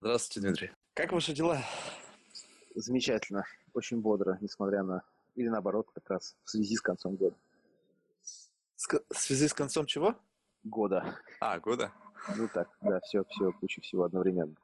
Здравствуйте, 0.00 0.46
Дмитрий. 0.46 0.70
Как 0.94 1.12
ваши 1.12 1.32
дела? 1.32 1.60
Замечательно, 2.74 3.44
очень 3.74 4.00
бодро, 4.00 4.38
несмотря 4.40 4.82
на... 4.82 5.02
Или 5.34 5.48
наоборот, 5.48 5.88
как 5.94 6.08
раз 6.10 6.36
в 6.44 6.50
связи 6.50 6.76
с 6.76 6.80
концом 6.80 7.16
года. 7.16 7.36
С- 8.22 8.88
в 9.10 9.16
связи 9.18 9.48
с 9.48 9.54
концом 9.54 9.86
чего? 9.86 10.16
Года. 10.64 11.18
А, 11.40 11.58
года. 11.58 11.92
Ну 12.36 12.48
так, 12.52 12.68
да, 12.80 13.00
все, 13.00 13.24
все, 13.28 13.52
куча 13.52 13.80
всего 13.80 14.04
одновременно. 14.04 14.54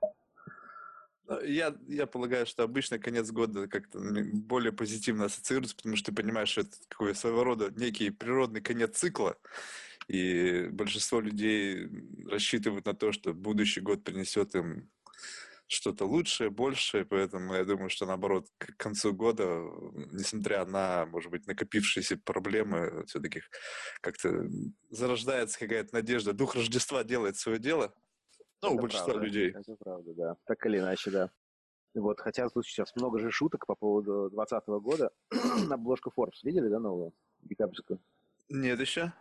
Ну, 1.26 1.40
Я, 1.40 1.74
я 1.88 2.06
полагаю, 2.06 2.46
что 2.46 2.62
обычно 2.62 2.98
конец 2.98 3.30
года 3.30 3.66
как-то 3.66 3.98
м, 3.98 4.40
более 4.42 4.72
позитивно 4.72 5.24
ассоциируется, 5.24 5.74
потому 5.76 5.96
что 5.96 6.10
ты 6.10 6.16
понимаешь, 6.16 6.50
что 6.50 6.60
это 6.62 6.76
какой 6.88 7.14
своего 7.14 7.42
рода 7.44 7.70
некий 7.70 8.10
природный 8.10 8.60
конец 8.60 8.98
цикла, 8.98 9.36
и 10.06 10.68
большинство 10.70 11.20
людей 11.20 11.88
рассчитывают 12.28 12.84
на 12.86 12.94
то, 12.94 13.10
что 13.12 13.32
будущий 13.32 13.80
год 13.80 14.04
принесет 14.04 14.54
им 14.54 14.90
что-то 15.67 16.04
лучшее, 16.04 16.50
большее, 16.50 17.04
поэтому 17.04 17.54
я 17.54 17.64
думаю, 17.64 17.91
что 17.91 18.07
наоборот, 18.07 18.46
к 18.59 18.77
концу 18.77 19.13
года, 19.13 19.45
несмотря 20.13 20.64
на, 20.67 21.07
может 21.07 21.31
быть, 21.31 21.46
накопившиеся 21.46 22.18
проблемы, 22.18 23.04
все-таки 23.07 23.43
как-то 24.00 24.46
зарождается 24.90 25.59
какая-то 25.59 25.95
надежда. 25.95 26.32
Дух 26.32 26.54
Рождества 26.54 27.03
делает 27.04 27.37
свое 27.37 27.59
дело, 27.59 27.95
ну, 28.63 28.71
у 28.71 28.73
Это 28.75 28.82
большинства 28.82 29.13
правда, 29.13 29.27
людей. 29.27 29.50
Это 29.50 29.77
правда, 29.77 30.14
да. 30.14 30.37
Так 30.46 30.64
или 30.67 30.79
иначе, 30.79 31.11
да. 31.11 31.31
Вот, 31.95 32.20
хотя 32.20 32.48
тут 32.48 32.67
сейчас 32.67 32.95
много 32.97 33.19
же 33.19 33.31
шуток 33.31 33.67
по 33.67 33.75
поводу 33.75 34.31
2020 34.31 34.69
года. 34.83 35.11
Обложку 35.70 36.12
Forbes 36.17 36.41
видели, 36.42 36.69
да, 36.69 36.81
новую? 36.81 37.12
Декабрьскую. 37.41 38.01
Нет 38.48 38.81
еще? 38.81 39.12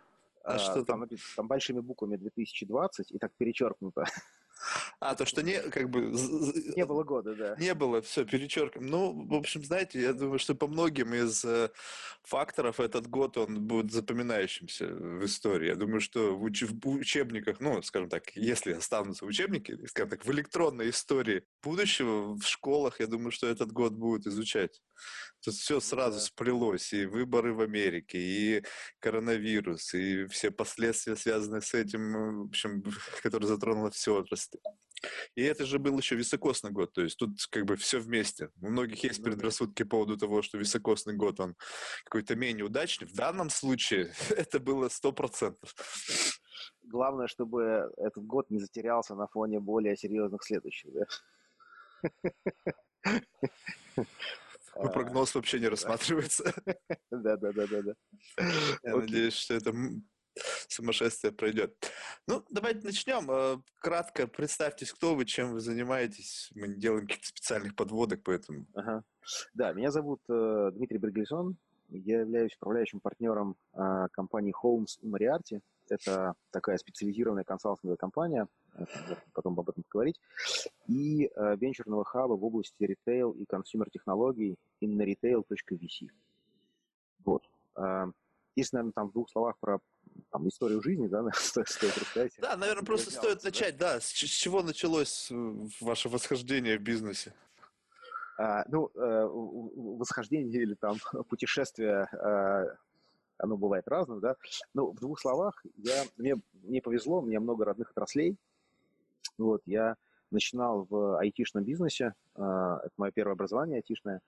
А, 0.42 0.58
что 0.58 0.84
там? 0.84 1.00
написано, 1.00 1.32
там 1.36 1.48
большими 1.48 1.80
буквами 1.80 2.16
2020 2.16 3.12
и 3.12 3.18
так 3.18 3.32
перечеркнуто. 3.36 4.04
А, 5.00 5.14
то, 5.14 5.26
что 5.26 5.42
не, 5.42 5.60
как 5.60 5.90
бы, 5.90 6.00
Не 6.76 6.84
было 6.84 7.04
года, 7.04 7.34
да. 7.34 7.56
не 7.58 7.74
было, 7.74 8.00
все, 8.02 8.24
перечеркиваем. 8.24 8.90
Ну, 8.90 9.26
в 9.26 9.34
общем, 9.34 9.64
знаете, 9.64 10.00
я 10.00 10.12
думаю, 10.12 10.38
что 10.38 10.54
по 10.54 10.66
многим 10.66 11.14
из 11.14 11.44
э, 11.44 11.70
факторов 12.22 12.80
этот 12.80 13.06
год, 13.06 13.36
он 13.36 13.66
будет 13.66 13.92
запоминающимся 13.92 14.86
в 14.86 15.24
истории. 15.24 15.68
Я 15.68 15.76
думаю, 15.76 16.00
что 16.00 16.36
в 16.36 16.42
учебниках, 16.42 17.60
ну, 17.60 17.82
скажем 17.82 18.08
так, 18.08 18.34
если 18.34 18.72
останутся 18.72 19.26
учебники, 19.26 19.86
скажем 19.86 20.10
так, 20.10 20.24
в 20.24 20.30
электронной 20.30 20.90
истории 20.90 21.44
будущего, 21.62 22.34
в 22.34 22.42
школах, 22.44 23.00
я 23.00 23.06
думаю, 23.06 23.30
что 23.30 23.46
этот 23.46 23.72
год 23.72 23.92
будут 23.92 24.26
изучать. 24.26 24.82
Тут 25.44 25.54
все 25.54 25.80
сразу 25.80 26.18
Да. 26.18 26.24
сплелось, 26.24 26.92
и 26.92 27.06
выборы 27.06 27.52
в 27.52 27.60
Америке, 27.60 28.18
и 28.18 28.64
коронавирус, 29.00 29.94
и 29.94 30.26
все 30.26 30.50
последствия, 30.50 31.16
связанные 31.16 31.60
с 31.60 31.74
этим, 31.74 32.44
в 32.44 32.48
общем, 32.48 32.82
которые 33.22 33.48
затронуло 33.48 33.90
все 33.90 34.14
отрасли. 34.14 34.58
И 35.34 35.42
это 35.42 35.66
же 35.66 35.78
был 35.78 35.98
еще 35.98 36.16
високосный 36.16 36.70
год, 36.70 36.92
то 36.92 37.02
есть 37.02 37.18
тут 37.18 37.32
как 37.50 37.66
бы 37.66 37.76
все 37.76 37.98
вместе. 37.98 38.50
У 38.62 38.70
многих 38.70 39.04
есть 39.04 39.18
Ну 39.18 39.24
предрассудки 39.24 39.82
по 39.82 39.90
поводу 39.90 40.16
того, 40.16 40.42
что 40.42 40.58
високосный 40.58 41.14
год, 41.14 41.40
он 41.40 41.56
какой-то 42.04 42.36
менее 42.36 42.64
удачный. 42.64 43.06
В 43.06 43.14
данном 43.14 43.50
случае 43.50 44.12
это 44.30 44.60
было 44.60 44.88
сто 44.88 45.12
процентов. 45.12 45.74
Главное, 46.82 47.26
чтобы 47.26 47.90
этот 47.96 48.24
год 48.24 48.50
не 48.50 48.58
затерялся 48.58 49.14
на 49.14 49.26
фоне 49.26 49.60
более 49.60 49.96
серьезных 49.96 50.42
следующих, 50.42 50.90
да. 50.92 51.06
Такой 54.74 54.92
прогноз 54.92 55.34
вообще 55.34 55.60
не 55.60 55.68
рассматривается. 55.68 56.52
Да, 57.10 57.36
да, 57.36 57.52
да, 57.52 57.66
да, 57.66 57.82
да. 57.82 57.94
Я 58.82 58.96
надеюсь, 58.96 59.34
что 59.34 59.54
это 59.54 59.72
сумасшествие 60.68 61.32
пройдет. 61.32 61.92
Ну, 62.26 62.44
давайте 62.50 62.80
начнем. 62.84 63.30
Э, 63.30 63.62
Кратко 63.78 64.26
представьтесь, 64.26 64.92
кто 64.92 65.14
вы, 65.14 65.24
чем 65.24 65.52
вы 65.52 65.60
занимаетесь. 65.60 66.50
Мы 66.54 66.68
не 66.68 66.74
делаем 66.74 67.06
каких-то 67.06 67.28
специальных 67.28 67.76
подводок, 67.76 68.22
поэтому... 68.24 68.66
Ага. 68.74 69.04
Да, 69.54 69.72
меня 69.72 69.90
зовут 69.90 70.20
э, 70.28 70.70
Дмитрий 70.74 70.98
Бергельсон. 70.98 71.56
Я 71.88 72.20
являюсь 72.20 72.56
управляющим 72.56 73.00
партнером 73.00 73.56
э, 73.74 74.08
компании 74.12 74.54
Holmes 74.60 74.98
и 75.00 75.06
Moriarty. 75.06 75.60
Это 75.88 76.34
такая 76.50 76.78
специализированная 76.78 77.44
консалтинговая 77.44 77.96
компания, 77.96 78.48
э, 78.74 78.84
потом 79.32 79.58
об 79.58 79.68
этом 79.68 79.82
поговорить, 79.84 80.20
и 80.86 81.26
э, 81.26 81.56
венчурного 81.56 82.04
хаба 82.04 82.34
в 82.34 82.44
области 82.44 82.82
ритейл 82.82 83.32
и 83.32 83.44
consumer 83.44 83.90
технологий 83.90 84.56
inneretail.vc. 84.82 86.08
Вот. 87.24 87.42
Э, 87.76 88.06
Если, 88.56 88.76
наверное, 88.76 88.92
там 88.92 89.08
в 89.08 89.12
двух 89.12 89.30
словах 89.30 89.58
про 89.58 89.80
там, 90.30 90.48
историю 90.48 90.82
жизни, 90.82 91.06
да, 91.06 91.24
стоит, 91.34 91.68
стоит 91.68 91.96
рассказать. 91.98 92.32
Да, 92.38 92.56
наверное, 92.56 92.84
просто 92.84 93.10
стоит 93.10 93.38
да? 93.38 93.48
начать, 93.48 93.76
да, 93.76 94.00
с 94.00 94.10
чего 94.10 94.62
началось 94.62 95.30
э, 95.30 95.54
ваше 95.80 96.08
восхождение 96.08 96.78
в 96.78 96.82
бизнесе? 96.82 97.34
А, 98.36 98.64
ну, 98.68 98.90
э, 98.94 99.26
восхождение 99.26 100.62
или 100.62 100.74
там 100.74 100.96
путешествие, 101.28 102.08
оно 103.44 103.56
бывает 103.56 103.86
разным, 103.88 104.20
да. 104.20 104.36
Ну, 104.74 104.92
в 104.92 105.00
двух 105.00 105.20
словах, 105.20 105.64
я, 105.76 106.04
мне, 106.16 106.36
мне 106.62 106.82
повезло, 106.82 107.20
у 107.20 107.24
меня 107.24 107.40
много 107.40 107.64
родных 107.64 107.90
отраслей. 107.90 108.36
Вот, 109.38 109.62
я 109.66 109.96
начинал 110.30 110.86
в 110.88 111.18
айтишном 111.18 111.64
бизнесе, 111.64 112.14
э, 112.36 112.40
это 112.40 112.92
мое 112.96 113.12
первое 113.12 113.34
образование 113.34 113.76
айтишное, 113.76 114.20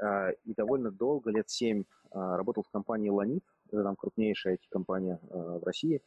э, 0.00 0.32
и 0.44 0.54
довольно 0.54 0.90
долго, 0.90 1.30
лет 1.30 1.50
семь, 1.50 1.82
э, 1.82 1.84
работал 2.12 2.62
в 2.62 2.70
компании 2.70 3.10
«Ланит», 3.10 3.44
это 3.70 3.82
там 3.82 3.96
крупнейшая 3.96 4.54
IT-компания 4.54 5.18
в 5.30 5.64
России, 5.64 6.00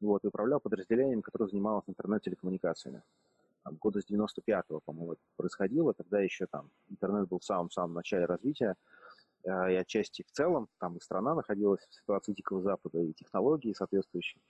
вот, 0.00 0.24
и 0.24 0.28
управлял 0.28 0.60
подразделением, 0.60 1.22
которое 1.22 1.48
занималось 1.48 1.84
интернет-телекоммуникациями 1.86 3.02
там, 3.64 3.76
года 3.76 4.00
с 4.00 4.10
95-го, 4.10 4.80
по-моему, 4.80 5.12
это 5.12 5.22
происходило. 5.36 5.94
Тогда 5.94 6.20
еще 6.20 6.46
там 6.46 6.70
интернет 6.90 7.28
был 7.28 7.38
в 7.38 7.44
самом-самом 7.44 7.94
начале 7.94 8.26
развития, 8.26 8.76
и 9.44 9.74
отчасти 9.74 10.24
в 10.26 10.32
целом, 10.32 10.68
там 10.78 10.96
и 10.96 11.00
страна 11.00 11.34
находилась 11.34 11.86
в 11.88 11.94
ситуации 11.94 12.32
Дикого 12.32 12.62
Запада, 12.62 13.00
и 13.00 13.12
технологии 13.12 13.72
соответствующие. 13.72 14.40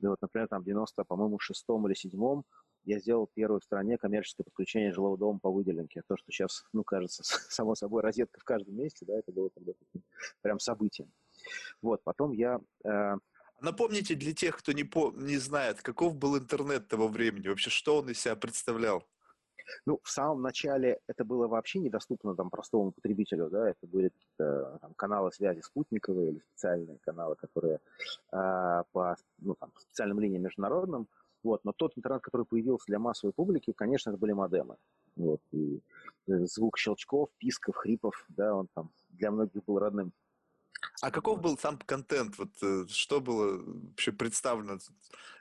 И 0.00 0.06
вот, 0.06 0.20
например, 0.20 0.48
там 0.48 0.62
в 0.62 0.64
90, 0.64 1.04
по-моему, 1.04 1.38
шестом 1.38 1.86
или 1.86 1.94
седьмом 1.94 2.44
я 2.84 2.98
сделал 2.98 3.30
первое 3.32 3.60
в 3.60 3.64
стране 3.64 3.96
коммерческое 3.96 4.44
подключение 4.44 4.92
жилого 4.92 5.16
дома 5.16 5.38
по 5.40 5.50
выделенке. 5.50 6.02
То, 6.06 6.16
что 6.16 6.30
сейчас, 6.30 6.64
ну, 6.72 6.84
кажется, 6.84 7.22
само 7.50 7.74
собой, 7.74 8.02
розетка 8.02 8.40
в 8.40 8.44
каждом 8.44 8.76
месте, 8.76 9.06
да, 9.06 9.18
это 9.18 9.32
было 9.32 9.50
тогда 9.50 9.72
прям 10.42 10.58
событием. 10.58 11.10
Вот, 11.82 12.02
потом 12.04 12.32
я 12.32 12.60
э, 12.84 13.16
Напомните 13.60 14.14
для 14.14 14.34
тех, 14.34 14.58
кто 14.58 14.72
не, 14.72 14.84
по, 14.84 15.12
не 15.12 15.38
знает, 15.38 15.80
каков 15.80 16.16
был 16.16 16.36
интернет 16.36 16.88
того 16.88 17.08
времени, 17.08 17.48
вообще 17.48 17.70
что 17.70 17.98
он 17.98 18.10
из 18.10 18.20
себя 18.20 18.36
представлял? 18.36 19.08
Ну, 19.86 20.00
в 20.02 20.10
самом 20.10 20.42
начале 20.42 21.00
это 21.06 21.24
было 21.24 21.46
вообще 21.46 21.78
недоступно 21.78 22.34
там 22.34 22.50
простому 22.50 22.92
потребителю, 22.92 23.50
да, 23.50 23.70
это 23.70 23.86
были 23.86 24.10
там, 24.36 24.94
каналы 24.96 25.32
связи 25.32 25.60
спутниковые 25.60 26.30
или 26.30 26.38
специальные 26.40 26.98
каналы, 27.04 27.36
которые 27.36 27.80
э, 28.32 28.82
по 28.92 29.16
ну, 29.38 29.54
там, 29.54 29.70
специальным 29.76 30.20
линиям 30.20 30.42
международным, 30.42 31.08
вот, 31.42 31.64
но 31.64 31.72
тот 31.72 31.92
интернет, 31.96 32.22
который 32.22 32.46
появился 32.46 32.86
для 32.86 32.98
массовой 32.98 33.32
публики, 33.32 33.72
конечно, 33.72 34.10
это 34.10 34.18
были 34.18 34.32
модемы, 34.32 34.76
вот, 35.16 35.40
и 35.52 35.80
э, 36.26 36.46
звук 36.46 36.78
щелчков, 36.78 37.30
писков, 37.38 37.76
хрипов, 37.76 38.24
да, 38.28 38.54
он 38.54 38.68
там 38.74 38.90
для 39.10 39.30
многих 39.30 39.64
был 39.64 39.78
родным. 39.78 40.12
А 41.00 41.10
каков 41.10 41.40
был 41.40 41.58
сам 41.58 41.78
контент? 41.78 42.38
Вот 42.38 42.50
э, 42.62 42.86
что 42.88 43.20
было 43.20 43.62
вообще 43.62 44.12
представлено? 44.12 44.78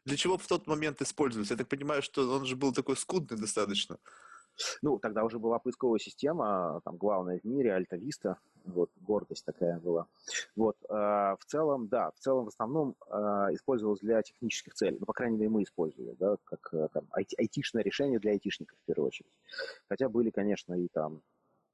Для 0.05 0.17
чего 0.17 0.37
в 0.37 0.47
тот 0.47 0.67
момент 0.67 1.01
использовался? 1.01 1.53
Я 1.53 1.57
так 1.57 1.67
понимаю, 1.67 2.01
что 2.01 2.29
он 2.29 2.45
же 2.45 2.55
был 2.55 2.73
такой 2.73 2.97
скудный 2.97 3.37
достаточно. 3.37 3.97
Ну, 4.81 4.99
тогда 4.99 5.23
уже 5.23 5.39
была 5.39 5.59
поисковая 5.59 5.99
система, 5.99 6.81
там, 6.85 6.97
главная 6.97 7.39
в 7.39 7.43
мире, 7.43 7.73
Альта 7.73 7.95
Виста, 7.95 8.37
вот, 8.65 8.91
гордость 9.01 9.45
такая 9.45 9.79
была. 9.79 10.05
Вот, 10.55 10.77
э, 10.89 10.93
в 10.93 11.45
целом, 11.47 11.87
да, 11.87 12.11
в 12.11 12.19
целом, 12.19 12.45
в 12.45 12.47
основном 12.49 12.95
э, 13.07 13.15
использовалось 13.53 13.99
для 14.01 14.21
технических 14.21 14.73
целей, 14.73 14.97
ну, 14.99 15.05
по 15.05 15.13
крайней 15.13 15.37
мере, 15.37 15.49
мы 15.49 15.63
использовали, 15.63 16.15
да, 16.19 16.37
как 16.43 16.69
э, 16.73 16.87
там, 16.93 17.05
айти- 17.13 17.35
айтишное 17.37 17.83
решение 17.83 18.19
для 18.19 18.31
айтишников, 18.31 18.77
в 18.77 18.85
первую 18.85 19.07
очередь. 19.07 19.31
Хотя 19.89 20.07
были, 20.07 20.29
конечно, 20.29 20.75
и 20.75 20.87
там 20.87 21.21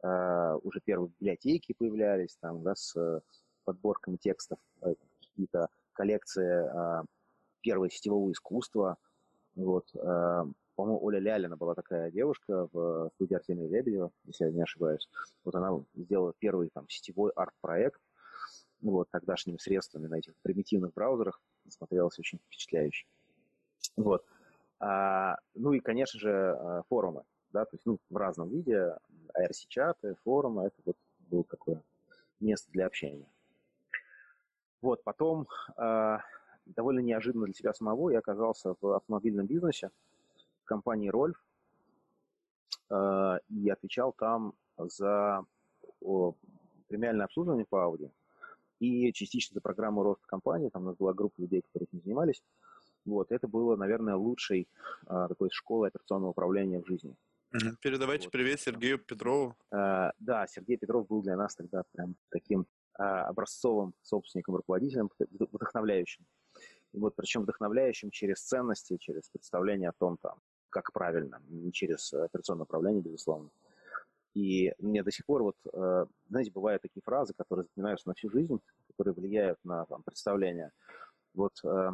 э, 0.01 0.57
уже 0.63 0.80
первые 0.80 1.12
библиотеки 1.19 1.74
появлялись, 1.77 2.38
там, 2.39 2.63
да, 2.63 2.75
с 2.75 3.22
подборками 3.64 4.18
текстов, 4.18 4.60
э, 4.82 4.94
какие-то 5.22 5.70
коллекции 5.94 7.02
э, 7.02 7.04
первого 7.62 7.90
сетевого 7.90 8.32
искусства, 8.32 8.98
вот, 9.56 9.86
э, 9.96 10.44
по-моему, 10.76 11.04
Оля 11.04 11.20
Лялина 11.20 11.58
была 11.58 11.76
такая 11.76 12.10
девушка 12.12 12.70
в 12.72 13.10
студии 13.16 13.36
Артемия 13.36 13.68
Лебедева, 13.68 14.12
если 14.26 14.46
я 14.46 14.52
не 14.52 14.62
ошибаюсь. 14.62 15.10
Вот 15.44 15.56
она 15.56 15.84
сделала 15.94 16.34
первый 16.40 16.70
там 16.70 16.88
сетевой 16.88 17.32
арт-проект, 17.36 18.00
ну, 18.82 18.92
вот, 18.92 19.10
тогдашними 19.12 19.58
средствами 19.58 20.08
на 20.08 20.20
этих 20.20 20.34
примитивных 20.42 20.94
браузерах. 20.94 21.42
Смотрелось 21.68 22.18
очень 22.18 22.40
впечатляюще. 22.40 23.06
Вот. 23.98 24.24
А, 24.80 25.36
ну 25.54 25.74
и, 25.74 25.82
конечно 25.82 26.18
же, 26.18 26.84
форумы, 26.88 27.24
да, 27.52 27.66
то 27.66 27.76
есть, 27.76 27.86
ну, 27.86 28.00
в 28.10 28.16
разном 28.16 28.50
виде, 28.50 28.96
IRC-чаты, 29.38 30.16
форумы, 30.24 30.68
это 30.68 30.76
вот 30.86 30.96
было 31.30 31.44
такое 31.44 31.82
место 32.40 32.72
для 32.72 32.86
общения. 32.86 33.28
Вот, 34.81 35.04
потом 35.04 35.48
э, 35.78 36.18
довольно 36.66 37.00
неожиданно 37.00 37.46
для 37.46 37.54
себя 37.54 37.74
самого 37.74 38.10
я 38.12 38.20
оказался 38.20 38.76
в 38.80 38.96
автомобильном 38.96 39.46
бизнесе, 39.46 39.90
в 40.64 40.66
компании 40.66 41.10
Рольф. 41.10 41.42
и 43.50 43.70
отвечал 43.70 44.14
там 44.14 44.54
за 44.78 45.44
премиальное 46.88 47.26
обслуживание 47.26 47.66
по 47.66 47.78
Audi 47.78 48.12
и 48.80 49.12
частично 49.14 49.56
за 49.56 49.62
программу 49.62 50.04
роста 50.04 50.26
компании. 50.28 50.70
Там 50.70 50.84
у 50.84 50.86
нас 50.88 50.96
была 50.98 51.14
группа 51.14 51.40
людей, 51.42 51.62
которые 51.62 51.88
этим 51.92 52.02
занимались. 52.04 52.42
Вот, 53.06 53.32
это 53.32 53.48
было, 53.48 53.75
наверное, 53.75 54.16
лучшей 54.16 54.68
а, 55.08 55.28
такой 55.28 55.50
школой 55.52 55.90
операционного 55.90 56.32
управления 56.32 56.82
в 56.82 56.88
жизни. 56.88 57.16
Передавайте 57.82 58.25
вот. 58.25 58.32
привет 58.32 58.60
Сергею 58.60 59.00
Петрову. 59.00 59.56
А, 59.72 60.12
да, 60.20 60.48
Сергей 60.48 60.78
Петров 60.78 61.08
был 61.08 61.22
для 61.22 61.36
нас 61.36 61.56
тогда 61.56 61.84
прям 61.94 62.16
таким 62.30 62.66
образцовым 63.00 63.94
собственником, 64.01 64.56
руководителем, 64.56 65.10
вдохновляющим. 65.19 66.25
Вот, 66.94 67.16
причем 67.16 67.44
вдохновляющим 67.44 68.10
через 68.10 68.42
ценности, 68.42 68.98
через 68.98 69.30
представление 69.30 69.90
о 69.90 69.94
том, 69.94 70.18
там, 70.18 70.40
как 70.69 70.92
правильно, 70.92 71.42
не 71.48 71.72
через 71.72 72.12
операционное 72.13 72.63
управление, 72.63 73.01
безусловно. 73.01 73.50
И 74.34 74.74
мне 74.80 75.04
до 75.04 75.12
сих 75.12 75.25
пор, 75.25 75.44
вот, 75.44 75.56
э, 75.74 76.06
знаете, 76.30 76.51
бывают 76.51 76.81
такие 76.81 77.01
фразы, 77.04 77.34
которые 77.36 77.63
запоминаются 77.63 78.07
на 78.07 78.13
всю 78.13 78.30
жизнь, 78.30 78.60
которые 78.88 79.13
влияют 79.13 79.60
на 79.63 79.86
там, 79.86 80.04
представление. 80.04 80.72
Вот 81.34 81.54
э, 81.63 81.92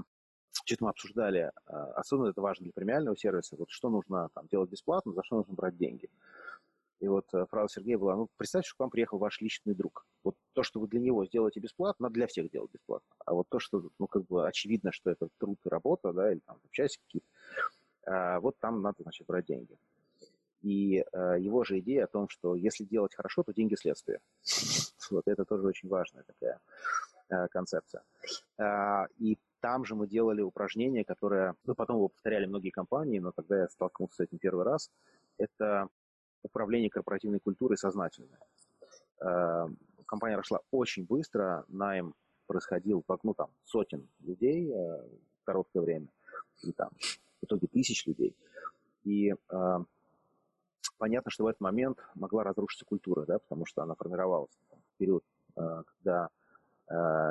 что-то 0.52 0.84
мы 0.84 0.90
обсуждали, 0.90 1.52
э, 1.68 1.74
особенно 1.96 2.30
это 2.30 2.42
важно 2.42 2.66
для 2.66 2.74
премиального 2.74 3.18
сервиса, 3.18 3.56
вот 3.56 3.70
что 3.70 3.90
нужно 3.90 4.30
там, 4.34 4.48
делать 4.48 4.70
бесплатно, 4.70 5.14
за 5.14 5.24
что 5.24 5.38
нужно 5.38 5.54
брать 5.54 5.78
деньги. 5.78 6.10
И 7.00 7.08
вот 7.08 7.26
фраза 7.50 7.74
Сергея 7.74 7.98
была, 7.98 8.16
ну, 8.16 8.30
представьте, 8.38 8.70
что 8.70 8.78
к 8.78 8.80
вам 8.80 8.90
приехал 8.90 9.18
ваш 9.18 9.42
личный 9.42 9.76
друг. 9.76 10.06
Вот 10.24 10.36
то, 10.54 10.64
что 10.64 10.80
вы 10.80 10.88
для 10.88 11.00
него 11.00 11.26
сделаете 11.26 11.60
бесплатно, 11.60 12.06
надо 12.06 12.14
для 12.14 12.28
всех 12.28 12.50
делать 12.50 12.72
бесплатно. 12.72 13.08
А 13.26 13.34
вот 13.34 13.48
то, 13.50 13.60
что, 13.60 13.90
ну, 14.00 14.08
как 14.08 14.26
бы 14.26 14.48
очевидно, 14.48 14.92
что 14.92 15.12
это 15.12 15.28
труд 15.38 15.60
и 15.66 15.70
работа, 15.70 16.14
да, 16.14 16.32
или 16.32 16.40
там 16.40 16.58
часики 16.72 17.04
какие-то, 17.06 18.40
вот 18.42 18.56
там 18.60 18.82
надо, 18.82 19.04
значит, 19.04 19.28
брать 19.28 19.46
деньги. 19.46 19.78
И 20.66 21.06
э, 21.12 21.36
его 21.40 21.64
же 21.64 21.78
идея 21.80 22.06
о 22.06 22.08
том, 22.08 22.28
что 22.28 22.56
если 22.56 22.86
делать 22.86 23.14
хорошо, 23.14 23.44
то 23.44 23.54
деньги 23.54 23.76
следствие. 23.76 24.20
Вот 25.12 25.28
это 25.28 25.46
тоже 25.46 25.68
очень 25.68 25.88
важная 25.88 26.24
такая 26.24 26.60
э, 27.30 27.48
концепция. 27.50 28.02
Э, 28.58 29.06
и 29.20 29.38
там 29.60 29.86
же 29.86 29.94
мы 29.94 30.08
делали 30.08 30.42
упражнение, 30.42 31.06
которое, 31.06 31.54
ну, 31.66 31.76
потом 31.76 31.98
его 31.98 32.08
повторяли 32.08 32.48
многие 32.48 32.72
компании, 32.72 33.20
но 33.20 33.32
тогда 33.32 33.60
я 33.60 33.68
столкнулся 33.68 34.16
с 34.16 34.20
этим 34.22 34.40
первый 34.40 34.66
раз. 34.66 34.90
Это 35.38 35.90
управление 36.46 36.90
корпоративной 36.90 37.40
культурой 37.40 37.78
сознательное. 37.78 38.40
Э, 39.22 39.68
компания 40.06 40.38
росла 40.38 40.60
очень 40.72 41.06
быстро, 41.06 41.66
найм 41.68 42.14
происходил, 42.48 43.04
ну, 43.24 43.34
там, 43.34 43.50
сотен 43.64 44.08
людей 44.20 44.72
э, 44.72 44.76
в 45.42 45.44
короткое 45.44 45.82
время, 45.82 46.08
и 46.62 46.72
там, 46.72 46.90
в 47.42 47.46
итоге 47.46 47.68
тысяч 47.68 48.06
людей. 48.06 48.36
И 49.04 49.32
э, 49.34 49.78
понятно, 50.98 51.32
что 51.32 51.44
в 51.44 51.48
этот 51.48 51.62
момент 51.62 51.98
могла 52.14 52.44
разрушиться 52.44 52.86
культура, 52.86 53.26
да, 53.26 53.40
потому 53.40 53.66
что 53.66 53.82
она 53.82 53.96
формировалась 53.96 54.52
в 54.72 54.98
период, 54.98 55.24
когда 55.56 56.30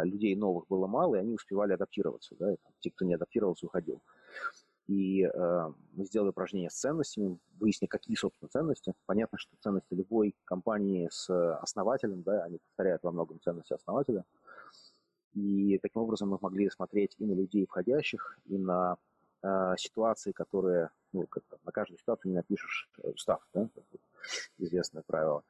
людей 0.02 0.34
новых 0.34 0.66
было 0.66 0.86
мало, 0.86 1.14
и 1.14 1.18
они 1.18 1.34
успевали 1.34 1.74
адаптироваться. 1.74 2.34
Да, 2.38 2.52
и, 2.52 2.56
там, 2.56 2.72
те, 2.80 2.90
кто 2.90 3.04
не 3.04 3.14
адаптировался, 3.14 3.66
уходил. 3.66 4.02
И 4.86 5.24
э, 5.24 5.72
сделали 5.96 6.28
упражнение 6.28 6.70
с 6.70 6.74
ценностями, 6.74 7.38
выяснили, 7.58 7.88
какие, 7.88 8.16
собственно, 8.16 8.48
ценности. 8.48 8.94
Понятно, 9.06 9.38
что 9.38 9.56
ценности 9.60 9.94
любой 9.94 10.34
компании 10.44 11.08
с 11.10 11.30
основателем, 11.58 12.22
да, 12.22 12.44
они 12.44 12.58
повторяют 12.58 13.02
во 13.02 13.12
многом 13.12 13.40
ценности 13.40 13.72
основателя. 13.72 14.24
И 15.32 15.78
таким 15.78 16.02
образом 16.02 16.28
мы 16.28 16.38
могли 16.40 16.68
смотреть 16.70 17.14
и 17.18 17.26
на 17.26 17.32
людей 17.32 17.66
входящих, 17.66 18.38
и 18.44 18.58
на 18.58 18.98
э, 19.42 19.74
ситуации, 19.78 20.32
которые 20.32 20.90
ну, 21.14 21.26
как 21.28 21.44
на 21.64 21.72
каждую 21.72 21.98
ситуацию 21.98 22.30
не 22.30 22.36
напишешь 22.36 22.90
э, 22.98 23.08
устав, 23.08 23.40
да, 23.54 23.68
известное 24.58 25.02
правило. 25.06 25.44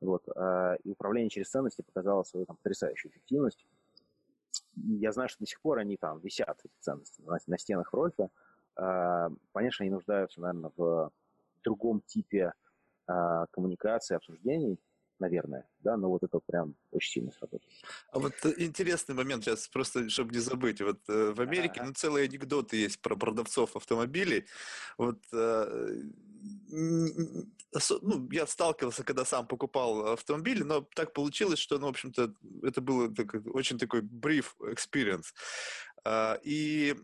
Вот. 0.00 0.24
А, 0.34 0.74
и 0.82 0.90
управление 0.90 1.30
через 1.30 1.50
ценности 1.50 1.82
показало 1.82 2.24
свою 2.24 2.46
там, 2.46 2.56
потрясающую 2.56 3.12
эффективность. 3.12 3.64
Я 4.74 5.12
знаю, 5.12 5.28
что 5.28 5.40
до 5.40 5.46
сих 5.46 5.60
пор 5.60 5.78
они 5.78 5.96
там 5.96 6.18
висят, 6.20 6.58
эти 6.64 6.72
ценности, 6.80 7.20
на, 7.22 7.38
на 7.46 7.58
стенах 7.58 7.92
Рольфа. 7.92 8.30
А, 8.76 9.30
понятно, 9.52 9.84
они 9.84 9.90
нуждаются, 9.90 10.40
наверное, 10.40 10.72
в 10.76 11.10
другом 11.64 12.00
типе 12.02 12.52
а, 13.06 13.46
коммуникации, 13.52 14.16
обсуждений, 14.16 14.78
наверное, 15.22 15.68
да, 15.80 15.96
но 15.96 16.08
вот 16.08 16.22
это 16.24 16.40
прям 16.40 16.74
очень 16.90 17.12
сильно 17.12 17.30
сработало. 17.30 17.70
А 18.10 18.18
вот 18.18 18.32
э, 18.44 18.54
интересный 18.56 19.14
момент 19.14 19.44
сейчас, 19.44 19.68
просто 19.68 20.08
чтобы 20.08 20.34
не 20.34 20.40
забыть, 20.40 20.80
вот 20.80 20.98
э, 21.08 21.32
в 21.32 21.40
Америке, 21.40 21.82
ну, 21.84 21.92
целые 21.92 22.24
анекдоты 22.24 22.76
есть 22.76 23.00
про 23.00 23.16
продавцов 23.16 23.76
автомобилей, 23.76 24.46
вот 24.98 25.20
э, 25.32 26.02
ну, 28.02 28.28
я 28.32 28.46
сталкивался, 28.46 29.04
когда 29.04 29.24
сам 29.24 29.46
покупал 29.46 30.12
автомобили, 30.12 30.64
но 30.64 30.80
так 30.94 31.12
получилось, 31.12 31.60
что, 31.60 31.78
ну, 31.78 31.86
в 31.86 31.90
общем-то, 31.90 32.34
это 32.62 32.80
был 32.80 33.14
очень 33.54 33.78
такой 33.78 34.00
brief 34.00 34.46
experience. 34.60 35.26
А, 36.04 36.38
и 36.42 36.96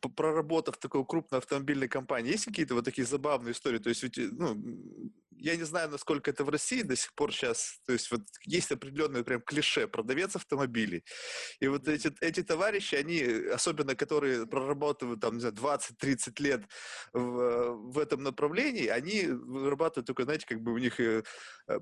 проработав 0.00 0.76
в 0.76 0.78
такой 0.78 1.04
крупной 1.04 1.38
автомобильной 1.38 1.88
компании, 1.88 2.32
есть 2.32 2.46
какие-то 2.46 2.74
вот 2.74 2.84
такие 2.84 3.06
забавные 3.06 3.52
истории? 3.52 3.78
То 3.78 3.88
есть, 3.88 4.02
ведь, 4.02 4.18
ну, 4.32 4.54
я 5.44 5.56
не 5.56 5.64
знаю, 5.64 5.90
насколько 5.90 6.30
это 6.30 6.44
в 6.44 6.48
России 6.48 6.82
до 6.82 6.96
сих 6.96 7.14
пор 7.14 7.32
сейчас, 7.32 7.80
то 7.86 7.92
есть 7.92 8.10
вот 8.10 8.22
есть 8.46 8.72
определенное 8.72 9.22
прям 9.24 9.42
клише 9.42 9.86
продавец 9.86 10.36
автомобилей. 10.36 11.04
И 11.60 11.68
вот 11.68 11.88
эти, 11.88 12.12
эти 12.20 12.42
товарищи, 12.42 12.94
они, 12.94 13.20
особенно 13.52 13.94
которые 13.94 14.46
прорабатывают 14.46 15.20
там, 15.20 15.34
не 15.34 15.40
знаю, 15.40 15.54
20-30 15.54 16.42
лет 16.42 16.62
в, 17.12 17.74
в 17.92 17.98
этом 17.98 18.22
направлении, 18.22 18.86
они 18.86 19.26
вырабатывают 19.26 20.06
только, 20.06 20.24
знаете, 20.24 20.46
как 20.46 20.60
бы 20.60 20.72
у 20.72 20.78
них 20.78 20.98
э, 21.00 21.22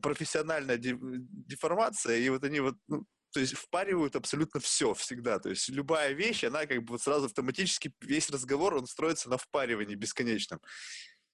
профессиональная 0.01 0.79
деформация, 0.79 2.17
и 2.19 2.29
вот 2.31 2.45
они 2.45 2.61
вот, 2.61 2.75
ну, 2.89 3.07
то 3.33 3.41
есть 3.41 3.55
впаривают 3.55 4.17
абсолютно 4.17 4.61
все 4.61 4.95
всегда. 4.95 5.39
То 5.39 5.51
есть 5.51 5.69
любая 5.69 6.13
вещь, 6.13 6.45
она 6.45 6.67
как 6.67 6.83
бы 6.83 6.93
вот 6.93 7.03
сразу 7.03 7.27
автоматически, 7.27 7.93
весь 8.01 8.31
разговор, 8.31 8.75
он 8.75 8.87
строится 8.87 9.29
на 9.31 9.39
впаривании 9.39 9.95
бесконечном. 9.95 10.61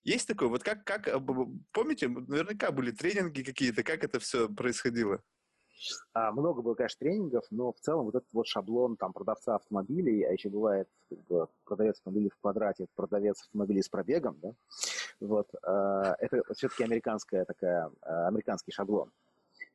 Есть 0.04 0.28
такое? 0.28 0.48
Вот 0.48 0.62
как, 0.62 0.84
как 0.84 1.08
помните, 1.72 2.08
наверняка 2.08 2.70
были 2.70 2.92
тренинги 2.92 3.42
какие-то, 3.42 3.82
как 3.82 4.04
это 4.04 4.20
все 4.20 4.48
происходило? 4.48 5.20
А, 6.12 6.32
много 6.32 6.62
было, 6.62 6.74
конечно, 6.74 6.98
тренингов, 6.98 7.44
но 7.50 7.72
в 7.72 7.80
целом 7.80 8.06
вот 8.06 8.14
этот 8.14 8.32
вот 8.32 8.46
шаблон 8.46 8.96
там 8.96 9.12
продавца 9.12 9.56
автомобилей, 9.56 10.24
а 10.24 10.32
еще 10.32 10.48
бывает 10.48 10.88
как 11.08 11.18
бы, 11.26 11.48
продавец 11.64 11.98
автомобилей 11.98 12.30
в 12.30 12.40
квадрате, 12.40 12.86
продавец 12.94 13.42
автомобилей 13.42 13.82
с 13.82 13.88
пробегом, 13.88 14.38
да, 14.40 14.54
вот, 15.20 15.48
а, 15.62 16.16
это 16.18 16.42
все-таки 16.54 16.84
американская 16.84 17.44
такая, 17.44 17.90
а, 18.02 18.28
американский 18.28 18.72
шаблон. 18.72 19.12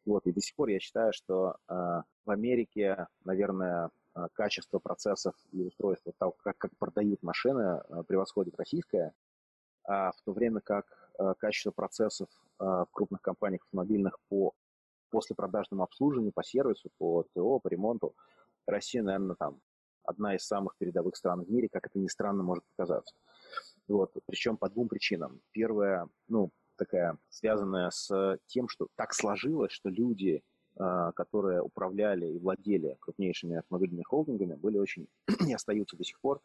Вот, 0.05 0.25
и 0.25 0.33
до 0.33 0.41
сих 0.41 0.55
пор 0.55 0.69
я 0.69 0.79
считаю, 0.79 1.13
что 1.13 1.55
а, 1.67 2.03
в 2.25 2.31
Америке, 2.31 3.07
наверное, 3.24 3.89
а, 4.13 4.27
качество 4.33 4.79
процессов 4.79 5.33
и 5.51 5.63
устройства 5.63 6.13
того, 6.17 6.36
как, 6.43 6.57
как 6.57 6.72
продают 6.77 7.24
машины, 7.24 7.62
а, 7.62 8.03
превосходит 8.03 8.55
российское, 8.57 9.13
а 9.86 10.12
в 10.12 10.22
то 10.24 10.33
время 10.33 10.62
как 10.62 10.86
качество 11.38 11.72
процессов 11.72 12.29
в 12.57 12.88
крупных 12.91 13.22
компаниях 13.22 13.63
автомобильных 13.65 14.17
по 14.29 14.53
послепродажному 15.10 15.83
обслуживанию, 15.83 16.31
по 16.33 16.43
сервису, 16.43 16.89
по 16.98 17.25
ТО, 17.33 17.60
по 17.60 17.67
ремонту, 17.67 18.15
Россия, 18.65 19.03
наверное, 19.03 19.36
там 19.36 19.60
одна 20.03 20.36
из 20.36 20.45
самых 20.45 20.75
передовых 20.77 21.15
стран 21.15 21.43
в 21.43 21.51
мире, 21.51 21.69
как 21.69 21.86
это 21.88 22.00
ни 22.00 22.07
странно 22.07 22.43
может 22.43 22.63
показаться. 22.75 23.13
Вот, 23.88 24.13
причем 24.25 24.57
по 24.57 24.69
двум 24.69 24.88
причинам. 24.88 25.41
Первая, 25.51 26.07
ну, 26.27 26.50
такая, 26.75 27.18
связанная 27.30 27.89
с 27.89 28.38
тем, 28.48 28.68
что 28.68 28.88
так 28.96 29.13
сложилось, 29.13 29.72
что 29.72 29.89
люди, 29.89 30.44
а, 30.75 31.12
которые 31.12 31.62
управляли 31.62 32.27
и 32.27 32.39
владели 32.39 32.98
крупнейшими 33.00 33.58
автомобильными 33.58 34.03
холдингами, 34.03 34.56
были 34.56 34.77
очень, 34.77 35.08
и 35.48 35.53
остаются 35.53 35.96
до 35.98 36.03
сих 36.03 36.20
пор, 36.20 36.42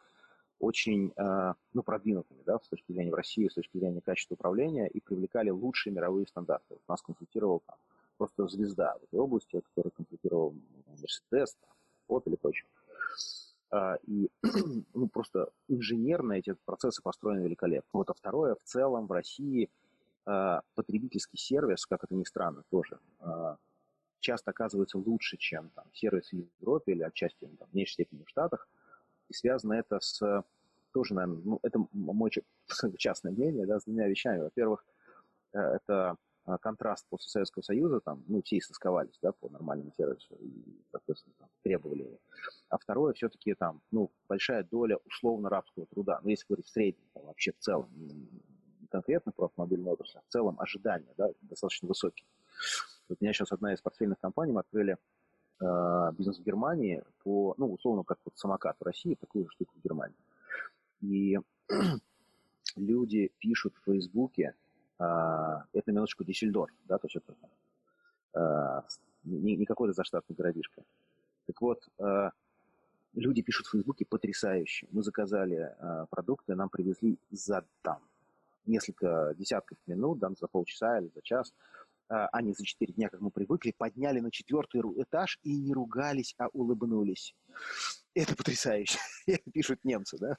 очень 0.58 1.12
а, 1.16 1.54
ну, 1.73 1.82
продвинутыми 1.82 2.42
да, 2.44 2.58
с 2.58 2.68
точки 2.68 2.92
зрения 2.92 3.11
в 3.11 3.14
России, 3.14 3.49
с 3.49 3.54
точки 3.54 3.78
зрения 3.78 4.00
качества 4.00 4.35
управления 4.35 4.88
и 4.88 5.00
привлекали 5.00 5.50
лучшие 5.50 5.92
мировые 5.92 6.26
стандарты. 6.26 6.75
Вот 6.75 6.82
нас 6.88 7.00
консультировал 7.00 7.62
там, 7.66 7.76
просто 8.16 8.47
звезда 8.49 8.97
в 8.99 9.04
этой 9.04 9.20
области, 9.20 9.61
который 9.61 9.90
консультировал 9.92 10.54
Mercedes, 11.00 11.56
вот 12.08 12.26
или 12.26 12.37
прочее. 12.37 12.68
А, 13.70 13.97
и 14.06 14.28
ну, 14.94 15.08
просто 15.08 15.50
инженерно 15.68 16.35
эти 16.35 16.54
процессы 16.64 17.02
построены 17.02 17.44
великолепно. 17.44 17.88
Вот, 17.92 18.11
а 18.11 18.14
второе, 18.14 18.54
в 18.54 18.62
целом 18.64 19.06
в 19.06 19.12
России 19.12 19.64
а, 19.66 19.68
потребительский 20.75 21.38
сервис, 21.38 21.87
как 21.87 22.04
это 22.04 22.14
ни 22.14 22.25
странно, 22.25 22.62
тоже 22.70 22.99
а, 23.20 23.56
часто 24.20 24.50
оказывается 24.50 24.99
лучше, 24.99 25.37
чем 25.38 25.70
там, 25.70 25.87
сервис 25.94 26.30
в 26.30 26.61
Европе 26.61 26.92
или 26.92 27.02
отчасти 27.02 27.47
там, 27.58 27.68
в 27.68 27.75
меньшей 27.75 27.92
степени 27.94 28.25
в 28.25 28.28
Штатах. 28.28 28.68
И 29.28 29.35
связано 29.35 29.75
это 29.75 30.00
с 30.00 30.44
тоже, 30.92 31.14
наверное, 31.14 31.42
ну, 31.44 31.61
это 31.62 31.78
мое 31.92 32.30
частное 32.99 33.32
мнение, 33.32 33.66
да, 33.66 33.80
с 33.80 33.85
двумя 33.85 34.08
вещами. 34.08 34.40
Во-первых, 34.40 34.85
э, 35.52 35.58
это 35.58 36.16
а, 36.44 36.58
контраст 36.58 37.06
после 37.08 37.28
Советского 37.28 37.62
Союза, 37.62 38.00
там, 38.00 38.25
ну, 38.26 38.42
все 38.42 38.58
истосковались, 38.58 39.18
да, 39.23 39.32
по 39.32 39.50
нормальному 39.50 39.92
сервису 39.97 40.35
и, 40.40 40.82
соответственно, 40.90 41.35
там, 41.38 41.49
требовали 41.62 42.04
его. 42.04 42.18
А 42.70 42.78
второе, 42.78 43.12
все-таки 43.12 43.54
там, 43.54 43.82
ну, 43.90 44.11
большая 44.28 44.64
доля 44.64 44.97
условно 45.04 45.50
рабского 45.50 45.87
труда, 45.87 46.20
ну, 46.23 46.30
если 46.30 46.47
говорить 46.49 46.66
в 46.66 46.70
среднем, 46.70 47.04
там, 47.12 47.25
вообще 47.26 47.52
в 47.52 47.58
целом, 47.58 47.90
конкретно 48.88 49.33
про 49.33 49.47
автомобильную 49.47 49.92
отрасль, 49.92 50.18
а 50.18 50.23
в 50.26 50.33
целом 50.33 50.59
ожидания 50.61 51.12
да, 51.16 51.28
достаточно 51.42 51.88
высокие. 51.88 52.26
Вот 53.09 53.18
у 53.21 53.25
меня 53.25 53.33
сейчас 53.33 53.52
одна 53.52 53.73
из 53.73 53.80
портфельных 53.80 54.18
компаний, 54.18 54.52
мы 54.52 54.61
открыли 54.61 54.97
э, 55.61 56.12
бизнес 56.12 56.38
в 56.38 56.42
Германии 56.42 57.02
по, 57.23 57.54
ну, 57.57 57.73
условно, 57.73 58.04
как 58.04 58.18
вот 58.25 58.37
самокат 58.37 58.76
в 58.78 58.85
России, 58.85 59.14
такую 59.14 59.45
же 59.47 59.50
штуку 59.52 59.75
в 59.76 59.85
Германии. 59.85 60.16
И 61.00 61.38
люди 62.76 63.33
пишут 63.38 63.75
в 63.76 63.85
Фейсбуке, 63.85 64.54
э, 64.99 65.04
это 65.73 65.92
минуточку 65.92 66.25
Диссельдорф, 66.25 66.75
да, 66.85 66.99
то 66.99 67.07
есть 67.07 67.16
это 67.16 67.35
э, 68.35 68.83
не, 69.25 69.57
не 69.57 69.64
какой-то 69.64 69.95
заштатный 69.95 70.37
городишко. 70.37 70.83
Так 71.47 71.61
вот, 71.62 71.88
э, 71.99 72.30
люди 73.14 73.42
пишут 73.42 73.66
в 73.66 73.71
Фейсбуке 73.71 74.04
потрясающе. 74.04 74.87
Мы 74.90 75.02
заказали 75.02 75.75
э, 75.78 76.07
продукты, 76.11 76.54
нам 76.54 76.68
привезли 76.68 77.18
за 77.30 77.64
там 77.83 78.02
несколько 78.68 79.34
десятков 79.37 79.78
минут, 79.87 80.18
да, 80.18 80.30
за 80.38 80.46
полчаса 80.46 80.98
или 80.98 81.10
за 81.14 81.22
час, 81.22 81.52
а 82.08 82.40
не 82.40 82.52
за 82.54 82.64
четыре 82.64 82.94
дня, 82.94 83.08
как 83.10 83.20
мы 83.20 83.30
привыкли, 83.30 83.75
подняли 83.76 84.20
на 84.20 84.30
четвертый 84.30 84.80
этаж 85.02 85.38
и 85.42 85.56
не 85.56 85.75
ругались, 85.75 86.34
а 86.38 86.48
улыбнулись. 86.52 87.34
Это 88.14 88.34
потрясающе. 88.34 88.98
Пишут 89.52 89.84
немцы, 89.84 90.16
да? 90.18 90.37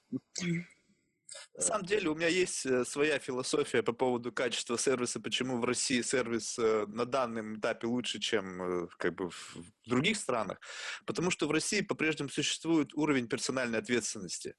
На 1.60 1.66
самом 1.66 1.86
деле 1.86 2.10
у 2.10 2.16
меня 2.16 2.30
есть 2.30 2.66
э, 2.66 2.86
своя 2.86 3.20
философия 3.20 3.84
по 3.84 3.92
поводу 3.92 4.32
качества 4.32 4.78
сервиса, 4.78 5.20
почему 5.20 5.58
в 5.58 5.66
России 5.66 6.02
сервис 6.02 6.58
э, 6.58 6.86
на 6.88 7.04
данном 7.04 7.60
этапе 7.60 7.86
лучше, 7.86 8.22
чем 8.22 8.62
э, 8.62 8.88
как 8.98 9.16
бы 9.16 9.30
в 9.30 9.58
других 9.86 10.16
странах. 10.16 10.62
Потому 11.06 11.32
что 11.32 11.50
в 11.50 11.52
России 11.52 11.82
по-прежнему 11.82 12.30
существует 12.30 12.94
уровень 12.94 13.28
персональной 13.28 13.80
ответственности. 13.80 14.56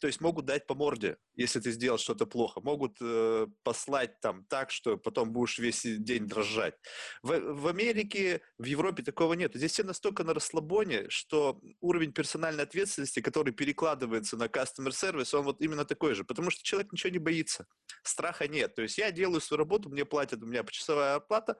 То 0.00 0.06
есть 0.06 0.22
могут 0.22 0.46
дать 0.46 0.66
по 0.66 0.74
морде, 0.74 1.18
если 1.34 1.60
ты 1.60 1.70
сделал 1.70 1.98
что-то 1.98 2.24
плохо. 2.24 2.60
Могут 2.62 2.96
э, 3.02 3.46
послать 3.62 4.18
там 4.20 4.46
так, 4.46 4.70
что 4.70 4.96
потом 4.96 5.32
будешь 5.32 5.58
весь 5.58 5.82
день 5.84 6.26
дрожать. 6.26 6.74
В, 7.22 7.38
в 7.38 7.66
Америке, 7.66 8.40
в 8.56 8.64
Европе 8.64 9.02
такого 9.02 9.34
нет. 9.34 9.54
Здесь 9.54 9.72
все 9.72 9.82
настолько 9.84 10.24
на 10.24 10.32
расслабоне, 10.32 11.10
что 11.10 11.60
уровень 11.80 12.12
персональной 12.12 12.62
ответственности, 12.62 13.20
который 13.20 13.52
перекладывается 13.52 14.38
на 14.38 14.44
customer 14.44 14.92
service, 14.92 15.36
он 15.36 15.44
вот 15.44 15.60
именно 15.60 15.84
такой 15.84 16.14
же. 16.14 16.24
Потому 16.38 16.52
что 16.52 16.62
человек 16.62 16.92
ничего 16.92 17.10
не 17.10 17.18
боится. 17.18 17.66
Страха 18.04 18.46
нет. 18.46 18.76
То 18.76 18.82
есть 18.82 18.96
я 18.96 19.10
делаю 19.10 19.40
свою 19.40 19.58
работу, 19.58 19.90
мне 19.90 20.04
платят, 20.04 20.40
у 20.40 20.46
меня 20.46 20.62
почасовая 20.62 21.16
оплата. 21.16 21.58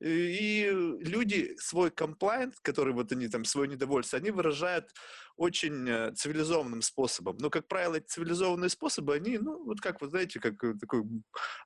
И 0.00 0.68
люди 0.72 1.54
свой 1.60 1.92
комплайент, 1.92 2.56
который 2.60 2.92
вот 2.92 3.12
они 3.12 3.28
там, 3.28 3.44
свое 3.44 3.68
недовольство, 3.68 4.18
они 4.18 4.32
выражают 4.32 4.90
очень 5.36 5.88
э, 5.88 6.12
цивилизованным 6.14 6.82
способом. 6.82 7.36
Но, 7.38 7.50
как 7.50 7.68
правило, 7.68 7.96
эти 7.96 8.06
цивилизованные 8.06 8.70
способы, 8.70 9.14
они, 9.14 9.38
ну, 9.38 9.64
вот 9.64 9.80
как, 9.80 10.00
вы 10.00 10.08
знаете, 10.08 10.40
как 10.40 10.62
э, 10.64 10.74
такой 10.80 11.04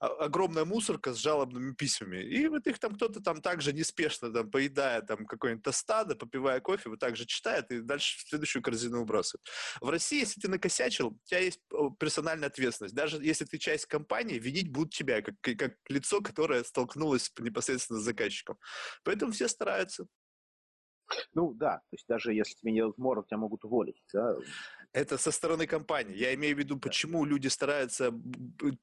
огромная 0.01 0.65
мусорка 0.65 1.15
с 1.15 1.19
жалобными 1.19 1.75
письмами. 1.75 2.23
И 2.23 2.49
вот 2.49 2.67
их 2.67 2.79
там 2.79 2.95
кто-то 2.95 3.21
там 3.21 3.41
также 3.41 3.73
неспешно, 3.73 4.33
там, 4.33 4.51
поедая 4.51 5.03
там 5.03 5.27
какой-нибудь 5.27 5.65
тостадо, 5.65 6.17
попивая 6.17 6.61
кофе, 6.61 6.91
вот 6.91 6.99
так 6.99 7.17
же 7.17 7.27
читает 7.27 7.71
и 7.71 7.81
дальше 7.81 8.19
в 8.19 8.29
следующую 8.29 8.63
корзину 8.63 9.01
выбрасывает. 9.01 9.47
В 9.81 9.89
России, 9.89 10.21
если 10.21 10.41
ты 10.41 10.49
накосячил, 10.49 11.09
у 11.09 11.21
тебя 11.25 11.41
есть 11.41 11.61
персональная 11.99 12.49
ответственность. 12.49 12.95
Даже 12.95 13.23
если 13.23 13.45
ты 13.45 13.59
часть 13.59 13.87
компании, 13.87 14.39
винить 14.39 14.71
будут 14.71 14.93
тебя, 14.93 15.23
как, 15.23 15.35
как 15.41 15.75
лицо, 15.89 16.21
которое 16.21 16.65
столкнулось 16.65 17.31
непосредственно 17.39 18.01
с 18.01 18.05
заказчиком. 18.05 18.59
Поэтому 19.05 19.33
все 19.33 19.49
стараются. 19.49 20.07
Ну 21.35 21.53
да, 21.55 21.79
то 21.79 21.93
есть 21.93 22.07
даже 22.09 22.33
если 22.33 22.55
тебе 22.55 22.73
не 22.73 22.81
дадут 22.81 22.99
морду, 22.99 23.25
тебя 23.27 23.39
могут 23.39 23.65
уволить. 23.65 24.03
Да? 24.13 24.37
Это 24.93 25.19
со 25.19 25.31
стороны 25.31 25.67
компании. 25.67 26.17
Я 26.17 26.35
имею 26.35 26.57
в 26.57 26.59
виду, 26.59 26.79
почему 26.79 27.25
люди 27.25 27.49
стараются 27.49 28.13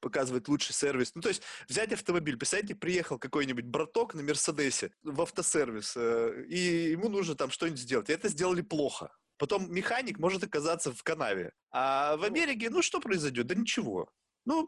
показывать 0.00 0.48
лучший 0.48 0.74
сервис. 0.74 1.14
Ну, 1.14 1.20
то 1.20 1.28
есть 1.28 1.42
взять 1.68 1.92
автомобиль. 1.92 2.38
Представьте, 2.38 2.74
приехал 2.74 3.18
какой-нибудь 3.18 3.66
браток 3.66 4.14
на 4.14 4.22
Мерседесе 4.22 4.90
в 5.02 5.20
автосервис, 5.20 5.94
э, 5.96 6.44
и 6.48 6.90
ему 6.92 7.08
нужно 7.08 7.34
там 7.34 7.50
что-нибудь 7.50 7.80
сделать. 7.80 8.08
И 8.08 8.12
это 8.12 8.28
сделали 8.28 8.62
плохо. 8.62 9.10
Потом 9.36 9.72
механик 9.72 10.18
может 10.18 10.42
оказаться 10.42 10.92
в 10.92 11.02
канаве. 11.02 11.52
А 11.70 12.16
в 12.16 12.20
ну 12.20 12.26
Америке, 12.26 12.70
ну, 12.70 12.82
что 12.82 13.00
произойдет? 13.00 13.46
Да 13.46 13.54
ничего. 13.54 14.10
Ну, 14.44 14.66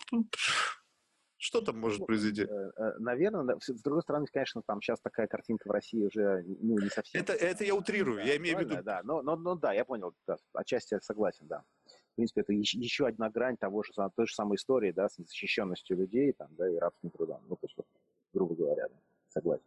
что 1.40 1.62
там 1.62 1.80
может 1.80 2.00
ну, 2.00 2.06
произойти? 2.06 2.42
Э, 2.42 2.70
э, 2.76 2.98
Наверное, 2.98 3.58
с 3.58 3.82
другой 3.82 4.02
стороны, 4.02 4.26
конечно, 4.30 4.60
там 4.60 4.82
сейчас 4.82 5.00
такая 5.00 5.26
картинка 5.26 5.68
в 5.68 5.70
России 5.70 6.04
уже 6.04 6.44
ну, 6.46 6.78
не 6.78 6.90
совсем. 6.90 7.22
Это, 7.22 7.32
это 7.32 7.64
я 7.64 7.74
утрирую, 7.74 8.18
да, 8.18 8.24
я 8.24 8.36
имею 8.36 8.58
в 8.58 8.60
виду. 8.60 8.82
Да, 8.82 9.00
но, 9.04 9.22
но, 9.22 9.36
но 9.36 9.54
да, 9.54 9.72
я 9.72 9.86
понял, 9.86 10.14
да, 10.26 10.36
отчасти 10.52 10.94
я 10.94 11.00
согласен, 11.00 11.46
да. 11.46 11.64
В 12.12 12.16
принципе, 12.16 12.42
это 12.42 12.52
еще, 12.52 13.06
одна 13.06 13.30
грань 13.30 13.56
того 13.56 13.82
же, 13.82 13.92
той 14.14 14.26
же 14.26 14.34
самой 14.34 14.56
истории, 14.56 14.92
да, 14.92 15.08
с 15.08 15.16
защищенностью 15.16 15.96
людей, 15.96 16.34
там, 16.34 16.48
да, 16.50 16.68
и 16.68 16.76
рабским 16.76 17.08
трудом. 17.08 17.40
Ну, 17.48 17.56
то 17.56 17.64
есть, 17.66 17.76
вот, 17.78 17.86
грубо 18.34 18.54
говоря, 18.54 18.88
да, 18.88 18.96
согласен. 19.28 19.64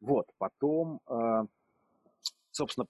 Вот, 0.00 0.28
потом, 0.38 1.00
э, 1.08 1.46
собственно, 2.52 2.86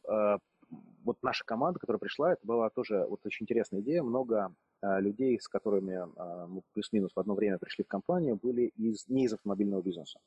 вот 1.04 1.18
наша 1.22 1.44
команда, 1.44 1.78
которая 1.78 2.00
пришла, 2.00 2.32
это 2.32 2.46
была 2.46 2.70
тоже 2.70 3.06
вот 3.08 3.20
очень 3.24 3.44
интересная 3.44 3.80
идея. 3.80 4.02
Много 4.02 4.54
а, 4.80 5.00
людей, 5.00 5.38
с 5.38 5.48
которыми 5.48 5.94
а, 5.94 6.46
мы 6.46 6.62
плюс-минус 6.72 7.12
в 7.14 7.20
одно 7.20 7.34
время 7.34 7.58
пришли 7.58 7.84
в 7.84 7.88
компанию, 7.88 8.36
были 8.36 8.72
из, 8.76 9.08
не 9.08 9.24
из 9.24 9.32
автомобильного 9.32 9.82
бизнеса. 9.82 10.18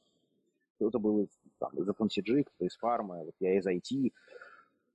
Кто-то 0.75 1.00
был 1.00 1.27
там, 1.60 1.72
из 1.74 1.88
FMCG, 1.88 2.44
кто-то 2.44 2.66
из 2.66 2.77
фармы, 2.77 3.25
вот 3.25 3.36
я 3.39 3.58
из 3.58 3.68
IT. 3.68 4.13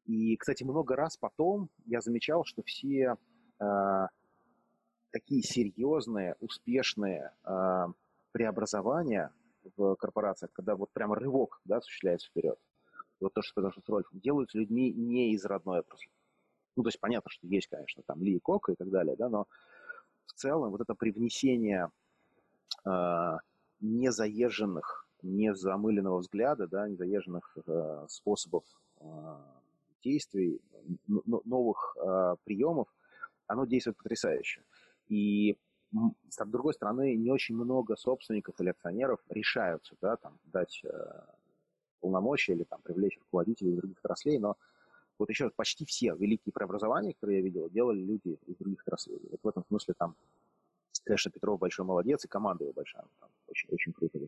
И, 0.07 0.37
кстати, 0.37 0.65
много 0.65 0.97
раз 0.97 1.17
потом 1.17 1.69
я 1.87 2.01
замечал, 2.01 2.45
что 2.45 2.63
все 2.63 3.17
э, 3.61 4.07
такие 5.11 5.43
серьезные, 5.43 6.37
успешные 6.41 7.33
э, 7.45 7.87
преобразования 8.33 9.33
в 9.77 9.95
корпорациях, 9.97 10.53
когда 10.53 10.75
вот 10.75 10.91
прямо 10.93 11.15
рывок 11.15 11.61
да, 11.65 11.77
осуществляется 11.77 12.29
вперед, 12.29 12.59
вот 13.23 13.35
то, 13.35 13.43
что 13.43 13.51
сказал 13.51 13.73
с 13.73 13.89
Рольфом, 13.89 14.21
делают 14.21 14.55
людьми 14.55 14.93
не 14.93 15.33
из 15.33 15.45
родной 15.45 15.81
отрасли. 15.81 16.11
Ну, 16.77 16.83
то 16.83 16.89
есть 16.89 17.01
понятно, 17.01 17.31
что 17.31 17.47
есть, 17.47 17.69
конечно, 17.69 18.03
там 18.07 18.23
Ли 18.23 18.37
и 18.37 18.41
Кока 18.41 18.73
и 18.73 18.75
так 18.75 18.91
далее, 18.91 19.17
да, 19.17 19.29
но 19.29 19.47
в 20.27 20.33
целом 20.33 20.71
вот 20.71 20.81
это 20.81 20.95
привнесение 20.95 21.91
э, 22.85 23.39
незаезженных, 23.81 25.07
незамыленного 25.23 26.19
взгляда, 26.19 26.67
да, 26.67 26.89
незаезженных 26.89 27.57
э, 27.67 28.07
способов 28.09 28.65
э, 29.01 29.05
действий, 30.03 30.61
новых 31.07 31.97
э, 31.97 32.37
приемов, 32.45 32.89
оно 33.47 33.67
действует 33.67 33.99
потрясающе. 33.99 34.63
И 35.09 35.59
с 36.31 36.45
другой 36.47 36.75
стороны, 36.75 37.15
не 37.17 37.31
очень 37.31 37.55
много 37.55 37.97
собственников 37.97 38.59
или 38.61 38.71
акционеров 38.71 39.21
решаются 39.29 39.95
да, 40.01 40.17
там, 40.17 40.39
дать 40.45 40.81
э, 40.85 41.21
полномочия 42.03 42.53
или 42.53 42.65
там, 42.65 42.83
привлечь 42.83 43.19
руководителей 43.19 43.71
из 43.71 43.77
других 43.77 43.99
отраслей, 43.99 44.39
но 44.39 44.57
вот 45.19 45.31
еще 45.31 45.45
раз, 45.45 45.53
почти 45.55 45.85
все 45.87 46.15
великие 46.17 46.53
преобразования, 46.53 47.15
которые 47.15 47.39
я 47.39 47.45
видел, 47.45 47.71
делали 47.71 48.01
люди 48.01 48.39
из 48.47 48.57
других 48.57 48.83
отраслей. 48.83 49.21
Вот 49.31 49.41
в 49.43 49.49
этом 49.49 49.65
смысле 49.69 49.95
там, 49.97 50.17
конечно, 51.05 51.31
Петров 51.31 51.61
большой 51.61 51.87
молодец, 51.87 52.25
и 52.25 52.29
команда 52.29 52.65
его 52.65 52.73
большая, 52.73 53.05
там, 53.21 53.31
очень, 53.47 53.69
очень 53.71 53.93
круто. 53.93 54.19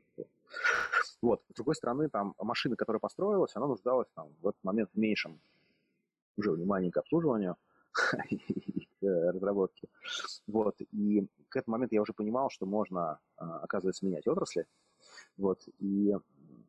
Вот. 1.21 1.43
С 1.51 1.55
другой 1.55 1.75
стороны, 1.75 2.09
там 2.09 2.35
машина, 2.39 2.77
которая 2.77 3.01
построилась, 3.01 3.57
она 3.57 3.67
нуждалась 3.67 4.09
там, 4.15 4.29
в 4.41 4.49
этот 4.49 4.63
момент 4.63 4.91
в 4.95 4.99
меньшем 4.99 5.41
уже 6.37 6.53
внимании 6.53 6.91
к 6.91 6.97
обслуживанию 6.97 7.57
и 8.31 8.89
к 9.01 9.03
разработке. 9.03 9.89
Вот. 10.47 10.77
И 10.93 11.27
к 11.49 11.57
этому 11.57 11.77
моменту 11.77 11.95
я 11.95 12.03
уже 12.03 12.13
понимал, 12.13 12.51
что 12.51 12.67
можно, 12.67 13.19
а, 13.37 13.59
оказывается, 13.61 14.05
менять 14.07 14.27
отрасли. 14.27 14.67
Вот. 15.37 15.61
И 15.79 16.15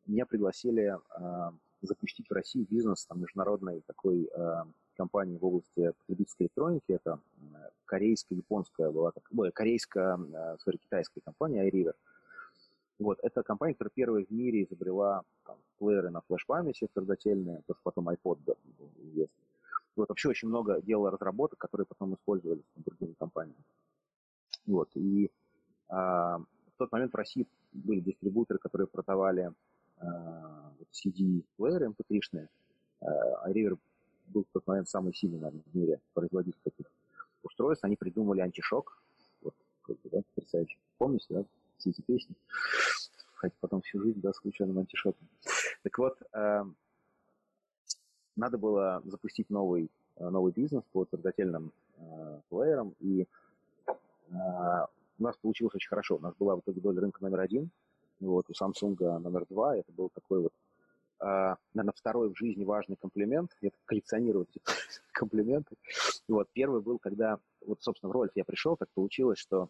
меня 0.05 0.25
пригласили 0.25 0.97
а, 1.09 1.53
запустить 1.81 2.29
в 2.29 2.33
России 2.33 2.65
бизнес 2.69 3.05
там, 3.05 3.21
международной 3.21 3.81
такой 3.81 4.29
э, 4.33 4.63
компании 4.95 5.37
в 5.37 5.45
области 5.45 5.91
потребительской 5.99 6.45
электроники. 6.45 6.91
Это 6.91 7.19
корейская, 7.85 8.35
японская 8.35 8.91
была, 8.91 9.11
так, 9.11 9.23
ой, 9.35 9.51
корейская, 9.51 10.17
э, 10.17 10.57
sorry, 10.65 10.77
китайская 10.77 11.21
компания 11.21 11.69
iRiver. 11.69 11.93
Вот, 12.97 13.19
это 13.23 13.43
компания, 13.43 13.73
которая 13.73 13.91
первая 13.93 14.25
в 14.25 14.31
мире 14.31 14.63
изобрела 14.63 15.23
там, 15.45 15.57
плееры 15.77 16.09
на 16.09 16.21
флеш-памяти 16.21 16.87
твердотельные, 16.93 17.61
то, 17.67 17.73
что 17.73 17.81
потом 17.83 18.09
iPod 18.09 18.39
был 18.45 18.89
известен. 19.03 19.43
Вот, 19.95 20.09
вообще 20.09 20.29
очень 20.29 20.47
много 20.47 20.81
делала 20.81 21.11
разработок, 21.11 21.59
которые 21.59 21.85
потом 21.85 22.13
использовались 22.15 22.63
другими 22.75 23.13
компаниями. 23.13 23.63
Вот, 24.65 24.89
и 24.95 25.29
а, 25.89 26.37
в 26.37 26.77
тот 26.77 26.91
момент 26.91 27.13
в 27.13 27.17
России 27.17 27.47
были 27.73 27.99
дистрибьюторы, 27.99 28.59
которые 28.59 28.87
продавали 28.87 29.51
а, 29.97 30.71
CD-плееры 30.91 31.87
MP3-шные. 31.87 32.47
А 33.01 33.51
River 33.51 33.77
был 34.27 34.43
в 34.43 34.53
тот 34.53 34.65
момент 34.67 34.89
самый 34.89 35.13
сильный, 35.13 35.39
наверное, 35.39 35.63
в 35.65 35.75
мире 35.75 35.99
производитель 36.13 36.59
таких 36.63 36.87
устройств. 37.43 37.83
Они 37.83 37.95
придумали 37.95 38.41
антишок. 38.41 39.01
Вот, 39.41 39.53
да, 39.87 40.21
потрясающе. 40.33 40.77
Помните, 40.97 41.25
да, 41.29 41.45
все 41.77 41.91
эти 41.91 42.01
песни? 42.01 42.35
Хотя 43.35 43.55
потом 43.59 43.81
всю 43.81 44.01
жизнь, 44.01 44.21
да, 44.21 44.33
с 44.33 44.37
включенным 44.37 44.79
антишоком. 44.79 45.27
Так 45.83 45.97
вот, 45.97 46.17
э, 46.33 46.63
надо 48.35 48.57
было 48.57 49.01
запустить 49.05 49.49
новый, 49.49 49.91
новый 50.19 50.51
бизнес 50.51 50.83
по 50.91 51.05
твердотельным 51.05 51.71
э, 51.97 52.41
плеерам, 52.49 52.95
и 52.99 53.27
э, 53.87 54.33
у 55.19 55.23
нас 55.23 55.37
получилось 55.37 55.75
очень 55.75 55.89
хорошо. 55.89 56.15
У 56.15 56.19
нас 56.19 56.33
была 56.35 56.55
в 56.55 56.61
итоге 56.61 56.81
доля 56.81 57.01
рынка 57.01 57.23
номер 57.23 57.41
один, 57.41 57.69
вот, 58.19 58.45
у 58.49 58.53
Samsung 58.53 59.19
номер 59.19 59.45
два. 59.49 59.75
Это 59.75 59.91
был 59.91 60.09
такой 60.09 60.41
вот, 60.41 60.53
э, 61.21 61.55
наверное, 61.73 61.93
второй 61.95 62.33
в 62.33 62.37
жизни 62.37 62.63
важный 62.63 62.95
комплимент. 62.95 63.55
Я 63.61 63.71
коллекционирую 63.85 64.47
эти 64.49 64.61
комплименты. 65.11 65.75
Вот, 66.27 66.49
первый 66.53 66.81
был, 66.81 66.99
когда, 66.99 67.39
вот, 67.65 67.81
собственно, 67.81 68.09
в 68.09 68.13
Рольф 68.13 68.31
я 68.35 68.45
пришел, 68.45 68.77
так 68.77 68.89
получилось, 68.93 69.39
что 69.39 69.69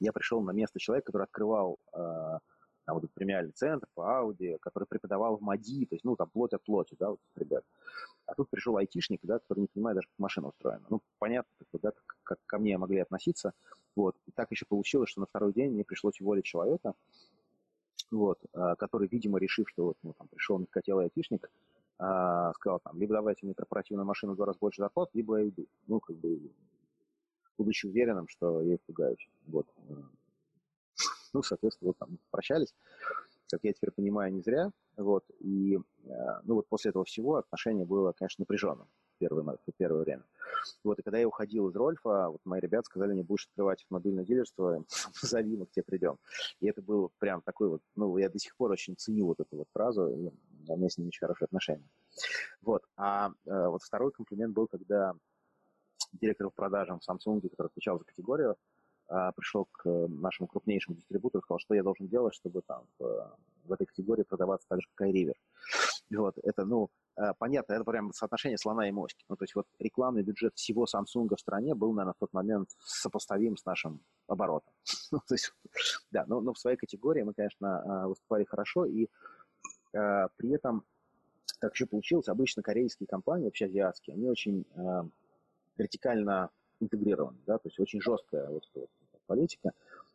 я 0.00 0.12
пришел 0.12 0.40
на 0.40 0.50
место 0.50 0.78
человека, 0.78 1.06
который 1.06 1.24
открывал 1.24 1.78
э, 1.92 2.38
там, 2.84 2.98
вот, 2.98 3.10
премиальный 3.12 3.52
центр 3.52 3.86
по 3.94 4.02
Audi, 4.02 4.58
который 4.60 4.84
преподавал 4.84 5.36
в 5.36 5.42
МАДИ, 5.42 5.86
то 5.86 5.94
есть, 5.94 6.04
ну, 6.04 6.16
там, 6.16 6.28
плоть 6.30 6.52
от 6.52 6.62
плоти, 6.64 6.96
да, 6.98 7.10
вот, 7.10 7.20
ребят. 7.36 7.64
А 8.26 8.34
тут 8.34 8.48
пришел 8.50 8.76
айтишник, 8.76 9.20
да, 9.22 9.38
который 9.38 9.60
не 9.60 9.66
понимает 9.66 9.96
даже, 9.96 10.08
как 10.08 10.18
машина 10.18 10.48
устроена. 10.48 10.84
Ну, 10.88 11.00
понятно, 11.18 11.50
да, 11.74 11.90
как, 11.90 12.16
как 12.22 12.38
ко 12.46 12.58
мне 12.58 12.78
могли 12.78 12.98
относиться. 12.98 13.52
Вот. 13.94 14.16
И 14.26 14.30
так 14.32 14.50
еще 14.50 14.64
получилось, 14.66 15.10
что 15.10 15.20
на 15.20 15.26
второй 15.26 15.52
день 15.52 15.72
мне 15.72 15.84
пришлось 15.84 16.20
уволить 16.20 16.44
человека, 16.44 16.94
вот, 18.12 18.38
а, 18.52 18.76
который, 18.76 19.08
видимо, 19.08 19.38
решив, 19.38 19.68
что 19.68 19.86
вот, 19.86 19.96
ну, 20.02 20.12
там, 20.12 20.28
пришел 20.28 20.58
мягкотелый 20.58 21.06
айтишник, 21.06 21.50
а, 21.98 22.52
сказал 22.54 22.80
там, 22.80 22.98
либо 22.98 23.14
давайте 23.14 23.46
мне 23.46 23.54
корпоративную 23.54 24.06
машину 24.06 24.32
в 24.32 24.36
два 24.36 24.46
раза 24.46 24.58
больше 24.60 24.82
зарплат, 24.82 25.10
либо 25.14 25.38
я 25.38 25.48
иду. 25.48 25.66
Ну, 25.86 26.00
как 26.00 26.16
бы, 26.16 26.52
будучи 27.58 27.86
уверенным, 27.86 28.28
что 28.28 28.62
я 28.62 28.76
испугаюсь. 28.76 29.28
Вот. 29.46 29.66
Ну, 31.34 31.42
соответственно, 31.42 31.88
вот 31.88 31.98
там 31.98 32.18
прощались, 32.30 32.74
как 33.50 33.64
я 33.64 33.72
теперь 33.72 33.90
понимаю, 33.90 34.32
не 34.34 34.42
зря. 34.42 34.70
Вот. 34.98 35.24
И, 35.40 35.78
ну, 36.04 36.54
вот 36.56 36.66
после 36.66 36.90
этого 36.90 37.06
всего 37.06 37.36
отношение 37.36 37.86
было, 37.86 38.12
конечно, 38.12 38.42
напряженным 38.42 38.86
первое, 39.22 39.56
в 39.66 39.72
первое 39.76 40.02
время. 40.02 40.24
Вот, 40.84 40.98
и 40.98 41.02
когда 41.02 41.18
я 41.18 41.28
уходил 41.28 41.68
из 41.68 41.76
Рольфа, 41.76 42.28
вот 42.28 42.40
мои 42.44 42.60
ребята 42.60 42.86
сказали, 42.86 43.14
не 43.14 43.22
будешь 43.22 43.46
открывать 43.46 43.84
мобильное 43.90 44.24
дилерство, 44.24 44.84
зови, 45.22 45.56
мы 45.56 45.66
к 45.66 45.70
тебе 45.70 45.84
придем. 45.84 46.18
И 46.60 46.66
это 46.66 46.82
было 46.82 47.10
прям 47.18 47.40
такой 47.42 47.68
вот, 47.68 47.82
ну, 47.94 48.16
я 48.18 48.28
до 48.28 48.38
сих 48.38 48.56
пор 48.56 48.72
очень 48.72 48.96
ценю 48.96 49.26
вот 49.26 49.40
эту 49.40 49.56
вот 49.56 49.68
фразу, 49.72 50.08
и 50.08 50.30
у 50.68 50.76
меня 50.76 50.88
с 50.88 50.98
ним 50.98 51.08
очень 51.08 51.20
хорошие 51.20 51.46
отношения. 51.46 51.88
Вот, 52.62 52.82
а 52.96 53.30
э, 53.46 53.66
вот 53.68 53.82
второй 53.82 54.12
комплимент 54.12 54.54
был, 54.54 54.66
когда 54.66 55.14
директор 56.12 56.48
по 56.48 56.54
продажам 56.54 57.00
в 57.00 57.08
Samsung, 57.08 57.48
который 57.48 57.68
отвечал 57.68 57.98
за 57.98 58.04
категорию, 58.04 58.56
э, 59.08 59.30
пришел 59.36 59.66
к 59.70 59.88
нашему 60.08 60.48
крупнейшему 60.48 60.96
дистрибутору 60.96 61.40
и 61.40 61.44
сказал, 61.44 61.60
что 61.60 61.74
я 61.74 61.82
должен 61.82 62.08
делать, 62.08 62.34
чтобы 62.34 62.62
там 62.62 62.86
в, 62.98 63.36
в 63.64 63.72
этой 63.72 63.86
категории 63.86 64.22
продаваться 64.22 64.66
так 64.68 64.80
же, 64.80 64.88
как 64.94 65.08
iRiver. 65.08 65.36
Вот, 66.14 66.38
это, 66.42 66.64
ну, 66.64 66.90
Э, 67.16 67.32
понятно, 67.38 67.74
это 67.74 67.84
прям 67.84 68.12
соотношение 68.12 68.58
слона 68.58 68.88
и 68.88 68.92
моськи. 68.92 69.24
Ну, 69.28 69.36
то 69.36 69.44
есть 69.44 69.54
вот 69.54 69.66
рекламный 69.78 70.22
бюджет 70.22 70.54
всего 70.54 70.86
Samsung 70.86 71.28
в 71.34 71.40
стране 71.40 71.74
был, 71.74 71.92
наверное, 71.92 72.14
в 72.14 72.18
тот 72.18 72.32
момент 72.32 72.70
сопоставим 72.80 73.56
с 73.56 73.64
нашим 73.64 74.00
оборотом. 74.26 74.72
ну, 75.12 75.18
то 75.26 75.34
есть, 75.34 75.52
да, 76.10 76.24
но, 76.26 76.40
но 76.40 76.54
в 76.54 76.58
своей 76.58 76.76
категории 76.76 77.22
мы, 77.22 77.34
конечно, 77.34 77.82
э, 77.84 78.06
выступали 78.08 78.44
хорошо, 78.44 78.86
и 78.86 79.08
э, 79.92 80.28
при 80.36 80.50
этом, 80.50 80.84
как 81.60 81.74
еще 81.74 81.86
получилось, 81.86 82.28
обычно 82.28 82.62
корейские 82.62 83.06
компании, 83.06 83.44
вообще 83.44 83.66
азиатские, 83.66 84.14
они 84.14 84.28
очень 84.28 84.64
э, 84.74 85.02
вертикально 85.76 86.50
интегрированы, 86.80 87.38
да, 87.46 87.58
то 87.58 87.68
есть 87.68 87.78
очень 87.78 88.00
жесткая 88.00 88.48
вот, 88.48 88.64
вот 88.74 88.88
политика. 89.26 89.72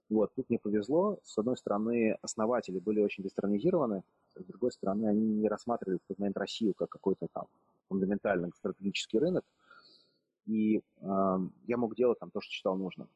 Вот, 0.09 0.31
тут 0.35 0.49
мне 0.49 0.57
повезло. 0.57 1.19
С 1.23 1.37
одной 1.37 1.57
стороны, 1.57 2.17
основатели 2.21 2.79
были 2.79 3.01
очень 3.01 3.23
дестронизированы, 3.23 4.03
с 4.35 4.43
другой 4.45 4.71
стороны, 4.71 5.07
они 5.07 5.21
не 5.21 5.49
рассматривали 5.49 5.97
в 5.97 6.07
тот 6.07 6.19
момент 6.19 6.37
Россию 6.37 6.73
как 6.73 6.89
какой-то 6.89 7.27
там 7.33 7.45
фундаментальный 7.89 8.51
стратегический 8.55 9.19
рынок. 9.19 9.43
И 10.45 10.77
э, 10.77 10.81
я 11.67 11.77
мог 11.77 11.95
делать 11.95 12.19
там 12.19 12.31
то, 12.31 12.39
что 12.39 12.51
считал 12.51 12.77
нужным. 12.77 13.09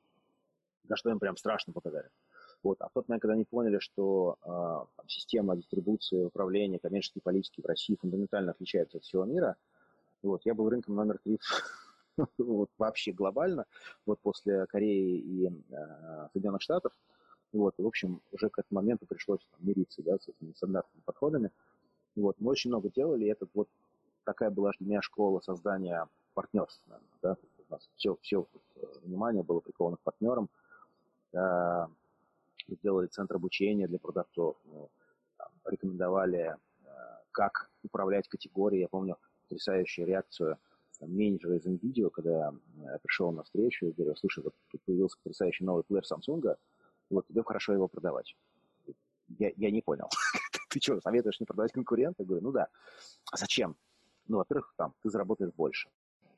За 0.90 0.98
что 0.98 1.10
им 1.10 1.20
прям 1.20 1.38
страшно 1.38 1.72
показали. 1.72 2.10
Вот. 2.62 2.82
А 2.82 2.90
в 2.90 2.92
тот 2.94 3.08
момент, 3.08 3.22
когда 3.22 3.34
они 3.34 3.46
поняли, 3.46 3.80
что 3.80 4.38
э, 4.42 4.48
там, 4.48 5.08
система 5.08 5.56
дистрибуции, 5.56 6.26
управления, 6.26 6.80
коммерческой 6.80 7.22
политики 7.22 7.62
в 7.62 7.66
России 7.66 7.96
фундаментально 7.96 8.52
отличается 8.52 8.98
от 8.98 9.04
всего 9.04 9.24
мира, 9.24 9.56
вот, 10.24 10.42
я 10.46 10.54
был 10.54 10.70
рынком 10.70 10.96
номер 10.96 11.20
три 11.24 11.40
вот, 12.38 12.70
вообще 12.78 13.12
глобально, 13.12 13.66
вот 14.06 14.20
после 14.20 14.66
Кореи 14.68 15.18
и 15.18 15.48
э, 15.48 16.28
Соединенных 16.34 16.62
Штатов. 16.62 16.94
Вот, 17.54 17.74
и, 17.78 17.82
в 17.82 17.88
общем, 17.88 18.22
уже 18.32 18.50
к 18.50 18.60
этому 18.60 18.82
моменту 18.82 19.06
пришлось 19.06 19.42
там, 19.52 19.68
мириться 19.68 20.02
да, 20.04 20.18
с 20.18 20.28
этими 20.28 20.54
стандартными 20.54 21.02
подходами. 21.04 21.52
Вот, 22.16 22.36
мы 22.40 22.52
очень 22.52 22.70
много 22.70 22.90
делали, 22.90 23.26
и 23.26 23.30
это 23.30 23.48
вот 23.54 23.68
такая 24.24 24.50
была 24.50 24.72
для 24.80 24.88
меня 24.88 25.02
школа 25.02 25.40
создания 25.42 26.08
партнерств. 26.34 26.82
Наверное, 26.88 27.10
да? 27.22 27.38
У 27.70 27.74
нас 27.74 27.90
все, 27.96 28.18
все 28.22 28.48
внимание 29.04 29.44
было 29.44 29.60
приковано 29.60 29.98
к 29.98 30.02
партнерам. 30.02 30.50
Э, 31.34 31.88
сделали 32.68 33.08
центр 33.08 33.36
обучения 33.36 33.88
для 33.88 34.00
продавцов, 34.00 34.58
ну, 34.66 34.90
там, 35.38 35.50
рекомендовали, 35.66 36.56
э, 36.86 36.90
как 37.32 37.70
управлять 37.84 38.28
категорией. 38.28 38.82
Я 38.82 38.88
помню 38.88 39.18
потрясающую 39.44 40.08
реакцию 40.08 40.58
там, 41.02 41.12
менеджера 41.16 41.58
из 41.58 41.66
NVIDIA, 41.66 42.10
когда 42.12 42.54
я 42.78 43.00
пришел 43.02 43.32
на 43.32 43.44
встречу 43.44 43.88
и 43.88 43.92
говорю, 43.92 44.16
слушай, 44.16 44.44
вот 44.44 44.54
тут 44.70 44.82
появился 44.84 45.18
потрясающий 45.18 45.66
новый 45.66 45.84
плеер 45.84 46.04
Samsung, 46.04 46.56
вот 47.10 47.28
тебе 47.28 47.44
хорошо 47.44 47.74
его 47.74 47.88
продавать. 47.88 48.36
Я, 49.40 49.52
я 49.58 49.72
не 49.72 49.82
понял. 49.82 50.08
ты 50.70 50.80
что, 50.80 51.02
советуешь 51.02 51.40
не 51.40 51.46
продавать 51.46 51.72
конкурента? 51.72 52.22
Я 52.22 52.26
говорю, 52.28 52.44
ну 52.44 52.52
да. 52.52 52.68
А 53.32 53.38
зачем? 53.38 53.76
Ну, 54.28 54.38
во-первых, 54.38 54.74
там, 54.78 54.94
ты 55.02 55.10
заработаешь 55.10 55.54
больше. 55.54 55.90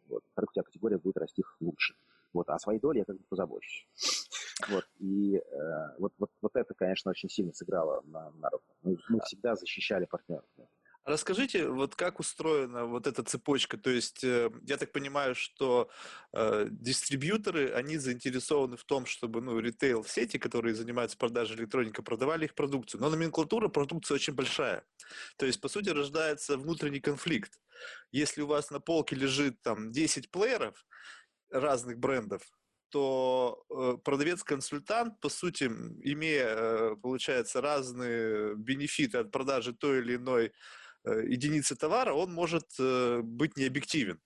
Вот. 0.08 0.23
Во-вторых, 0.23 0.52
у 0.52 0.54
тебя 0.54 0.63
категория 0.63 0.97
будет 0.97 1.17
расти 1.17 1.43
лучше. 1.60 1.95
Вот. 2.32 2.49
А 2.49 2.56
о 2.56 2.60
своей 2.60 2.80
доле 2.80 2.99
я 2.99 3.06
как 3.06 3.17
бы 3.17 3.23
позабочусь. 3.28 3.86
Вот. 4.69 4.86
И 4.99 5.36
э, 5.36 5.97
вот, 5.97 6.13
вот, 6.19 6.32
вот 6.41 6.56
это, 6.56 6.73
конечно, 6.73 7.12
очень 7.12 7.30
сильно 7.30 7.54
сыграло 7.54 8.02
на, 8.06 8.32
на 8.32 8.49
руку. 8.49 8.63
Мы, 8.84 8.97
мы 9.10 9.19
всегда 9.21 9.56
защищали 9.56 10.06
партнеров. 10.06 10.45
Расскажите, 11.06 11.68
вот 11.68 11.96
как 11.96 12.22
устроена 12.22 12.86
вот 12.86 13.08
эта 13.08 13.24
цепочка? 13.24 13.78
То 13.78 13.89
есть 13.89 14.24
э, 14.24 14.50
я 14.62 14.78
так 14.78 14.94
понимаю, 14.94 15.36
что 15.36 15.89
э, 16.32 16.68
дистрибьюторы, 16.72 17.74
они 17.74 17.98
заинтересованы 17.98 18.78
в 18.78 18.86
том, 18.86 19.06
чтобы 19.06 19.42
ну, 19.42 19.60
ритейл-сети, 19.60 20.38
которые 20.38 20.76
занимаются 20.76 21.18
продажей 21.18 21.58
электроники, 21.58 22.00
продавали 22.00 22.46
их 22.46 22.56
продукцию. 22.56 23.02
Но 23.02 23.10
номенклатура 23.10 23.68
продукции 23.68 24.13
очень 24.13 24.34
большая. 24.34 24.86
То 25.36 25.46
есть, 25.46 25.60
по 25.60 25.68
сути, 25.68 25.89
рождается 25.89 26.58
внутренний 26.58 27.02
конфликт. 27.02 27.60
Если 28.13 28.42
у 28.42 28.48
вас 28.48 28.72
на 28.72 28.80
полке 28.80 29.18
лежит 29.18 29.62
там 29.62 29.92
10 29.92 30.32
плееров 30.32 30.86
разных 31.52 32.00
брендов, 32.00 32.44
то 32.88 33.66
э, 33.70 33.98
продавец-консультант, 34.06 35.20
по 35.20 35.28
сути, 35.28 35.66
имея, 35.66 36.48
э, 36.48 36.96
получается, 36.96 37.60
разные 37.60 38.56
бенефиты 38.56 39.18
от 39.18 39.32
продажи 39.32 39.74
той 39.74 40.00
или 40.00 40.16
иной 40.16 40.54
единицы 41.12 41.76
товара, 41.76 42.13
он 42.13 42.34
может 42.34 42.66
э, 42.80 43.22
быть 43.22 43.58
необъективен. 43.58 44.20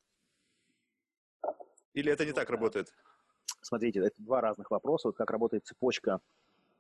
Или 1.94 2.12
это 2.12 2.26
не 2.26 2.34
так 2.34 2.50
работает? 2.50 2.94
Смотрите, 3.62 4.00
это 4.00 4.16
два 4.22 4.42
разных 4.42 4.70
вопроса. 4.70 5.08
Вот 5.08 5.18
как 5.18 5.32
работает 5.32 5.66
цепочка, 5.66 6.20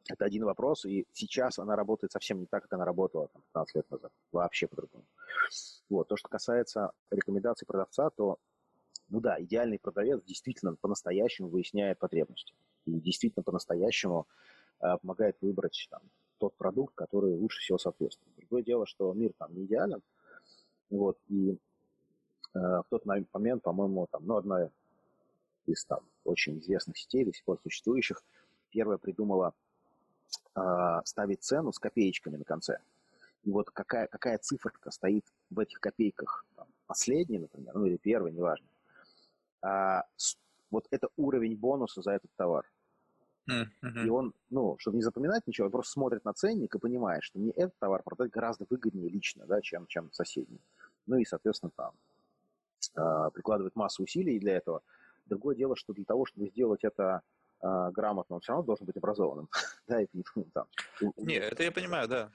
это 0.09 0.25
один 0.25 0.45
вопрос, 0.45 0.85
и 0.85 1.05
сейчас 1.11 1.59
она 1.59 1.75
работает 1.75 2.11
совсем 2.11 2.39
не 2.39 2.45
так, 2.45 2.63
как 2.63 2.73
она 2.73 2.85
работала 2.85 3.27
там, 3.27 3.41
15 3.53 3.75
лет 3.75 3.91
назад. 3.91 4.11
Вообще 4.31 4.67
по-другому. 4.67 5.05
Вот. 5.89 6.07
То, 6.07 6.15
что 6.15 6.29
касается 6.29 6.91
рекомендаций 7.11 7.65
продавца, 7.65 8.09
то, 8.11 8.37
ну 9.09 9.19
да, 9.19 9.41
идеальный 9.41 9.79
продавец 9.79 10.23
действительно 10.23 10.75
по-настоящему 10.75 11.49
выясняет 11.49 11.99
потребности. 11.99 12.53
И 12.85 12.99
действительно 13.01 13.43
по-настоящему 13.43 14.27
э, 14.79 14.97
помогает 15.01 15.37
выбрать 15.41 15.87
там, 15.89 16.01
тот 16.37 16.55
продукт, 16.55 16.95
который 16.95 17.33
лучше 17.33 17.59
всего 17.59 17.77
соответствует. 17.77 18.36
Другое 18.49 18.63
дело, 18.63 18.85
что 18.85 19.13
мир 19.13 19.33
там 19.37 19.53
не 19.53 19.65
идеален, 19.65 20.01
вот, 20.89 21.17
и 21.27 21.51
э, 21.51 21.57
в 22.53 22.85
тот 22.89 23.05
момент, 23.05 23.61
по-моему, 23.61 24.07
там, 24.09 24.25
ну, 24.25 24.37
одна 24.37 24.69
из 25.65 25.83
там 25.83 25.99
очень 26.23 26.59
известных 26.59 26.97
сетей, 26.97 27.25
до 27.25 27.33
сих 27.33 27.43
пор 27.43 27.59
существующих, 27.61 28.23
первая 28.69 28.97
придумала 28.97 29.53
э, 30.55 31.01
ставить 31.03 31.43
цену 31.43 31.73
с 31.73 31.79
копеечками 31.79 32.37
на 32.37 32.45
конце. 32.45 32.79
И 33.43 33.51
вот 33.51 33.69
какая, 33.69 34.07
какая 34.07 34.37
циферка 34.37 34.91
стоит 34.91 35.25
в 35.49 35.59
этих 35.59 35.81
копейках, 35.81 36.45
там, 36.55 36.67
последняя, 36.85 37.39
например, 37.39 37.75
ну 37.75 37.85
или 37.85 37.97
первая, 37.97 38.31
неважно, 38.31 38.67
а, 39.61 40.03
вот 40.71 40.87
это 40.91 41.09
уровень 41.17 41.55
бонуса 41.57 42.01
за 42.01 42.11
этот 42.11 42.31
товар. 42.35 42.65
Mm-hmm. 43.49 44.05
И 44.05 44.09
он, 44.09 44.33
ну, 44.49 44.75
чтобы 44.79 44.97
не 44.97 45.03
запоминать 45.03 45.47
ничего, 45.47 45.65
он 45.65 45.71
просто 45.71 45.93
смотрит 45.93 46.25
на 46.25 46.33
ценник 46.33 46.75
и 46.75 46.79
понимает, 46.79 47.23
что 47.23 47.39
мне 47.39 47.51
этот 47.51 47.77
товар 47.79 48.03
продать 48.03 48.31
гораздо 48.31 48.65
выгоднее 48.69 49.09
лично, 49.09 49.45
да, 49.45 49.61
чем, 49.61 49.87
чем 49.87 50.11
соседний. 50.11 50.61
Ну 51.05 51.17
и, 51.17 51.25
соответственно, 51.25 51.71
там 51.75 51.93
э, 52.95 53.31
прикладывает 53.31 53.75
массу 53.75 54.03
усилий 54.03 54.39
для 54.39 54.57
этого. 54.57 54.81
Другое 55.25 55.55
дело, 55.55 55.75
что 55.75 55.93
для 55.93 56.05
того, 56.05 56.25
чтобы 56.25 56.47
сделать 56.49 56.83
это 56.83 57.21
э, 57.61 57.91
грамотно, 57.91 58.35
он 58.35 58.41
все 58.41 58.51
равно 58.51 58.65
должен 58.65 58.85
быть 58.85 58.97
образованным. 58.97 59.49
да, 59.87 60.01
и, 60.01 60.07
ну, 60.35 60.45
там, 60.53 60.67
Не, 61.17 61.35
это 61.35 61.63
я 61.63 61.71
понимаю, 61.71 62.07
да. 62.07 62.31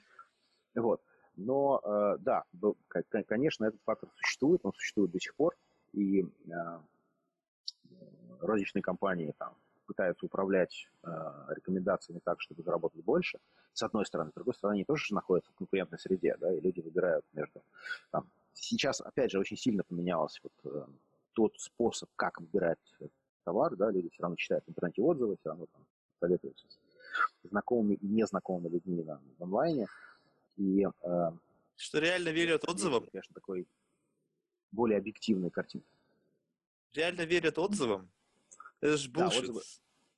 Вот. 0.75 1.01
Но, 1.35 1.81
э, 1.83 2.17
да, 2.19 2.43
конечно, 3.27 3.65
этот 3.65 3.81
фактор 3.83 4.09
существует, 4.15 4.61
он 4.63 4.73
существует 4.73 5.11
до 5.11 5.19
сих 5.19 5.35
пор, 5.35 5.55
и 5.91 6.21
э, 6.21 6.79
розничные 8.39 8.81
компании 8.81 9.33
там 9.37 9.55
пытаются 9.93 10.25
управлять 10.25 10.89
э, 11.03 11.09
рекомендациями 11.49 12.19
так, 12.23 12.41
чтобы 12.41 12.63
заработать 12.63 13.03
больше, 13.03 13.39
с 13.73 13.83
одной 13.83 14.05
стороны. 14.05 14.31
С 14.31 14.33
другой 14.33 14.55
стороны, 14.55 14.75
они 14.77 14.85
тоже 14.85 15.05
же 15.05 15.13
находятся 15.13 15.51
в 15.51 15.55
конкурентной 15.55 15.99
среде, 15.99 16.35
да, 16.39 16.51
и 16.51 16.59
люди 16.59 16.79
выбирают 16.81 17.25
между... 17.33 17.61
Там, 18.11 18.27
сейчас, 18.53 19.01
опять 19.01 19.31
же, 19.31 19.39
очень 19.39 19.57
сильно 19.57 19.83
поменялось 19.83 20.41
вот, 20.43 20.53
э, 20.73 20.85
тот 21.33 21.59
способ, 21.59 22.09
как 22.15 22.39
выбирать 22.41 22.79
товар, 23.43 23.75
да, 23.75 23.91
люди 23.91 24.09
все 24.09 24.23
равно 24.23 24.35
читают 24.35 24.65
в 24.65 24.69
интернете 24.69 25.01
отзывы, 25.01 25.37
все 25.37 25.49
равно 25.49 25.67
там 25.71 25.85
советуются 26.19 26.65
с 26.67 26.79
знакомыми 27.49 27.95
и 27.95 28.07
незнакомыми 28.07 28.69
людьми 28.69 29.03
да, 29.03 29.19
в 29.37 29.43
онлайне. 29.43 29.87
И, 30.57 30.85
э, 30.85 31.31
что 31.75 31.99
реально 31.99 32.29
верят 32.29 32.67
отзывам? 32.67 33.05
Конечно, 33.11 33.33
такой 33.33 33.67
более 34.71 34.97
объективной 34.97 35.51
картинкой. 35.51 35.89
Реально 36.93 37.21
верят 37.21 37.57
отзывам? 37.59 38.09
Это 38.83 38.97
же 38.97 39.09
bullshit. 39.09 39.13
Да, 39.13 39.27
отзывы. 39.27 39.61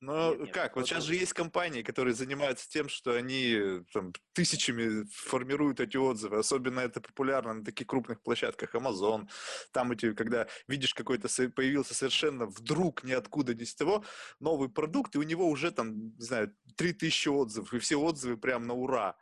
Но 0.06 0.30
нет, 0.30 0.40
нет, 0.42 0.54
как? 0.54 0.76
Вот 0.76 0.86
сейчас 0.86 1.04
же 1.04 1.16
есть 1.16 1.34
компании, 1.34 1.82
которые 1.82 2.14
занимаются 2.14 2.70
тем, 2.70 2.90
что 2.90 3.14
они 3.14 3.82
там, 3.92 4.14
тысячами 4.34 5.06
формируют 5.12 5.80
эти 5.80 5.98
отзывы. 5.98 6.38
Особенно 6.38 6.80
это 6.82 7.02
популярно 7.02 7.56
на 7.56 7.66
таких 7.66 7.88
крупных 7.88 8.22
площадках. 8.22 8.76
Amazon. 8.76 9.28
Там 9.72 9.92
эти, 9.92 10.14
когда 10.14 10.48
видишь 10.68 10.94
какой-то 10.94 11.28
появился 11.50 11.96
совершенно 11.96 12.46
вдруг 12.46 13.04
ниоткуда 13.04 13.56
ни 13.56 13.64
с 13.64 13.74
того 13.74 14.06
новый 14.40 14.70
продукт, 14.70 15.16
и 15.16 15.18
у 15.18 15.24
него 15.24 15.50
уже 15.50 15.72
там, 15.72 16.16
не 16.16 16.24
знаю, 16.24 16.56
3000 16.76 17.28
отзывов, 17.30 17.74
и 17.74 17.80
все 17.80 18.00
отзывы 18.00 18.38
прям 18.38 18.68
на 18.68 18.76
ура. 18.76 19.18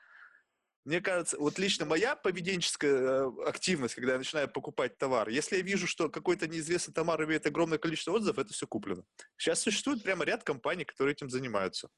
Мне 0.85 0.99
кажется, 0.99 1.37
вот 1.39 1.57
лично 1.59 1.85
моя 1.85 2.15
поведенческая 2.15 2.91
э, 2.91 3.31
активность, 3.45 3.95
когда 3.95 4.13
я 4.13 4.17
начинаю 4.17 4.49
покупать 4.49 4.97
товар, 4.97 5.29
если 5.29 5.55
я 5.55 5.61
вижу, 5.61 5.87
что 5.87 6.09
какой-то 6.09 6.45
неизвестный 6.47 6.93
товар 6.93 7.23
имеет 7.23 7.45
огромное 7.45 7.77
количество 7.77 8.11
отзывов, 8.11 8.39
это 8.39 8.53
все 8.53 8.67
куплено. 8.67 9.03
Сейчас 9.37 9.61
существует 9.61 10.03
прямо 10.03 10.25
ряд 10.25 10.43
компаний, 10.43 10.83
которые 10.83 11.13
этим 11.13 11.29
занимаются. 11.29 11.89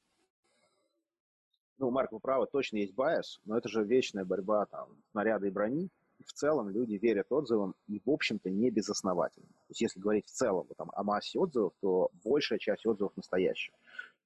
Ну, 1.80 1.89
Марк, 1.89 2.12
вы 2.12 2.19
правы, 2.19 2.48
точно 2.52 2.78
есть 2.78 2.93
байс, 2.93 3.41
но 3.43 3.58
это 3.58 3.69
же 3.69 3.84
вечная 3.84 4.24
борьба 4.24 4.65
там 4.67 4.89
снаряда 5.12 5.48
и 5.48 5.50
брони. 5.50 5.89
В 6.24 6.32
целом 6.32 6.69
люди 6.69 6.93
верят 6.93 7.32
отзывам 7.32 7.76
и, 7.88 8.00
в 8.06 8.10
общем-то, 8.10 8.50
не 8.50 8.69
безосновательно. 8.69 9.48
То 9.48 9.69
есть, 9.69 9.82
если 9.82 10.00
говорить 10.00 10.28
в 10.28 10.32
целом 10.32 10.67
там, 10.78 10.89
о 10.93 11.04
массе 11.04 11.39
отзывов, 11.39 11.74
то 11.82 12.10
большая 12.24 12.60
часть 12.60 12.86
отзывов 12.86 13.17
настоящая. 13.17 13.74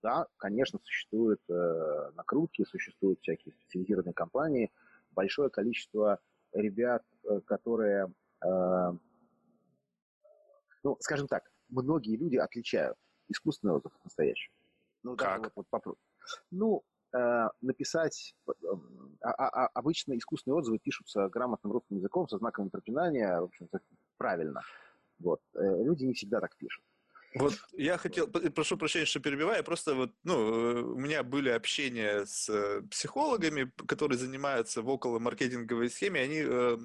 Да, 0.01 0.27
конечно, 0.37 0.79
существуют 0.83 1.41
э, 1.49 2.11
накрутки, 2.15 2.63
существуют 2.63 3.19
всякие 3.21 3.53
специализированные 3.53 4.13
компании, 4.13 4.71
большое 5.11 5.49
количество 5.49 6.19
ребят, 6.53 7.03
э, 7.23 7.41
которые, 7.41 8.13
э, 8.41 8.93
ну, 10.83 10.97
скажем 11.01 11.27
так, 11.27 11.51
многие 11.67 12.15
люди 12.15 12.37
отличают 12.37 12.97
искусственный 13.27 13.73
отзыв 13.73 13.93
от 13.93 14.05
настоящего. 14.05 14.55
Ну, 15.03 15.15
как? 15.15 15.51
Вот, 15.55 15.67
вот. 15.71 15.97
Ну, 16.51 16.83
э, 17.13 17.47
написать... 17.61 18.35
Э, 18.47 18.51
а, 19.21 19.31
а, 19.31 19.65
а, 19.65 19.67
обычно 19.73 20.17
искусственные 20.17 20.59
отзывы 20.59 20.79
пишутся 20.79 21.27
грамотным 21.27 21.73
русским 21.73 21.97
языком 21.97 22.27
со 22.29 22.37
знаком 22.37 22.69
препинания, 22.69 23.39
в 23.39 23.45
общем 23.45 23.67
правильно. 24.17 24.61
Вот. 25.19 25.41
Э, 25.55 25.83
люди 25.83 26.05
не 26.05 26.13
всегда 26.13 26.39
так 26.39 26.55
пишут. 26.55 26.83
Вот 27.35 27.53
я 27.73 27.97
хотел, 27.97 28.27
прошу 28.27 28.75
прощения, 28.77 29.05
что 29.05 29.19
перебиваю, 29.19 29.63
просто 29.63 29.93
вот, 29.93 30.15
ну, 30.23 30.93
у 30.95 30.99
меня 30.99 31.21
были 31.21 31.49
общения 31.49 32.25
с 32.25 32.49
э, 32.49 32.81
психологами, 32.89 33.71
которые 33.87 34.17
занимаются 34.17 34.81
в 34.81 34.89
около 34.89 35.19
маркетинговой 35.19 35.91
схеме, 35.91 36.21
они 36.21 36.39
э, 36.39 36.77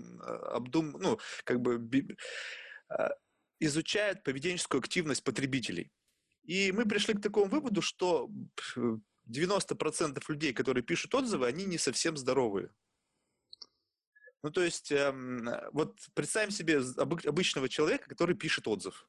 обдум, 0.52 0.96
ну, 1.00 1.18
как 1.44 1.60
бы 1.60 1.80
э, 2.90 3.08
изучают 3.58 4.22
поведенческую 4.22 4.80
активность 4.80 5.24
потребителей. 5.24 5.90
И 6.42 6.72
мы 6.72 6.84
пришли 6.84 7.14
к 7.14 7.22
такому 7.22 7.46
выводу, 7.46 7.80
что 7.80 8.28
90% 9.26 10.22
людей, 10.28 10.52
которые 10.52 10.84
пишут 10.84 11.14
отзывы, 11.14 11.46
они 11.46 11.64
не 11.64 11.78
совсем 11.78 12.18
здоровые. 12.18 12.70
Ну, 14.42 14.50
то 14.50 14.62
есть, 14.62 14.92
эм, 14.92 15.48
вот 15.72 15.98
представим 16.12 16.50
себе 16.50 16.82
обычного 16.98 17.66
человека, 17.70 18.10
который 18.10 18.36
пишет 18.36 18.68
отзыв. 18.68 19.08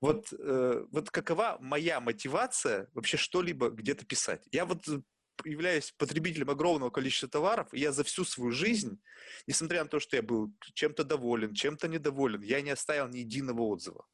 Вот, 0.00 0.32
э, 0.32 0.84
вот 0.90 1.10
какова 1.10 1.58
моя 1.60 2.00
мотивация 2.00 2.88
вообще 2.92 3.16
что-либо 3.16 3.70
где-то 3.70 4.04
писать? 4.04 4.46
Я 4.52 4.66
вот 4.66 4.86
э, 4.88 5.00
являюсь 5.44 5.92
потребителем 5.92 6.50
огромного 6.50 6.90
количества 6.90 7.28
товаров, 7.28 7.68
и 7.72 7.80
я 7.80 7.92
за 7.92 8.04
всю 8.04 8.24
свою 8.24 8.52
жизнь, 8.52 9.00
несмотря 9.46 9.84
на 9.84 9.88
то, 9.88 9.98
что 9.98 10.16
я 10.16 10.22
был 10.22 10.52
чем-то 10.74 11.04
доволен, 11.04 11.54
чем-то 11.54 11.88
недоволен, 11.88 12.42
я 12.42 12.60
не 12.60 12.70
оставил 12.70 13.08
ни 13.08 13.18
единого 13.18 13.62
отзыва. 13.62 14.06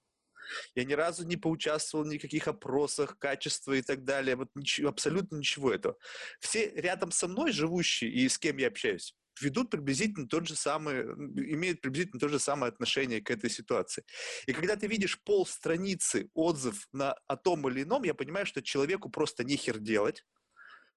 Я 0.75 0.85
ни 0.85 0.93
разу 0.93 1.27
не 1.27 1.37
поучаствовал 1.37 2.05
в 2.05 2.09
никаких 2.09 2.49
опросах, 2.49 3.19
качества 3.19 3.73
и 3.73 3.83
так 3.83 4.05
далее. 4.05 4.37
Вот 4.37 4.49
ничего, 4.55 4.89
абсолютно 4.89 5.37
ничего 5.37 5.73
этого. 5.73 5.97
Все 6.41 6.71
рядом 6.75 7.11
со 7.11 7.29
мной 7.29 7.53
живущие 7.53 8.11
и 8.11 8.29
с 8.29 8.39
кем 8.39 8.59
я 8.59 8.69
общаюсь, 8.69 9.17
ведут 9.41 9.71
приблизительно 9.71 10.29
тот 10.29 10.47
же 10.47 10.55
самый, 10.55 11.03
имеют 11.03 11.81
приблизительно 11.81 12.21
то 12.21 12.29
же 12.29 12.39
самое 12.39 12.71
отношение 12.71 13.21
к 13.21 13.31
этой 13.31 13.51
ситуации. 13.51 14.05
И 14.47 14.53
когда 14.53 14.77
ты 14.77 14.87
видишь 14.87 15.21
пол 15.23 15.47
страницы 15.47 16.31
отзыв 16.35 16.87
на, 16.93 17.13
о 17.27 17.37
том 17.37 17.69
или 17.69 17.83
ином, 17.83 18.03
я 18.05 18.15
понимаю, 18.15 18.47
что 18.47 18.63
человеку 18.63 19.11
просто 19.11 19.45
нехер 19.45 19.79
делать, 19.79 20.25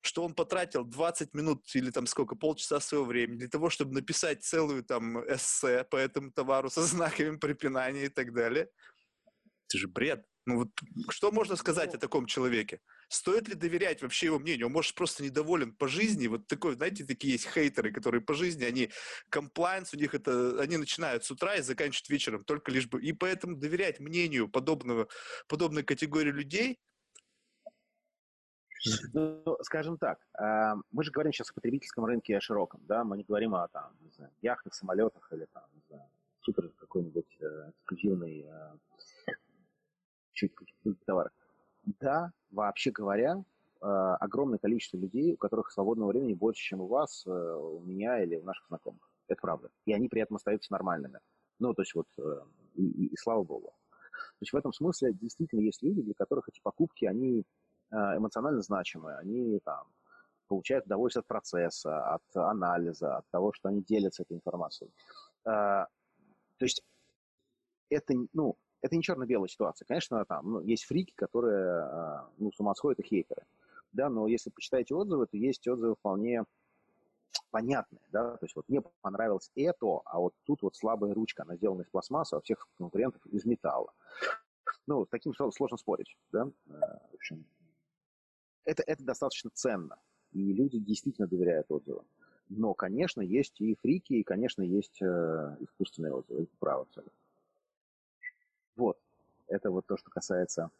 что 0.01 0.23
он 0.23 0.35
потратил 0.35 0.83
20 0.83 1.33
минут 1.33 1.63
или 1.73 1.89
там 1.89 2.05
сколько, 2.07 2.35
полчаса 2.35 2.79
своего 2.79 3.05
времени 3.05 3.39
для 3.39 3.49
того, 3.49 3.69
чтобы 3.69 3.93
написать 3.93 4.43
целую 4.43 4.83
там 4.83 5.19
эссе 5.27 5.83
по 5.83 5.97
этому 5.97 6.31
товару 6.31 6.69
со 6.69 6.83
знаками 6.83 7.37
препинания 7.37 8.05
и 8.05 8.09
так 8.09 8.33
далее. 8.33 8.69
Это 9.67 9.77
же 9.77 9.87
бред. 9.87 10.25
Ну 10.45 10.59
вот 10.59 10.69
что 11.09 11.31
можно 11.31 11.55
сказать 11.55 11.95
о 11.95 11.97
таком 11.97 12.27
человеке? 12.27 12.79
Стоит 13.07 13.47
ли 13.47 13.55
доверять 13.55 14.03
вообще 14.03 14.27
его 14.27 14.37
мнению? 14.37 14.67
Он 14.67 14.73
может 14.73 14.93
просто 14.93 15.23
недоволен 15.23 15.73
по 15.73 15.87
жизни. 15.87 16.27
Вот 16.27 16.45
такой, 16.47 16.75
знаете, 16.75 17.03
такие 17.03 17.33
есть 17.33 17.47
хейтеры, 17.47 17.91
которые 17.91 18.21
по 18.21 18.35
жизни, 18.35 18.63
они 18.63 18.91
комплайнс 19.29 19.93
у 19.93 19.97
них 19.97 20.13
это, 20.13 20.61
они 20.61 20.77
начинают 20.77 21.23
с 21.25 21.31
утра 21.31 21.55
и 21.55 21.61
заканчивают 21.61 22.09
вечером, 22.09 22.43
только 22.43 22.71
лишь 22.71 22.87
бы. 22.87 23.01
И 23.01 23.11
поэтому 23.11 23.55
доверять 23.55 23.99
мнению 23.99 24.47
подобного, 24.47 25.07
подобной 25.47 25.83
категории 25.83 26.31
людей 26.31 26.79
ну, 29.13 29.57
скажем 29.61 29.97
так, 29.97 30.19
а, 30.37 30.75
мы 30.91 31.03
же 31.03 31.09
говорим 31.09 31.33
сейчас 31.33 31.49
о 31.49 31.55
потребительском 31.55 32.05
рынке 32.05 32.39
широком, 32.39 32.81
да, 32.85 33.03
мы 33.03 33.17
не 33.17 33.23
говорим 33.23 33.55
о 33.55 33.67
там, 33.67 33.95
не 34.01 34.11
знаю, 34.11 34.31
яхтах, 34.43 34.75
самолетах 34.75 35.27
или 35.33 35.47
там, 35.53 35.63
не 35.73 35.81
знаю, 35.87 36.07
супер 36.41 36.69
какой-нибудь 36.77 37.37
э, 37.39 37.71
э, 40.43 40.89
товар. 41.05 41.31
Да, 41.99 42.31
вообще 42.51 42.91
говоря, 42.91 43.43
э, 43.81 43.85
огромное 43.85 44.57
количество 44.57 44.97
людей, 44.97 45.33
у 45.33 45.37
которых 45.37 45.71
свободного 45.71 46.09
времени 46.09 46.33
больше, 46.33 46.61
чем 46.61 46.81
у 46.81 46.87
вас, 46.87 47.23
э, 47.27 47.29
у 47.29 47.79
меня 47.81 48.21
или 48.23 48.37
у 48.37 48.43
наших 48.43 48.67
знакомых. 48.67 49.09
Это 49.27 49.39
правда. 49.41 49.69
И 49.85 49.93
они 49.93 50.09
при 50.09 50.21
этом 50.21 50.35
остаются 50.37 50.71
нормальными. 50.71 51.19
Ну, 51.59 51.73
то 51.73 51.83
есть 51.83 51.93
вот, 51.93 52.07
э, 52.17 52.41
и, 52.75 52.85
и, 52.85 53.05
и 53.07 53.17
слава 53.17 53.43
богу. 53.43 53.73
То 54.11 54.41
есть 54.41 54.53
в 54.53 54.55
этом 54.55 54.73
смысле 54.73 55.13
действительно 55.13 55.61
есть 55.61 55.83
люди, 55.83 56.01
для 56.01 56.13
которых 56.13 56.49
эти 56.49 56.59
покупки, 56.61 57.05
они 57.05 57.43
эмоционально 57.91 58.61
значимые, 58.61 59.17
они 59.17 59.59
там 59.63 59.87
получают 60.47 60.85
удовольствие 60.85 61.21
от 61.21 61.27
процесса, 61.27 62.15
от 62.15 62.23
анализа, 62.33 63.17
от 63.17 63.29
того, 63.29 63.53
что 63.53 63.69
они 63.69 63.83
делятся 63.83 64.23
этой 64.23 64.37
информацией. 64.37 64.91
То 65.43 65.87
есть 66.59 66.83
это, 67.89 68.13
ну, 68.33 68.57
это 68.81 68.95
не 68.95 69.03
черно-белая 69.03 69.47
ситуация. 69.47 69.85
Конечно, 69.85 70.23
там 70.25 70.51
ну, 70.51 70.61
есть 70.61 70.85
фрики, 70.85 71.13
которые 71.15 71.81
а, 71.81 72.29
ну, 72.37 72.51
с 72.51 72.59
ума 72.59 72.75
сходят 72.75 72.99
и 72.99 73.03
хейтеры. 73.03 73.43
Да, 73.91 74.09
но 74.09 74.27
если 74.27 74.49
почитаете 74.49 74.93
отзывы, 74.93 75.25
то 75.25 75.37
есть 75.37 75.67
отзывы 75.67 75.95
вполне 75.95 76.43
понятные, 77.51 78.01
да, 78.11 78.35
то 78.35 78.45
есть 78.45 78.55
вот 78.55 78.67
мне 78.67 78.81
понравилось 79.01 79.49
это, 79.55 80.01
а 80.05 80.19
вот 80.19 80.33
тут 80.43 80.61
вот 80.61 80.75
слабая 80.75 81.13
ручка, 81.13 81.43
она 81.43 81.55
сделана 81.55 81.81
из 81.81 81.89
пластмассы, 81.89 82.33
а 82.33 82.39
у 82.39 82.41
всех 82.41 82.67
конкурентов 82.77 83.25
из 83.27 83.45
металла. 83.45 83.93
Ну, 84.87 85.05
с 85.05 85.09
таким 85.09 85.33
сложно 85.33 85.77
спорить, 85.77 86.17
да, 86.31 86.51
а, 86.69 86.99
в 87.11 87.15
общем, 87.15 87.45
это, 88.65 88.83
это 88.85 89.03
достаточно 89.03 89.49
ценно, 89.53 89.97
и 90.31 90.51
люди 90.51 90.79
действительно 90.79 91.27
доверяют 91.27 91.67
отзывам. 91.69 92.05
Но, 92.49 92.73
конечно, 92.73 93.21
есть 93.21 93.59
и 93.61 93.75
фрики, 93.75 94.13
и, 94.13 94.23
конечно, 94.23 94.61
есть 94.61 95.01
э, 95.01 95.57
искусственные 95.61 96.13
отзывы, 96.13 96.43
это 96.43 96.51
право 96.59 96.83
абсолютно. 96.83 97.17
Вот. 98.75 98.97
Это 99.47 99.69
вот 99.69 99.85
то, 99.85 99.97
что 99.97 100.09
касается 100.09 100.71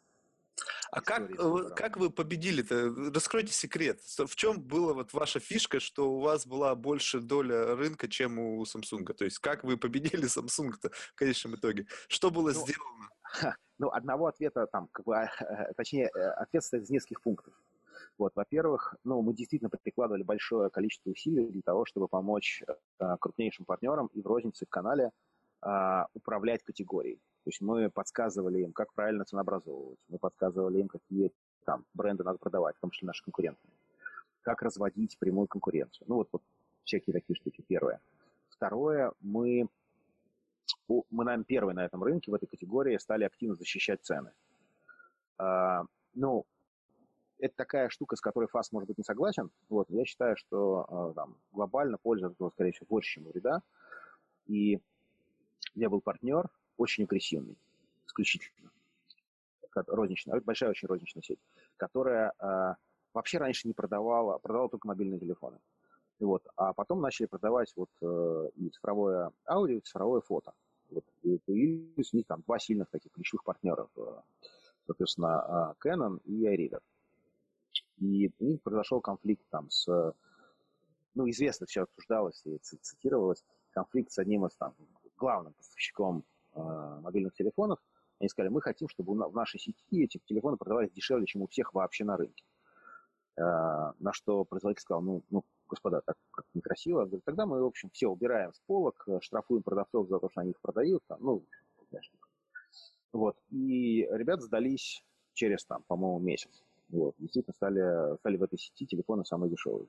а 0.90 1.00
как, 1.00 1.30
э, 1.30 1.70
как 1.74 1.96
вы 1.96 2.10
победили-то? 2.10 2.94
Раскройте 3.12 3.52
секрет. 3.52 4.00
В 4.00 4.34
чем 4.36 4.62
была 4.62 4.94
вот 4.94 5.12
ваша 5.12 5.40
фишка, 5.40 5.80
что 5.80 6.12
у 6.12 6.20
вас 6.20 6.46
была 6.46 6.74
больше 6.74 7.20
доля 7.20 7.74
рынка, 7.76 8.08
чем 8.08 8.38
у 8.38 8.62
Samsung? 8.64 9.04
То 9.12 9.24
есть 9.24 9.38
как 9.38 9.64
вы 9.64 9.76
победили 9.76 10.26
Samsung-то 10.36 10.90
в 10.90 11.14
конечном 11.14 11.56
итоге? 11.56 11.86
Что 12.08 12.30
было 12.30 12.52
ну, 12.52 12.60
сделано? 12.60 13.54
Ну, 13.78 13.90
одного 13.90 14.26
ответа 14.26 14.66
там, 14.66 14.88
как 14.92 15.04
бы, 15.04 15.16
а, 15.16 15.72
точнее, 15.76 16.06
э, 16.14 16.18
ответ 16.30 16.62
состоит 16.62 16.84
из 16.84 16.90
нескольких 16.90 17.20
пунктов. 17.22 17.52
Вот, 18.18 18.32
во-первых, 18.34 18.94
ну, 19.04 19.20
мы 19.20 19.34
действительно 19.34 19.68
прикладывали 19.68 20.22
большое 20.22 20.70
количество 20.70 21.10
усилий 21.10 21.50
для 21.50 21.62
того, 21.62 21.84
чтобы 21.84 22.08
помочь 22.08 22.62
э, 22.66 23.16
крупнейшим 23.20 23.66
партнерам 23.66 24.06
и 24.14 24.22
в 24.22 24.26
рознице 24.26 24.64
в 24.64 24.70
канале 24.70 25.10
э, 25.62 26.04
управлять 26.14 26.62
категорией. 26.62 27.20
То 27.46 27.50
есть 27.50 27.60
мы 27.60 27.90
подсказывали 27.90 28.62
им, 28.62 28.72
как 28.72 28.92
правильно 28.92 29.24
ценообразовывать, 29.24 30.00
мы 30.08 30.18
подсказывали 30.18 30.80
им, 30.80 30.88
какие 30.88 31.30
там 31.64 31.84
бренды 31.94 32.24
надо 32.24 32.38
продавать, 32.38 32.74
в 32.76 32.80
том 32.80 32.90
числе 32.90 33.06
наши 33.06 33.22
конкуренты. 33.22 33.60
Как 34.42 34.62
разводить 34.62 35.16
прямую 35.20 35.46
конкуренцию. 35.46 36.08
Ну 36.08 36.16
вот, 36.16 36.28
вот 36.32 36.42
всякие 36.82 37.14
такие 37.14 37.36
штуки. 37.36 37.62
Первое. 37.68 38.00
Второе, 38.48 39.12
мы, 39.20 39.68
мы, 40.88 41.24
наверное, 41.24 41.44
первые 41.44 41.76
на 41.76 41.84
этом 41.84 42.02
рынке 42.02 42.32
в 42.32 42.34
этой 42.34 42.48
категории 42.48 42.98
стали 42.98 43.22
активно 43.22 43.54
защищать 43.54 44.02
цены. 44.02 44.32
А, 45.38 45.84
ну, 46.14 46.46
это 47.38 47.54
такая 47.54 47.90
штука, 47.90 48.16
с 48.16 48.20
которой 48.20 48.48
ФАС 48.48 48.72
может 48.72 48.88
быть 48.88 48.98
не 48.98 49.04
согласен. 49.04 49.52
Вот, 49.68 49.88
я 49.88 50.04
считаю, 50.04 50.36
что 50.36 50.84
а, 50.88 51.12
там, 51.14 51.36
глобально 51.52 51.96
польза 51.96 52.26
этого, 52.26 52.50
скорее 52.50 52.72
всего, 52.72 52.86
больше, 52.90 53.20
чем 53.20 53.28
вреда. 53.28 53.62
И 54.46 54.80
я 55.76 55.88
был 55.88 56.00
партнер, 56.00 56.48
очень 56.76 57.04
агрессивный, 57.04 57.56
исключительно. 58.06 58.70
Розничная, 59.74 60.40
большая 60.40 60.70
очень 60.70 60.88
розничная 60.88 61.22
сеть, 61.22 61.38
которая 61.76 62.32
э, 62.38 62.74
вообще 63.12 63.36
раньше 63.36 63.68
не 63.68 63.74
продавала, 63.74 64.38
продавала 64.38 64.70
только 64.70 64.88
мобильные 64.88 65.20
телефоны. 65.20 65.58
Вот. 66.18 66.46
А 66.56 66.72
потом 66.72 67.00
начали 67.00 67.26
продавать 67.26 67.72
вот, 67.76 67.90
э, 68.00 68.50
и 68.56 68.70
цифровое 68.70 69.32
аудио, 69.46 69.76
и 69.76 69.80
цифровое 69.80 70.20
фото. 70.20 70.52
Вот. 70.90 71.04
И 71.22 71.38
появились 71.38 72.12
у 72.12 72.16
них 72.16 72.26
там 72.26 72.42
два 72.46 72.58
сильных 72.58 72.88
таких 72.90 73.12
ключевых 73.12 73.44
партнеров. 73.44 73.90
Э, 73.96 74.20
соответственно, 74.86 75.74
э, 75.82 75.88
Canon 75.88 76.20
и 76.24 76.46
iReader. 76.46 76.80
И 77.98 78.30
у 78.38 78.44
них 78.44 78.62
произошел 78.62 79.00
конфликт 79.00 79.44
там 79.50 79.70
с... 79.70 80.14
Ну, 81.14 81.30
известно, 81.30 81.66
все 81.66 81.82
обсуждалось 81.82 82.42
и 82.44 82.58
цитировалось. 82.58 83.44
Конфликт 83.70 84.12
с 84.12 84.18
одним 84.18 84.46
из 84.46 84.54
там 84.56 84.74
главным 85.16 85.54
поставщиком 85.54 86.24
мобильных 86.56 87.34
телефонов. 87.34 87.78
Они 88.18 88.28
сказали, 88.28 88.50
мы 88.50 88.62
хотим, 88.62 88.88
чтобы 88.88 89.12
в 89.12 89.34
нашей 89.34 89.60
сети 89.60 90.04
эти 90.04 90.18
телефоны 90.26 90.56
продавались 90.56 90.92
дешевле, 90.92 91.26
чем 91.26 91.42
у 91.42 91.46
всех 91.46 91.74
вообще 91.74 92.04
на 92.04 92.16
рынке. 92.16 92.44
Э, 93.36 93.92
на 93.98 94.12
что 94.12 94.44
производитель 94.44 94.82
сказал, 94.82 95.02
ну, 95.02 95.22
ну 95.30 95.44
господа, 95.68 96.00
так 96.00 96.16
как 96.30 96.46
некрасиво. 96.54 97.04
Говорит, 97.04 97.24
тогда 97.24 97.44
мы, 97.44 97.62
в 97.62 97.66
общем, 97.66 97.90
все 97.90 98.08
убираем 98.08 98.52
с 98.54 98.60
полок, 98.66 99.04
э, 99.06 99.18
штрафуем 99.20 99.62
продавцов 99.62 100.08
за 100.08 100.18
то, 100.18 100.30
что 100.30 100.40
они 100.40 100.50
их 100.50 100.60
продают. 100.60 101.02
Там, 101.06 101.18
ну, 101.20 101.44
вот. 103.12 103.36
И 103.50 104.06
ребята 104.10 104.42
сдались 104.42 105.04
через, 105.34 105.64
там, 105.64 105.82
по-моему, 105.86 106.18
месяц. 106.18 106.62
Вот. 106.88 107.14
Действительно 107.18 107.54
стали, 107.54 108.16
стали 108.18 108.36
в 108.36 108.42
этой 108.42 108.58
сети 108.58 108.86
телефоны 108.86 109.24
самые 109.24 109.50
дешевые. 109.50 109.86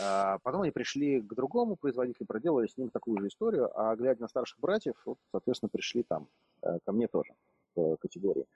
А 0.00 0.38
потом 0.38 0.62
они 0.62 0.70
пришли 0.70 1.20
к 1.20 1.34
другому 1.34 1.76
производителю, 1.76 2.26
проделали 2.26 2.66
с 2.66 2.76
ним 2.76 2.90
такую 2.90 3.20
же 3.20 3.28
историю, 3.28 3.70
а 3.78 3.96
глядя 3.96 4.22
на 4.22 4.28
старших 4.28 4.58
братьев, 4.60 4.94
вот, 5.04 5.18
соответственно, 5.30 5.70
пришли 5.70 6.02
там 6.02 6.28
э, 6.62 6.78
ко 6.84 6.92
мне 6.92 7.08
тоже 7.08 7.34
в 7.74 7.96
категории. 7.96 8.46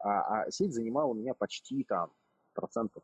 А, 0.00 0.42
а 0.42 0.50
сеть 0.50 0.74
занимала 0.74 1.06
у 1.06 1.14
меня 1.14 1.34
почти 1.34 1.84
там 1.84 2.10
процентов 2.54 3.02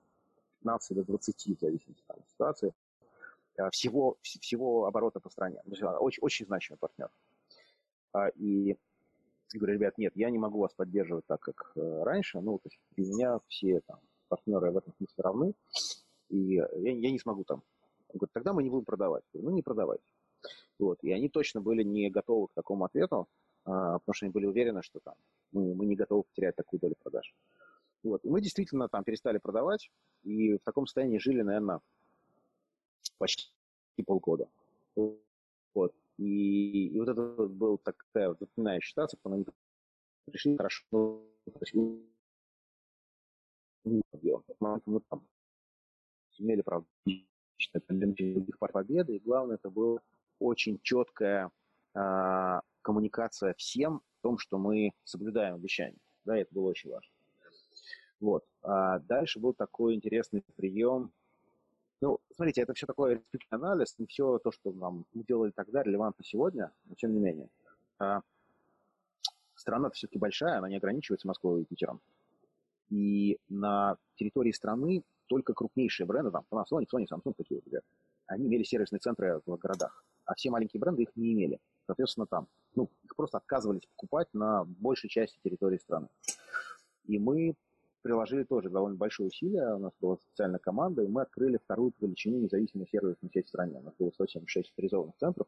15 0.61 0.97
до 0.97 1.05
20, 1.05 1.57
в 1.57 1.61
зависимости 1.61 2.05
от 2.09 2.29
ситуации, 2.29 2.75
э, 3.57 3.71
всего, 3.71 4.19
всего 4.23 4.87
оборота 4.87 5.21
по 5.21 5.31
стране. 5.31 5.61
Есть 5.67 5.83
очень, 5.83 6.23
очень 6.23 6.47
значимый 6.47 6.79
партнер. 6.79 7.11
А, 8.13 8.29
и 8.29 8.77
говорю, 9.55 9.75
ребят, 9.75 9.99
нет, 9.99 10.13
я 10.17 10.31
не 10.31 10.39
могу 10.39 10.61
вас 10.61 10.73
поддерживать 10.75 11.27
так, 11.27 11.41
как 11.41 11.73
э, 11.77 12.03
раньше. 12.05 12.41
Ну, 12.41 12.59
то 12.59 12.69
есть 12.69 12.79
для 12.97 13.07
меня 13.07 13.41
все 13.49 13.81
там, 13.81 14.01
партнеры 14.29 14.71
в 14.71 14.77
этом 14.77 14.93
смысле 14.95 15.15
равны, 15.19 15.55
и 16.29 16.55
я, 16.55 16.69
я 16.75 17.11
не 17.11 17.19
смогу 17.19 17.45
там. 17.45 17.63
Он 18.13 18.19
говорит, 18.19 18.33
тогда 18.33 18.53
мы 18.53 18.63
не 18.63 18.71
будем 18.71 18.85
продавать. 18.85 19.25
Я 19.33 19.41
говорю, 19.41 19.51
ну, 19.51 19.57
не 19.57 19.63
продавайте. 19.63 20.05
Вот. 20.79 20.99
И 21.03 21.13
они 21.13 21.29
точно 21.29 21.61
были 21.61 21.83
не 21.83 22.11
готовы 22.11 22.49
к 22.49 22.55
такому 22.55 22.85
ответу, 22.85 23.29
а, 23.65 23.99
потому 23.99 24.15
что 24.15 24.27
они 24.27 24.33
были 24.33 24.47
уверены, 24.47 24.83
что 24.83 25.01
там 25.01 25.15
мы, 25.53 25.75
мы 25.75 25.87
не 25.87 25.97
готовы 25.97 26.25
потерять 26.25 26.57
такую 26.57 26.81
долю 26.81 26.95
продаж. 27.03 27.35
Вот. 28.03 28.25
И 28.25 28.31
мы 28.31 28.41
действительно 28.41 28.89
там 28.89 29.05
перестали 29.05 29.39
продавать, 29.39 29.91
и 30.23 30.55
в 30.55 30.61
таком 30.65 30.87
состоянии 30.87 31.19
жили, 31.19 31.43
наверное, 31.43 31.81
почти 33.19 33.51
полгода. 34.07 34.49
Вот. 34.97 35.95
И, 36.17 36.89
и 36.89 36.99
вот 36.99 37.09
это 37.09 37.49
была 37.49 37.77
такая 37.79 38.35
запоминающая 38.35 38.91
ситуация, 38.91 39.19
потому 39.19 39.37
они 39.37 39.47
пришли 40.25 40.57
хорошо, 40.57 41.23
мы 43.85 45.01
там 45.09 45.27
имели, 46.39 46.63
правда, 46.63 46.87
других 48.35 48.59
пар 48.59 48.73
победы, 48.73 49.17
и 49.17 49.21
главное, 49.21 49.57
это 49.57 49.71
была 49.71 50.01
очень 50.39 50.79
четкая 50.83 51.51
э, 51.95 52.61
коммуникация 52.83 53.55
всем 53.55 54.03
в 54.19 54.23
том, 54.23 54.39
что 54.39 54.59
мы 54.59 54.93
соблюдаем 55.05 55.55
обещания. 55.55 55.99
Да, 56.25 56.37
это 56.37 56.55
было 56.55 56.69
очень 56.69 56.91
важно. 56.91 57.11
Вот. 58.21 58.45
А 58.63 58.99
дальше 59.01 59.41
был 59.41 59.55
такой 59.55 59.95
интересный 59.95 60.43
прием 60.57 61.13
ну, 62.01 62.19
смотрите, 62.35 62.63
это 62.63 62.73
все 62.73 62.87
такое 62.87 63.17
респективный 63.17 63.59
анализ, 63.59 63.99
не 63.99 64.07
все 64.07 64.39
то, 64.39 64.51
что 64.51 64.73
нам 64.73 65.05
мы 65.13 65.23
делали 65.23 65.51
тогда, 65.51 65.83
релевантно 65.83 66.25
сегодня, 66.25 66.73
но 66.87 66.95
тем 66.95 67.13
не 67.13 67.21
менее. 67.21 67.49
А, 67.99 68.23
страна 69.55 69.91
все-таки 69.91 70.19
большая, 70.19 70.59
она 70.59 70.69
не 70.69 70.79
ограничивается 70.79 71.29
Москвой 71.29 71.63
и 71.63 71.65
Питером. 71.65 72.01
И 72.89 73.39
на 73.49 73.99
территории 74.17 74.53
страны 74.53 75.03
только 75.31 75.55
крупнейшие 75.55 76.07
бренды, 76.07 76.33
там, 76.33 76.45
Panasonic, 76.51 76.87
Sony, 76.93 77.07
Samsung, 77.11 77.35
такие 77.37 77.61
вот, 77.65 77.83
они 78.27 78.49
имели 78.49 78.65
сервисные 78.65 78.99
центры 78.99 79.41
в 79.47 79.57
городах, 79.57 80.05
а 80.25 80.35
все 80.35 80.51
маленькие 80.51 80.81
бренды 80.81 81.05
их 81.05 81.15
не 81.15 81.33
имели. 81.33 81.61
Соответственно, 81.87 82.27
там, 82.27 82.49
ну, 82.75 82.91
их 83.05 83.15
просто 83.15 83.39
отказывались 83.39 83.87
покупать 83.87 84.27
на 84.33 84.65
большей 84.65 85.09
части 85.09 85.39
территории 85.43 85.79
страны. 85.79 86.09
И 87.05 87.19
мы 87.19 87.55
приложили 88.03 88.43
тоже 88.43 88.71
довольно 88.71 88.97
большое 88.97 89.29
усилие. 89.29 89.75
У 89.77 89.79
нас 89.79 89.93
была 90.01 90.17
специальная 90.17 90.59
команда, 90.59 91.03
и 91.03 91.09
мы 91.09 91.23
открыли 91.23 91.59
вторую 91.59 91.93
по 91.93 92.05
величине 92.05 92.41
независимую 92.41 92.89
сервисную 92.89 93.31
сеть 93.33 93.47
в 93.47 93.49
стране. 93.51 93.79
У 93.79 93.83
нас 93.83 93.95
было 93.99 94.11
176 94.11 94.71
авторизованных 94.71 95.17
центров. 95.17 95.47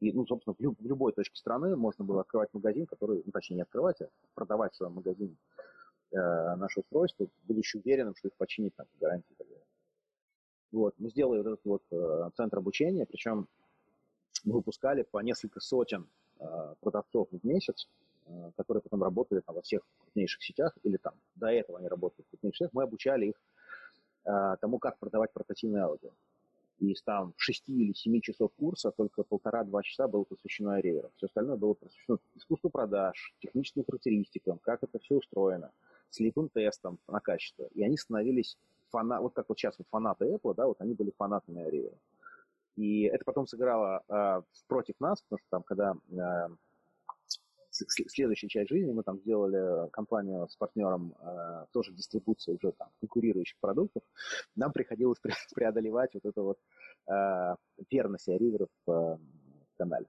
И, 0.00 0.12
ну, 0.12 0.26
собственно, 0.26 0.54
в, 0.54 0.60
люб- 0.60 0.78
в 0.78 0.86
любой 0.86 1.12
точке 1.12 1.36
страны 1.36 1.76
можно 1.76 2.04
было 2.04 2.20
открывать 2.20 2.52
магазин, 2.52 2.84
который, 2.84 3.22
ну, 3.24 3.32
точнее, 3.32 3.56
не 3.56 3.62
открывать, 3.62 4.02
а 4.02 4.08
продавать 4.34 4.74
в 4.74 4.76
своем 4.76 4.92
магазине 4.92 5.34
наше 6.14 6.80
устройство, 6.80 7.26
будучи 7.44 7.76
уверенным, 7.76 8.14
что 8.16 8.28
их 8.28 8.34
починит 8.34 8.74
там, 8.76 8.86
гарантии 9.00 9.34
так 9.36 9.46
далее. 9.46 9.64
Вот, 10.72 10.94
мы 10.98 11.10
сделали 11.10 11.38
вот 11.38 11.46
этот 11.46 11.64
вот 11.64 11.82
э, 11.90 12.30
центр 12.36 12.58
обучения, 12.58 13.06
причем 13.06 13.48
мы 14.44 14.54
выпускали 14.54 15.02
по 15.02 15.20
несколько 15.20 15.60
сотен 15.60 16.08
э, 16.40 16.74
продавцов 16.80 17.28
в 17.30 17.44
месяц, 17.44 17.88
Э, 18.26 18.50
которые 18.56 18.80
потом 18.82 19.02
работали 19.02 19.40
там, 19.40 19.54
во 19.54 19.62
всех 19.62 19.82
крупнейших 19.98 20.42
сетях, 20.42 20.72
или 20.82 20.96
там 20.96 21.14
до 21.34 21.48
этого 21.48 21.78
они 21.78 21.88
работали 21.88 22.24
в 22.24 22.30
крупнейших 22.30 22.56
сетях, 22.56 22.70
мы 22.72 22.82
обучали 22.84 23.26
их 23.26 23.34
э, 24.24 24.56
тому, 24.60 24.78
как 24.78 24.98
продавать 24.98 25.32
портативное 25.32 25.84
аудио. 25.84 26.10
Из 26.78 27.02
там 27.02 27.34
6 27.36 27.68
или 27.68 27.92
7 27.92 28.20
часов 28.20 28.50
курса 28.56 28.92
только 28.92 29.24
полтора-два 29.24 29.82
часа 29.82 30.08
было 30.08 30.24
посвящено 30.24 30.80
реверу. 30.80 31.12
Все 31.16 31.26
остальное 31.26 31.56
было 31.56 31.74
посвящено 31.74 32.18
искусству 32.34 32.70
продаж, 32.70 33.34
техническим 33.40 33.84
характеристикам, 33.84 34.58
как 34.58 34.82
это 34.82 34.98
все 34.98 35.16
устроено, 35.16 35.70
слепым 36.10 36.48
тестам 36.48 36.98
на 37.08 37.20
качество. 37.20 37.68
И 37.74 37.82
они 37.82 37.96
становились 37.96 38.56
фана... 38.90 39.20
вот 39.20 39.34
как 39.34 39.48
вот 39.48 39.58
сейчас 39.58 39.78
вот 39.78 39.88
фанаты 39.90 40.26
Apple, 40.26 40.54
да, 40.54 40.66
вот 40.66 40.80
они 40.80 40.94
были 40.94 41.12
фанатами 41.16 41.68
ревера. 41.68 41.96
И 42.76 43.02
это 43.02 43.24
потом 43.24 43.46
сыграло 43.46 44.02
э, 44.08 44.42
против 44.66 44.94
нас, 45.00 45.22
потому 45.22 45.38
что 45.38 45.48
там, 45.50 45.62
когда 45.62 45.94
э, 46.10 46.48
следующая 47.74 48.48
часть 48.48 48.70
жизни 48.70 48.92
мы 48.92 49.02
там 49.02 49.18
сделали 49.18 49.88
компанию 49.90 50.48
с 50.48 50.56
партнером 50.56 51.14
э, 51.20 51.66
тоже 51.72 51.92
дистрибуции 51.92 52.52
уже 52.52 52.72
там 52.72 52.88
конкурирующих 53.00 53.58
продуктов, 53.60 54.02
нам 54.56 54.72
приходилось 54.72 55.18
преодолевать 55.54 56.14
вот 56.14 56.24
это 56.24 56.42
вот 56.42 56.58
э, 57.06 57.56
верность 57.90 58.28
риверов 58.28 58.70
э, 58.86 58.90
в 58.90 59.76
канале. 59.76 60.06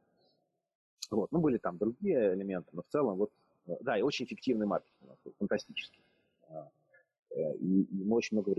Вот. 1.12 1.31
Ну, 1.31 1.39
были 1.39 1.58
там 1.58 1.77
другие 1.77 2.34
элементы, 2.34 2.69
но 2.73 2.81
в 2.81 2.91
целом 2.91 3.17
вот, 3.17 3.31
да, 3.82 3.97
и 3.97 4.01
очень 4.01 4.25
эффективный 4.25 4.65
маркетинг, 4.65 5.17
фантастический. 5.39 6.04
Э, 6.49 7.54
и, 7.60 7.82
и 7.82 8.04
мы 8.04 8.17
очень 8.17 8.38
много 8.38 8.54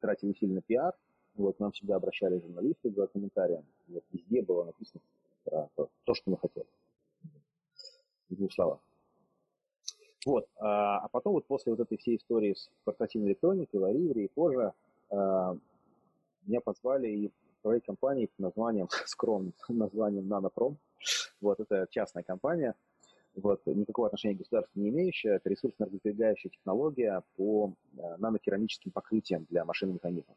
тратили 0.00 0.30
усилий 0.30 0.54
на 0.54 0.62
пиар, 0.62 0.94
вот, 1.34 1.58
нам 1.60 1.72
всегда 1.72 1.96
обращались 1.96 2.42
журналисты 2.42 2.90
за 2.90 3.06
комментарием, 3.06 3.64
вот, 3.88 4.04
везде 4.12 4.42
было 4.42 4.64
написано 4.64 5.00
про 5.44 5.68
то, 5.74 5.88
то 6.04 6.14
что 6.14 6.30
мы 6.30 6.36
хотели 6.36 6.66
в 8.28 8.36
двух 8.36 8.52
словах. 8.52 8.80
Вот. 10.24 10.46
А, 10.56 10.98
а 10.98 11.08
потом 11.08 11.32
вот 11.32 11.46
после 11.46 11.72
вот 11.72 11.80
этой 11.80 11.98
всей 11.98 12.16
истории 12.16 12.54
с 12.54 12.70
портативной 12.84 13.30
электроникой, 13.30 13.80
Лариври 13.80 14.24
и 14.24 14.28
позже 14.28 14.72
меня 15.10 16.60
позвали 16.64 17.08
и 17.08 17.32
управлять 17.58 17.84
компанией 17.84 18.28
под 18.28 18.38
названием, 18.38 18.88
скромным 19.06 19.52
названием 19.68 20.28
Нанопром. 20.28 20.78
Вот, 21.40 21.60
это 21.60 21.86
частная 21.90 22.22
компания, 22.22 22.74
вот, 23.34 23.64
никакого 23.66 24.08
отношения 24.08 24.34
к 24.34 24.38
государству 24.38 24.80
не 24.80 24.90
имеющая, 24.90 25.36
это 25.36 25.48
ресурсно-разбегающая 25.48 26.50
технология 26.50 27.22
по 27.36 27.72
а, 27.98 28.16
нанокерамическим 28.18 28.90
покрытиям 28.90 29.46
для 29.48 29.64
машин 29.64 29.90
и 29.90 29.94
механизмов. 29.94 30.36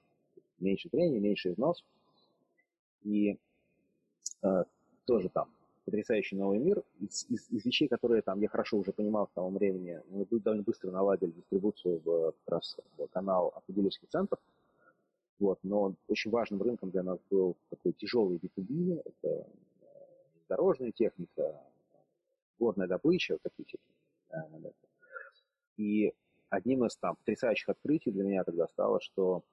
Меньше 0.60 0.89
трения, 0.89 1.19
меньше 1.19 1.51
износ. 1.51 1.84
И 3.03 3.38
э, 4.41 4.63
тоже 5.05 5.29
там 5.29 5.49
потрясающий 5.84 6.36
новый 6.36 6.60
мир. 6.60 6.81
Из, 6.99 7.25
из, 7.29 7.49
из 7.51 7.65
вещей, 7.65 7.88
которые 7.88 8.21
там 8.21 8.41
я 8.41 8.47
хорошо 8.47 8.77
уже 8.77 8.91
понимал 8.91 9.27
к 9.27 9.34
тому 9.34 9.49
времени, 9.58 10.01
мы 10.10 10.25
довольно 10.39 10.63
быстро 10.63 10.91
наладили 10.91 11.31
дистрибуцию 11.31 12.01
в, 12.03 12.31
как 12.31 12.53
раз, 12.53 12.77
в 12.97 13.08
канал 13.08 13.53
автодилерский 13.55 14.08
центр. 14.10 14.38
Вот, 15.39 15.60
но 15.63 15.93
очень 16.08 16.31
важным 16.31 16.62
рынком 16.62 16.91
для 16.91 17.03
нас 17.03 17.19
был 17.29 17.58
такой 17.69 17.91
тяжелый 17.91 18.38
B2B, 18.38 19.01
это 19.03 19.27
э, 19.27 19.45
дорожная 20.47 20.91
техника, 20.93 21.62
горная 22.60 22.88
добыча, 22.88 23.34
вот 23.34 23.41
такие 23.41 23.65
всякие. 23.65 24.74
И 25.78 26.13
одним 26.50 26.86
из 26.86 26.96
там 26.98 27.15
потрясающих 27.15 27.70
открытий 27.70 28.12
для 28.12 28.24
меня 28.24 28.44
тогда 28.44 28.68
стало, 28.68 29.02
что 29.02 29.44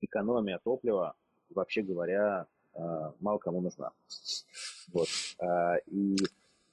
экономия 0.00 0.58
топлива, 0.62 1.14
вообще 1.50 1.82
говоря, 1.82 2.46
э, 2.74 3.12
мало 3.20 3.38
кому 3.38 3.60
нужна. 3.60 3.92
Вот. 4.92 5.08
Э, 5.40 5.80
и 5.86 6.16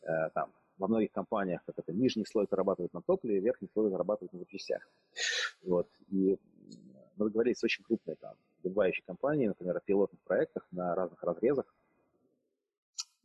э, 0.04 0.30
там 0.34 0.52
во 0.78 0.88
многих 0.88 1.12
компаниях, 1.12 1.62
как 1.66 1.80
это, 1.80 1.94
нижний 1.94 2.26
слой 2.26 2.48
зарабатывает 2.50 2.94
на 2.94 3.02
топливе, 3.02 3.40
верхний 3.40 3.70
слой 3.74 3.90
зарабатывает 3.90 4.34
на 4.34 4.40
запчастях. 4.40 4.88
Вот. 5.64 5.88
И 6.10 6.38
мы 7.18 7.26
договорились 7.26 7.60
с 7.60 7.64
очень 7.64 7.84
крупной 7.84 8.16
там, 8.16 8.36
добывающей 8.64 9.04
компанией, 9.06 9.48
например, 9.48 9.78
о 9.78 9.80
пилотных 9.80 10.22
проектах 10.22 10.68
на 10.72 10.96
разных 10.96 11.24
разрезах. 11.24 11.74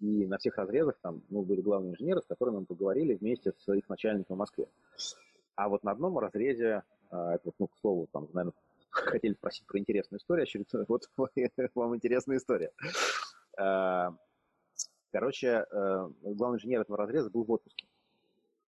И 0.01 0.27
на 0.27 0.39
всех 0.39 0.57
разрезах 0.57 0.99
там 1.03 1.23
ну, 1.29 1.43
были 1.43 1.61
главные 1.61 1.93
инженеры, 1.93 2.23
с 2.23 2.27
которыми 2.27 2.61
мы 2.61 2.67
поговорили 2.67 3.15
вместе 3.15 3.53
с 3.57 3.73
их 3.73 3.89
начальником 3.89 4.37
в 4.37 4.39
Москве. 4.39 4.67
А 5.57 5.69
вот 5.69 5.85
на 5.85 5.91
одном 5.91 6.19
разрезе, 6.19 6.83
это, 7.11 7.53
ну, 7.59 7.67
к 7.67 7.77
слову, 7.81 8.09
там, 8.11 8.29
наверное, 8.33 8.55
хотели 8.91 9.35
спросить 9.35 9.67
про 9.67 9.79
интересную 9.79 10.19
историю, 10.19 10.45
очередную, 10.45 10.87
вот 10.89 11.11
вам 11.75 11.97
интересная 11.97 12.39
история. 12.39 12.73
А, 13.59 14.15
короче, 15.13 15.67
э, 15.71 16.09
главный 16.23 16.57
инженер 16.57 16.81
этого 16.81 16.99
разреза 16.99 17.31
был 17.31 17.45
в 17.45 17.51
отпуске. 17.51 17.87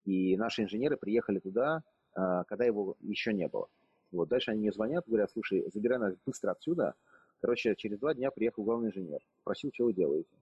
И 0.06 0.36
наши 0.38 0.64
инженеры 0.64 0.98
приехали 0.98 1.40
туда, 1.40 1.84
а, 2.14 2.44
когда 2.46 2.66
его 2.66 2.96
еще 3.00 3.34
не 3.34 3.48
было. 3.48 3.68
Вот, 4.12 4.30
дальше 4.30 4.52
они 4.52 4.62
мне 4.62 4.72
звонят, 4.72 5.06
говорят, 5.08 5.32
слушай, 5.32 5.64
забирай 5.74 5.98
нас 5.98 6.16
быстро 6.26 6.52
отсюда. 6.52 6.96
Короче, 7.40 7.76
через 7.76 8.00
два 8.00 8.14
дня 8.14 8.30
приехал 8.32 8.64
главный 8.64 8.90
инженер, 8.90 9.20
спросил, 9.42 9.72
что 9.74 9.86
вы 9.86 9.94
делаете. 9.94 10.36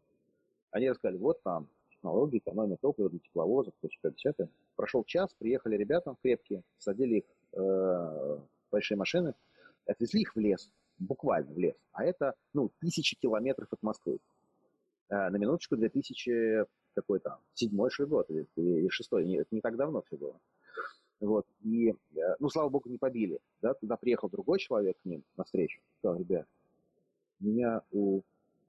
Они 0.72 0.90
рассказали, 0.90 1.18
вот 1.18 1.42
там 1.44 1.68
технологии, 1.90 2.40
экономия 2.40 2.78
топлива 2.78 3.10
для 3.10 3.20
тепловозов, 3.20 3.74
50 3.82 4.50
Прошел 4.76 5.04
час, 5.04 5.34
приехали 5.38 5.76
ребята 5.76 6.16
крепкие, 6.22 6.64
садили 6.78 7.18
их 7.18 7.24
э, 7.54 7.60
в 7.60 8.48
большие 8.72 8.98
машины, 8.98 9.34
отвезли 9.86 10.22
их 10.22 10.36
в 10.36 10.40
лес, 10.40 10.72
буквально 10.98 11.54
в 11.54 11.58
лес. 11.58 11.76
А 11.92 12.06
это, 12.06 12.36
ну, 12.54 12.72
тысячи 12.80 13.18
километров 13.18 13.68
от 13.72 13.82
Москвы. 13.82 14.20
А, 15.10 15.30
на 15.30 15.38
минуточку 15.38 15.76
2000 15.76 16.66
какой 16.94 17.20
там, 17.20 17.40
седьмой 17.54 17.90
шесть 17.90 18.10
год 18.10 18.30
или, 18.30 18.88
шестой, 18.90 19.34
это 19.36 19.48
не 19.52 19.62
так 19.62 19.78
давно 19.78 20.02
все 20.02 20.18
было. 20.18 20.40
Вот, 21.20 21.46
и, 21.62 21.90
э, 21.90 21.96
ну, 22.40 22.50
слава 22.50 22.70
богу, 22.70 22.90
не 22.90 22.98
побили, 22.98 23.40
да, 23.62 23.74
туда 23.74 23.98
приехал 23.98 24.30
другой 24.30 24.60
человек 24.60 24.98
к 25.02 25.06
ним 25.06 25.24
навстречу, 25.36 25.82
сказал, 25.98 26.18
ребят, 26.18 26.48
меня 27.40 27.82
у 27.92 28.22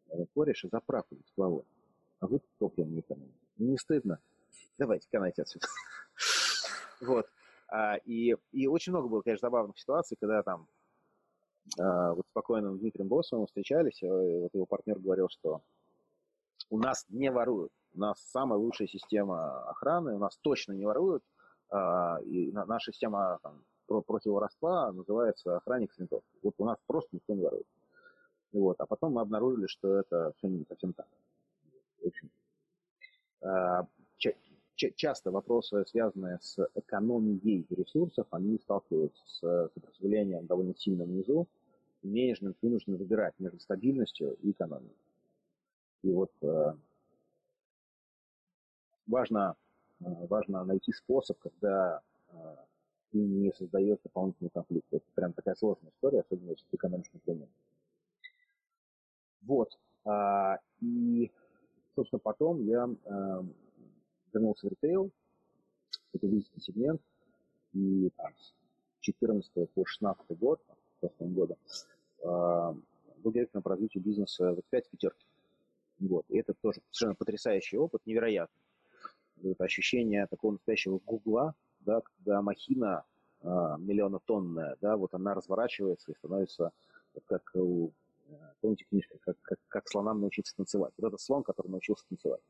э, 0.08 0.24
кореша 0.34 0.68
заправку 0.68 1.16
тепловой, 1.16 1.64
а 2.20 2.26
вы 2.26 2.40
топливом 2.58 2.94
не 2.94 3.00
экономите. 3.00 3.34
Не 3.56 3.76
стыдно? 3.78 4.18
Давайте, 4.78 5.08
канайте 5.10 5.42
отсюда. 5.42 5.66
Вот. 7.00 7.26
А, 7.68 7.96
и, 8.04 8.36
и 8.52 8.66
очень 8.66 8.92
много 8.92 9.08
было, 9.08 9.22
конечно, 9.22 9.46
забавных 9.46 9.78
ситуаций, 9.78 10.18
когда 10.20 10.42
там 10.42 10.68
а, 11.78 12.12
вот 12.12 12.26
спокойным 12.30 12.78
Дмитрием 12.78 13.08
Босовым 13.08 13.46
встречались, 13.46 14.02
и 14.02 14.06
вот 14.06 14.52
его 14.52 14.66
партнер 14.66 14.98
говорил, 14.98 15.30
что 15.30 15.62
у 16.68 16.78
нас 16.78 17.06
не 17.08 17.30
воруют, 17.30 17.72
у 17.94 18.00
нас 18.00 18.20
самая 18.20 18.58
лучшая 18.58 18.86
система 18.86 19.62
охраны, 19.70 20.14
у 20.14 20.18
нас 20.18 20.36
точно 20.42 20.72
не 20.72 20.84
воруют, 20.84 21.24
а, 21.70 22.18
и 22.26 22.52
наша 22.52 22.92
система 22.92 23.38
там, 23.42 23.64
против 23.86 24.32
воровства 24.32 24.92
называется 24.92 25.56
охранник 25.56 25.92
с 25.94 25.98
винтовкой. 25.98 26.38
Вот 26.42 26.54
у 26.58 26.64
нас 26.66 26.76
просто 26.86 27.10
никто 27.12 27.32
не 27.32 27.42
ворует. 27.42 27.66
Вот. 28.52 28.78
А 28.80 28.86
потом 28.86 29.14
мы 29.14 29.22
обнаружили, 29.22 29.66
что 29.68 29.96
это 29.96 30.32
все 30.36 30.48
не 30.48 30.64
совсем 30.68 30.92
так. 30.92 31.06
Общем, 32.04 32.30
а, 33.42 33.86
часто 34.96 35.30
вопросы, 35.30 35.84
связанные 35.86 36.38
с 36.40 36.58
экономией 36.74 37.66
ресурсов, 37.70 38.26
они 38.30 38.58
сталкиваются 38.58 39.22
с 39.26 39.70
сопротивлением 39.74 40.46
довольно 40.46 40.74
сильно 40.76 41.04
внизу, 41.04 41.46
менеджмент 42.02 42.56
вынужден 42.62 42.96
выбирать 42.96 43.34
между 43.38 43.60
стабильностью 43.60 44.36
и 44.42 44.52
экономией. 44.52 44.96
И 46.02 46.12
вот 46.12 46.32
э, 46.42 46.74
важно, 49.06 49.56
э, 50.00 50.26
важно 50.28 50.64
найти 50.64 50.92
способ, 50.92 51.38
когда 51.38 52.00
э, 52.28 52.56
ты 53.12 53.18
не 53.18 53.52
создаешь 53.52 53.98
дополнительный 54.02 54.50
конфликт. 54.50 54.86
Это 54.90 55.04
прям 55.14 55.32
такая 55.32 55.54
сложная 55.56 55.90
история, 55.90 56.20
особенно 56.20 56.50
если 56.50 56.64
ты 56.70 56.76
экономишь 56.76 57.10
на 57.12 57.46
Вот. 59.42 59.78
А, 60.04 60.58
и, 60.80 61.30
собственно, 61.94 62.20
потом 62.20 62.64
я 62.66 62.88
э, 62.88 63.42
вернулся 64.32 64.66
в 64.66 64.70
ритейл, 64.70 65.10
это 66.12 66.26
визитный 66.26 66.62
сегмент, 66.62 67.00
и 67.72 68.10
там, 68.16 68.32
с 68.36 68.54
14 69.00 69.70
по 69.72 69.84
16 69.84 70.38
год, 70.38 70.60
прошлого 71.00 71.28
года, 71.28 71.56
э, 72.22 72.74
был 73.18 73.32
директором 73.32 73.62
по 73.62 73.70
развитию 73.70 74.02
бизнеса 74.02 74.54
в 74.54 74.58
X5 74.58 74.84
пятерки. 74.90 75.26
Вот. 75.98 76.24
И 76.28 76.38
это 76.38 76.54
тоже 76.54 76.80
совершенно 76.90 77.14
потрясающий 77.14 77.76
опыт, 77.76 78.00
невероятный. 78.06 78.62
Это 79.42 79.64
ощущение 79.64 80.26
такого 80.26 80.52
настоящего 80.52 80.98
гугла, 80.98 81.54
да, 81.80 82.00
когда 82.00 82.42
махина 82.42 83.04
э, 83.42 83.46
миллионотонная, 83.78 84.76
да, 84.80 84.96
вот 84.96 85.14
она 85.14 85.34
разворачивается 85.34 86.12
и 86.12 86.14
становится 86.14 86.72
как 87.26 87.50
у 87.54 87.92
помните 88.60 88.84
книжка, 88.84 89.18
как, 89.20 89.36
как, 89.42 89.58
как 89.68 89.88
слонам 89.88 90.20
научиться 90.20 90.54
танцевать. 90.56 90.92
Вот 90.98 91.08
это 91.08 91.18
слон, 91.18 91.42
который 91.42 91.68
научился 91.68 92.04
танцевать 92.08 92.40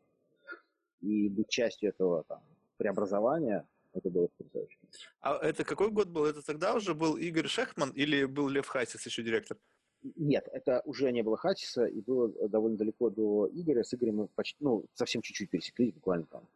и 1.01 1.29
быть 1.29 1.49
частью 1.49 1.90
этого 1.90 2.25
там, 2.25 2.43
преобразования, 2.77 3.66
это 3.93 4.11
было 4.11 4.29
потрясающе. 4.29 4.79
А 5.21 5.37
это 5.37 5.64
какой 5.64 5.90
год 5.90 6.09
был? 6.09 6.25
Это 6.25 6.43
тогда 6.43 6.75
уже 6.75 6.95
был 6.95 7.16
Игорь 7.16 7.49
Шехман 7.49 7.90
или 7.90 8.25
был 8.25 8.49
Лев 8.49 8.66
Хасис 8.69 9.05
еще 9.05 9.23
директор? 9.23 9.57
Нет, 10.16 10.49
это 10.53 10.81
уже 10.87 11.12
не 11.12 11.23
было 11.23 11.37
Хатиса, 11.37 11.85
и 11.85 12.01
было 12.01 12.29
довольно 12.49 12.79
далеко 12.79 13.11
до 13.11 13.51
Игоря. 13.53 13.83
С 13.83 13.93
Игорем 13.93 14.16
мы 14.16 14.29
почти, 14.29 14.57
ну, 14.61 14.87
совсем 14.95 15.21
чуть-чуть 15.21 15.51
пересеклись, 15.51 15.93
буквально 15.93 16.25
там. 16.27 16.49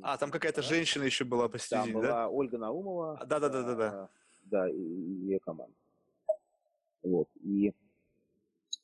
А, 0.00 0.16
там 0.16 0.30
какая-то 0.30 0.62
женщина 0.62 1.02
еще 1.02 1.24
была 1.24 1.48
посетитель, 1.48 1.92
Там 1.92 1.92
была 1.92 2.28
Ольга 2.28 2.56
Наумова. 2.56 3.18
А, 3.18 3.26
да-да-да-да. 3.26 4.08
Да, 4.44 4.70
и 4.70 4.74
ее 4.74 5.38
команда. 5.40 5.74
Вот, 7.02 7.28
и 7.42 7.74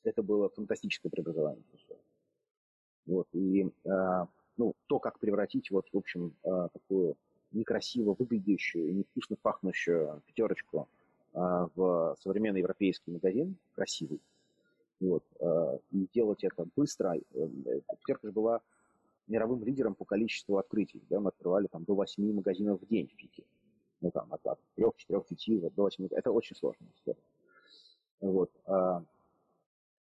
это 0.03 0.23
было 0.23 0.49
фантастическое 0.49 1.09
преобразование. 1.09 1.63
Вот, 3.05 3.27
и 3.33 3.67
а, 3.87 4.27
ну, 4.57 4.73
то, 4.87 4.99
как 4.99 5.19
превратить 5.19 5.71
вот, 5.71 5.87
в 5.91 5.97
общем, 5.97 6.35
а, 6.43 6.69
такую 6.69 7.15
некрасиво 7.51 8.15
выглядящую 8.17 8.89
и 8.89 8.93
невкусно 8.93 9.35
пахнущую 9.41 10.21
пятерочку 10.27 10.87
а, 11.33 11.69
в 11.75 12.15
современный 12.21 12.59
европейский 12.59 13.11
магазин, 13.11 13.55
красивый, 13.73 14.21
вот, 14.99 15.23
а, 15.39 15.79
и 15.91 16.07
делать 16.13 16.43
это 16.43 16.67
быстро. 16.75 17.15
Э, 17.17 17.47
пятерка 17.99 18.27
же 18.27 18.31
была 18.31 18.61
мировым 19.27 19.63
лидером 19.63 19.95
по 19.95 20.05
количеству 20.05 20.57
открытий. 20.57 21.01
Да, 21.09 21.19
мы 21.19 21.29
открывали 21.29 21.67
там 21.67 21.83
до 21.85 21.95
8 21.95 22.33
магазинов 22.33 22.81
в 22.81 22.87
день 22.87 23.07
в 23.07 23.15
пике. 23.15 23.43
Ну, 24.01 24.11
там, 24.11 24.31
от, 24.33 24.45
от 24.45 24.59
3, 24.75 24.85
4, 24.97 25.21
5 25.21 25.75
до 25.75 25.83
8. 25.83 26.07
Это 26.11 26.31
очень 26.31 26.55
история. 26.55 26.77
Вот. 28.21 28.51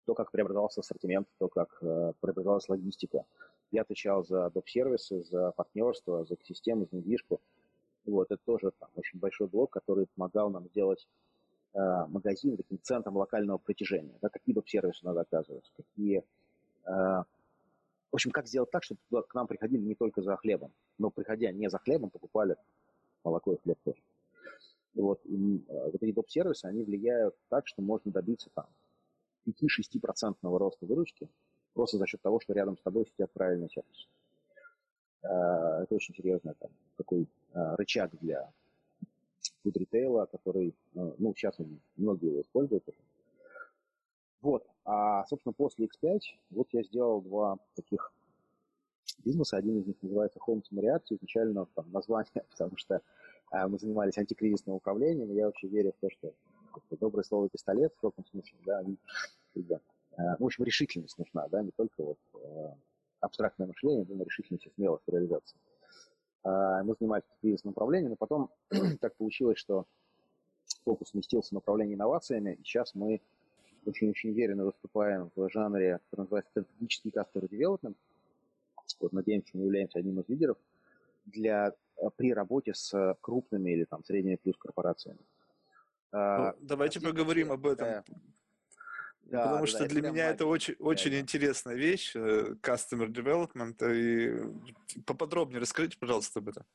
То, 0.07 0.13
как 0.13 0.31
преобразовался 0.31 0.79
ассортимент, 0.79 1.27
то, 1.37 1.49
как 1.49 1.77
э, 1.81 2.13
преобразовалась 2.21 2.69
логистика, 2.69 3.25
я 3.71 3.81
отвечал 3.81 4.23
за 4.23 4.49
доп-сервисы, 4.51 5.25
за 5.25 5.51
партнерство, 5.51 6.23
за 6.23 6.35
экосистему, 6.35 6.87
за 6.89 6.95
недвижку. 6.95 7.41
Вот, 8.05 8.31
это 8.31 8.41
тоже 8.45 8.71
там, 8.79 8.89
очень 8.95 9.19
большой 9.19 9.47
блок, 9.47 9.69
который 9.69 10.07
помогал 10.15 10.49
нам 10.49 10.65
сделать 10.69 11.05
э, 11.73 11.79
магазин 12.07 12.55
таким 12.55 12.79
центром 12.81 13.17
локального 13.17 13.57
притяжения. 13.57 14.17
Да, 14.21 14.29
какие 14.29 14.55
доп-сервисы 14.55 15.05
надо 15.05 15.21
оказывать, 15.21 15.69
какие... 15.75 16.23
Э, 16.85 17.23
в 18.09 18.13
общем, 18.13 18.31
как 18.31 18.47
сделать 18.47 18.71
так, 18.71 18.83
чтобы 18.83 19.01
к 19.27 19.35
нам 19.35 19.45
приходили 19.45 19.81
не 19.81 19.95
только 19.95 20.21
за 20.21 20.37
хлебом, 20.37 20.71
но 20.97 21.09
приходя 21.09 21.51
не 21.51 21.69
за 21.69 21.79
хлебом, 21.79 22.11
покупали 22.11 22.55
молоко 23.25 23.51
и 23.51 23.57
хлеб 23.57 23.77
тоже. 23.83 24.01
Вот, 24.95 25.19
и, 25.25 25.65
э, 25.67 25.83
вот 25.91 26.01
эти 26.01 26.13
доп-сервисы, 26.13 26.63
они 26.63 26.83
влияют 26.85 27.35
так, 27.49 27.67
что 27.67 27.81
можно 27.81 28.09
добиться 28.09 28.49
там 28.55 28.67
5-6% 29.47 30.35
роста 30.41 30.85
выручки, 30.85 31.29
просто 31.73 31.97
за 31.97 32.07
счет 32.07 32.21
того, 32.21 32.39
что 32.39 32.53
рядом 32.53 32.77
с 32.77 32.81
тобой 32.81 33.05
сидят 33.05 33.31
правильные 33.31 33.69
сервисы. 33.69 34.07
Это 35.21 35.87
очень 35.89 36.15
серьезный 36.15 36.53
там, 36.59 36.71
такой 36.95 37.27
а, 37.53 37.75
рычаг 37.75 38.11
для 38.21 38.49
фуд-ритейла, 39.63 40.25
который, 40.25 40.75
а, 40.95 41.13
ну, 41.17 41.33
сейчас 41.35 41.57
многие 41.97 42.27
его 42.27 42.41
используют. 42.41 42.83
Вот. 44.41 44.65
А, 44.85 45.25
собственно, 45.25 45.53
после 45.53 45.87
X5 45.87 46.19
вот 46.51 46.67
я 46.71 46.83
сделал 46.83 47.21
два 47.21 47.57
таких 47.75 48.13
бизнеса. 49.25 49.57
Один 49.57 49.79
из 49.79 49.87
них 49.87 49.95
называется 50.01 50.39
Home 50.47 50.63
React, 50.71 51.03
изначально 51.09 51.65
там, 51.75 51.91
название, 51.91 52.31
потому 52.51 52.77
что 52.77 53.01
а, 53.51 53.67
мы 53.67 53.79
занимались 53.79 54.17
антикризисным 54.17 54.75
управлением, 54.75 55.33
я 55.33 55.45
вообще 55.45 55.67
верю 55.67 55.93
в 55.93 55.99
то, 55.99 56.09
что 56.09 56.33
доброе 56.91 57.23
слово 57.23 57.49
пистолет 57.49 57.93
в 57.97 58.01
каком 58.01 58.25
смысле, 58.25 58.57
да, 58.65 58.79
они, 58.79 58.97
да. 59.55 59.79
в 60.39 60.45
общем, 60.45 60.63
решительность 60.63 61.17
нужна, 61.17 61.47
да, 61.47 61.61
не 61.61 61.71
только 61.71 62.03
вот 62.03 62.19
абстрактное 63.19 63.67
мышление, 63.67 64.05
но 64.09 64.23
решительность 64.23 64.65
и 64.67 64.71
смелость 64.75 65.03
в 65.07 65.11
реализации. 65.11 65.57
Мы 66.43 66.95
занимались 66.99 67.25
кризисным 67.41 67.71
управлением, 67.71 68.11
но 68.11 68.15
потом 68.15 68.49
так 69.01 69.15
получилось, 69.17 69.57
что 69.57 69.85
фокус 70.85 71.09
сместился 71.09 71.53
на 71.53 71.59
управление 71.59 71.95
инновациями, 71.95 72.53
и 72.53 72.63
сейчас 72.63 72.95
мы 72.95 73.21
очень-очень 73.85 74.31
уверенно 74.31 74.65
выступаем 74.65 75.31
в 75.35 75.49
жанре, 75.49 75.99
который 76.05 76.21
называется 76.21 76.51
стратегический 76.51 77.09
customer 77.09 77.49
development. 77.49 77.95
Вот, 78.99 79.13
надеемся, 79.13 79.57
мы 79.57 79.63
являемся 79.63 79.99
одним 79.99 80.19
из 80.19 80.29
лидеров 80.29 80.57
для, 81.25 81.73
э, 81.97 82.09
при 82.15 82.33
работе 82.33 82.73
с 82.73 83.15
крупными 83.21 83.71
или 83.71 83.83
там 83.83 84.03
средними 84.03 84.35
плюс 84.35 84.57
корпорациями. 84.57 85.19
А, 86.11 86.53
ну, 86.53 86.57
давайте 86.61 87.01
поговорим 87.01 87.51
об 87.51 87.65
этом. 87.67 88.03
Да, 89.29 89.43
Потому 89.43 89.65
да, 89.65 89.67
что 89.67 89.87
для 89.87 90.09
меня 90.09 90.29
это 90.29 90.45
очень, 90.45 90.75
очень 90.79 91.11
да, 91.11 91.19
интересная 91.19 91.75
вещь, 91.75 92.15
э, 92.15 92.55
customer 92.61 93.07
development. 93.07 93.77
И 93.93 95.01
поподробнее 95.01 95.59
расскажите, 95.59 95.97
пожалуйста, 95.97 96.39
об 96.39 96.47
этом. 96.47 96.65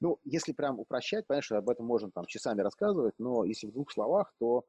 Ну, 0.00 0.18
если 0.24 0.52
прям 0.52 0.80
упрощать, 0.80 1.24
что 1.40 1.56
об 1.56 1.70
этом 1.70 1.86
можно 1.86 2.10
там 2.10 2.26
часами 2.26 2.62
рассказывать, 2.62 3.14
но 3.18 3.44
если 3.44 3.68
в 3.68 3.72
двух 3.72 3.92
словах, 3.92 4.34
то 4.38 4.64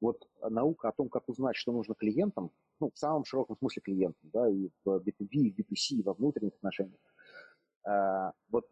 вот 0.00 0.26
наука 0.42 0.88
о 0.88 0.92
том, 0.92 1.08
как 1.10 1.28
узнать, 1.28 1.56
что 1.56 1.72
нужно 1.72 1.94
клиентам, 1.94 2.50
ну, 2.80 2.90
в 2.90 2.98
самом 2.98 3.24
широком 3.24 3.56
смысле 3.58 3.82
клиентам, 3.82 4.30
да, 4.32 4.48
и 4.48 4.70
в 4.84 4.98
B2B, 4.98 5.28
и 5.32 5.52
в 5.52 5.58
B2C, 5.58 5.96
и 5.96 6.02
во 6.02 6.14
внутренних 6.14 6.54
отношениях, 6.54 7.00
э, 7.86 8.32
вот 8.48 8.66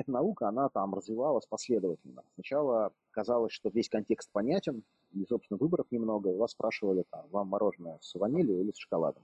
эта 0.00 0.10
наука, 0.10 0.48
она 0.48 0.68
там 0.68 0.94
развивалась 0.94 1.46
последовательно. 1.46 2.22
Сначала 2.34 2.92
казалось, 3.10 3.52
что 3.52 3.70
весь 3.70 3.88
контекст 3.88 4.30
понятен, 4.30 4.82
и, 5.12 5.24
собственно, 5.26 5.58
выборов 5.58 5.86
немного, 5.90 6.30
и 6.30 6.36
вас 6.36 6.52
спрашивали, 6.52 7.04
там, 7.10 7.26
вам 7.30 7.48
мороженое 7.48 7.98
с 8.00 8.14
ванилью 8.14 8.60
или 8.60 8.72
с 8.72 8.76
шоколадом. 8.76 9.22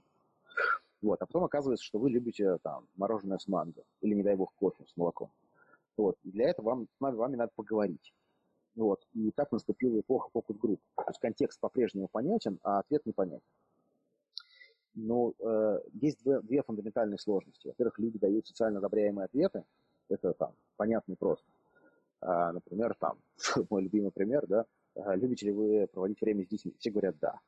Вот, 1.01 1.21
а 1.21 1.25
потом 1.25 1.43
оказывается, 1.43 1.85
что 1.85 1.99
вы 1.99 2.09
любите 2.09 2.57
там 2.63 2.87
мороженое 2.95 3.37
с 3.37 3.47
манго, 3.47 3.83
или, 4.01 4.15
не 4.15 4.23
дай 4.23 4.35
бог, 4.35 4.53
кофе 4.55 4.83
с 4.85 4.97
молоком. 4.97 5.29
Вот, 5.95 6.17
и 6.23 6.31
для 6.31 6.49
этого 6.49 6.65
вам, 6.65 6.87
с 6.99 7.15
вами 7.15 7.35
надо 7.35 7.51
поговорить. 7.55 8.13
Вот. 8.77 9.03
И 9.13 9.31
так 9.31 9.51
наступила 9.51 9.99
эпоха 9.99 10.29
фокус-групп. 10.31 10.79
То 10.95 11.05
есть 11.07 11.19
контекст 11.19 11.59
по-прежнему 11.59 12.07
понятен, 12.07 12.59
а 12.61 12.79
ответ 12.79 13.05
непонятен. 13.05 13.41
Но 14.93 15.33
э, 15.39 15.79
есть 15.93 16.23
две, 16.23 16.41
две 16.41 16.61
фундаментальные 16.61 17.17
сложности. 17.17 17.67
Во-первых, 17.67 17.97
люди 17.97 18.19
дают 18.19 18.47
социально 18.47 18.77
одобряемые 18.77 19.25
ответы. 19.25 19.63
Это 20.09 20.33
там 20.33 20.53
понятно 20.75 21.13
и 21.13 21.15
просто. 21.15 21.45
А, 22.21 22.51
например, 22.51 22.95
там, 22.95 23.19
мой 23.69 23.83
любимый 23.83 24.11
пример, 24.11 24.47
да, 24.47 24.65
а, 24.95 25.15
любите 25.15 25.47
ли 25.47 25.51
вы 25.51 25.87
проводить 25.87 26.21
время 26.21 26.43
с 26.43 26.47
детьми? 26.47 26.75
Все 26.79 26.91
говорят 26.91 27.17
«да». 27.19 27.39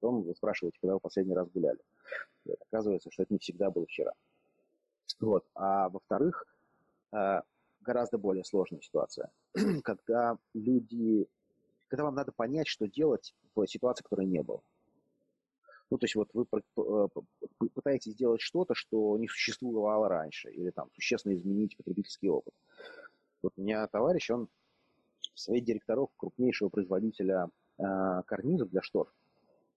Потом 0.00 0.22
вы 0.22 0.34
спрашиваете, 0.34 0.78
когда 0.80 0.94
вы 0.94 1.00
последний 1.00 1.34
раз 1.34 1.48
гуляли. 1.50 1.78
И 2.46 2.52
оказывается, 2.52 3.10
что 3.10 3.22
это 3.22 3.34
не 3.34 3.38
всегда 3.38 3.70
было 3.70 3.86
вчера. 3.86 4.12
Вот. 5.20 5.44
А 5.54 5.90
во-вторых, 5.90 6.46
э, 7.12 7.40
гораздо 7.80 8.18
более 8.18 8.44
сложная 8.44 8.80
ситуация, 8.80 9.30
когда 9.84 10.38
люди, 10.54 11.28
когда 11.88 12.04
вам 12.04 12.14
надо 12.14 12.32
понять, 12.32 12.66
что 12.66 12.86
делать 12.86 13.34
в 13.54 13.66
ситуации, 13.66 14.02
которой 14.02 14.26
не 14.26 14.42
было. 14.42 14.62
Ну, 15.90 15.98
то 15.98 16.04
есть 16.04 16.14
вот 16.14 16.28
вы 16.32 16.46
э, 16.52 17.08
пытаетесь 17.74 18.12
сделать 18.12 18.40
что-то, 18.40 18.74
что 18.74 19.18
не 19.18 19.26
существовало 19.26 20.08
раньше, 20.08 20.50
или 20.52 20.70
там 20.70 20.88
существенно 20.92 21.34
изменить 21.34 21.76
потребительский 21.76 22.28
опыт. 22.28 22.54
Вот 23.42 23.52
у 23.56 23.60
меня 23.60 23.86
товарищ, 23.88 24.30
он 24.30 24.48
в 25.48 25.60
директоров 25.60 26.10
крупнейшего 26.16 26.68
производителя 26.68 27.48
э, 27.78 28.22
карнизов 28.26 28.70
для 28.70 28.82
штор. 28.82 29.12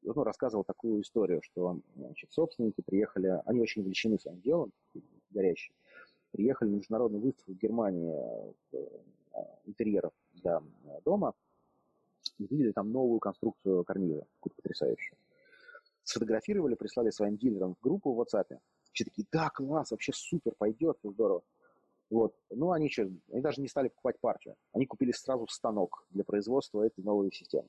И 0.04 0.10
он 0.10 0.24
рассказывал 0.24 0.64
такую 0.64 1.02
историю, 1.02 1.42
что 1.42 1.80
значит, 1.96 2.32
собственники 2.32 2.82
приехали, 2.82 3.42
они 3.46 3.62
очень 3.62 3.82
увлечены 3.82 4.20
своим 4.20 4.42
делом, 4.42 4.72
горящие, 5.32 5.76
приехали 6.32 6.70
на 6.70 6.76
международную 6.76 7.24
выставку 7.24 7.54
в 7.54 7.58
Германии 7.58 8.54
э, 8.74 8.78
интерьеров 9.66 10.12
для 10.34 10.62
дома, 11.06 11.34
и 12.38 12.46
видели 12.48 12.72
там 12.72 12.92
новую 12.92 13.20
конструкцию 13.20 13.84
карниза, 13.84 14.26
какую-то 14.36 14.62
потрясающую. 14.62 15.18
Сфотографировали, 16.04 16.76
прислали 16.76 17.10
своим 17.10 17.38
дилерам 17.38 17.76
в 17.76 17.82
группу 17.82 18.14
в 18.14 18.22
WhatsApp. 18.22 18.60
Все 18.92 19.06
такие, 19.06 19.26
да, 19.32 19.50
класс, 19.50 19.92
вообще 19.92 20.12
супер, 20.14 20.54
пойдет, 20.58 20.98
здорово. 21.04 21.44
Вот. 22.10 22.36
Ну, 22.52 22.72
они 22.72 22.90
что, 22.90 23.04
они 23.32 23.42
даже 23.42 23.62
не 23.62 23.68
стали 23.68 23.88
покупать 23.88 24.20
партию. 24.20 24.56
Они 24.72 24.86
купили 24.86 25.12
сразу 25.12 25.48
станок 25.48 26.06
для 26.12 26.24
производства 26.24 26.84
этой 26.84 27.04
новой 27.04 27.32
системы. 27.32 27.68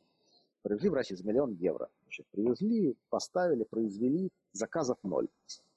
Привезли 0.63 0.89
в 0.89 0.95
Россию 0.95 1.19
за 1.19 1.27
миллион 1.27 1.53
евро. 1.55 1.89
Значит, 2.03 2.27
привезли, 2.31 2.97
поставили, 3.09 3.65
произвели, 3.65 4.31
заказов 4.53 4.99
ноль. 5.03 5.29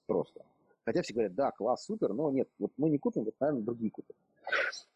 Просто. 0.06 0.46
Хотя 0.86 1.02
все 1.02 1.14
говорят, 1.14 1.36
да, 1.36 1.52
класс, 1.52 1.86
супер, 1.86 2.14
но 2.14 2.32
нет, 2.32 2.50
вот 2.60 2.72
мы 2.78 2.90
не 2.90 2.98
купим, 2.98 3.26
вот, 3.26 3.36
наверное, 3.40 3.64
другие 3.64 3.92
купят. 3.92 4.16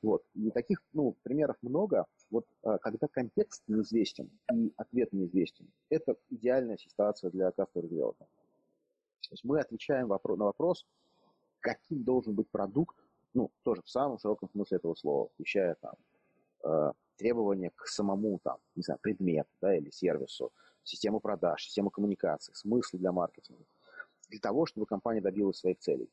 Вот. 0.02 0.24
И 0.34 0.50
таких 0.52 0.82
ну, 0.94 1.16
примеров 1.24 1.58
много. 1.62 2.06
Вот 2.30 2.46
а, 2.64 2.78
когда 2.80 3.08
контекст 3.08 3.64
неизвестен 3.68 4.30
и 4.54 4.74
ответ 4.78 5.14
неизвестен, 5.14 5.68
это 5.90 6.16
идеальная 6.30 6.78
ситуация 6.78 7.30
для 7.32 7.50
development. 7.50 8.16
То 8.18 9.34
есть 9.34 9.44
мы 9.44 9.60
отвечаем 9.60 10.08
на 10.08 10.46
вопрос, 10.46 10.86
каким 11.60 12.04
должен 12.04 12.34
быть 12.34 12.50
продукт, 12.50 12.98
ну, 13.34 13.52
тоже 13.64 13.82
в 13.84 13.90
самом 13.90 14.18
широком 14.18 14.50
смысле 14.50 14.78
этого 14.78 14.96
слова, 14.96 15.30
включая 15.30 15.76
там 15.76 15.94
э, 16.64 16.92
требования 17.18 17.72
к 17.76 17.88
самому 17.88 18.40
там, 18.44 18.58
не 18.76 18.84
знаю, 18.84 19.00
предмету, 19.02 19.50
да, 19.62 19.76
или 19.76 19.90
сервису, 19.90 20.52
систему 20.84 21.20
продаж, 21.20 21.64
систему 21.64 21.90
коммуникации, 21.92 22.54
смысл 22.54 22.98
для 22.98 23.12
маркетинга 23.12 23.66
для 24.32 24.40
того, 24.40 24.66
чтобы 24.66 24.86
компания 24.86 25.22
добилась 25.22 25.58
своих 25.58 25.78
целей. 25.80 26.10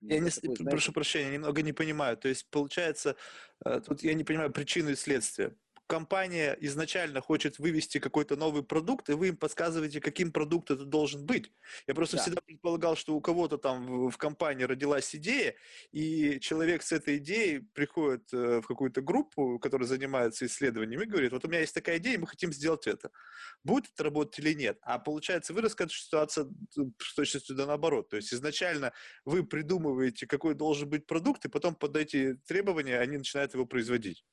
Я 0.00 0.20
не, 0.20 0.30
такой, 0.30 0.56
знаете... 0.56 0.64
прошу 0.64 0.92
прощения, 0.92 1.32
немного 1.32 1.62
не 1.62 1.72
понимаю. 1.72 2.16
То 2.16 2.28
есть, 2.28 2.46
получается, 2.50 3.16
э, 3.64 3.80
тут 3.80 4.02
я 4.02 4.14
не 4.14 4.24
понимаю 4.24 4.52
причины 4.52 4.90
и 4.90 4.96
следствия 4.96 5.54
компания 5.86 6.56
изначально 6.60 7.20
хочет 7.20 7.58
вывести 7.58 7.98
какой-то 7.98 8.36
новый 8.36 8.62
продукт, 8.62 9.10
и 9.10 9.12
вы 9.12 9.28
им 9.28 9.36
подсказываете, 9.36 10.00
каким 10.00 10.32
продукт 10.32 10.70
это 10.70 10.84
должен 10.84 11.24
быть. 11.24 11.52
Я 11.86 11.94
просто 11.94 12.16
да. 12.16 12.22
всегда 12.22 12.40
предполагал, 12.40 12.96
что 12.96 13.14
у 13.14 13.20
кого-то 13.20 13.58
там 13.58 14.08
в, 14.08 14.16
компании 14.16 14.64
родилась 14.64 15.14
идея, 15.14 15.54
и 15.92 16.40
человек 16.40 16.82
с 16.82 16.92
этой 16.92 17.18
идеей 17.18 17.60
приходит 17.74 18.32
э, 18.32 18.60
в 18.60 18.66
какую-то 18.66 19.02
группу, 19.02 19.58
которая 19.58 19.86
занимается 19.86 20.46
исследованием, 20.46 21.02
и 21.02 21.06
говорит, 21.06 21.32
вот 21.32 21.44
у 21.44 21.48
меня 21.48 21.60
есть 21.60 21.74
такая 21.74 21.98
идея, 21.98 22.18
мы 22.18 22.26
хотим 22.26 22.52
сделать 22.52 22.86
это. 22.86 23.10
Будет 23.62 23.86
это 23.92 24.04
работать 24.04 24.38
или 24.38 24.54
нет? 24.54 24.78
А 24.82 24.98
получается, 24.98 25.52
вы 25.52 25.60
рассказываете, 25.60 26.04
ситуация 26.04 26.46
с 26.98 27.14
точностью 27.14 27.56
да 27.56 27.66
наоборот. 27.66 28.08
То 28.08 28.16
есть 28.16 28.32
изначально 28.32 28.92
вы 29.24 29.44
придумываете, 29.44 30.26
какой 30.26 30.54
должен 30.54 30.88
быть 30.88 31.06
продукт, 31.06 31.44
и 31.44 31.48
потом 31.48 31.74
под 31.74 31.96
эти 31.96 32.34
требования 32.46 32.98
они 32.98 33.18
начинают 33.18 33.54
его 33.54 33.66
производить. 33.66 34.24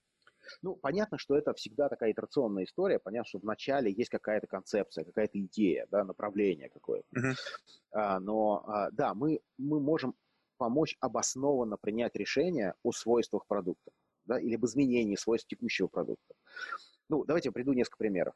Ну, 0.62 0.76
понятно, 0.76 1.18
что 1.18 1.38
это 1.38 1.54
всегда 1.54 1.90
такая 1.90 2.12
итерационная 2.12 2.64
история. 2.64 3.00
Понятно, 3.00 3.28
что 3.28 3.40
вначале 3.40 3.92
есть 3.92 4.10
какая-то 4.10 4.48
концепция, 4.48 5.04
какая-то 5.04 5.40
идея, 5.40 5.88
да, 5.92 6.04
направление 6.04 6.70
какое-то. 6.70 7.08
Uh-huh. 7.16 7.36
А, 7.92 8.20
но, 8.20 8.64
а, 8.68 8.92
да, 8.92 9.14
мы, 9.14 9.40
мы 9.58 9.80
можем 9.80 10.16
помочь 10.58 10.96
обоснованно 11.00 11.78
принять 11.78 12.16
решение 12.16 12.76
о 12.84 12.92
свойствах 12.92 13.46
продукта, 13.48 13.92
да, 14.26 14.40
или 14.40 14.56
об 14.56 14.66
изменении 14.66 15.16
свойств 15.16 15.48
текущего 15.48 15.88
продукта. 15.88 16.36
Ну, 17.10 17.26
давайте 17.26 17.50
я 17.50 17.52
приду 17.52 17.74
несколько 17.74 17.98
примеров. 17.98 18.36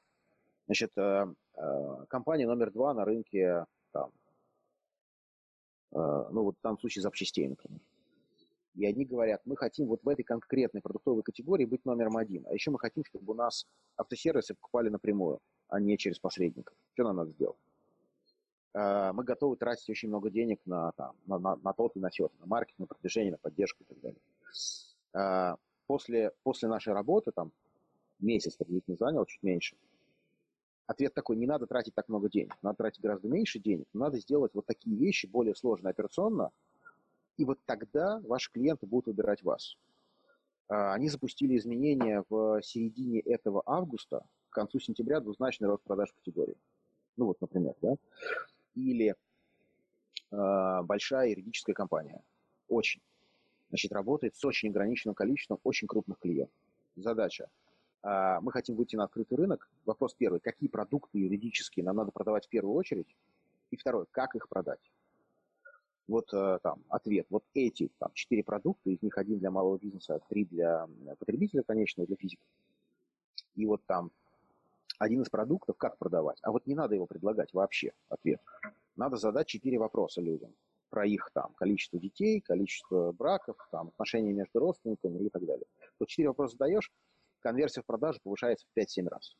Значит, 0.65 0.91
э, 0.97 1.27
э, 1.55 2.05
компания 2.09 2.47
номер 2.47 2.71
два 2.71 2.93
на 2.93 3.05
рынке, 3.05 3.65
там, 3.91 4.11
э, 5.91 6.27
ну, 6.31 6.43
вот 6.43 6.55
в 6.57 6.61
данном 6.61 6.79
случае 6.79 7.03
запчастей, 7.03 7.47
например. 7.47 7.79
И 8.75 8.85
они 8.85 9.05
говорят, 9.05 9.41
мы 9.45 9.55
хотим 9.55 9.87
вот 9.87 10.03
в 10.03 10.09
этой 10.09 10.23
конкретной 10.23 10.81
продуктовой 10.81 11.23
категории 11.23 11.65
быть 11.65 11.85
номером 11.85 12.17
один. 12.17 12.45
А 12.47 12.53
еще 12.53 12.71
мы 12.71 12.79
хотим, 12.79 13.05
чтобы 13.05 13.33
у 13.33 13.35
нас 13.35 13.65
автосервисы 13.95 14.53
покупали 14.53 14.89
напрямую, 14.89 15.39
а 15.69 15.79
не 15.79 15.97
через 15.97 16.19
посредников. 16.19 16.75
Что 16.93 17.03
нам 17.03 17.15
надо 17.15 17.31
сделать? 17.31 17.57
А, 18.73 19.13
мы 19.13 19.23
готовы 19.23 19.55
тратить 19.55 19.89
очень 19.89 20.09
много 20.09 20.29
денег 20.29 20.59
на, 20.65 20.91
там, 20.93 21.15
на, 21.25 21.39
на, 21.39 21.55
на 21.55 21.73
тот 21.73 21.95
и 21.95 21.99
на 21.99 22.11
сет, 22.11 22.31
на 22.39 22.45
маркетинг, 22.45 22.79
на 22.79 22.85
продвижение, 22.87 23.31
на 23.31 23.37
поддержку 23.37 23.83
и 23.83 23.87
так 23.87 24.01
далее. 24.01 24.19
А, 25.13 25.55
после, 25.87 26.33
после 26.43 26.67
нашей 26.67 26.93
работы, 26.93 27.31
там, 27.31 27.53
месяц 28.19 28.55
приблизительно 28.57 28.97
занял, 28.97 29.25
чуть 29.25 29.41
меньше, 29.43 29.77
ответ 30.87 31.13
такой, 31.13 31.37
не 31.37 31.47
надо 31.47 31.67
тратить 31.67 31.95
так 31.95 32.09
много 32.09 32.29
денег, 32.29 32.57
надо 32.61 32.77
тратить 32.77 33.01
гораздо 33.01 33.29
меньше 33.29 33.59
денег, 33.59 33.87
надо 33.93 34.19
сделать 34.19 34.53
вот 34.53 34.65
такие 34.65 34.95
вещи 34.97 35.25
более 35.25 35.55
сложные 35.55 35.91
операционно, 35.91 36.51
и 37.37 37.45
вот 37.45 37.59
тогда 37.65 38.19
ваши 38.21 38.51
клиенты 38.51 38.85
будут 38.85 39.07
выбирать 39.07 39.43
вас. 39.43 39.77
А, 40.67 40.93
они 40.93 41.09
запустили 41.09 41.57
изменения 41.57 42.23
в 42.29 42.61
середине 42.61 43.19
этого 43.19 43.61
августа, 43.65 44.25
к 44.49 44.53
концу 44.53 44.79
сентября 44.79 45.19
двузначный 45.19 45.67
рост 45.67 45.83
продаж 45.83 46.09
в 46.11 46.15
категории. 46.15 46.57
Ну 47.17 47.25
вот, 47.25 47.39
например, 47.41 47.75
да. 47.81 47.95
Или 48.73 49.15
э, 50.31 50.81
большая 50.83 51.29
юридическая 51.29 51.73
компания. 51.73 52.21
Очень. 52.67 53.01
Значит, 53.69 53.91
работает 53.91 54.35
с 54.35 54.43
очень 54.43 54.69
ограниченным 54.69 55.15
количеством 55.15 55.59
очень 55.63 55.87
крупных 55.87 56.19
клиентов. 56.19 56.55
Задача. 56.95 57.49
Э, 58.03 58.39
мы 58.41 58.51
хотим 58.51 58.75
выйти 58.75 58.95
на 58.95 59.05
открытый 59.05 59.37
рынок. 59.37 59.69
Вопрос 59.85 60.13
первый. 60.13 60.39
Какие 60.39 60.69
продукты 60.69 61.19
юридические 61.19 61.85
нам 61.85 61.97
надо 61.97 62.11
продавать 62.11 62.45
в 62.45 62.49
первую 62.49 62.75
очередь? 62.75 63.15
И 63.71 63.77
второй. 63.77 64.05
Как 64.11 64.35
их 64.35 64.49
продать? 64.49 64.91
Вот 66.07 66.31
э, 66.33 66.59
там 66.61 66.83
ответ. 66.89 67.25
Вот 67.29 67.43
эти 67.53 67.89
там 67.97 68.11
четыре 68.13 68.43
продукта, 68.43 68.89
из 68.89 69.01
них 69.01 69.17
один 69.17 69.39
для 69.39 69.51
малого 69.51 69.77
бизнеса, 69.77 70.19
три 70.29 70.45
для 70.45 70.87
потребителя 71.19 71.63
конечного, 71.63 72.07
для 72.07 72.15
физиков. 72.15 72.45
И 73.55 73.65
вот 73.65 73.81
там 73.85 74.11
один 74.99 75.21
из 75.23 75.29
продуктов, 75.29 75.77
как 75.77 75.97
продавать. 75.97 76.37
А 76.41 76.51
вот 76.51 76.67
не 76.67 76.75
надо 76.75 76.95
его 76.95 77.05
предлагать 77.05 77.53
вообще, 77.53 77.93
ответ. 78.09 78.41
Надо 78.95 79.17
задать 79.17 79.47
четыре 79.47 79.77
вопроса 79.79 80.21
людям 80.21 80.53
про 80.89 81.05
их 81.05 81.29
там 81.33 81.53
количество 81.55 81.99
детей, 81.99 82.39
количество 82.39 83.11
браков, 83.11 83.57
там, 83.71 83.89
отношения 83.89 84.31
между 84.31 84.59
родственниками 84.59 85.25
и 85.25 85.29
так 85.29 85.45
далее. 85.45 85.65
Вот 85.99 86.07
четыре 86.07 86.29
вопроса 86.29 86.53
задаешь, 86.53 86.91
конверсия 87.39 87.81
в 87.81 87.85
продажу 87.85 88.19
повышается 88.23 88.65
в 88.73 88.79
5-7 88.79 89.09
раз 89.09 89.35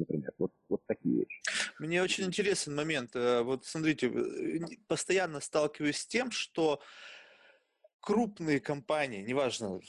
например. 0.00 0.32
Вот, 0.38 0.52
вот 0.68 0.82
такие 0.86 1.20
вещи. 1.20 1.40
Мне 1.78 2.02
очень 2.02 2.24
интересен 2.24 2.74
момент. 2.74 3.14
Э, 3.14 3.42
вот 3.42 3.64
смотрите, 3.64 4.08
э, 4.08 4.58
постоянно 4.88 5.40
сталкиваюсь 5.40 5.98
с 5.98 6.06
тем, 6.06 6.30
что 6.30 6.80
крупные 8.00 8.60
компании, 8.60 9.22
неважно 9.22 9.80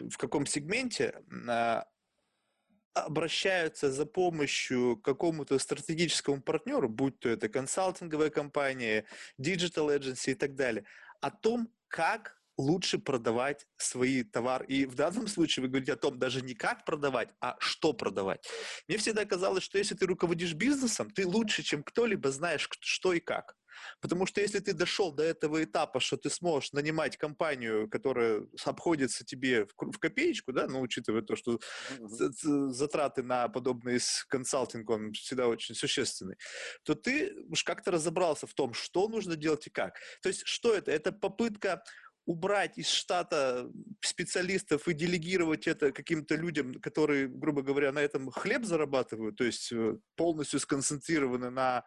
в 0.00 0.16
каком 0.18 0.46
сегменте, 0.46 1.22
а, 1.48 1.86
обращаются 2.94 3.90
за 3.90 4.06
помощью 4.06 4.96
какому-то 4.96 5.58
стратегическому 5.58 6.42
партнеру, 6.42 6.88
будь 6.88 7.18
то 7.18 7.28
это 7.28 7.48
консалтинговая 7.48 8.30
компания, 8.30 9.04
digital 9.38 9.96
agency 9.96 10.32
и 10.32 10.34
так 10.34 10.54
далее, 10.54 10.84
о 11.20 11.30
том, 11.30 11.68
как 11.88 12.36
лучше 12.56 12.98
продавать 12.98 13.66
свои 13.76 14.22
товары. 14.22 14.66
И 14.66 14.86
в 14.86 14.94
данном 14.94 15.28
случае 15.28 15.62
вы 15.62 15.68
говорите 15.68 15.92
о 15.92 15.96
том, 15.96 16.18
даже 16.18 16.42
не 16.42 16.54
как 16.54 16.84
продавать, 16.84 17.30
а 17.40 17.56
что 17.58 17.92
продавать. 17.92 18.46
Мне 18.88 18.98
всегда 18.98 19.24
казалось, 19.24 19.64
что 19.64 19.78
если 19.78 19.94
ты 19.94 20.06
руководишь 20.06 20.54
бизнесом, 20.54 21.10
ты 21.10 21.26
лучше, 21.26 21.62
чем 21.62 21.82
кто-либо 21.82 22.30
знаешь, 22.30 22.68
что 22.80 23.12
и 23.12 23.20
как. 23.20 23.54
Потому 24.00 24.24
что 24.24 24.40
если 24.40 24.58
ты 24.58 24.72
дошел 24.72 25.12
до 25.12 25.22
этого 25.22 25.62
этапа, 25.62 26.00
что 26.00 26.16
ты 26.16 26.30
сможешь 26.30 26.72
нанимать 26.72 27.18
компанию, 27.18 27.90
которая 27.90 28.46
обходится 28.64 29.22
тебе 29.22 29.66
в 29.66 29.98
копеечку, 29.98 30.52
да, 30.52 30.66
ну, 30.66 30.80
учитывая 30.80 31.20
то, 31.20 31.36
что 31.36 31.60
затраты 32.00 33.22
на 33.22 33.48
подобный 33.48 33.98
консалтинг, 34.28 34.88
он 34.88 35.12
всегда 35.12 35.48
очень 35.48 35.74
существенный, 35.74 36.36
то 36.84 36.94
ты 36.94 37.34
уж 37.50 37.64
как-то 37.64 37.90
разобрался 37.90 38.46
в 38.46 38.54
том, 38.54 38.72
что 38.72 39.08
нужно 39.08 39.36
делать 39.36 39.66
и 39.66 39.70
как. 39.70 39.98
То 40.22 40.30
есть 40.30 40.46
что 40.46 40.74
это? 40.74 40.90
Это 40.90 41.12
попытка 41.12 41.82
убрать 42.26 42.76
из 42.76 42.88
штата 42.88 43.70
специалистов 44.00 44.88
и 44.88 44.94
делегировать 44.94 45.68
это 45.68 45.92
каким-то 45.92 46.34
людям, 46.34 46.74
которые, 46.80 47.28
грубо 47.28 47.62
говоря, 47.62 47.92
на 47.92 48.00
этом 48.00 48.30
хлеб 48.30 48.64
зарабатывают, 48.64 49.36
то 49.36 49.44
есть 49.44 49.72
э, 49.72 49.96
полностью 50.16 50.58
сконцентрированы 50.58 51.50
на 51.50 51.84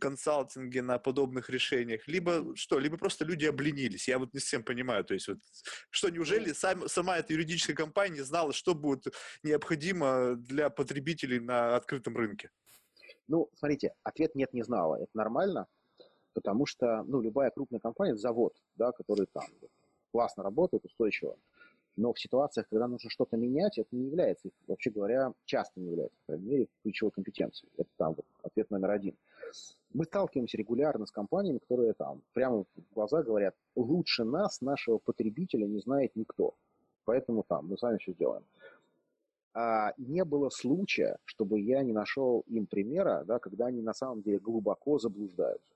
консалтинге, 0.00 0.80
на 0.80 0.98
подобных 0.98 1.50
решениях, 1.50 2.08
либо 2.08 2.56
что, 2.56 2.78
либо 2.78 2.96
просто 2.96 3.26
люди 3.26 3.44
обленились. 3.44 4.08
Я 4.08 4.18
вот 4.18 4.32
не 4.32 4.40
всем 4.40 4.64
понимаю, 4.64 5.04
то 5.04 5.12
есть 5.12 5.28
вот, 5.28 5.38
что 5.90 6.08
неужели 6.08 6.52
сам, 6.52 6.88
сама 6.88 7.18
эта 7.18 7.34
юридическая 7.34 7.76
компания 7.76 8.24
знала, 8.24 8.54
что 8.54 8.74
будет 8.74 9.14
необходимо 9.42 10.36
для 10.36 10.70
потребителей 10.70 11.38
на 11.38 11.76
открытом 11.76 12.16
рынке? 12.16 12.50
Ну, 13.28 13.50
смотрите, 13.54 13.92
ответ 14.02 14.34
нет, 14.34 14.54
не 14.54 14.62
знала. 14.62 14.96
Это 14.96 15.10
нормально, 15.14 15.66
потому 16.32 16.64
что, 16.64 17.02
ну, 17.04 17.20
любая 17.20 17.50
крупная 17.50 17.80
компания, 17.80 18.16
завод, 18.16 18.54
да, 18.74 18.92
который 18.92 19.26
там 19.32 19.44
классно 20.12 20.42
работает, 20.42 20.84
устойчиво. 20.84 21.36
Но 21.96 22.12
в 22.12 22.20
ситуациях, 22.20 22.68
когда 22.70 22.88
нужно 22.88 23.10
что-то 23.10 23.36
менять, 23.36 23.76
это 23.78 23.88
не 23.92 24.06
является, 24.06 24.48
вообще 24.66 24.90
говоря, 24.90 25.34
часто 25.44 25.78
не 25.80 25.90
является, 25.90 26.16
по 26.20 26.32
крайней 26.32 26.46
мере, 26.46 26.68
ключевой 26.82 27.10
компетенцией. 27.10 27.70
Это 27.76 27.90
там 27.98 28.14
вот 28.14 28.24
ответ 28.42 28.70
номер 28.70 28.90
один. 28.90 29.14
Мы 29.92 30.04
сталкиваемся 30.04 30.56
регулярно 30.56 31.04
с 31.04 31.10
компаниями, 31.10 31.58
которые 31.58 31.92
там 31.92 32.22
прямо 32.32 32.64
в 32.64 32.94
глаза 32.94 33.22
говорят, 33.22 33.54
лучше 33.76 34.24
нас, 34.24 34.62
нашего 34.62 34.98
потребителя, 34.98 35.66
не 35.66 35.80
знает 35.80 36.16
никто. 36.16 36.54
Поэтому 37.04 37.42
там 37.46 37.68
мы 37.68 37.76
сами 37.76 37.98
все 37.98 38.14
делаем. 38.14 38.44
А 39.54 39.92
не 39.98 40.24
было 40.24 40.48
случая, 40.48 41.18
чтобы 41.26 41.60
я 41.60 41.82
не 41.82 41.92
нашел 41.92 42.42
им 42.46 42.66
примера, 42.66 43.22
да, 43.26 43.38
когда 43.38 43.66
они 43.66 43.82
на 43.82 43.92
самом 43.92 44.22
деле 44.22 44.38
глубоко 44.38 44.98
заблуждаются 44.98 45.72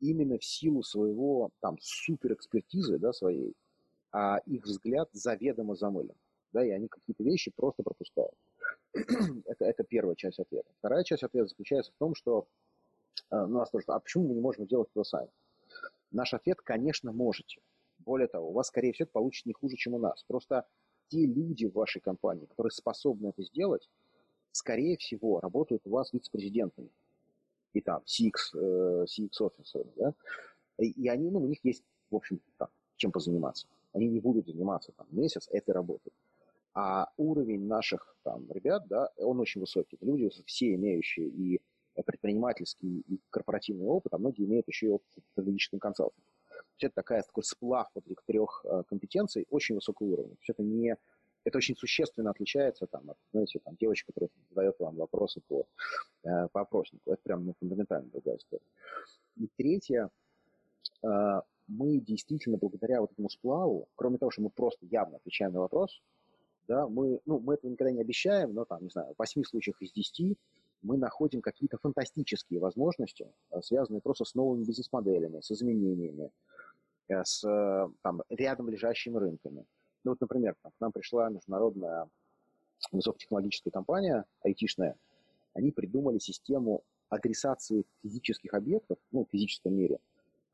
именно 0.00 0.38
в 0.38 0.44
силу 0.44 0.82
своего 0.82 1.50
там 1.60 1.76
суперэкспертизы, 1.80 2.98
да, 2.98 3.12
своей, 3.12 3.54
а 4.12 4.38
их 4.46 4.64
взгляд 4.64 5.08
заведомо 5.12 5.76
замылен, 5.76 6.16
да, 6.52 6.64
и 6.64 6.70
они 6.70 6.88
какие-то 6.88 7.22
вещи 7.22 7.52
просто 7.54 7.82
пропускают. 7.82 8.34
это, 8.92 9.64
это 9.64 9.84
первая 9.84 10.16
часть 10.16 10.38
ответа. 10.38 10.68
Вторая 10.78 11.04
часть 11.04 11.22
ответа 11.22 11.48
заключается 11.48 11.92
в 11.92 11.96
том, 11.96 12.14
что 12.14 12.46
э, 13.30 13.36
ну, 13.36 13.58
нас 13.58 13.70
тоже, 13.70 13.84
а 13.88 14.00
почему 14.00 14.28
мы 14.28 14.34
не 14.34 14.40
можем 14.40 14.66
делать 14.66 14.88
это 14.94 15.04
сами? 15.04 15.28
Наш 16.10 16.34
ответ, 16.34 16.60
конечно, 16.60 17.12
можете. 17.12 17.60
Более 17.98 18.26
того, 18.26 18.50
у 18.50 18.52
вас, 18.52 18.68
скорее 18.68 18.92
всего, 18.92 19.04
это 19.04 19.12
получится 19.12 19.48
не 19.48 19.52
хуже, 19.52 19.76
чем 19.76 19.94
у 19.94 19.98
нас. 19.98 20.24
Просто 20.24 20.66
те 21.08 21.26
люди 21.26 21.66
в 21.66 21.74
вашей 21.74 22.00
компании, 22.00 22.46
которые 22.46 22.72
способны 22.72 23.28
это 23.28 23.42
сделать, 23.42 23.88
скорее 24.52 24.96
всего, 24.96 25.40
работают 25.40 25.82
у 25.86 25.90
вас 25.90 26.12
вице-президентами 26.12 26.90
и 27.72 27.80
там 27.80 28.02
CX, 28.06 28.32
э, 28.54 29.04
CX 29.04 29.30
офисеры, 29.40 29.90
да, 29.96 30.14
и 30.78 31.08
они, 31.08 31.30
ну, 31.30 31.40
у 31.40 31.46
них 31.46 31.58
есть, 31.64 31.84
в 32.10 32.16
общем, 32.16 32.40
там, 32.56 32.68
чем 32.96 33.12
позаниматься. 33.12 33.66
Они 33.92 34.08
не 34.08 34.20
будут 34.20 34.46
заниматься 34.46 34.92
там 34.92 35.06
месяц 35.10 35.48
этой 35.50 35.72
работой. 35.72 36.12
А 36.72 37.08
уровень 37.16 37.66
наших 37.66 38.16
там 38.22 38.50
ребят, 38.52 38.86
да, 38.88 39.10
он 39.16 39.40
очень 39.40 39.60
высокий. 39.60 39.96
Это 39.96 40.06
люди 40.06 40.30
все 40.46 40.74
имеющие 40.74 41.26
и 41.26 41.60
предпринимательский, 42.06 43.00
и 43.00 43.20
корпоративный 43.30 43.86
опыт, 43.86 44.14
а 44.14 44.18
многие 44.18 44.44
имеют 44.44 44.68
еще 44.68 44.86
и 44.86 44.90
опыт 44.90 45.08
в 45.16 45.32
стратегическом 45.32 45.80
консалтинге. 45.80 46.30
То 46.48 46.64
есть 46.74 46.84
это 46.84 46.94
такая, 46.94 47.22
такой 47.22 47.44
сплав 47.44 47.88
вот 47.94 48.06
этих 48.06 48.22
трех 48.24 48.64
э, 48.64 48.84
компетенций 48.88 49.46
очень 49.50 49.74
высокого 49.74 50.06
уровня. 50.06 50.34
То 50.36 50.40
есть 50.40 50.50
это 50.50 50.62
не 50.62 50.96
это 51.44 51.58
очень 51.58 51.76
существенно 51.76 52.30
отличается 52.30 52.86
там, 52.86 53.10
от, 53.10 53.16
знаете, 53.32 53.60
там, 53.60 53.76
девочки, 53.80 54.06
которая 54.06 54.30
задает 54.50 54.78
вам 54.78 54.96
вопросы 54.96 55.40
по, 55.48 55.66
э, 56.24 56.48
по 56.52 56.60
опроснику. 56.60 57.10
Это 57.10 57.22
прям 57.22 57.46
ну, 57.46 57.54
фундаментально 57.58 58.08
другая 58.10 58.36
история. 58.36 58.64
И 59.36 59.48
третье, 59.56 60.10
э, 61.02 61.40
мы 61.66 61.98
действительно 62.00 62.58
благодаря 62.58 63.00
вот 63.00 63.12
этому 63.12 63.30
сплаву, 63.30 63.88
кроме 63.96 64.18
того, 64.18 64.30
что 64.30 64.42
мы 64.42 64.50
просто 64.50 64.86
явно 64.86 65.16
отвечаем 65.16 65.52
на 65.52 65.60
вопрос, 65.60 66.02
да, 66.68 66.86
мы, 66.86 67.20
ну, 67.24 67.40
мы 67.40 67.54
этого 67.54 67.70
никогда 67.70 67.90
не 67.90 68.00
обещаем, 68.00 68.54
но 68.54 68.64
там, 68.64 68.82
не 68.82 68.90
знаю, 68.90 69.14
в 69.14 69.18
8 69.18 69.42
случаях 69.44 69.80
из 69.82 69.92
10 69.92 70.36
мы 70.82 70.96
находим 70.96 71.40
какие-то 71.42 71.78
фантастические 71.78 72.60
возможности, 72.60 73.32
э, 73.50 73.62
связанные 73.62 74.02
просто 74.02 74.24
с 74.24 74.34
новыми 74.34 74.64
бизнес-моделями, 74.64 75.40
с 75.40 75.50
изменениями, 75.50 76.30
э, 77.08 77.24
с 77.24 77.40
там, 78.02 78.22
рядом 78.28 78.68
лежащими 78.68 79.16
рынками. 79.16 79.64
Ну 80.04 80.12
вот, 80.12 80.20
например, 80.20 80.54
к 80.62 80.80
нам 80.80 80.92
пришла 80.92 81.28
международная 81.28 82.08
высокотехнологическая 82.92 83.70
компания, 83.70 84.24
айтишная, 84.42 84.96
они 85.54 85.70
придумали 85.70 86.18
систему 86.18 86.82
адресации 87.08 87.84
физических 88.02 88.54
объектов, 88.54 88.98
ну, 89.10 89.24
в 89.24 89.30
физическом 89.30 89.74
мире, 89.74 89.98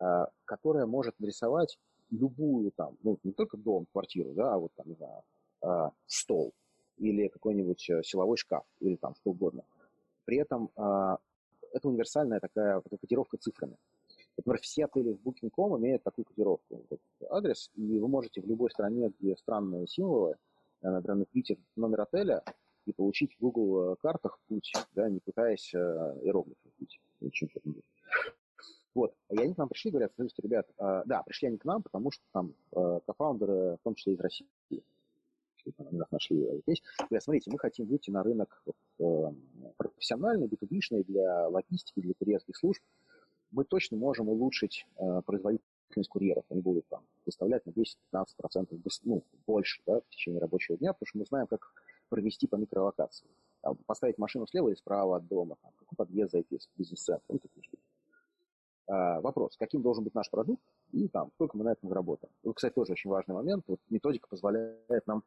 э, 0.01 0.26
которая 0.44 0.86
может 0.86 1.14
адресовать 1.20 1.78
любую 2.11 2.72
там, 2.72 2.97
ну, 3.03 3.18
не 3.22 3.32
только 3.32 3.57
дом, 3.57 3.86
квартиру, 3.92 4.32
да, 4.34 4.55
а 4.55 4.59
вот 4.59 4.72
там, 4.74 4.88
не 4.88 4.94
знаю, 4.94 5.22
э, 5.62 5.90
стол 6.07 6.53
или 6.99 7.28
какой-нибудь 7.28 7.90
э, 7.90 8.03
силовой 8.03 8.36
шкаф 8.36 8.64
или 8.80 8.97
там 8.97 9.14
что 9.16 9.30
угодно. 9.30 9.64
При 10.24 10.38
этом 10.38 10.70
э, 10.76 11.16
это 11.72 11.88
универсальная 11.88 12.40
такая 12.40 12.80
котировка 12.80 13.36
цифрами. 13.36 13.76
Например, 14.37 14.61
все 14.61 14.84
отели 14.84 15.12
в 15.12 15.26
Booking.com 15.26 15.78
имеют 15.78 16.03
такую 16.03 16.24
котировку, 16.24 16.84
вот 16.91 17.01
адрес, 17.30 17.70
и 17.74 17.99
вы 17.99 18.09
можете 18.09 18.43
в 18.43 18.47
любой 18.47 18.70
стране, 18.70 19.12
где 19.18 19.37
странные 19.37 19.87
символы, 19.87 20.37
э, 20.82 20.91
например, 20.91 21.16
напить 21.16 21.59
номер 21.74 22.03
отеля 22.03 22.43
и 22.84 22.93
получить 22.93 23.34
в 23.34 23.41
Google 23.41 23.93
э, 23.93 23.97
картах 23.97 24.39
путь, 24.49 24.72
да, 24.95 25.09
не 25.09 25.20
пытаясь 25.20 25.72
э, 25.74 25.78
иероглифы 26.22 26.68
путь 26.78 27.01
Вот. 28.95 29.14
И 29.30 29.39
они 29.39 29.55
к 29.55 29.59
нам 29.59 29.68
пришли, 29.68 29.91
говорят, 29.91 30.12
слушайте, 30.16 30.43
ребят, 30.43 30.66
э, 30.78 31.03
да, 31.07 31.22
пришли 31.22 31.49
они 31.49 31.59
к 31.59 31.64
нам, 31.64 31.82
потому 31.82 32.11
что 32.11 32.22
там 32.32 32.55
э, 32.72 33.01
кофаундеры, 33.07 33.76
в 33.76 33.84
том 33.84 33.95
числе 33.95 34.14
из 34.14 34.20
России, 34.20 34.47
они 35.78 35.99
нас 35.99 36.11
нашли 36.11 36.62
здесь, 36.62 36.82
говорят, 36.99 37.24
смотрите, 37.24 37.51
мы 37.51 37.59
хотим 37.59 37.87
выйти 37.87 38.11
на 38.11 38.22
рынок 38.22 38.62
вот, 38.66 38.76
э, 38.99 39.72
профессиональный, 39.76 40.47
b 40.47 40.57
для 41.03 41.49
логистики, 41.49 42.01
для 42.01 42.14
курьерских 42.14 42.57
служб, 42.57 42.82
мы 43.57 43.64
точно 43.64 43.96
можем 43.96 44.28
улучшить 44.28 44.86
э, 44.98 45.22
производительность 45.24 46.11
курьеров. 46.11 46.44
Они 46.50 46.61
будут 46.61 46.86
там 46.88 47.02
доставлять 47.24 47.64
на 47.64 47.70
10-15% 47.70 48.80
ну, 49.04 49.24
больше 49.46 49.80
да, 49.86 50.00
в 50.00 50.09
течение 50.11 50.40
рабочего 50.40 50.76
дня, 50.76 50.92
потому 50.92 51.07
что 51.07 51.18
мы 51.18 51.24
знаем, 51.24 51.46
как 51.46 51.72
провести 52.11 52.46
по 52.46 52.57
микролокации. 52.57 53.26
Там, 53.62 53.76
поставить 53.86 54.18
машину 54.18 54.46
слева 54.46 54.68
или 54.68 54.76
справа 54.76 55.16
от 55.16 55.26
дома, 55.26 55.57
там, 55.62 55.72
какой 55.78 55.96
подъезд 55.96 56.32
зайти 56.32 56.59
в 56.59 56.78
бизнес-центр, 56.78 57.24
ну, 57.28 57.38
такие 57.38 57.62
штуки. 57.62 57.82
А, 58.88 59.20
вопрос, 59.22 59.57
каким 59.57 59.80
должен 59.80 60.04
быть 60.04 60.14
наш 60.14 60.30
продукт 60.30 60.62
и 60.92 61.09
там, 61.09 61.30
сколько 61.34 61.57
мы 61.57 61.64
на 61.64 61.72
этом 61.72 61.88
заработаем. 61.88 62.32
Вот, 62.42 62.57
кстати, 62.57 62.74
тоже 62.74 62.92
очень 62.92 63.09
важный 63.09 63.34
момент. 63.34 63.64
Вот 63.68 63.80
методика 63.88 64.28
позволяет 64.28 65.07
нам 65.07 65.24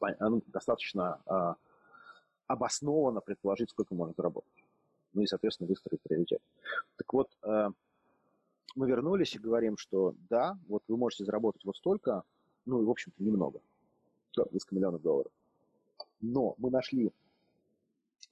ну, 0.00 0.42
достаточно 0.48 1.20
а, 1.26 1.54
обоснованно 2.48 3.20
предположить, 3.20 3.70
сколько 3.70 3.94
можно 3.94 4.12
заработать. 4.16 4.64
Ну 5.12 5.22
и, 5.22 5.26
соответственно, 5.26 5.68
выстроить 5.68 6.02
приоритет. 6.02 6.40
Так 6.96 7.12
вот, 7.12 7.30
а, 7.42 7.70
мы 8.76 8.88
вернулись 8.88 9.34
и 9.34 9.38
говорим, 9.38 9.76
что 9.76 10.14
да, 10.28 10.58
вот 10.68 10.82
вы 10.88 10.96
можете 10.96 11.24
заработать 11.24 11.64
вот 11.64 11.76
столько, 11.76 12.22
ну 12.66 12.82
и, 12.82 12.84
в 12.84 12.90
общем-то, 12.90 13.22
немного, 13.22 13.60
несколько 14.52 14.74
миллионов 14.74 15.02
долларов. 15.02 15.32
Но 16.20 16.54
мы 16.58 16.70
нашли 16.70 17.12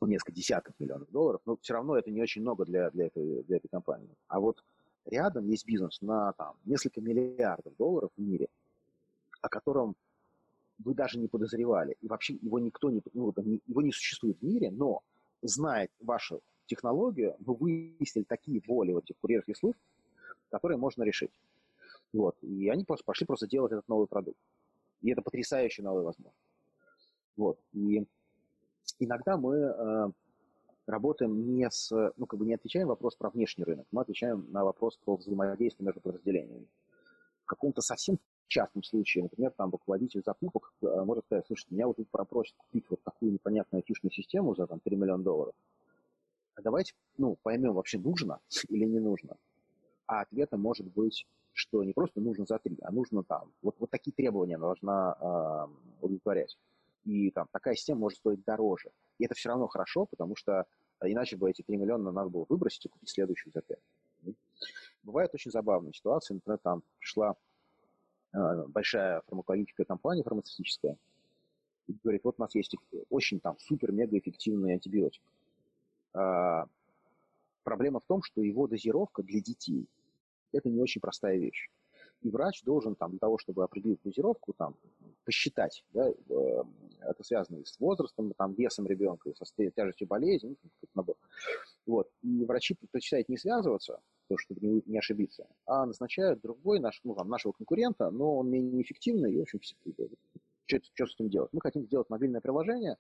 ну, 0.01 0.07
несколько 0.07 0.33
десятков 0.33 0.75
миллионов 0.79 1.11
долларов, 1.11 1.41
но 1.47 1.57
все 1.57 1.75
равно 1.75 1.97
это 1.97 2.11
не 2.11 2.21
очень 2.21 2.43
много 2.43 2.65
для, 2.65 2.91
для, 2.91 3.07
этой, 3.07 3.43
для 3.45 3.57
этой 3.57 3.69
компании. 3.69 4.15
А 4.29 4.41
вот 4.41 4.63
рядом 5.07 5.47
есть 5.49 5.67
бизнес 5.67 6.01
на 6.03 6.33
там, 6.35 6.55
несколько 6.65 7.01
миллиардов 7.01 7.75
долларов 7.77 8.11
в 8.17 8.21
мире, 8.21 8.49
о 9.41 9.49
котором 9.49 9.97
вы 10.79 10.95
даже 10.95 11.19
не 11.19 11.29
подозревали. 11.29 11.97
И 12.01 12.09
вообще 12.09 12.35
его 12.35 12.59
никто 12.59 12.91
не, 12.91 13.03
ну, 13.15 13.33
его 13.67 13.83
не 13.83 13.93
существует 13.93 14.39
в 14.39 14.43
мире, 14.43 14.71
но 14.71 15.03
зная 15.43 15.89
вашу 16.01 16.41
технологию, 16.67 17.37
вы 17.39 17.55
выяснили 17.55 18.25
такие 18.25 18.61
боли 18.61 18.93
вот 18.93 19.05
этих 19.05 19.17
курьерских 19.19 19.57
служб, 19.57 19.79
которые 20.51 20.79
можно 20.79 21.03
решить. 21.03 21.33
Вот. 22.13 22.37
И 22.43 22.69
они 22.69 22.85
просто 22.85 23.05
пошли 23.05 23.27
просто 23.27 23.47
делать 23.47 23.73
этот 23.73 23.89
новый 23.89 24.07
продукт. 24.07 24.39
И 25.03 25.11
это 25.11 25.23
потрясающая 25.23 25.85
новая 25.85 26.03
возможность. 26.03 26.37
Вот. 27.37 27.59
И 27.73 28.07
иногда 28.99 29.37
мы 29.37 29.55
э, 29.57 30.11
работаем 30.87 31.57
не 31.57 31.71
с, 31.71 31.91
ну, 32.17 32.27
как 32.27 32.39
бы 32.39 32.47
не 32.47 32.55
отвечаем 32.55 32.87
на 32.87 32.93
вопрос 32.93 33.17
про 33.17 33.31
внешний 33.31 33.65
рынок, 33.65 33.87
мы 33.91 34.03
отвечаем 34.03 34.47
на 34.51 34.65
вопрос 34.65 34.99
про 35.05 35.17
взаимодействие 35.17 35.85
между 35.85 36.01
подразделениями. 36.01 36.67
В 37.43 37.47
каком-то 37.47 37.83
совсем 37.83 38.19
частном 38.49 38.83
случае, 38.83 39.25
например, 39.25 39.53
там 39.57 39.71
руководитель 39.71 40.23
закупок 40.25 40.73
э, 40.83 40.87
может 41.05 41.25
сказать, 41.25 41.47
слушайте, 41.47 41.75
меня 41.75 41.87
вот 41.87 41.97
тут 41.97 42.09
просят 42.11 42.57
купить 42.57 42.87
вот 42.89 43.03
такую 43.03 43.33
непонятную 43.33 43.81
айтишную 43.81 44.13
систему 44.13 44.55
за 44.55 44.67
там 44.67 44.81
3 44.81 44.97
миллиона 44.97 45.23
долларов. 45.23 45.55
А 46.57 46.63
давайте, 46.63 46.95
ну, 47.17 47.37
поймем, 47.43 47.75
вообще 47.75 47.99
нужно 47.99 48.41
или 48.69 48.85
не 48.85 48.99
нужно. 48.99 49.37
А 50.07 50.23
ответом 50.23 50.61
может 50.61 50.87
быть, 50.93 51.27
что 51.53 51.83
не 51.85 51.93
просто 51.93 52.21
нужно 52.21 52.45
за 52.45 52.59
3, 52.59 52.79
а 52.83 52.93
нужно 52.93 53.23
там, 53.23 53.53
вот, 53.63 53.77
вот 53.79 53.91
такие 53.91 54.13
требования 54.13 54.59
должна 54.59 55.17
э, 55.19 56.03
удовлетворять 56.03 56.57
и 57.07 57.31
там 57.31 57.47
такая 57.53 57.75
система 57.77 58.01
может 58.01 58.19
стоить 58.19 58.45
дороже. 58.45 58.91
И 59.19 59.25
это 59.25 59.35
все 59.35 59.49
равно 59.49 59.69
хорошо, 59.69 60.07
потому 60.07 60.35
что 60.35 60.67
а, 60.99 61.09
иначе 61.09 61.37
бы 61.37 61.49
эти 61.49 61.63
3 61.63 61.77
миллиона 61.77 62.11
надо 62.11 62.29
было 62.29 62.45
выбросить 62.49 62.85
и 62.85 62.89
купить 62.89 63.09
следующую 63.09 63.53
за 63.53 63.63
5. 63.63 63.79
Бывают 65.05 65.33
очень 65.33 65.53
забавные 65.53 65.93
ситуации. 65.93 66.35
Например, 66.35 66.59
там 66.59 66.83
пришла 66.99 67.37
э, 68.35 68.67
большая 68.67 69.23
фармакологическая 69.29 69.87
компания 69.87 70.25
фармацевтическая 70.25 70.97
и 71.87 71.97
говорит, 72.03 72.25
вот 72.25 72.35
у 72.39 72.43
нас 72.43 72.55
есть 72.57 72.75
очень 73.09 73.39
там 73.39 73.57
супер-мега 73.61 74.19
эффективный 74.19 74.73
антибиотик. 74.73 75.23
А, 76.17 76.67
проблема 77.63 78.01
в 78.01 78.07
том, 78.07 78.23
что 78.23 78.43
его 78.43 78.67
дозировка 78.67 79.23
для 79.23 79.41
детей– 79.41 79.89
это 80.53 80.69
не 80.69 80.81
очень 80.81 81.01
простая 81.01 81.37
вещь 81.37 81.69
и 82.23 82.31
врач 82.31 82.63
должен 82.65 82.95
там 82.95 83.11
для 83.11 83.19
того, 83.19 83.39
чтобы 83.39 83.65
определить 83.65 84.01
дозировку, 84.03 84.53
там, 84.53 84.77
посчитать, 85.25 85.85
да, 85.93 86.09
э, 86.09 86.63
это 87.01 87.23
связано 87.23 87.59
и 87.59 87.65
с 87.65 87.79
возрастом, 87.79 88.33
там, 88.35 88.55
весом 88.55 88.87
ребенка, 88.87 89.31
и 89.31 89.35
со 89.35 89.45
тяжестью 89.71 90.07
болезни, 90.07 90.57
ну, 90.63 90.71
набор. 90.95 91.17
Вот. 91.87 92.11
И 92.23 92.45
врачи 92.45 92.75
предпочитают 92.75 93.29
не 93.29 93.37
связываться, 93.37 94.01
то, 94.29 94.37
чтобы 94.39 94.61
не, 94.67 94.83
не 94.87 94.99
ошибиться, 94.99 95.47
а 95.67 95.87
назначают 95.87 96.41
другой 96.41 96.81
наш, 96.81 97.01
ну, 97.05 97.15
там, 97.15 97.29
нашего 97.29 97.53
конкурента, 97.53 98.11
но 98.11 98.39
он 98.39 98.51
менее 98.51 98.83
эффективный, 98.83 99.33
и, 99.33 99.39
в 99.39 99.43
общем, 99.43 99.61
что, 99.63 100.79
что 100.95 101.07
с 101.07 101.15
этим 101.15 101.29
делать? 101.29 101.53
Мы 101.53 101.61
хотим 101.61 101.85
сделать 101.85 102.11
мобильное 102.11 102.41
приложение, 102.41 102.97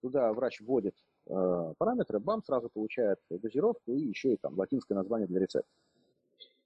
туда 0.00 0.32
врач 0.32 0.60
вводит 0.60 0.94
э, 1.30 1.74
параметры, 1.78 2.18
бам, 2.18 2.42
сразу 2.44 2.68
получает 2.68 3.18
дозировку 3.30 3.92
и 3.92 4.00
еще 4.00 4.34
и 4.34 4.36
там 4.36 4.58
латинское 4.58 4.96
название 4.96 5.26
для 5.26 5.40
рецепта. 5.40 5.70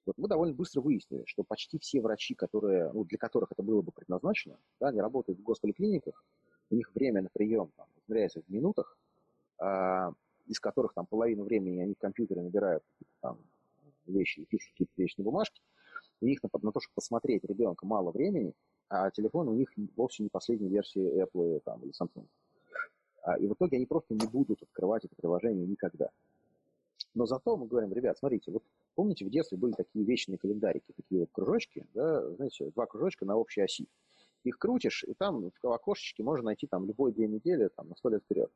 Вот 0.07 0.19
мы 0.19 0.29
довольно 0.29 0.55
быстро 0.55 0.81
выяснили, 0.83 1.25
что 1.27 1.45
почти 1.45 1.79
все 1.79 2.01
врачи, 2.01 2.35
которые, 2.35 2.93
ну, 2.93 3.05
для 3.05 3.19
которых 3.19 3.53
это 3.53 3.62
было 3.62 3.81
бы 3.81 3.91
предназначено, 3.93 4.59
да, 4.79 4.89
они 4.89 5.01
работают 5.01 5.39
в 5.39 5.43
госполиклиниках, 5.43 6.23
у 6.71 6.75
них 6.75 6.95
время 6.95 7.23
на 7.23 7.31
прием 7.31 7.71
там, 7.77 7.87
измеряется 7.97 8.43
в 8.43 8.49
минутах, 8.49 8.99
а, 9.59 10.12
из 10.47 10.61
которых 10.61 10.93
там 10.93 11.07
половину 11.07 11.45
времени 11.45 11.81
они 11.81 11.95
в 11.95 11.99
компьютере 11.99 12.43
набирают 12.43 12.83
там, 13.21 13.39
вещи, 14.07 14.45
пишут 14.45 14.73
какие-то 14.73 14.93
вещи 14.97 15.15
на 15.19 15.25
бумажке, 15.25 15.62
у 16.21 16.27
них 16.27 16.43
на, 16.43 16.51
на 16.53 16.73
то, 16.73 16.81
чтобы 16.81 16.95
посмотреть 16.95 17.45
ребенка, 17.45 17.87
мало 17.87 18.11
времени, 18.11 18.53
а 18.89 19.11
телефон 19.11 19.49
у 19.49 19.55
них 19.55 19.73
вовсе 19.97 20.23
не 20.23 20.29
последней 20.29 20.69
версии 20.69 21.23
Apple 21.23 21.61
там, 21.65 21.83
или 21.83 21.93
Samsung. 21.93 22.27
А, 23.25 23.39
и 23.39 23.47
в 23.49 23.55
итоге 23.55 23.79
они 23.79 23.87
просто 23.87 24.14
не 24.14 24.27
будут 24.27 24.62
открывать 24.62 25.05
это 25.05 25.16
приложение 25.16 25.66
никогда. 25.66 26.11
Но 27.14 27.27
зато 27.27 27.57
мы 27.57 27.66
говорим, 27.66 27.93
ребят, 27.93 28.18
смотрите, 28.18 28.51
вот 28.51 28.62
помните, 28.95 29.25
в 29.25 29.31
детстве 29.31 29.57
были 29.57 29.72
такие 29.72 30.05
вечные 30.05 30.37
календарики, 30.37 30.93
такие 30.95 31.22
вот 31.22 31.31
кружочки, 31.33 31.87
да, 31.95 32.29
знаете, 32.35 32.70
два 32.70 32.87
кружочка 32.87 33.25
на 33.25 33.37
общей 33.37 33.62
оси. 33.62 33.89
Их 34.45 34.59
крутишь, 34.59 35.05
и 35.05 35.14
там 35.14 35.51
в 35.62 35.72
окошечке 35.72 36.22
можно 36.22 36.47
найти 36.47 36.66
там 36.66 36.87
любой 36.87 37.12
день 37.12 37.33
недели, 37.33 37.68
там, 37.75 37.89
на 37.89 37.97
сто 37.97 38.11
лет 38.11 38.22
вперед. 38.22 38.51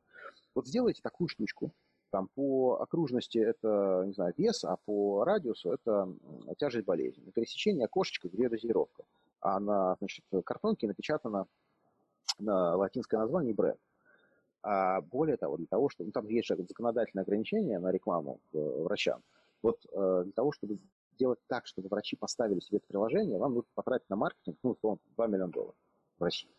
Вот 0.53 0.67
сделайте 0.67 1.01
такую 1.01 1.29
штучку, 1.29 1.71
там 2.11 2.27
по 2.35 2.75
окружности 2.79 3.39
это, 3.39 4.03
не 4.05 4.13
знаю, 4.13 4.35
вес, 4.37 4.63
а 4.63 4.77
по 4.85 5.23
радиусу 5.23 5.71
это 5.71 6.13
тяжесть 6.57 6.85
болезни. 6.85 7.23
На 7.23 7.31
пересечении 7.31 7.83
окошечка, 7.83 8.29
где 8.29 8.49
дозировка. 8.49 9.03
А 9.41 9.59
на 9.59 9.95
значит, 9.99 10.25
картонке 10.43 10.85
напечатано 10.85 11.47
на 12.37 12.75
латинское 12.75 13.19
название 13.19 13.55
бренд. 13.55 13.79
А 14.61 15.01
более 15.01 15.37
того, 15.37 15.57
для 15.57 15.67
того, 15.67 15.89
чтобы... 15.89 16.07
Ну, 16.07 16.11
там 16.11 16.27
есть 16.27 16.47
же 16.47 16.55
законодательное 16.57 17.23
ограничение 17.23 17.79
на 17.79 17.91
рекламу 17.91 18.39
э, 18.53 18.57
врачам. 18.57 19.21
Вот 19.61 19.85
э, 19.91 20.21
для 20.25 20.33
того, 20.33 20.51
чтобы 20.51 20.79
сделать 21.13 21.39
так, 21.47 21.67
чтобы 21.67 21.87
врачи 21.89 22.15
поставили 22.15 22.59
себе 22.59 22.77
это 22.77 22.87
приложение, 22.87 23.37
вам 23.37 23.53
нужно 23.55 23.69
потратить 23.73 24.09
на 24.09 24.15
маркетинг, 24.15 24.57
ну, 24.63 24.71
условно, 24.71 24.99
2 25.15 25.27
миллиона 25.27 25.51
долларов 25.51 25.75
в 26.17 26.23
России. 26.23 26.49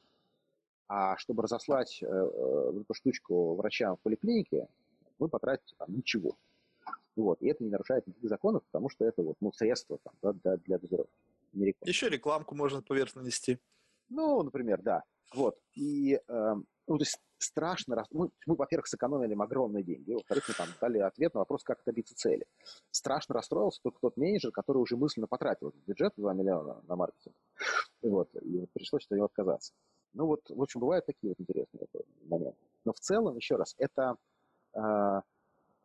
А 0.89 1.17
чтобы 1.19 1.43
разослать 1.43 2.03
э, 2.03 2.07
э, 2.07 2.81
эту 2.81 2.95
штучку 2.95 3.55
врачам 3.55 3.97
в 3.97 4.01
поликлинике, 4.01 4.67
вы 5.19 5.29
потратите 5.29 5.75
там 5.79 5.95
ничего. 5.95 6.37
Вот. 7.17 7.43
И 7.43 7.49
это 7.49 7.63
не 7.63 7.71
нарушает 7.71 8.07
никаких 8.07 8.29
законов, 8.29 8.63
потому 8.71 8.89
что 8.89 9.05
это 9.05 9.23
вот, 9.23 9.37
ну, 9.41 9.53
средство 9.53 9.99
там, 10.03 10.15
да, 10.23 10.33
для, 10.33 10.57
для 10.57 10.79
дозировки. 10.79 11.13
Еще 11.85 12.09
рекламку 12.09 12.55
можно 12.55 12.83
поверх 12.83 13.15
нанести. 13.15 13.59
Ну, 14.09 14.43
например, 14.43 14.81
да. 14.83 15.05
Вот. 15.35 15.59
И, 15.75 16.15
э, 16.15 16.55
ну, 16.87 16.99
то 16.99 17.03
есть 17.03 17.21
страшно... 17.43 18.05
Мы, 18.11 18.31
мы 18.47 18.55
во-первых, 18.55 18.87
сэкономили 18.87 19.33
им 19.33 19.43
огромные 19.43 19.83
деньги. 19.83 20.13
Во-вторых, 20.13 20.49
мы 20.49 20.55
там 20.55 20.69
дали 20.81 20.99
ответ 20.99 21.35
на 21.35 21.41
вопрос, 21.41 21.63
как 21.65 21.83
добиться 21.85 22.15
цели. 22.15 22.47
Страшно 22.91 23.35
расстроился 23.35 23.81
только 23.83 23.99
тот 24.01 24.17
менеджер, 24.17 24.53
который 24.53 24.79
уже 24.79 24.97
мысленно 24.97 25.27
потратил 25.27 25.73
бюджет 25.87 26.13
2 26.17 26.35
миллиона 26.35 26.83
на 26.87 26.97
маркетинг. 26.97 27.35
И 28.03 28.09
вот, 28.09 28.35
и 28.37 28.67
пришлось 28.73 29.05
от 29.07 29.11
него 29.11 29.27
отказаться. 29.27 29.73
Ну 30.13 30.27
вот, 30.27 30.41
в 30.49 30.63
общем, 30.63 30.81
бывают 30.81 31.07
такие 31.07 31.31
вот 31.31 31.41
интересные 31.41 31.87
моменты. 32.25 32.59
Но 32.85 32.93
в 32.93 33.01
целом, 33.01 33.37
еще 33.37 33.57
раз, 33.57 33.75
это 33.79 34.17
э, 34.75 34.79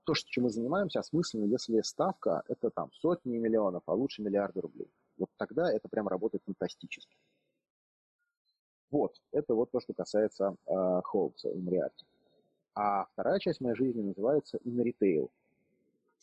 то, 0.06 0.14
чем 0.14 0.46
мы 0.46 0.50
занимаемся, 0.50 1.00
осмысленно, 1.00 1.46
если 1.46 1.82
ставка– 1.82 2.44
это 2.48 2.70
там 2.70 2.92
сотни 2.94 3.38
миллионов, 3.38 3.84
а 3.86 3.94
лучше 3.94 4.22
миллиарды 4.22 4.62
рублей. 4.62 4.92
Вот 5.18 5.30
тогда 5.38 5.72
это 5.72 5.90
прям 5.90 6.08
работает 6.08 6.44
фантастически. 6.46 7.18
Вот, 8.96 9.22
это 9.34 9.54
вот 9.56 9.72
то, 9.72 9.82
что 9.82 9.94
касается 9.94 10.56
э, 10.68 11.02
Холмса 11.04 11.50
и 11.50 11.60
Мариарти. 11.60 12.06
А 12.76 13.04
вторая 13.12 13.40
часть 13.40 13.60
моей 13.60 13.76
жизни 13.76 14.02
называется 14.02 14.58
In 14.64 14.82
Retail. 14.82 15.30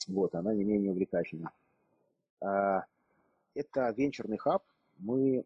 Вот, 0.08 0.34
она 0.34 0.54
не 0.54 0.64
менее 0.64 0.90
увлекательна. 0.92 1.52
Э, 2.40 2.80
это 3.54 3.90
венчурный 3.90 4.38
хаб. 4.38 4.64
Мы 4.96 5.44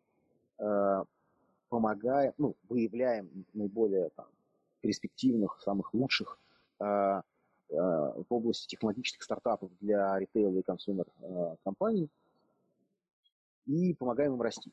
э, 0.59 1.05
помогаем, 1.69 2.33
ну, 2.39 2.55
выявляем 2.69 3.29
наиболее 3.55 4.11
там, 4.11 4.29
перспективных, 4.81 5.61
самых 5.63 5.95
лучших 5.95 6.39
э, 6.79 6.85
в 7.71 8.27
области 8.29 8.69
технологических 8.69 9.25
стартапов 9.25 9.73
для 9.81 10.17
ритейла 10.17 10.57
и 10.57 10.63
консумер 10.63 11.07
компаний 11.65 12.09
и 13.67 13.95
помогаем 13.95 14.35
им 14.35 14.43
расти. 14.43 14.71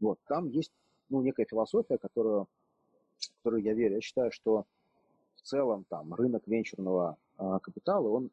Вот, 0.00 0.18
там 0.26 0.48
есть 0.48 0.72
ну, 1.08 1.22
некая 1.22 1.46
философия, 1.46 1.98
которую, 1.98 2.48
которую 3.38 3.62
я 3.62 3.74
верю. 3.74 3.96
Я 3.96 4.00
считаю, 4.00 4.32
что 4.32 4.66
в 5.36 5.42
целом 5.42 5.84
там 5.88 6.14
рынок 6.14 6.46
венчурного 6.46 7.16
э, 7.38 7.58
капитала, 7.62 8.08
он 8.08 8.30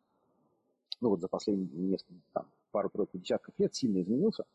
ну, 1.02 1.10
вот 1.10 1.22
за 1.22 1.28
последние 1.28 1.70
несколько, 1.70 2.20
там, 2.34 2.48
пару-тройку 2.72 3.18
десятков 3.18 3.54
лет 3.58 3.74
сильно 3.74 4.02
изменился. 4.02 4.46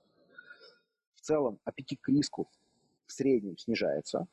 В 1.14 1.20
целом 1.20 1.58
аппетит 1.64 2.00
к 2.00 2.08
риску 2.08 2.48
в 3.06 3.12
среднем 3.12 3.56
снижается. 3.56 4.26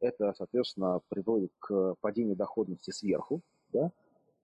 Это, 0.00 0.32
соответственно, 0.36 1.00
приводит 1.08 1.52
к 1.60 1.94
падению 2.00 2.36
доходности 2.36 2.90
сверху. 2.90 3.40
Да? 3.72 3.92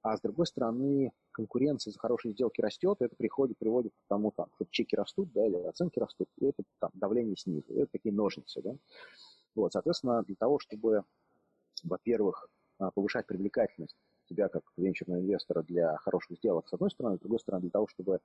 а 0.03 0.17
с 0.17 0.21
другой 0.21 0.47
стороны 0.47 1.13
конкуренция 1.39 1.93
за 1.93 2.01
хорошие 2.01 2.33
сделки 2.33 2.61
растет, 2.61 2.97
это 2.99 3.15
приходит, 3.15 3.59
приводит 3.59 3.93
к 3.93 4.09
тому, 4.09 4.33
там, 4.33 4.49
что 4.57 4.67
чеки 4.73 4.97
растут, 4.97 5.31
да, 5.33 5.47
или 5.47 5.55
оценки 5.55 6.01
растут, 6.01 6.29
и 6.39 6.47
это 6.47 6.65
там, 6.81 6.91
давление 6.95 7.37
снизу. 7.37 7.73
Это 7.75 7.87
такие 7.93 8.13
ножницы. 8.13 8.61
Да? 8.61 8.77
Вот, 9.55 9.73
соответственно, 9.73 10.25
для 10.25 10.35
того, 10.35 10.59
чтобы, 10.59 11.05
во-первых, 11.85 12.51
а, 12.81 12.91
повышать 12.91 13.29
привлекательность 13.29 13.97
тебя 14.29 14.49
как 14.49 14.65
венчурного 14.77 15.21
инвестора 15.21 15.63
для 15.63 15.97
хороших 15.99 16.39
сделок, 16.39 16.69
с 16.69 16.73
одной 16.73 16.91
стороны, 16.91 17.17
с 17.17 17.21
другой 17.21 17.39
стороны, 17.39 17.63
для 17.63 17.71
того, 17.71 17.87
чтобы 17.87 18.19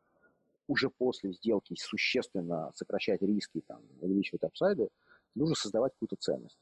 уже 0.68 0.90
после 0.90 1.34
сделки 1.34 1.76
существенно 1.78 2.72
сокращать 2.74 3.22
риски, 3.22 3.62
там, 3.68 3.84
увеличивать 4.02 4.42
апсайды, 4.42 4.90
нужно 5.36 5.54
создавать 5.54 5.94
какую-то 5.94 6.16
ценность. 6.16 6.58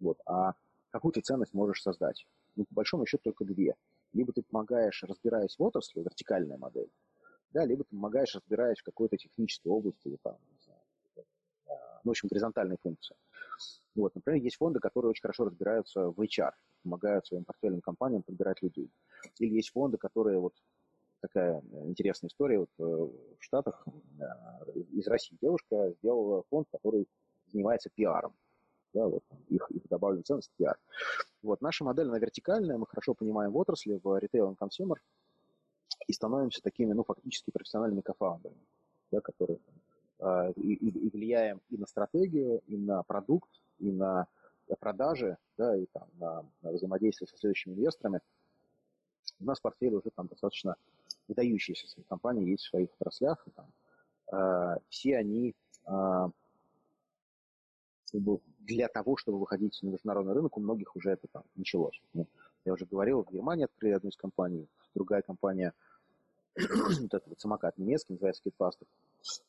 Вот. 0.00 0.18
А 0.26 0.52
какую 0.90 1.12
ты 1.12 1.22
ценность 1.22 1.54
можешь 1.54 1.80
создать? 1.80 2.26
Ну, 2.56 2.66
по 2.66 2.74
большому 2.74 3.06
счету, 3.06 3.22
только 3.24 3.46
две. 3.46 3.74
Либо 4.14 4.32
ты 4.32 4.42
помогаешь, 4.42 5.02
разбираясь 5.02 5.58
в 5.58 5.62
отрасли, 5.62 6.00
вертикальная 6.00 6.56
модель, 6.56 6.90
да, 7.52 7.64
либо 7.64 7.84
ты 7.84 7.90
помогаешь, 7.90 8.34
разбираясь 8.34 8.78
в 8.78 8.84
какой-то 8.84 9.16
технической 9.16 9.70
области, 9.70 10.08
или 10.08 10.16
там, 10.22 10.36
не 10.52 10.60
знаю, 10.64 10.80
ну, 12.04 12.10
в 12.10 12.10
общем, 12.10 12.28
горизонтальные 12.28 12.78
функции. 12.82 13.16
Вот, 13.94 14.14
например, 14.14 14.42
есть 14.42 14.56
фонды, 14.56 14.80
которые 14.80 15.10
очень 15.10 15.22
хорошо 15.22 15.44
разбираются 15.44 16.10
в 16.10 16.20
HR, 16.20 16.52
помогают 16.82 17.26
своим 17.26 17.44
портфельным 17.44 17.80
компаниям 17.80 18.22
подбирать 18.22 18.60
людей. 18.62 18.90
Или 19.38 19.54
есть 19.54 19.70
фонды, 19.70 19.96
которые 19.96 20.38
вот 20.38 20.54
такая 21.20 21.62
интересная 21.84 22.28
история. 22.28 22.58
Вот 22.58 22.70
э, 22.78 22.82
в 22.82 23.38
Штатах 23.40 23.86
э, 24.18 24.80
из 24.92 25.06
России 25.06 25.38
девушка 25.40 25.94
сделала 25.98 26.42
фонд, 26.50 26.68
который 26.70 27.08
занимается 27.46 27.88
пиаром. 27.94 28.34
Да, 28.94 29.08
вот 29.08 29.24
их, 29.48 29.68
их 29.72 29.88
добавленная 29.88 30.22
ценность– 30.22 30.50
пиар. 30.56 30.78
Вот, 31.42 31.60
наша 31.60 31.84
модель, 31.84 32.06
она 32.06 32.18
вертикальная, 32.18 32.78
мы 32.78 32.86
хорошо 32.86 33.14
понимаем 33.14 33.50
в 33.50 33.56
отрасли, 33.56 34.00
в 34.02 34.18
ритейл 34.18 34.52
и 34.52 34.54
consumer, 34.54 35.02
и 36.06 36.12
становимся 36.12 36.62
такими, 36.62 36.92
ну, 36.92 37.02
фактически 37.02 37.50
профессиональными 37.50 38.02
co-founder 38.02 38.43
ами, 38.43 38.60
да, 39.10 39.20
которые 39.20 39.58
э, 40.20 40.52
и, 40.56 40.74
и, 40.74 41.10
влияем 41.10 41.60
и 41.70 41.76
на 41.76 41.86
стратегию, 41.86 42.62
и 42.68 42.76
на 42.76 43.02
продукт, 43.02 43.50
и 43.80 43.90
на 43.90 44.28
продажи, 44.78 45.36
да, 45.58 45.76
и 45.76 45.86
там, 45.86 46.08
на, 46.18 46.44
на 46.62 46.70
взаимодействие 46.70 47.28
со 47.28 47.36
следующими 47.36 47.74
инвесторами. 47.74 48.20
У 49.40 49.44
нас 49.44 49.58
в 49.58 49.62
портфеле 49.62 49.96
уже 49.96 50.10
там 50.10 50.28
достаточно 50.28 50.76
выдающиеся 51.26 51.88
компании 52.08 52.48
есть 52.48 52.64
в 52.64 52.68
своих 52.68 52.90
отраслях. 52.94 53.44
И, 53.46 53.50
там, 53.50 53.66
э, 54.32 54.78
все 54.88 55.16
они 55.16 55.56
э, 55.86 56.28
для 58.66 58.88
того, 58.88 59.16
чтобы 59.16 59.38
выходить 59.38 59.78
на 59.82 59.88
международный 59.88 60.32
рынок, 60.32 60.56
у 60.56 60.60
многих 60.60 60.96
уже 60.96 61.10
это 61.10 61.26
там 61.28 61.44
началось. 61.54 62.00
Ну, 62.12 62.26
я 62.64 62.72
уже 62.72 62.86
говорил, 62.86 63.22
в 63.22 63.32
Германии 63.32 63.64
открыли 63.64 63.92
одну 63.92 64.10
из 64.10 64.16
компаний, 64.16 64.68
другая 64.94 65.22
компания, 65.22 65.72
вот 66.56 67.14
этот 67.14 67.26
вот 67.26 67.40
самокат 67.40 67.78
немецкий, 67.78 68.14
называется 68.14 68.42
Kitfaster. 68.44 68.86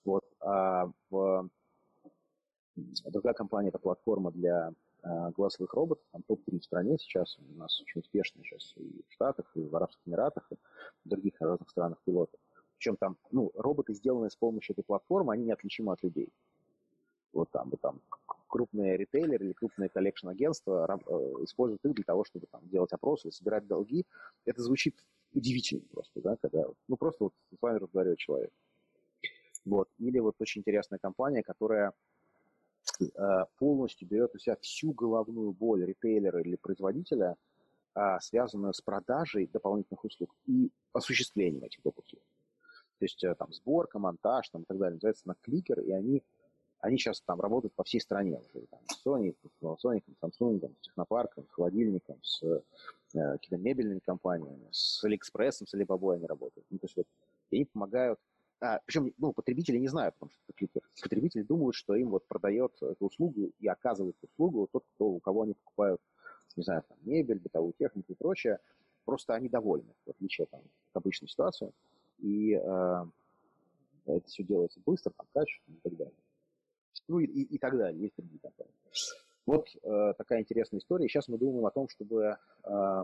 Вот, 0.03 0.23
а 0.41 0.91
в, 1.09 1.49
другая 3.05 3.33
компания, 3.33 3.69
это 3.69 3.79
платформа 3.79 4.31
для 4.31 4.73
а, 5.01 5.31
голосовых 5.31 5.73
роботов, 5.73 6.03
там 6.11 6.23
топ-3 6.23 6.59
в 6.59 6.63
стране 6.63 6.97
сейчас, 6.97 7.37
у 7.39 7.57
нас 7.57 7.79
очень 7.81 8.01
успешно 8.01 8.43
сейчас 8.43 8.73
и 8.75 9.03
в 9.07 9.13
Штатах, 9.13 9.49
и 9.55 9.61
в 9.61 9.75
Арабских 9.75 10.01
Эмиратах, 10.07 10.51
и 10.51 10.55
в 11.05 11.09
других 11.09 11.33
разных 11.39 11.69
странах 11.69 11.99
пилоты. 12.05 12.37
Причем 12.77 12.97
там, 12.97 13.17
ну, 13.31 13.51
роботы, 13.55 13.93
сделанные 13.93 14.29
с 14.29 14.35
помощью 14.35 14.73
этой 14.73 14.83
платформы, 14.83 15.33
они 15.33 15.45
неотличимы 15.45 15.93
от 15.93 16.03
людей. 16.03 16.29
Вот 17.31 17.49
там, 17.51 17.69
вот 17.69 17.81
там 17.81 18.01
крупные 18.55 18.95
ритейлеры 18.95 19.47
или 19.47 19.51
крупные 19.51 19.89
collection 19.89 20.38
-агентства 20.38 20.87
э, 20.87 21.13
используют 21.43 21.83
их 21.83 21.93
для 21.93 22.05
того, 22.05 22.23
чтобы 22.23 22.47
там, 22.47 22.61
делать 22.69 22.93
опросы, 22.93 23.29
собирать 23.29 23.67
долги. 23.67 24.05
Это 24.45 24.61
звучит 24.61 24.95
удивительно 25.33 25.83
просто, 25.91 26.21
да, 26.21 26.37
когда, 26.37 26.63
ну, 26.87 26.95
просто 26.95 27.25
вот 27.25 27.33
с 27.53 27.61
вами 27.61 27.79
разговаривает 27.79 28.17
человек. 28.17 28.51
Вот. 29.65 29.89
Или 29.97 30.19
вот 30.19 30.35
очень 30.39 30.61
интересная 30.61 30.99
компания, 30.99 31.43
которая 31.43 31.91
э, 33.01 33.45
полностью 33.57 34.07
берет 34.07 34.33
у 34.33 34.37
себя 34.37 34.55
всю 34.61 34.93
головную 34.93 35.51
боль 35.51 35.83
ритейлера 35.83 36.39
или 36.39 36.55
производителя, 36.55 37.35
э, 37.93 38.17
связанную 38.21 38.73
с 38.73 38.79
продажей 38.79 39.47
дополнительных 39.47 40.01
услуг 40.05 40.33
и 40.45 40.71
осуществлением 40.93 41.65
этих 41.65 41.83
доп. 41.83 41.99
услуг. 41.99 42.23
То 42.99 43.05
есть 43.05 43.21
э, 43.25 43.35
там 43.35 43.51
сборка, 43.51 43.99
монтаж 43.99 44.47
там, 44.47 44.61
и 44.61 44.65
так 44.65 44.77
далее. 44.77 44.93
Называется 44.93 45.27
на 45.27 45.35
кликер, 45.41 45.81
и 45.81 45.91
они 45.91 46.23
они 46.85 46.97
сейчас 46.97 47.21
там 47.21 47.41
работают 47.41 47.73
по 47.73 47.83
всей 47.83 47.99
стране 47.99 48.39
уже, 48.39 48.65
там, 48.67 48.79
с 48.87 49.05
Sony, 49.05 49.33
с 49.33 49.63
Panasonic, 49.63 50.03
Samsung, 50.21 50.71
с 50.75 50.81
Технопарком, 50.81 51.47
с 51.47 51.51
холодильником, 51.51 52.17
с 52.21 52.43
э, 52.43 52.61
какими-то 53.11 53.57
мебельными 53.57 53.99
компаниями, 53.99 54.67
с 54.71 55.03
Алиэкспрессом, 55.03 55.65
с 55.65 55.73
Alibaba 55.73 56.13
они 56.13 56.27
работают. 56.27 56.65
Ну, 56.69 56.77
то 56.77 56.85
есть 56.85 56.95
вот 56.95 57.07
они 57.51 57.65
помогают 57.65 58.19
а, 58.61 58.79
причем, 58.85 59.13
ну, 59.17 59.33
потребители 59.33 59.77
не 59.77 59.89
знают, 59.89 60.15
потому 60.15 60.31
что 60.31 60.65
это. 60.65 60.79
Потребители 61.01 61.41
думают, 61.41 61.75
что 61.75 61.93
им 61.95 62.09
вот 62.09 62.25
продает 62.27 62.71
эту 62.81 63.05
услугу 63.05 63.51
и 63.59 63.67
оказывает 63.67 64.15
услугу 64.21 64.69
тот, 64.71 64.85
кто, 64.95 65.07
у 65.07 65.19
кого 65.19 65.41
они 65.41 65.55
покупают, 65.55 65.99
не 66.55 66.63
знаю, 66.63 66.83
там, 66.87 66.97
мебель, 67.01 67.39
бытовую 67.39 67.73
технику 67.73 68.13
и 68.13 68.15
прочее. 68.15 68.59
Просто 69.03 69.33
они 69.33 69.49
довольны, 69.49 69.93
в 70.05 70.09
отличие 70.11 70.47
там, 70.47 70.61
от 70.61 70.97
обычной 70.97 71.27
ситуации. 71.27 71.73
И 72.19 72.53
э, 72.53 73.05
это 74.05 74.27
все 74.27 74.43
делается 74.43 74.79
быстро, 74.85 75.11
там, 75.17 75.27
качественно 75.33 75.75
и 75.75 75.79
так 75.81 75.97
далее 75.97 76.15
ну 77.07 77.19
и, 77.19 77.25
и, 77.25 77.55
и 77.55 77.57
так 77.57 77.77
далее, 77.77 78.01
есть 78.01 78.15
другие 78.17 78.39
компании. 78.39 78.73
Вот 79.45 79.67
э, 79.83 80.13
такая 80.17 80.41
интересная 80.41 80.79
история. 80.79 81.07
Сейчас 81.07 81.27
мы 81.27 81.37
думаем 81.37 81.65
о 81.65 81.71
том, 81.71 81.87
чтобы 81.87 82.37
э, 82.63 83.03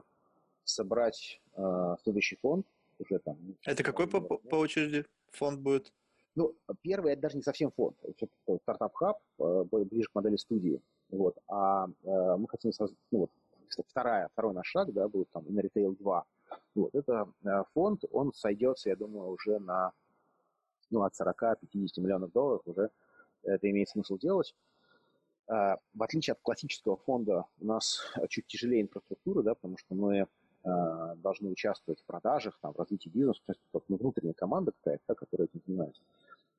собрать 0.63 1.39
э, 1.55 1.95
следующий 2.03 2.37
фонд. 2.37 2.65
Уже 2.99 3.19
там, 3.19 3.37
это 3.65 3.83
какой 3.83 4.07
по, 4.07 4.21
по 4.21 4.55
очереди 4.55 5.05
фонд 5.31 5.59
будет? 5.59 5.91
Ну, 6.35 6.55
первый 6.81 7.13
это 7.13 7.23
даже 7.23 7.37
не 7.37 7.43
совсем 7.43 7.71
фонд, 7.71 7.97
это 8.03 8.27
стартап-хаб, 8.61 9.19
э, 9.39 9.63
ближе 9.71 10.07
к 10.07 10.15
модели 10.15 10.37
студии. 10.37 10.81
Вот. 11.09 11.37
А 11.47 11.87
э, 11.87 12.35
мы 12.37 12.47
хотим 12.47 12.71
создать, 12.71 12.97
ну 13.11 13.19
вот, 13.19 13.31
вторая, 13.87 14.29
второй 14.29 14.53
наш 14.53 14.67
шаг, 14.67 14.93
да, 14.93 15.07
будет 15.07 15.29
там 15.31 15.43
на 15.47 15.59
Retail 15.59 15.97
2. 15.97 16.25
Вот, 16.75 16.95
это 16.95 17.27
э, 17.43 17.63
фонд, 17.73 18.03
он 18.11 18.33
сойдется, 18.33 18.89
я 18.89 18.95
думаю, 18.95 19.31
уже 19.31 19.59
на 19.59 19.91
ну, 20.89 21.03
от 21.03 21.13
40-50 21.19 21.57
миллионов 21.97 22.31
долларов 22.31 22.61
уже 22.65 22.89
это 23.43 23.69
имеет 23.69 23.89
смысл 23.89 24.17
делать. 24.17 24.55
А, 25.47 25.77
в 25.93 26.03
отличие 26.03 26.33
от 26.33 26.39
классического 26.41 26.97
фонда, 26.97 27.45
у 27.59 27.65
нас 27.65 28.01
чуть 28.29 28.47
тяжелее 28.47 28.81
инфраструктура, 28.81 29.43
да, 29.43 29.55
потому 29.55 29.77
что 29.77 29.95
мы 29.95 30.27
а, 30.63 31.15
должны 31.15 31.49
участвовать 31.49 32.01
в 32.01 32.05
продажах, 32.05 32.57
там, 32.61 32.73
в 32.73 32.77
развитии 32.77 33.09
бизнеса, 33.09 33.41
то 33.45 33.51
есть 33.53 33.61
вот, 33.73 33.83
ну, 33.87 33.97
внутренняя 33.97 34.33
команда 34.33 34.71
какая-то, 34.71 35.15
которая 35.15 35.47
этим 35.47 35.61
занимается 35.65 36.03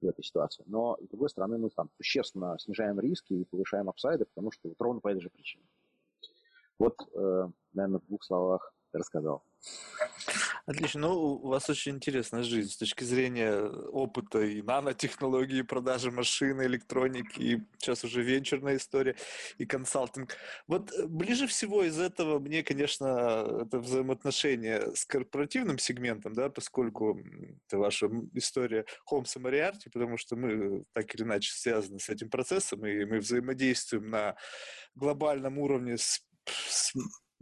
в 0.01 0.07
этой 0.07 0.25
ситуации. 0.25 0.65
Но, 0.67 0.99
с 1.01 1.09
другой 1.09 1.31
стороны, 1.31 1.59
мы 1.59 1.71
там 1.71 1.89
существенно 1.97 2.59
снижаем 2.59 2.99
риски 2.99 3.33
и 3.33 3.45
повышаем 3.45 3.89
апсайды, 3.89 4.25
потому 4.25 4.51
что 4.51 4.69
вот 4.69 4.81
ровно 4.81 5.01
по 5.01 5.09
этой 5.09 5.21
же 5.21 5.31
причине. 5.31 5.65
Вот, 6.79 6.97
э, 7.15 7.49
наверное, 7.73 8.01
в 8.01 8.07
двух 8.07 8.25
словах 8.25 8.75
рассказал. 8.93 9.45
Отлично. 10.65 11.01
Ну, 11.01 11.19
у 11.19 11.49
вас 11.49 11.69
очень 11.69 11.97
интересная 11.97 12.45
жизнь 12.45 12.71
с 12.71 12.77
точки 12.77 13.03
зрения 13.03 13.53
опыта 13.63 14.41
и 14.43 14.63
нанотехнологии, 14.63 15.63
продажи 15.63 16.13
машины, 16.13 16.63
электроники, 16.63 17.41
и 17.41 17.61
сейчас 17.79 18.05
уже 18.05 18.23
венчурная 18.23 18.77
история, 18.77 19.17
и 19.59 19.67
консалтинг. 19.67 20.37
Вот 20.69 20.93
э, 20.93 21.07
ближе 21.07 21.49
всего 21.49 21.83
из 21.83 21.99
этого 21.99 22.39
мне, 22.39 22.63
конечно, 22.63 23.65
это 23.67 23.81
взаимоотношения 23.81 24.95
с 24.95 25.05
корпоративным 25.05 25.79
сегментом, 25.79 26.33
да, 26.33 26.49
поскольку 26.49 27.19
это 27.67 27.79
ваша 27.79 28.09
история 28.35 28.85
Холмса 29.05 29.41
Мариарти, 29.41 29.91
потому 29.91 30.17
что 30.17 30.37
мы 30.37 30.85
так 30.93 31.13
или 31.17 31.25
иначе 31.25 31.51
связаны 31.53 31.99
с 31.99 32.09
этим 32.09 32.31
процессом, 32.31 32.87
и 32.87 33.05
мы 33.05 33.19
взаимодействуем 33.19 34.11
на 34.11 34.37
глобальном 34.95 35.59
уровне 35.59 35.99
с 35.99 36.21
с 36.47 36.93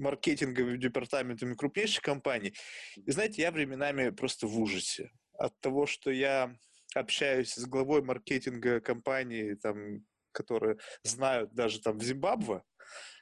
маркетинговыми 0.01 0.79
департаментами 0.79 1.55
крупнейших 1.55 2.03
компаний. 2.03 2.55
И 2.97 3.11
знаете, 3.11 3.43
я 3.43 3.53
временами 3.53 4.11
просто 4.11 4.47
в 4.47 4.59
ужасе 4.59 5.13
от 5.39 5.59
того, 5.61 5.87
что 5.87 6.11
я 6.11 6.57
общаюсь 6.95 7.55
с 7.55 7.67
главой 7.67 8.03
маркетинга 8.03 8.81
компании, 8.81 9.55
там, 9.55 10.05
которые 10.33 10.79
знают 11.03 11.55
даже 11.55 11.81
там 11.81 11.99
в 11.99 12.03
Зимбабве, 12.03 12.63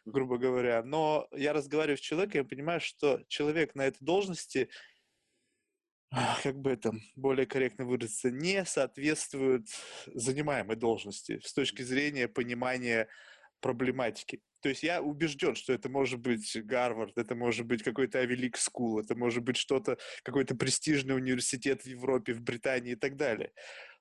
грубо 0.05 0.39
говоря, 0.39 0.83
но 0.83 1.29
я 1.33 1.53
разговариваю 1.53 1.99
с 1.99 2.01
человеком 2.01 2.43
и 2.43 2.49
понимаю, 2.49 2.81
что 2.81 3.23
человек 3.29 3.75
на 3.75 3.87
этой 3.87 4.05
должности, 4.05 4.71
как 6.43 6.59
бы 6.59 6.71
это 6.71 6.93
более 7.17 7.47
корректно 7.47 7.85
выразиться, 7.85 8.31
не 8.31 8.65
соответствует 8.65 9.69
занимаемой 10.07 10.77
должности 10.77 11.41
с 11.45 11.53
точки 11.53 11.83
зрения 11.83 12.29
понимания 12.29 13.09
проблематики. 13.61 14.41
То 14.61 14.69
есть 14.69 14.83
я 14.83 15.01
убежден, 15.03 15.55
что 15.55 15.73
это 15.73 15.89
может 15.89 16.21
быть 16.21 16.57
Гарвард, 16.65 17.17
это 17.17 17.35
может 17.35 17.67
быть 17.67 17.83
какой-то 17.83 18.19
Ivy 18.19 18.32
League 18.32 18.57
School, 18.57 18.99
это 18.99 19.15
может 19.15 19.45
быть 19.45 19.57
что-то, 19.57 19.99
какой-то 20.25 20.57
престижный 20.57 21.15
университет 21.15 21.83
в 21.83 21.87
Европе, 21.87 22.33
в 22.33 22.41
Британии 22.41 22.93
и 22.93 22.97
так 22.97 23.17
далее. 23.17 23.53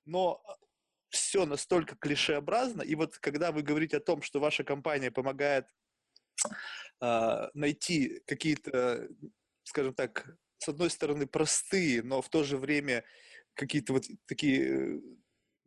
Но 0.04 0.42
все 1.10 1.46
настолько 1.46 1.96
клишеобразно, 1.96 2.82
и 2.82 2.94
вот 2.94 3.18
когда 3.18 3.52
вы 3.52 3.62
говорите 3.62 3.98
о 3.98 4.00
том, 4.00 4.22
что 4.22 4.40
ваша 4.40 4.64
компания 4.64 5.10
помогает 5.10 5.66
э, 7.00 7.48
найти 7.54 8.22
какие-то, 8.26 9.08
скажем 9.62 9.94
так, 9.94 10.36
с 10.58 10.68
одной 10.68 10.90
стороны, 10.90 11.26
простые, 11.26 12.02
но 12.02 12.20
в 12.20 12.28
то 12.28 12.42
же 12.42 12.56
время 12.56 13.04
какие-то 13.54 13.92
вот 13.92 14.04
такие 14.26 15.00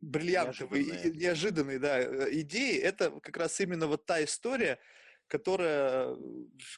бриллиантовые, 0.02 0.86
неожиданные, 0.86 1.20
неожиданные 1.20 1.80
да, 1.80 2.34
идеи, 2.42 2.78
это 2.78 3.12
как 3.22 3.38
раз 3.38 3.60
именно 3.62 3.88
вот 3.88 4.06
та 4.06 4.24
история, 4.24 4.80
которая, 5.28 6.18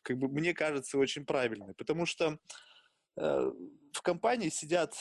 как 0.03 0.17
бы, 0.17 0.27
мне 0.27 0.53
кажется, 0.53 0.97
очень 0.97 1.25
правильной. 1.25 1.73
Потому 1.73 2.05
что 2.05 2.37
э, 3.17 3.51
в 3.91 4.01
компании 4.01 4.49
сидят 4.49 4.95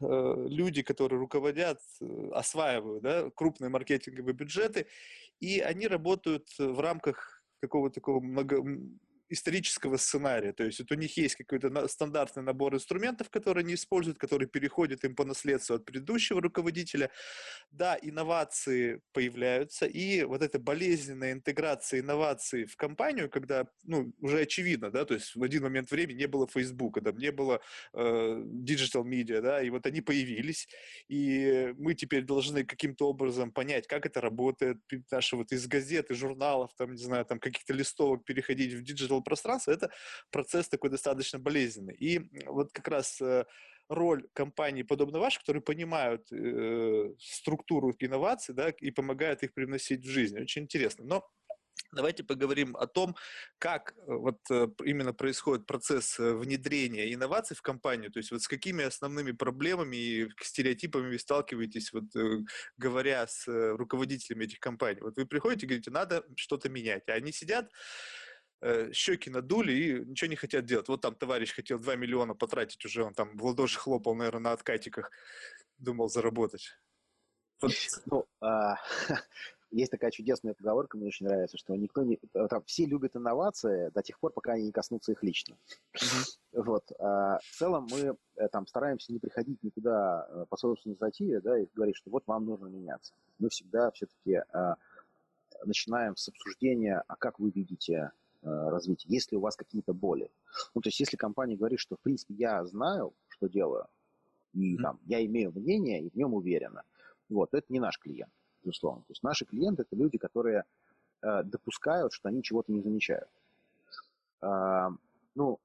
э, 0.00 0.46
люди, 0.48 0.82
которые 0.82 1.18
руководят, 1.18 1.80
э, 2.00 2.30
осваивают 2.32 3.02
да, 3.02 3.30
крупные 3.30 3.68
маркетинговые 3.68 4.34
бюджеты, 4.34 4.86
и 5.40 5.60
они 5.60 5.88
работают 5.88 6.48
в 6.58 6.80
рамках 6.80 7.42
какого-то 7.60 7.96
такого 7.96 8.20
много, 8.20 8.64
исторического 9.30 9.96
сценария. 9.96 10.52
То 10.52 10.64
есть 10.64 10.80
вот 10.80 10.90
у 10.92 10.94
них 10.96 11.16
есть 11.16 11.36
какой-то 11.36 11.88
стандартный 11.88 12.42
набор 12.42 12.74
инструментов, 12.74 13.30
которые 13.30 13.62
они 13.62 13.74
используют, 13.74 14.18
которые 14.18 14.48
переходят 14.48 15.04
им 15.04 15.14
по 15.14 15.24
наследству 15.24 15.76
от 15.76 15.84
предыдущего 15.84 16.42
руководителя. 16.42 17.10
Да, 17.70 17.96
инновации 18.02 19.00
появляются, 19.12 19.86
и 19.86 20.24
вот 20.24 20.42
эта 20.42 20.58
болезненная 20.58 21.32
интеграция 21.32 22.00
инноваций 22.00 22.64
в 22.64 22.76
компанию, 22.76 23.30
когда, 23.30 23.68
ну, 23.84 24.12
уже 24.20 24.40
очевидно, 24.40 24.90
да, 24.90 25.04
то 25.04 25.14
есть 25.14 25.36
в 25.36 25.42
один 25.42 25.62
момент 25.62 25.90
времени 25.90 26.18
не 26.18 26.26
было 26.26 26.48
Facebook, 26.48 27.02
там 27.02 27.16
не 27.16 27.30
было 27.30 27.60
э, 27.92 27.98
digital 28.00 29.04
media, 29.04 29.40
да, 29.40 29.62
и 29.62 29.70
вот 29.70 29.86
они 29.86 30.00
появились, 30.00 30.68
и 31.08 31.72
мы 31.78 31.94
теперь 31.94 32.24
должны 32.24 32.64
каким-то 32.64 33.08
образом 33.08 33.52
понять, 33.52 33.86
как 33.86 34.06
это 34.06 34.20
работает, 34.20 34.78
наши 35.10 35.36
вот 35.36 35.52
из 35.52 35.66
газет, 35.68 36.10
из 36.10 36.16
журналов, 36.16 36.72
там, 36.76 36.92
не 36.92 37.02
знаю, 37.02 37.24
там 37.24 37.38
каких-то 37.38 37.72
листовок 37.72 38.24
переходить 38.24 38.74
в 38.74 38.82
digital 38.82 39.19
пространство, 39.22 39.72
это 39.72 39.90
процесс 40.30 40.68
такой 40.68 40.90
достаточно 40.90 41.38
болезненный. 41.38 41.94
И 41.94 42.20
вот 42.46 42.72
как 42.72 42.88
раз 42.88 43.20
э, 43.20 43.44
роль 43.90 44.26
компаний, 44.32 44.84
подобно 44.84 45.18
вашей, 45.18 45.40
которые 45.40 45.62
понимают 45.62 46.30
э, 46.32 47.12
структуру 47.18 47.94
инноваций 47.98 48.54
да, 48.54 48.70
и 48.70 48.90
помогают 48.90 49.42
их 49.42 49.52
привносить 49.52 50.06
в 50.06 50.08
жизнь. 50.08 50.40
Очень 50.40 50.62
интересно. 50.62 51.04
Но 51.04 51.28
Давайте 51.92 52.22
поговорим 52.22 52.76
о 52.76 52.86
том, 52.86 53.16
как 53.58 53.94
э, 53.96 54.12
вот 54.14 54.38
э, 54.50 54.68
именно 54.84 55.12
происходит 55.12 55.66
процесс 55.66 56.18
внедрения 56.18 57.12
инноваций 57.12 57.56
в 57.56 57.62
компанию, 57.62 58.12
то 58.12 58.18
есть 58.18 58.30
вот 58.30 58.42
с 58.42 58.48
какими 58.48 58.84
основными 58.84 59.32
проблемами 59.32 59.96
и 59.96 60.28
стереотипами 60.40 61.08
вы 61.08 61.18
сталкиваетесь, 61.18 61.92
вот 61.92 62.04
говоря 62.76 63.26
с 63.26 63.44
руководителями 63.48 64.44
этих 64.44 64.60
компаний. 64.60 65.00
Вот 65.00 65.16
вы 65.16 65.26
приходите 65.26 65.66
и 65.66 65.68
говорите, 65.68 65.90
надо 65.90 66.24
что-то 66.36 66.68
менять, 66.68 67.08
а 67.08 67.14
они 67.14 67.32
сидят 67.32 67.68
э, 68.60 68.92
щеки 68.92 69.30
надули 69.30 69.72
и 69.72 70.04
ничего 70.04 70.28
не 70.28 70.36
хотят 70.36 70.64
делать. 70.64 70.88
Вот 70.88 71.00
там 71.00 71.14
товарищ 71.14 71.52
хотел 71.54 71.78
2 71.78 71.96
миллиона 71.96 72.34
потратить 72.34 72.84
уже, 72.84 73.04
он 73.04 73.14
там 73.14 73.36
в 73.36 73.44
ладоши 73.44 73.78
хлопал, 73.78 74.14
наверное, 74.14 74.40
на 74.40 74.52
откатиках, 74.52 75.10
думал 75.78 76.08
заработать. 76.08 76.70
Вот. 77.60 77.72
Ну, 78.06 78.26
а, 78.40 78.76
есть 79.70 79.90
такая 79.90 80.10
чудесная 80.10 80.54
поговорка, 80.54 80.96
мне 80.96 81.08
очень 81.08 81.26
нравится, 81.26 81.58
что 81.58 81.74
никто 81.76 82.02
не, 82.02 82.18
э, 82.34 82.46
там, 82.48 82.62
все 82.64 82.86
любят 82.86 83.16
инновации 83.16 83.90
до 83.90 84.02
тех 84.02 84.18
пор, 84.18 84.32
пока 84.32 84.52
они 84.52 84.64
не 84.64 84.72
коснутся 84.72 85.12
их 85.12 85.22
лично. 85.22 85.56
Mm-hmm. 85.94 86.26
Вот. 86.52 86.90
А, 86.98 87.38
в 87.38 87.56
целом 87.56 87.86
мы 87.90 88.16
э, 88.36 88.48
там 88.48 88.66
стараемся 88.66 89.12
не 89.12 89.20
приходить 89.20 89.62
никуда 89.62 90.46
по 90.48 90.56
собственной 90.56 90.94
инициативе, 90.94 91.40
да, 91.40 91.58
и 91.58 91.68
говорить, 91.72 91.96
что 91.96 92.10
вот 92.10 92.26
вам 92.26 92.44
нужно 92.44 92.66
меняться. 92.66 93.12
Мы 93.38 93.50
всегда 93.50 93.90
все-таки 93.92 94.42
а, 94.52 94.76
начинаем 95.64 96.16
с 96.16 96.28
обсуждения, 96.28 97.02
а 97.06 97.16
как 97.16 97.38
вы 97.38 97.50
видите 97.50 98.10
развития, 98.42 99.08
если 99.08 99.36
у 99.36 99.40
вас 99.40 99.56
какие-то 99.56 99.92
боли. 99.92 100.30
Ну, 100.74 100.80
то 100.80 100.88
есть, 100.88 101.00
если 101.00 101.16
компания 101.16 101.56
говорит, 101.56 101.78
что, 101.78 101.96
в 101.96 102.00
принципе, 102.00 102.34
я 102.34 102.64
знаю, 102.64 103.12
что 103.28 103.48
делаю, 103.48 103.86
и 104.54 104.74
mm-hmm. 104.74 104.82
там, 104.82 104.98
я 105.06 105.24
имею 105.26 105.52
мнение 105.52 106.02
и 106.02 106.10
в 106.10 106.14
нем 106.14 106.34
уверена, 106.34 106.82
вот, 107.28 107.52
это 107.52 107.66
не 107.68 107.80
наш 107.80 107.98
клиент, 107.98 108.32
безусловно. 108.64 109.02
То 109.02 109.12
есть, 109.12 109.22
наши 109.22 109.44
клиенты– 109.44 109.82
это 109.88 109.94
люди, 109.94 110.18
которые 110.18 110.64
э, 111.22 111.42
допускают, 111.44 112.12
что 112.12 112.28
они 112.28 112.42
чего-то 112.42 112.72
не 112.72 112.80
замечают. 112.80 113.28
Э, 114.42 114.88
ну, 115.34 115.60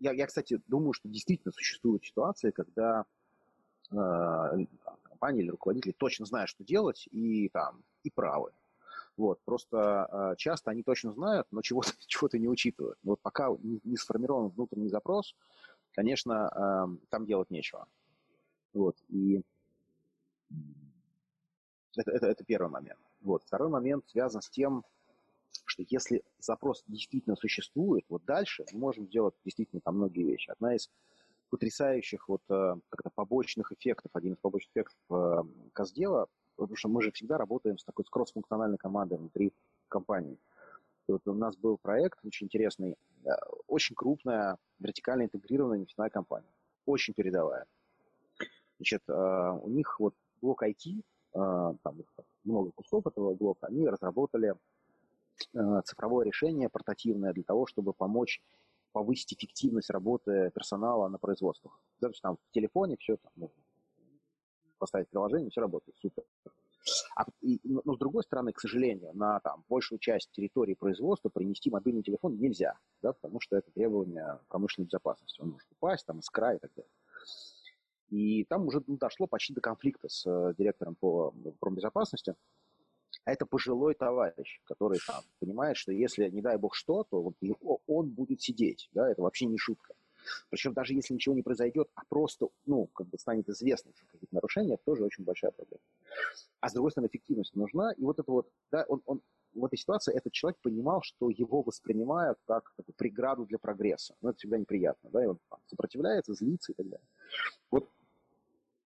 я, 0.00 0.12
я, 0.12 0.26
кстати, 0.26 0.60
думаю, 0.68 0.92
что 0.92 1.08
действительно 1.08 1.52
существуют 1.52 2.04
ситуации, 2.04 2.50
когда 2.50 3.04
э, 3.90 4.66
компания 5.02 5.42
или 5.42 5.50
руководители 5.50 5.92
точно 5.92 6.26
знают, 6.26 6.50
что 6.50 6.64
делать, 6.64 7.08
и 7.10 7.48
там, 7.48 7.82
и 8.02 8.10
правы. 8.10 8.52
Вот, 9.16 9.40
просто 9.44 10.08
э, 10.10 10.36
часто 10.38 10.70
они 10.70 10.82
точно 10.82 11.12
знают, 11.12 11.46
но 11.50 11.62
чего-то 11.62 11.92
чего 12.06 12.28
не 12.32 12.48
учитывают. 12.48 12.98
Вот 13.02 13.20
пока 13.20 13.48
не, 13.62 13.80
не 13.84 13.96
сформирован 13.96 14.48
внутренний 14.48 14.88
запрос, 14.88 15.36
конечно, 15.92 16.88
там 17.10 17.26
делать 17.26 17.50
нечего. 17.50 17.86
Вот, 18.72 18.96
и 19.08 19.42
это, 21.96 22.10
это, 22.10 22.26
это 22.26 22.44
первый 22.44 22.70
момент. 22.70 22.98
Вот. 23.20 23.42
Второй 23.44 23.68
момент 23.68 24.08
связан 24.08 24.40
с 24.40 24.48
тем, 24.48 24.84
что 25.64 25.84
если 25.88 26.22
запрос 26.38 26.82
действительно 26.86 27.36
существует, 27.36 28.04
вот 28.08 28.24
дальше 28.24 28.64
мы 28.72 28.78
можем 28.78 29.06
сделать 29.06 29.34
действительно 29.44 29.80
там 29.80 29.96
многие 29.96 30.24
вещи. 30.24 30.50
Одна 30.50 30.74
из 30.74 30.90
потрясающих 31.50 32.28
вот 32.28 32.42
э, 32.48 32.74
как-то 32.88 33.10
побочных 33.14 33.72
эффектов, 33.72 34.10
один 34.14 34.32
из 34.34 34.38
побочных 34.38 34.70
эффектов 34.74 34.98
э, 35.10 35.42
Каздела 35.74 36.28
потому 36.62 36.76
что 36.76 36.88
мы 36.88 37.02
же 37.02 37.10
всегда 37.10 37.38
работаем 37.38 37.76
с 37.76 37.84
такой 37.84 38.04
кросс-функциональной 38.08 38.78
командой 38.78 39.18
внутри 39.18 39.52
компании. 39.88 40.38
И 41.08 41.12
вот 41.12 41.26
у 41.26 41.34
нас 41.34 41.56
был 41.56 41.76
проект 41.76 42.24
очень 42.24 42.46
интересный, 42.46 42.96
э, 43.24 43.30
очень 43.66 43.96
крупная, 43.96 44.56
вертикально 44.78 45.24
интегрированная 45.24 45.78
нефтяная 45.78 46.10
компания, 46.10 46.52
очень 46.86 47.14
передовая. 47.14 47.66
Значит, 48.78 49.02
э, 49.08 49.58
у 49.62 49.68
них 49.68 49.98
вот 49.98 50.14
блок 50.40 50.62
IT, 50.62 50.98
э, 50.98 51.02
там 51.34 51.96
много 52.44 52.70
кусков 52.70 53.06
этого 53.06 53.34
блока, 53.34 53.66
они 53.66 53.88
разработали 53.88 54.54
цифровое 55.84 56.26
решение 56.26 56.68
портативное 56.68 57.32
для 57.32 57.42
того, 57.42 57.66
чтобы 57.66 57.92
помочь 57.92 58.40
повысить 58.92 59.34
эффективность 59.34 59.90
работы 59.90 60.52
персонала 60.54 61.08
на 61.08 61.18
производствах. 61.18 61.80
То 62.00 62.08
есть 62.08 62.22
там 62.22 62.36
в 62.36 62.52
телефоне 62.52 62.96
все 62.98 63.16
там 63.16 63.50
поставить 64.82 65.08
приложение, 65.08 65.48
все 65.50 65.60
работает, 65.60 65.96
супер. 66.00 66.24
А, 67.14 67.24
и, 67.40 67.60
но 67.62 67.94
с 67.94 67.98
другой 67.98 68.24
стороны, 68.24 68.52
к 68.52 68.58
сожалению, 68.60 69.12
на 69.14 69.38
там, 69.38 69.64
большую 69.68 70.00
часть 70.00 70.32
территории 70.32 70.74
производства 70.74 71.28
принести 71.28 71.70
мобильный 71.70 72.02
телефон 72.02 72.36
нельзя, 72.36 72.74
да, 73.00 73.12
потому 73.12 73.40
что 73.40 73.56
это 73.56 73.70
требование 73.70 74.40
промышленной 74.48 74.86
безопасности. 74.86 75.40
Он 75.40 75.50
может 75.50 75.70
упасть, 75.70 76.04
там, 76.04 76.18
искра 76.18 76.56
и 76.56 76.58
так 76.58 76.72
далее. 76.74 76.90
И 78.08 78.44
там 78.44 78.66
уже 78.66 78.82
ну, 78.88 78.96
дошло 78.96 79.28
почти 79.28 79.54
до 79.54 79.60
конфликта 79.60 80.08
с 80.08 80.26
э, 80.26 80.54
директором 80.58 80.96
по 80.96 81.32
промбезопасности. 81.60 82.34
А 83.24 83.32
это 83.32 83.46
пожилой 83.46 83.94
товарищ, 83.94 84.60
который 84.64 84.98
там 85.06 85.22
понимает, 85.38 85.76
что 85.76 85.92
если, 85.92 86.28
не 86.28 86.42
дай 86.42 86.58
бог 86.58 86.74
что, 86.74 87.04
то 87.04 87.22
вот 87.22 87.34
он 87.86 88.10
будет 88.10 88.42
сидеть. 88.42 88.90
Да, 88.92 89.08
это 89.08 89.22
вообще 89.22 89.46
не 89.46 89.58
шутка. 89.58 89.94
Причем 90.50 90.72
даже 90.72 90.94
если 90.94 91.14
ничего 91.14 91.34
не 91.34 91.42
произойдет, 91.42 91.88
а 91.94 92.02
просто, 92.08 92.48
ну, 92.66 92.86
как 92.88 93.08
бы 93.08 93.18
станет 93.18 93.48
известно, 93.48 93.92
что 93.94 94.06
какие-то 94.06 94.34
нарушения, 94.34 94.74
это 94.74 94.84
тоже 94.84 95.04
очень 95.04 95.24
большая 95.24 95.50
проблема. 95.50 95.82
А 96.60 96.68
с 96.68 96.72
другой 96.72 96.90
стороны, 96.90 97.08
эффективность 97.08 97.54
нужна. 97.56 97.92
И 97.92 98.02
вот 98.02 98.18
это 98.18 98.30
вот, 98.30 98.48
да, 98.70 98.84
он, 98.88 99.02
он 99.06 99.20
в 99.54 99.64
этой 99.64 99.78
ситуации 99.78 100.14
этот 100.14 100.32
человек 100.32 100.58
понимал, 100.62 101.02
что 101.02 101.30
его 101.30 101.62
воспринимают 101.62 102.38
как 102.46 102.72
такую 102.76 102.94
преграду 102.94 103.44
для 103.44 103.58
прогресса. 103.58 104.14
Но 104.20 104.30
это 104.30 104.38
всегда 104.38 104.58
неприятно, 104.58 105.10
да, 105.10 105.22
и 105.22 105.26
он 105.26 105.38
там, 105.48 105.60
сопротивляется, 105.66 106.34
злится 106.34 106.72
и 106.72 106.74
так 106.74 106.88
далее. 106.88 107.06
Вот 107.70 107.88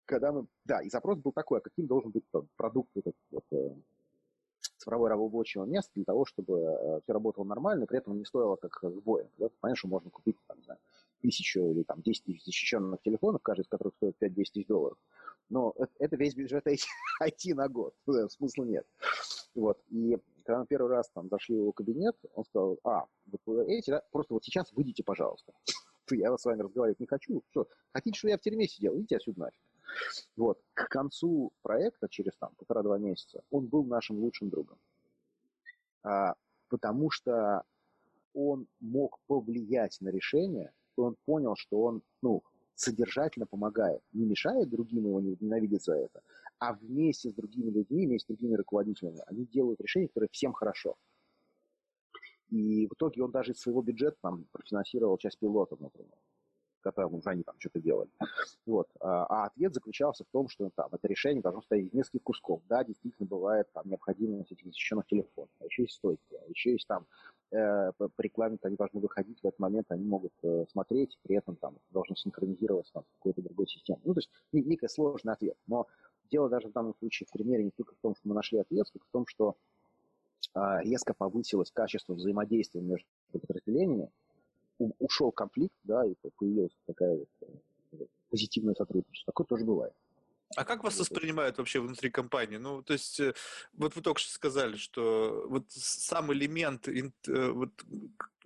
когда 0.05 0.33
мы... 0.33 0.47
Да, 0.65 0.83
и 0.83 0.89
запрос 0.89 1.19
был 1.19 1.33
такой, 1.33 1.59
а 1.59 1.63
каким 1.63 1.87
должен 1.87 2.11
быть 2.11 2.25
там, 2.31 2.49
продукт 2.57 2.91
этот, 2.97 3.17
вот, 3.31 3.45
э, 3.51 3.75
цифровое 4.79 5.11
рабочего 5.11 5.65
места 5.65 5.91
для 5.95 6.05
того, 6.05 6.25
чтобы 6.25 6.59
э, 6.59 7.01
все 7.03 7.13
работало 7.13 7.45
нормально, 7.45 7.87
при 7.87 7.99
этом 7.99 8.17
не 8.17 8.25
стоило 8.25 8.57
как 8.57 8.83
Boeing. 8.83 9.29
Да? 9.39 9.49
Понятно, 9.61 9.77
что 9.77 9.89
можно 9.89 10.11
купить 10.11 10.37
там, 10.47 10.59
не 10.59 10.65
знаю, 10.65 10.81
тысячу 11.21 11.61
или 11.73 11.83
там 11.83 12.03
10 12.03 12.25
тысяч 12.25 12.45
защищенных 12.45 13.01
телефонов, 13.03 13.43
каждый 13.43 13.63
из 13.63 13.69
которых 13.69 13.95
стоит 13.95 14.17
5-10 14.21 14.35
тысяч 14.35 14.67
долларов. 14.67 14.99
Но 15.49 15.75
это, 15.99 16.17
весь 16.17 16.35
бюджет 16.35 16.67
IT 16.67 17.55
на 17.55 17.69
год. 17.69 17.95
Смысла 18.29 18.65
нет. 18.65 18.87
Вот. 19.55 19.81
И 19.89 20.19
когда 20.45 20.61
мы 20.61 20.67
первый 20.67 20.91
раз 20.91 21.09
там 21.11 21.29
зашли 21.29 21.57
в 21.57 21.61
его 21.61 21.73
кабинет, 21.73 22.17
он 22.35 22.45
сказал, 22.45 22.79
а, 22.85 23.07
вот 23.27 23.69
эти, 23.69 23.91
да, 23.91 24.03
просто 24.11 24.35
вот 24.35 24.45
сейчас 24.45 24.73
выйдите, 24.73 25.03
пожалуйста. 25.03 25.53
Я 26.11 26.37
с 26.37 26.45
вами 26.45 26.63
разговаривать 26.63 27.01
не 27.01 27.07
хочу. 27.07 27.43
Что, 27.51 27.69
хотите, 27.93 28.17
чтобы 28.17 28.31
я 28.31 28.39
в 28.39 28.41
тюрьме 28.41 28.69
сидел? 28.69 28.97
Идите 28.97 29.17
отсюда 29.17 29.41
нафиг. 29.41 29.61
Вот. 30.37 30.61
К 30.73 30.89
концу 30.89 31.53
проекта, 31.63 32.09
через 32.09 32.37
там 32.37 32.55
полтора-два 32.57 32.99
месяца, 32.99 33.43
он 33.51 33.67
был 33.67 33.85
нашим 33.85 34.19
лучшим 34.19 34.49
другом. 34.49 34.79
А, 36.05 36.35
потому 36.69 37.11
что 37.11 37.65
он 38.35 38.69
мог 38.79 39.19
повлиять 39.27 40.01
на 40.01 40.11
решение, 40.11 40.73
и 40.97 41.01
он 41.01 41.17
понял, 41.25 41.55
что 41.57 41.81
он, 41.81 42.03
ну, 42.23 42.43
содержательно 42.75 43.47
помогает, 43.47 44.03
не 44.13 44.27
мешает 44.27 44.69
другим 44.69 45.07
его 45.07 45.21
ненавидеть 45.21 45.85
за 45.85 45.95
это, 45.95 46.23
а 46.59 46.75
вместе 46.75 47.31
с 47.31 47.35
другими 47.35 47.71
людьми, 47.71 48.07
вместе 48.07 48.27
с 48.27 48.37
другими 48.37 48.55
руководителями, 48.55 49.23
они 49.27 49.47
делают 49.47 49.81
решения, 49.81 50.09
которые 50.09 50.29
всем 50.31 50.53
хорошо. 50.53 50.97
И 52.51 52.87
в 52.87 52.93
итоге 52.93 53.23
он 53.23 53.31
даже 53.31 53.53
из 53.53 53.59
своего 53.59 53.83
бюджета 53.83 54.17
там 54.21 54.45
профинансировал 54.53 55.19
часть 55.19 55.39
пилотов, 55.39 55.81
например 55.81 56.17
которым 56.87 57.15
уже 57.15 57.31
они 57.31 57.43
там 57.43 57.57
что-то 57.59 57.81
делали. 57.81 58.11
Вот. 58.65 58.89
А, 59.01 59.27
а 59.27 59.47
ответ 59.47 59.75
заключался 59.75 60.23
в 60.25 60.29
том, 60.29 60.49
что 60.49 60.71
там, 60.77 60.89
это 60.93 61.09
решение 61.09 61.43
должно 61.43 61.63
стоять 61.63 61.87
из 61.87 61.93
нескольких 61.93 62.23
кусков. 62.23 62.63
Да, 62.69 62.85
действительно 62.85 63.27
бывает 63.27 63.67
там 63.73 63.89
необходимость 63.89 64.53
этих 64.53 64.67
защищенных 64.67 65.07
телефонов, 65.07 65.51
а 65.61 65.65
еще 65.65 65.83
есть 65.83 65.95
стойки, 65.95 66.35
а 66.35 66.49
еще 66.49 66.73
есть 66.73 66.87
там 66.87 67.07
по 67.51 68.11
рекламе 68.19 68.59
они 68.63 68.77
должны 68.77 69.01
выходить 69.01 69.41
в 69.41 69.47
этот 69.47 69.59
момент, 69.59 69.87
они 69.91 70.05
могут 70.05 70.33
э, 70.43 70.65
смотреть, 70.71 71.17
при 71.23 71.37
этом 71.37 71.57
там 71.57 71.77
должно 71.91 72.17
синхронизироваться 72.17 72.93
там, 72.95 73.05
с 73.05 73.13
какой-то 73.19 73.43
другой 73.43 73.69
системой. 73.69 74.01
Ну, 74.05 74.15
то 74.15 74.21
есть 74.21 74.31
некий 74.53 74.89
сложный 74.89 75.33
ответ. 75.33 75.57
Но 75.67 75.87
дело 76.31 76.49
даже 76.49 76.69
в 76.69 76.73
данном 76.73 76.95
случае 76.99 77.27
в 77.29 77.33
примере 77.33 77.65
не 77.65 77.71
только 77.71 77.95
в 77.95 77.99
том, 77.99 78.15
что 78.17 78.29
мы 78.29 78.35
нашли 78.35 78.59
ответ, 78.59 78.89
сколько 78.89 79.07
в 79.07 79.13
том, 79.13 79.27
что 79.27 79.57
э, 80.55 80.61
резко 80.83 81.15
повысилось 81.15 81.71
качество 81.71 82.15
взаимодействия 82.15 82.81
между 82.81 83.07
подразделениями, 83.33 84.11
ушел 84.99 85.33
конфликт, 85.33 85.77
да, 85.85 86.05
и 86.05 86.15
появилась 86.37 86.77
такая 86.87 87.17
вот 87.17 87.29
э, 87.43 88.05
позитивное 88.31 88.75
сотрудничество. 88.75 89.33
Такое 89.33 89.47
тоже 89.47 89.65
бывает. 89.65 89.95
А 90.57 90.65
как 90.65 90.83
вас 90.83 90.99
воспринимают 90.99 91.59
вообще 91.59 91.81
внутри 91.81 92.11
компании? 92.11 92.57
Ну, 92.57 92.83
то 92.83 92.95
есть, 92.95 93.21
э, 93.21 93.35
вот 93.75 93.95
вы 93.95 94.03
только 94.03 94.21
что 94.21 94.33
сказали, 94.33 94.77
что 94.77 95.47
вот 95.49 95.71
сам 95.71 96.33
элемент, 96.33 96.89
э, 96.89 97.11
вот 97.27 97.73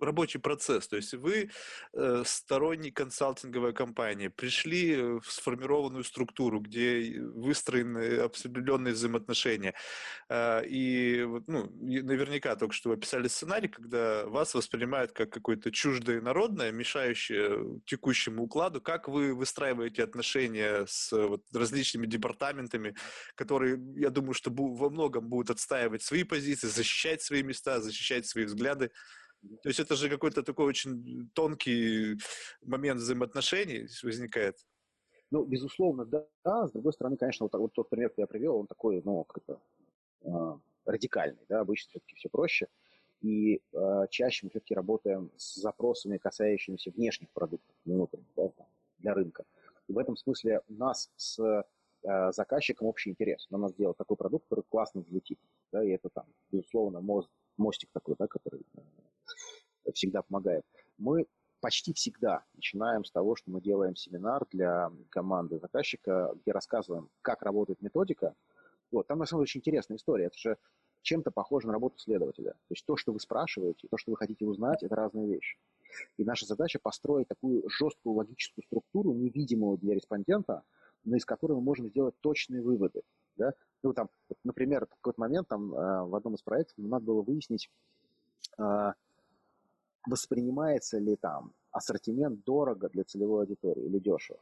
рабочий 0.01 0.39
процесс. 0.39 0.87
То 0.87 0.95
есть 0.95 1.13
вы 1.13 1.49
э, 1.93 2.23
сторонник 2.25 2.97
консалтинговой 2.97 3.73
компании, 3.73 4.27
пришли 4.27 5.19
в 5.19 5.25
сформированную 5.27 6.03
структуру, 6.03 6.59
где 6.59 7.19
выстроены 7.19 8.17
определенные 8.17 8.93
взаимоотношения. 8.93 9.73
Э, 10.29 10.65
и 10.65 11.23
ну, 11.47 11.69
наверняка 11.79 12.55
только 12.55 12.73
что 12.73 12.89
вы 12.89 12.95
описали 12.95 13.27
сценарий, 13.27 13.67
когда 13.67 14.25
вас 14.25 14.53
воспринимают 14.53 15.11
как 15.11 15.29
какое-то 15.29 15.71
чуждое 15.71 16.21
народное, 16.21 16.71
мешающее 16.71 17.79
текущему 17.85 18.43
укладу. 18.43 18.81
Как 18.81 19.07
вы 19.07 19.33
выстраиваете 19.33 20.03
отношения 20.03 20.85
с 20.87 21.11
вот, 21.11 21.43
различными 21.53 22.00
департаментами, 22.05 22.95
которые, 23.35 23.79
я 23.95 24.09
думаю, 24.09 24.33
что 24.33 24.51
во 24.51 24.89
многом 24.89 25.27
будут 25.29 25.49
отстаивать 25.49 26.01
свои 26.01 26.23
позиции, 26.23 26.67
защищать 26.67 27.21
свои 27.21 27.43
места, 27.43 27.81
защищать 27.81 28.25
свои 28.25 28.45
взгляды. 28.45 28.91
То 29.63 29.69
есть 29.69 29.79
это 29.79 29.95
же 29.95 30.09
какой-то 30.09 30.43
такой 30.43 30.65
очень 30.65 31.29
тонкий 31.33 32.17
момент 32.61 32.99
взаимоотношений 32.99 33.87
возникает. 34.03 34.57
Ну, 35.31 35.45
безусловно, 35.45 36.05
да. 36.05 36.67
С 36.67 36.71
другой 36.71 36.93
стороны, 36.93 37.17
конечно, 37.17 37.45
вот, 37.45 37.53
вот 37.53 37.73
тот 37.73 37.89
пример, 37.89 38.09
который 38.09 38.23
я 38.23 38.27
привел, 38.27 38.57
он 38.57 38.67
такой, 38.67 39.01
ну, 39.03 39.23
как-то 39.23 39.61
э, 40.23 40.29
радикальный, 40.85 41.43
да, 41.47 41.61
обычно 41.61 41.89
все-таки 41.89 42.15
все 42.15 42.29
проще. 42.29 42.67
И 43.21 43.61
э, 43.71 44.07
чаще 44.09 44.45
мы 44.45 44.49
все-таки 44.49 44.75
работаем 44.75 45.31
с 45.37 45.55
запросами, 45.55 46.17
касающимися 46.17 46.91
внешних 46.91 47.29
продуктов, 47.29 47.75
внутренних, 47.85 48.27
да, 48.35 48.51
для 48.97 49.13
рынка. 49.13 49.45
И 49.87 49.93
в 49.93 49.97
этом 49.97 50.17
смысле 50.17 50.61
у 50.67 50.73
нас 50.73 51.09
с 51.15 51.63
э, 52.03 52.31
заказчиком 52.31 52.87
общий 52.87 53.09
интерес. 53.09 53.47
Нам 53.49 53.61
надо 53.61 53.73
сделать 53.73 53.97
такой 53.97 54.17
продукт, 54.17 54.45
который 54.47 54.65
классно 54.69 55.01
взлетит. 55.01 55.39
Да, 55.71 55.83
и 55.83 55.89
это 55.89 56.09
там, 56.09 56.25
безусловно, 56.51 57.01
мост, 57.01 57.29
мостик 57.57 57.89
такой, 57.93 58.15
да, 58.17 58.27
который 58.27 58.65
всегда 59.93 60.21
помогает. 60.21 60.65
Мы 60.97 61.25
почти 61.61 61.93
всегда 61.93 62.43
начинаем 62.55 63.05
с 63.05 63.11
того, 63.11 63.35
что 63.35 63.51
мы 63.51 63.61
делаем 63.61 63.95
семинар 63.95 64.45
для 64.51 64.91
команды 65.09 65.59
заказчика, 65.59 66.33
где 66.41 66.51
рассказываем, 66.51 67.09
как 67.21 67.43
работает 67.43 67.81
методика. 67.81 68.33
Вот, 68.91 69.07
там 69.07 69.19
на 69.19 69.25
самом 69.25 69.41
деле 69.41 69.43
очень 69.43 69.59
интересная 69.59 69.97
история. 69.97 70.25
Это 70.25 70.37
же 70.37 70.57
чем-то 71.03 71.31
похоже 71.31 71.67
на 71.67 71.73
работу 71.73 71.97
следователя. 71.97 72.51
То 72.51 72.71
есть 72.71 72.85
то, 72.85 72.97
что 72.97 73.13
вы 73.13 73.19
спрашиваете, 73.19 73.87
то, 73.89 73.97
что 73.97 74.11
вы 74.11 74.17
хотите 74.17 74.45
узнать, 74.45 74.83
это 74.83 74.95
разные 74.95 75.27
вещи. 75.27 75.57
И 76.17 76.23
наша 76.23 76.45
задача 76.45 76.79
построить 76.81 77.27
такую 77.27 77.63
жесткую 77.69 78.15
логическую 78.15 78.63
структуру, 78.65 79.13
невидимую 79.13 79.77
для 79.77 79.95
респондента, 79.95 80.63
из 81.05 81.25
которой 81.25 81.53
мы 81.53 81.61
можем 81.61 81.89
сделать 81.89 82.15
точные 82.21 82.61
выводы. 82.61 83.01
Да? 83.35 83.53
Ну, 83.83 83.93
там, 83.93 84.09
например, 84.43 84.85
в 84.85 84.95
какой-то 84.95 85.19
момент 85.19 85.47
там, 85.47 85.73
э, 85.73 86.03
в 86.05 86.15
одном 86.15 86.35
из 86.35 86.41
проектов 86.41 86.77
нам 86.77 86.89
надо 86.89 87.05
было 87.05 87.21
выяснить, 87.21 87.69
э, 88.57 88.93
воспринимается 90.05 90.99
ли 90.99 91.15
там 91.15 91.53
ассортимент 91.71 92.43
дорого 92.43 92.89
для 92.89 93.03
целевой 93.03 93.41
аудитории 93.41 93.83
или 93.83 93.99
дешево. 93.99 94.39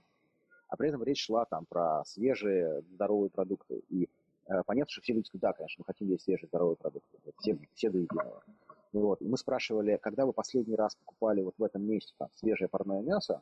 А 0.67 0.77
при 0.77 0.89
этом 0.89 1.03
речь 1.03 1.25
шла 1.25 1.45
там 1.45 1.65
про 1.65 2.03
свежие 2.05 2.81
здоровые 2.93 3.29
продукты. 3.29 3.81
И 3.89 4.09
э, 4.47 4.63
понятно, 4.65 4.91
что 4.91 5.01
все 5.01 5.13
люди 5.13 5.27
сказали, 5.27 5.41
да, 5.41 5.53
конечно, 5.53 5.81
мы 5.81 5.85
хотим 5.85 6.07
есть 6.09 6.23
свежие 6.23 6.47
здоровые 6.47 6.75
продукты. 6.75 7.17
Все, 7.39 7.57
все 7.73 7.89
до 7.89 7.99
единого. 7.99 8.43
Вот. 8.91 9.21
И 9.21 9.27
мы 9.27 9.37
спрашивали, 9.37 9.97
когда 10.01 10.25
вы 10.25 10.33
последний 10.33 10.75
раз 10.75 10.95
покупали 10.95 11.41
вот 11.41 11.55
в 11.57 11.63
этом 11.63 11.83
месте 11.83 12.13
там, 12.17 12.29
свежее 12.33 12.67
парное 12.67 13.01
мясо, 13.01 13.41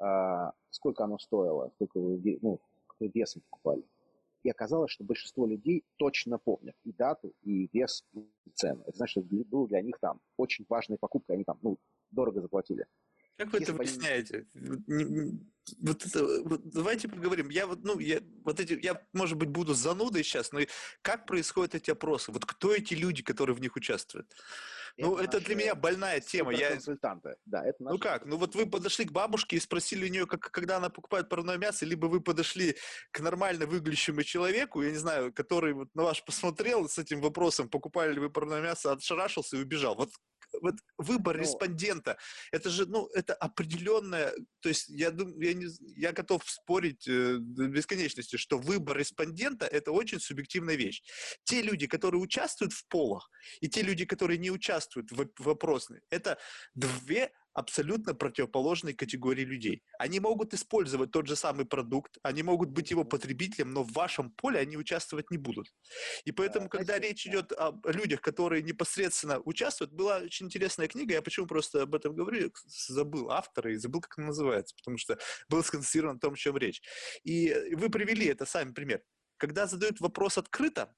э, 0.00 0.50
сколько 0.70 1.04
оно 1.04 1.18
стоило, 1.18 1.70
сколько 1.74 1.98
вы 2.00 2.38
ну, 2.42 2.60
какой 2.86 3.08
весом 3.08 3.42
покупали. 3.50 3.84
И 4.44 4.50
оказалось, 4.50 4.92
что 4.92 5.04
большинство 5.04 5.46
людей 5.46 5.84
точно 5.96 6.38
помнят 6.38 6.76
и 6.84 6.92
дату, 6.92 7.32
и 7.42 7.68
вес, 7.72 8.04
и 8.12 8.28
цену. 8.54 8.82
Это 8.86 8.96
значит, 8.96 9.24
что 9.24 9.44
было 9.44 9.66
для 9.66 9.82
них 9.82 9.98
там 10.00 10.20
очень 10.36 10.64
важная 10.68 10.96
покупка, 10.96 11.32
они 11.32 11.44
там, 11.44 11.58
ну, 11.62 11.78
дорого 12.10 12.40
заплатили. 12.40 12.86
Как 13.38 13.52
вы 13.52 13.58
это 13.60 13.72
объясняете? 13.72 14.46
Они... 14.54 15.40
Вот 15.80 16.04
это, 16.04 16.42
вот 16.44 16.62
давайте 16.70 17.08
поговорим. 17.08 17.50
Я 17.50 17.66
вот, 17.66 17.84
ну, 17.84 17.98
я, 17.98 18.20
вот 18.42 18.58
эти, 18.58 18.78
я, 18.82 19.02
может 19.12 19.36
быть, 19.36 19.50
буду 19.50 19.74
занудой 19.74 20.24
сейчас, 20.24 20.50
но 20.50 20.60
как 21.02 21.26
происходят 21.26 21.74
эти 21.74 21.90
опросы? 21.90 22.32
Вот 22.32 22.46
кто 22.46 22.74
эти 22.74 22.94
люди, 22.94 23.22
которые 23.22 23.54
в 23.54 23.60
них 23.60 23.76
участвуют? 23.76 24.34
Ну, 24.96 25.16
это, 25.16 25.36
это 25.36 25.46
для 25.46 25.54
меня 25.54 25.74
больная 25.74 26.20
тема. 26.20 26.52
Я... 26.52 26.70
Консультанты. 26.70 27.36
Да, 27.44 27.64
это 27.64 27.82
наши... 27.82 27.94
Ну 27.94 28.00
как? 28.00 28.26
Ну 28.26 28.36
вот 28.36 28.54
вы 28.56 28.66
подошли 28.66 29.04
к 29.04 29.12
бабушке 29.12 29.56
и 29.56 29.60
спросили 29.60 30.06
у 30.06 30.08
нее, 30.08 30.26
как, 30.26 30.40
когда 30.40 30.78
она 30.78 30.88
покупает 30.88 31.28
парное 31.28 31.58
мясо, 31.58 31.84
либо 31.86 32.06
вы 32.06 32.20
подошли 32.20 32.76
к 33.12 33.20
нормально 33.20 33.66
выглядящему 33.66 34.24
человеку, 34.24 34.82
я 34.82 34.90
не 34.90 34.96
знаю, 34.96 35.32
который 35.32 35.74
вот 35.74 35.94
на 35.94 36.02
вас 36.02 36.20
посмотрел 36.20 36.88
с 36.88 36.98
этим 36.98 37.20
вопросом, 37.20 37.68
покупали 37.68 38.14
ли 38.14 38.20
вы 38.20 38.30
парное 38.30 38.60
мясо, 38.60 38.90
отшарашился 38.90 39.56
и 39.56 39.60
убежал. 39.60 39.94
Вот 39.94 40.10
вот 40.60 40.76
выбор 40.96 41.36
ну, 41.36 41.42
респондента, 41.42 42.18
это 42.52 42.70
же, 42.70 42.86
ну, 42.86 43.08
это 43.14 43.34
определенное, 43.34 44.32
то 44.60 44.68
есть 44.68 44.88
я 44.88 45.10
думаю, 45.10 45.40
я, 45.40 45.54
не, 45.54 45.66
я 45.96 46.12
готов 46.12 46.42
спорить 46.48 47.06
э, 47.08 47.36
до 47.38 47.68
бесконечности, 47.68 48.36
что 48.36 48.58
выбор 48.58 48.96
респондента– 48.96 49.66
это 49.72 49.92
очень 49.92 50.20
субъективная 50.20 50.76
вещь. 50.76 51.02
Те 51.44 51.62
люди, 51.62 51.86
которые 51.86 52.20
участвуют 52.20 52.72
в 52.72 52.86
полах, 52.88 53.30
и 53.60 53.68
те 53.68 53.82
люди, 53.82 54.04
которые 54.04 54.38
не 54.38 54.50
участвуют 54.50 55.10
в, 55.12 55.28
в 55.38 55.48
опросной, 55.48 56.00
это 56.10 56.38
две 56.74 57.30
абсолютно 57.58 58.14
противоположной 58.14 58.94
категории 58.94 59.44
людей. 59.44 59.82
Они 59.98 60.20
могут 60.20 60.54
использовать 60.54 61.10
тот 61.10 61.26
же 61.26 61.34
самый 61.34 61.66
продукт, 61.66 62.16
они 62.22 62.44
могут 62.44 62.70
быть 62.70 62.92
его 62.92 63.04
потребителем, 63.04 63.72
но 63.72 63.82
в 63.82 63.92
вашем 63.92 64.30
поле 64.30 64.60
они 64.60 64.76
участвовать 64.76 65.30
не 65.32 65.38
будут. 65.38 65.66
И 66.24 66.30
поэтому, 66.30 66.68
когда 66.68 66.98
речь 67.00 67.26
идет 67.26 67.52
о 67.52 67.72
людях, 67.84 68.20
которые 68.20 68.62
непосредственно 68.62 69.40
участвуют, 69.40 69.92
была 69.92 70.18
очень 70.18 70.46
интересная 70.46 70.86
книга, 70.86 71.14
я 71.14 71.22
почему 71.22 71.46
просто 71.46 71.82
об 71.82 71.96
этом 71.96 72.14
говорю, 72.14 72.52
забыл 72.64 73.30
автора 73.30 73.72
и 73.72 73.76
забыл, 73.76 74.02
как 74.02 74.18
она 74.18 74.28
называется, 74.28 74.76
потому 74.76 74.96
что 74.96 75.18
был 75.48 75.64
сконцентрирован 75.64 76.14
на 76.14 76.20
том, 76.20 76.34
о 76.34 76.36
чем 76.36 76.56
речь. 76.56 76.80
И 77.24 77.52
вы 77.74 77.88
привели 77.90 78.26
это 78.26 78.46
сами 78.46 78.72
пример. 78.72 79.02
Когда 79.36 79.66
задают 79.66 80.00
вопрос 80.00 80.38
открыто, 80.38 80.94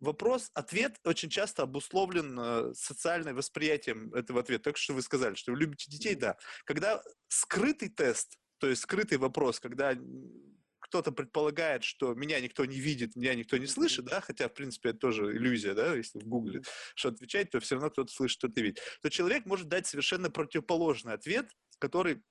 вопрос, 0.00 0.50
ответ 0.54 0.98
очень 1.04 1.30
часто 1.30 1.62
обусловлен 1.62 2.38
э, 2.38 2.74
социальным 2.74 3.36
восприятием 3.36 4.12
этого 4.14 4.40
ответа. 4.40 4.64
Так 4.64 4.76
что 4.76 4.94
вы 4.94 5.02
сказали, 5.02 5.34
что 5.34 5.52
вы 5.52 5.58
любите 5.58 5.90
детей, 5.90 6.14
да. 6.14 6.36
Когда 6.64 7.02
скрытый 7.28 7.88
тест, 7.88 8.36
то 8.58 8.68
есть 8.68 8.82
скрытый 8.82 9.18
вопрос, 9.18 9.60
когда 9.60 9.96
кто-то 10.86 11.12
предполагает, 11.12 11.82
что 11.82 12.14
меня 12.14 12.40
никто 12.40 12.64
не 12.64 12.78
видит, 12.78 13.16
меня 13.16 13.34
никто 13.34 13.56
не 13.56 13.66
слышит, 13.66 14.04
да, 14.04 14.20
хотя, 14.20 14.48
в 14.48 14.54
принципе, 14.54 14.90
это 14.90 15.00
тоже 15.00 15.36
иллюзия, 15.36 15.74
да, 15.74 15.94
если 15.94 16.20
в 16.20 16.26
Гугле 16.26 16.62
что 16.94 17.08
отвечать, 17.08 17.50
то 17.50 17.60
все 17.60 17.74
равно 17.74 17.90
кто-то 17.90 18.12
слышит, 18.12 18.38
что 18.38 18.48
ты 18.48 18.62
видит, 18.62 18.80
то 19.02 19.10
человек 19.10 19.46
может 19.46 19.68
дать 19.68 19.86
совершенно 19.86 20.30
противоположный 20.30 21.14
ответ, 21.14 21.50
который 21.78 22.22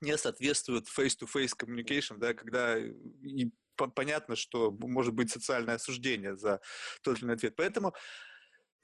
не 0.00 0.16
соответствует 0.18 0.86
face-to-face 0.86 1.52
communication, 1.58 2.18
да, 2.18 2.34
когда 2.34 2.78
и 2.78 3.50
понятно, 3.76 4.36
что 4.36 4.70
может 4.70 5.14
быть 5.14 5.30
социальное 5.30 5.76
осуждение 5.76 6.36
за 6.36 6.60
тот 7.02 7.18
или 7.18 7.24
иной 7.24 7.36
ответ. 7.36 7.54
Поэтому 7.56 7.94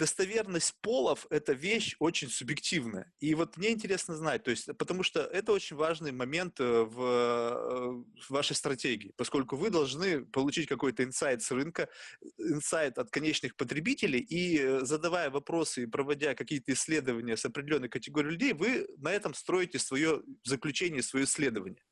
достоверность 0.01 0.74
полов– 0.80 1.26
это 1.30 1.53
вещь 1.53 1.95
очень 1.99 2.30
субъективная. 2.30 3.12
И 3.20 3.34
вот 3.34 3.59
мне 3.59 3.70
интересно 3.70 4.16
знать, 4.16 4.43
то 4.43 4.51
есть, 4.51 4.66
потому 4.78 5.03
что 5.03 5.20
это 5.20 5.53
очень 5.53 5.76
важный 5.76 6.11
момент 6.11 6.59
э, 6.59 6.64
в, 6.64 7.01
э, 7.03 8.22
в 8.22 8.30
вашей 8.30 8.57
стратегии, 8.57 9.12
поскольку 9.18 9.57
вы 9.57 9.68
должны 9.68 10.24
получить 10.24 10.66
какой-то 10.68 11.05
инсайт 11.05 11.43
с 11.43 11.51
рынка, 11.51 11.91
инсайт 12.38 12.97
от 12.97 13.11
конечных 13.11 13.57
потребителей, 13.57 14.20
и 14.20 14.59
э, 14.59 14.80
задавая 14.86 15.28
вопросы 15.28 15.82
и 15.82 15.86
проводя 15.86 16.34
какие-то 16.34 16.72
исследования 16.72 17.36
с 17.36 17.45
определенной 17.45 17.91
категорией 17.91 18.32
людей, 18.32 18.53
вы 18.55 18.88
на 18.97 19.12
этом 19.12 19.34
строите 19.34 19.78
свое 19.78 20.22
заключение, 20.45 21.03
свое 21.03 21.26
исследование. 21.26 21.84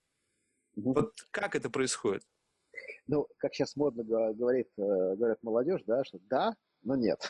Вот 0.77 1.13
как 1.31 1.55
это 1.55 1.69
происходит? 1.69 2.25
Ну, 3.09 3.27
как 3.39 3.55
сейчас 3.55 3.75
модно 3.75 4.05
говорит, 4.05 4.69
говорят 4.77 5.43
молодежь, 5.43 5.83
да, 5.87 6.05
что 6.05 6.19
да, 6.29 6.55
но 6.83 6.95
нет. 6.95 7.21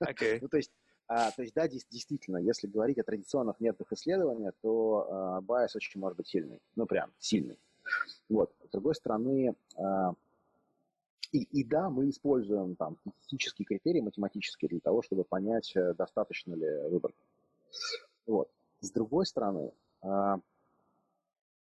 Okay. 0.00 0.38
ну, 0.42 0.48
то 0.48 0.58
есть 0.58 0.70
А, 1.08 1.30
то 1.30 1.42
есть, 1.42 1.54
да, 1.54 1.68
действительно, 1.68 2.38
если 2.38 2.66
говорить 2.66 2.98
о 2.98 3.04
традиционных 3.04 3.60
методах 3.60 3.92
исследования, 3.92 4.52
то 4.60 5.06
а, 5.08 5.40
bias 5.40 5.74
очень 5.76 6.00
может 6.00 6.16
быть 6.16 6.26
сильный. 6.26 6.60
Ну, 6.74 6.86
прям 6.86 7.12
сильный. 7.18 7.58
Вот. 8.28 8.52
С 8.64 8.70
другой 8.70 8.96
стороны, 8.96 9.54
а, 9.76 10.14
и, 11.30 11.42
и 11.42 11.64
да, 11.64 11.90
мы 11.90 12.08
используем 12.10 12.74
там 12.74 12.96
статистические 13.04 13.66
критерии 13.66 14.00
математические 14.00 14.68
для 14.68 14.80
того, 14.80 15.02
чтобы 15.02 15.24
понять, 15.24 15.72
э, 15.76 15.92
достаточно 15.94 16.54
ли 16.54 16.88
выборки. 16.88 17.22
Вот. 18.26 18.50
С 18.80 18.90
другой 18.90 19.26
стороны, 19.26 19.72
а, 20.02 20.40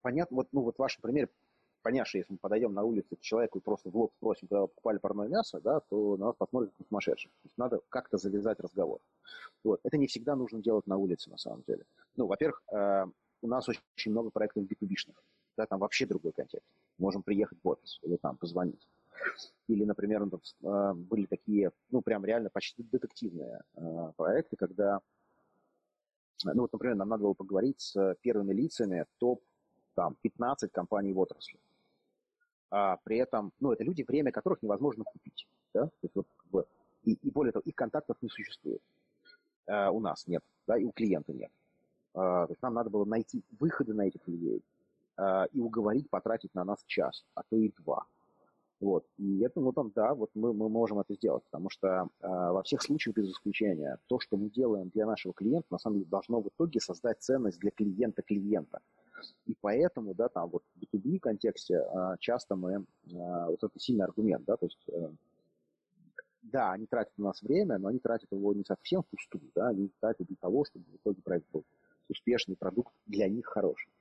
понятно, 0.01 0.37
вот, 0.37 0.47
ну, 0.51 0.61
вот 0.61 0.75
в 0.75 0.79
вашем 0.79 1.01
примере, 1.01 1.29
понятно, 1.83 2.17
если 2.17 2.31
мы 2.31 2.39
подойдем 2.39 2.73
на 2.73 2.83
улице 2.83 3.15
к 3.15 3.19
человеку 3.19 3.59
и 3.59 3.61
просто 3.61 3.91
в 3.91 3.95
лоб 3.95 4.13
спросим, 4.17 4.47
когда 4.47 4.61
вы 4.61 4.67
покупали 4.69 4.97
парное 4.97 5.27
мясо, 5.27 5.61
да, 5.61 5.81
то 5.81 6.17
на 6.17 6.27
нас 6.27 6.35
посмотрят 6.35 6.73
как 6.77 6.87
сумасшедших. 6.87 7.31
То 7.31 7.45
есть 7.45 7.57
надо 7.57 7.81
как-то 7.89 8.17
завязать 8.17 8.59
разговор. 8.59 8.99
Вот. 9.63 9.79
Это 9.83 9.97
не 9.97 10.07
всегда 10.07 10.35
нужно 10.35 10.61
делать 10.61 10.87
на 10.87 10.97
улице, 10.97 11.29
на 11.29 11.37
самом 11.37 11.63
деле. 11.67 11.85
Ну, 12.15 12.25
во-первых, 12.25 12.63
э, 12.71 13.05
у 13.41 13.47
нас 13.47 13.69
очень, 13.69 14.11
много 14.11 14.31
проектов 14.31 14.63
B2B-шных. 14.63 15.15
Да, 15.55 15.67
там 15.67 15.79
вообще 15.79 16.07
другой 16.07 16.31
контекст. 16.31 16.67
Можем 16.97 17.21
приехать 17.21 17.59
в 17.63 17.67
офис 17.67 17.99
или 18.01 18.17
там 18.17 18.37
позвонить. 18.37 18.87
Или, 19.67 19.83
например, 19.83 20.23
э, 20.23 20.93
были 20.95 21.25
такие, 21.27 21.71
ну, 21.91 22.01
прям 22.01 22.25
реально 22.25 22.49
почти 22.49 22.81
детективные 22.83 23.61
э, 23.75 24.11
проекты, 24.15 24.55
когда 24.55 25.01
ну 26.45 26.63
вот, 26.63 26.73
например, 26.73 26.97
нам 26.97 27.07
надо 27.07 27.23
было 27.23 27.33
поговорить 27.33 27.79
с 27.79 28.17
первыми 28.21 28.53
лицами 28.53 29.05
топ 29.17 29.41
там, 29.95 30.15
15 30.21 30.71
компаний 30.71 31.13
в 31.13 31.19
отрасли. 31.19 31.59
А 32.75 32.97
при 33.03 33.17
этом, 33.17 33.51
ну, 33.59 33.71
это 33.71 33.83
люди, 33.83 34.01
время 34.01 34.31
которых 34.31 34.63
невозможно 34.63 35.03
купить. 35.03 35.47
Да? 35.75 35.85
То 35.85 35.91
есть, 36.01 36.15
вот, 36.49 36.67
и, 37.03 37.13
и 37.13 37.29
более 37.29 37.51
того, 37.51 37.61
их 37.67 37.75
контактов 37.75 38.17
не 38.21 38.29
существует. 38.29 38.81
А, 39.67 39.91
у 39.91 39.99
нас 39.99 40.25
нет, 40.25 40.41
да, 40.65 40.75
и 40.75 40.83
у 40.83 40.91
клиента 40.91 41.33
нет. 41.33 41.51
А, 42.15 42.47
то 42.47 42.51
есть 42.51 42.63
нам 42.63 42.73
надо 42.73 42.89
было 42.89 43.05
найти 43.05 43.43
выходы 43.59 43.93
на 43.93 44.07
этих 44.07 44.27
людей 44.27 44.63
а, 45.17 45.45
и 45.53 45.59
уговорить 45.59 46.09
потратить 46.09 46.55
на 46.55 46.63
нас 46.63 46.83
час, 46.87 47.23
а 47.35 47.43
то 47.47 47.57
и 47.57 47.71
два. 47.77 48.07
Вот. 48.79 49.05
И 49.19 49.41
это, 49.41 49.59
ну 49.59 49.71
там, 49.71 49.91
да, 49.95 50.15
вот 50.15 50.31
мы, 50.33 50.51
мы 50.51 50.67
можем 50.67 50.97
это 50.97 51.13
сделать, 51.13 51.43
потому 51.43 51.69
что 51.69 51.87
э, 51.87 52.27
во 52.27 52.63
всех 52.63 52.81
случаях 52.81 53.15
без 53.15 53.29
исключения 53.29 53.97
то, 54.07 54.19
что 54.19 54.35
мы 54.35 54.49
делаем 54.49 54.89
для 54.89 55.05
нашего 55.05 55.33
клиента, 55.33 55.67
на 55.69 55.77
самом 55.77 55.99
деле 55.99 56.09
должно 56.09 56.41
в 56.41 56.49
итоге 56.49 56.81
создать 56.81 57.21
ценность 57.21 57.59
для 57.59 57.71
клиента 57.71 58.23
клиента. 58.23 58.79
И 59.45 59.55
поэтому, 59.61 60.13
да, 60.13 60.29
там 60.29 60.49
вот 60.49 60.63
в 60.75 60.95
B2B 60.95 61.19
контексте 61.19 61.75
э, 61.75 62.15
часто 62.19 62.55
мы, 62.55 62.73
э, 62.73 62.81
вот 63.05 63.63
это 63.63 63.79
сильный 63.79 64.05
аргумент, 64.05 64.45
да, 64.45 64.57
то 64.57 64.65
есть, 64.65 64.83
э, 64.89 65.09
да, 66.41 66.71
они 66.71 66.85
тратят 66.85 67.17
на 67.17 67.25
нас 67.25 67.41
время, 67.41 67.77
но 67.77 67.87
они 67.87 67.99
тратят 67.99 68.31
его 68.31 68.53
не 68.53 68.63
совсем 68.63 69.03
впустую, 69.03 69.49
да, 69.55 69.69
они 69.69 69.89
тратят 69.99 70.27
для 70.27 70.37
того, 70.37 70.65
чтобы 70.65 70.85
в 70.85 70.95
итоге 70.97 71.21
проект 71.21 71.47
был 71.51 71.63
успешный, 72.09 72.55
продукт 72.55 72.93
для 73.05 73.29
них 73.29 73.45
хороший. 73.45 73.91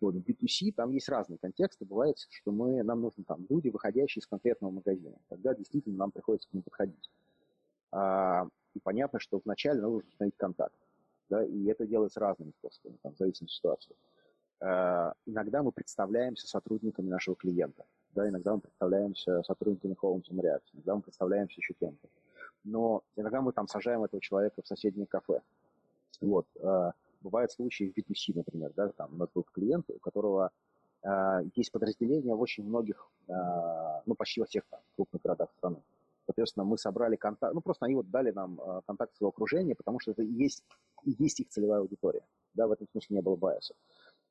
Вот, 0.00 0.14
в 0.14 0.18
B2C 0.18 0.72
там 0.72 0.90
есть 0.90 1.08
разные 1.08 1.38
контексты. 1.38 1.84
Бывает, 1.84 2.16
что 2.30 2.52
мы, 2.52 2.82
нам 2.82 3.00
нужны 3.00 3.24
там 3.24 3.46
люди, 3.48 3.68
выходящие 3.68 4.20
из 4.20 4.26
конкретного 4.26 4.70
магазина. 4.70 5.16
Тогда 5.28 5.54
действительно 5.54 5.96
нам 5.96 6.10
приходится 6.10 6.48
к 6.48 6.52
ним 6.52 6.62
подходить. 6.62 7.10
А, 7.92 8.46
и 8.74 8.80
понятно, 8.80 9.18
что 9.18 9.40
вначале 9.44 9.80
нужно 9.80 10.08
установить 10.08 10.36
контакт. 10.36 10.76
Да, 11.28 11.44
и 11.44 11.64
это 11.66 11.86
делается 11.86 12.20
разными 12.20 12.52
способами, 12.58 12.98
там, 13.02 13.14
в 13.14 13.18
зависимости 13.18 13.56
от 13.56 13.56
ситуации. 13.56 13.96
А, 14.60 15.12
иногда 15.26 15.62
мы 15.62 15.72
представляемся 15.72 16.46
сотрудниками 16.46 17.08
нашего 17.08 17.36
клиента. 17.36 17.84
Да, 18.14 18.28
иногда 18.28 18.54
мы 18.54 18.60
представляемся 18.60 19.42
сотрудниками 19.42 19.96
Home 20.02 20.22
React, 20.22 20.62
иногда 20.72 20.94
мы 20.94 21.02
представляемся 21.02 21.60
еще 21.60 21.74
кем-то. 21.74 22.08
Но 22.64 23.02
иногда 23.14 23.42
мы 23.42 23.52
там 23.52 23.68
сажаем 23.68 24.04
этого 24.04 24.20
человека 24.20 24.62
в 24.62 24.66
соседнее 24.66 25.06
кафе. 25.06 25.42
Вот. 26.20 26.46
А, 26.62 26.92
бывают 27.20 27.52
случаи 27.52 27.92
в 27.94 27.98
B2C, 27.98 28.36
например, 28.36 28.72
да, 28.74 28.88
там 28.88 29.14
у 29.14 29.16
нас 29.16 29.28
был 29.34 29.44
клиент, 29.52 29.88
у 29.90 29.98
которого 29.98 30.50
э, 31.02 31.42
есть 31.54 31.72
подразделения 31.72 32.34
в 32.34 32.40
очень 32.40 32.64
многих, 32.64 33.08
э, 33.28 33.32
ну, 34.06 34.14
почти 34.14 34.40
во 34.40 34.46
всех 34.46 34.64
там, 34.70 34.80
крупных 34.94 35.22
городах 35.22 35.50
страны. 35.58 35.82
Соответственно, 36.26 36.64
мы 36.64 36.78
собрали 36.78 37.16
контакт, 37.16 37.54
ну, 37.54 37.60
просто 37.60 37.86
они 37.86 37.94
вот 37.94 38.10
дали 38.10 38.30
нам 38.30 38.60
э, 38.60 38.80
контакт 38.86 39.14
своего 39.16 39.30
окружения, 39.30 39.74
потому 39.74 40.00
что 40.00 40.12
это 40.12 40.22
и 40.22 40.32
есть, 40.32 40.64
и 41.04 41.14
есть 41.18 41.40
их 41.40 41.48
целевая 41.48 41.80
аудитория. 41.80 42.22
Да, 42.54 42.66
в 42.66 42.72
этом 42.72 42.88
смысле 42.92 43.16
не 43.16 43.22
было 43.22 43.36
байса. 43.36 43.74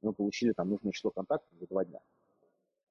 Мы 0.06 0.14
получили 0.14 0.54
там 0.54 0.70
нужное 0.70 0.92
число 0.92 1.12
контактов 1.12 1.50
за 1.60 1.68
два 1.68 1.86
дня. 1.86 2.00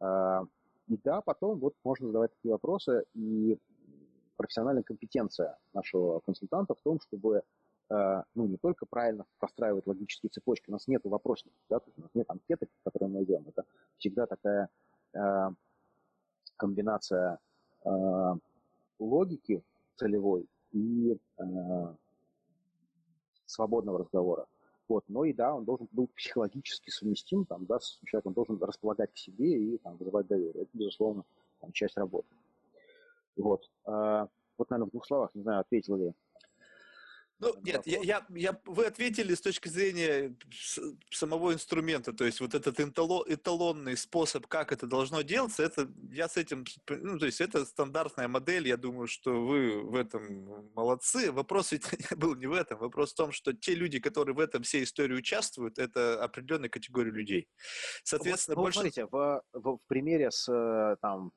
Э, 0.00 0.44
и 0.88 0.98
да, 0.98 1.20
потом 1.20 1.58
вот 1.58 1.74
можно 1.84 2.08
задавать 2.08 2.32
такие 2.32 2.52
вопросы, 2.52 3.04
и 3.14 3.58
профессиональная 4.36 4.82
компетенция 4.82 5.56
нашего 5.72 6.20
консультанта 6.20 6.74
в 6.74 6.80
том, 6.80 7.00
чтобы 7.00 7.42
Э, 7.90 8.22
ну, 8.34 8.46
не 8.46 8.56
только 8.56 8.86
правильно 8.86 9.26
простраивать 9.38 9.86
логические 9.86 10.30
цепочки, 10.30 10.68
у 10.68 10.72
нас 10.72 10.88
нет 10.88 11.02
вопросников, 11.04 11.58
да, 11.68 11.80
то 11.80 11.86
есть 11.86 11.98
у 11.98 12.02
нас 12.02 12.10
нет 12.14 12.30
анкеток, 12.30 12.68
которые 12.82 13.08
мы 13.10 13.24
идем. 13.24 13.44
Это 13.46 13.64
всегда 13.98 14.26
такая 14.26 14.68
э, 15.12 15.50
комбинация 16.56 17.38
логики 18.98 19.62
целевой 19.96 20.48
и 20.72 21.18
свободного 23.44 23.98
разговора. 23.98 24.46
Вот, 24.88 25.04
но 25.08 25.24
и 25.24 25.32
да, 25.32 25.54
он 25.54 25.64
должен 25.64 25.88
быть 25.92 26.12
психологически 26.14 26.90
совместим, 26.90 27.46
там, 27.46 27.64
да, 27.64 27.80
с 27.80 27.98
человеком, 28.04 28.30
он 28.30 28.34
должен 28.34 28.62
располагать 28.62 29.12
к 29.12 29.16
себе 29.16 29.58
и 29.58 29.78
там, 29.78 29.96
вызывать 29.96 30.26
доверие. 30.26 30.62
Это, 30.62 30.70
безусловно, 30.74 31.24
там, 31.60 31.72
часть 31.72 31.96
работы. 31.96 32.28
Вот. 33.36 33.70
Э, 33.86 34.26
вот, 34.58 34.70
наверное, 34.70 34.88
в 34.88 34.90
двух 34.90 35.06
словах, 35.06 35.30
не 35.34 35.42
знаю, 35.42 35.60
ответил 35.60 35.96
ли 35.96 36.12
ну, 37.44 37.60
нет, 37.62 37.82
я, 37.86 38.00
я, 38.00 38.26
я, 38.30 38.60
вы 38.64 38.86
ответили 38.86 39.34
с 39.34 39.40
точки 39.40 39.68
зрения 39.68 40.34
самого 41.10 41.52
инструмента, 41.52 42.12
то 42.12 42.24
есть 42.24 42.40
вот 42.40 42.54
этот 42.54 42.80
эталон, 42.80 43.24
эталонный 43.28 43.96
способ, 43.96 44.46
как 44.46 44.72
это 44.72 44.86
должно 44.86 45.22
делаться, 45.22 45.62
это 45.62 45.88
я 46.10 46.28
с 46.28 46.36
этим, 46.38 46.64
ну, 46.88 47.18
то 47.18 47.26
есть 47.26 47.40
это 47.40 47.64
стандартная 47.64 48.28
модель, 48.28 48.66
я 48.66 48.76
думаю, 48.76 49.06
что 49.06 49.44
вы 49.44 49.82
в 49.82 49.94
этом 49.94 50.72
молодцы. 50.74 51.30
Вопрос 51.32 51.72
ведь 51.72 51.84
был 52.16 52.34
не 52.34 52.46
в 52.46 52.52
этом, 52.52 52.78
вопрос 52.78 53.12
в 53.12 53.16
том, 53.16 53.32
что 53.32 53.52
те 53.52 53.74
люди, 53.74 54.00
которые 54.00 54.34
в 54.34 54.40
этом 54.40 54.62
всей 54.62 54.84
истории 54.84 55.14
участвуют, 55.14 55.78
это 55.78 56.22
определенная 56.22 56.70
категория 56.70 57.10
людей. 57.10 57.48
Соответственно, 58.02 58.56
вот, 58.56 58.62
больше... 58.62 58.78
Смотрите, 58.78 59.06
в, 59.06 59.42
в, 59.52 59.76
в 59.76 59.80
примере 59.86 60.30
с 60.30 60.48
э, 60.50 60.96
там, 61.02 61.32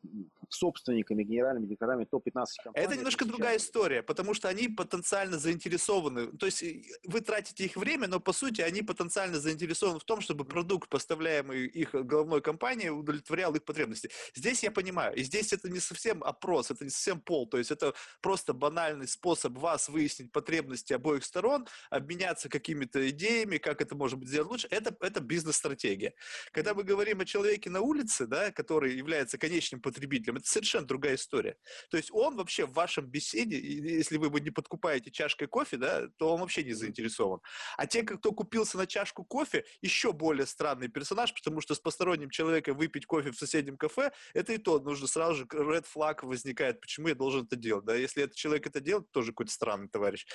собственниками, 0.50 1.24
генеральными 1.24 1.66
директорами 1.66 2.06
топ-15 2.06 2.45
компаний... 2.64 2.86
Это 2.86 2.95
немножко 2.95 3.26
другая 3.26 3.58
история, 3.58 4.02
потому 4.02 4.34
что 4.34 4.48
они 4.48 4.68
потенциально 4.68 5.38
заинтересованы 5.38 5.68
заинтересованы, 5.78 6.28
то 6.38 6.45
есть 6.45 6.64
вы 7.04 7.22
тратите 7.22 7.66
их 7.66 7.76
время, 7.76 8.08
но 8.08 8.20
по 8.20 8.34
сути 8.34 8.62
они 8.62 8.82
потенциально 8.82 9.39
заинтересованы 9.39 10.00
в 10.00 10.04
том, 10.04 10.22
чтобы 10.22 10.45
продукт, 10.45 10.89
поставляемый 10.89 11.66
их 11.68 11.91
головной 11.93 12.41
компанией, 12.41 12.90
удовлетворял 12.90 13.53
их 13.56 13.64
потребности. 13.64 14.10
Здесь 14.36 14.64
я 14.64 14.72
понимаю, 14.72 15.15
и 15.15 15.24
здесь 15.24 15.53
это 15.53 15.69
не 15.69 15.80
совсем 15.80 16.24
опрос, 16.24 16.72
это 16.72 16.84
не 16.84 16.90
совсем 16.90 17.19
пол, 17.19 17.48
то 17.48 17.57
есть 17.57 17.72
это 17.72 17.94
просто 18.22 18.53
банальный 18.53 19.07
способ 19.07 19.57
вас 19.57 19.90
выяснить 19.90 20.32
потребности 20.32 20.94
обоих 20.94 21.24
сторон, 21.24 21.68
обменяться 21.90 22.49
какими-то 22.49 23.10
идеями, 23.10 23.57
как 23.57 23.82
это 23.82 23.95
может 23.95 24.19
быть 24.19 24.30
сделать 24.30 24.49
лучше, 24.49 24.68
это, 24.69 24.95
это 25.02 25.19
бизнес-стратегия. 25.19 26.14
Когда 26.52 26.74
мы 26.74 26.84
говорим 26.84 27.19
о 27.19 27.26
человеке 27.26 27.69
на 27.69 27.82
улице, 27.82 28.28
да, 28.28 28.52
который 28.52 28.95
является 28.95 29.38
конечным 29.38 29.82
потребителем, 29.82 30.36
это 30.38 30.47
совершенно 30.47 30.85
другая 30.85 31.15
история. 31.15 31.57
То 31.89 31.97
есть 31.97 32.09
он 32.11 32.35
вообще 32.35 32.65
в 32.65 32.73
вашем 32.73 33.05
беседе, 33.05 33.59
если 33.59 34.18
вы 34.18 34.27
его 34.27 34.39
не 34.39 34.51
подкупаете 34.51 35.11
чашкой 35.11 35.47
кофе, 35.47 35.77
да, 35.77 36.07
то 36.18 36.34
он 36.34 36.41
вообще 36.41 36.64
не 36.64 36.73
заинтересован. 36.73 37.41
А 37.77 37.88
те, 37.88 38.03
кто 38.03 38.31
купился 38.31 38.77
на 38.77 38.88
чашку 38.88 39.23
кофе, 39.23 39.65
еще 39.81 40.14
более 40.14 40.45
странный 40.45 40.88
персонаж, 40.88 41.34
потому 41.34 41.61
что 41.61 41.76
с 41.76 41.80
посторонним 41.80 42.30
человеком 42.30 42.77
выпить 42.77 43.05
кофе 43.05 43.31
в 43.31 43.38
соседнем 43.38 43.77
кафе, 43.77 44.11
это 44.34 44.53
и 44.53 44.57
то 44.57 44.80
нужно 44.80 45.07
сразу 45.07 45.35
же 45.35 45.43
red 45.45 45.85
flag 45.93 46.26
возникает, 46.26 46.81
почему 46.81 47.09
я 47.09 47.15
должен 47.15 47.45
это 47.45 47.55
делать, 47.55 47.85
да, 47.85 47.95
если 47.95 48.23
этот 48.23 48.35
человек 48.35 48.68
это 48.68 48.80
делает, 48.80 49.11
тоже 49.11 49.31
какой-то 49.31 49.51
странный 49.51 49.89
товарищ. 49.89 50.26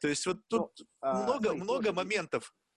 То 0.00 0.08
есть 0.08 0.26
вот 0.26 0.38
тут 0.48 0.70
ну, 0.78 0.86
а, 1.00 1.22
много, 1.22 1.50
а, 1.50 1.54
много 1.54 1.92
моментов. 1.92 2.52
А, 2.52 2.67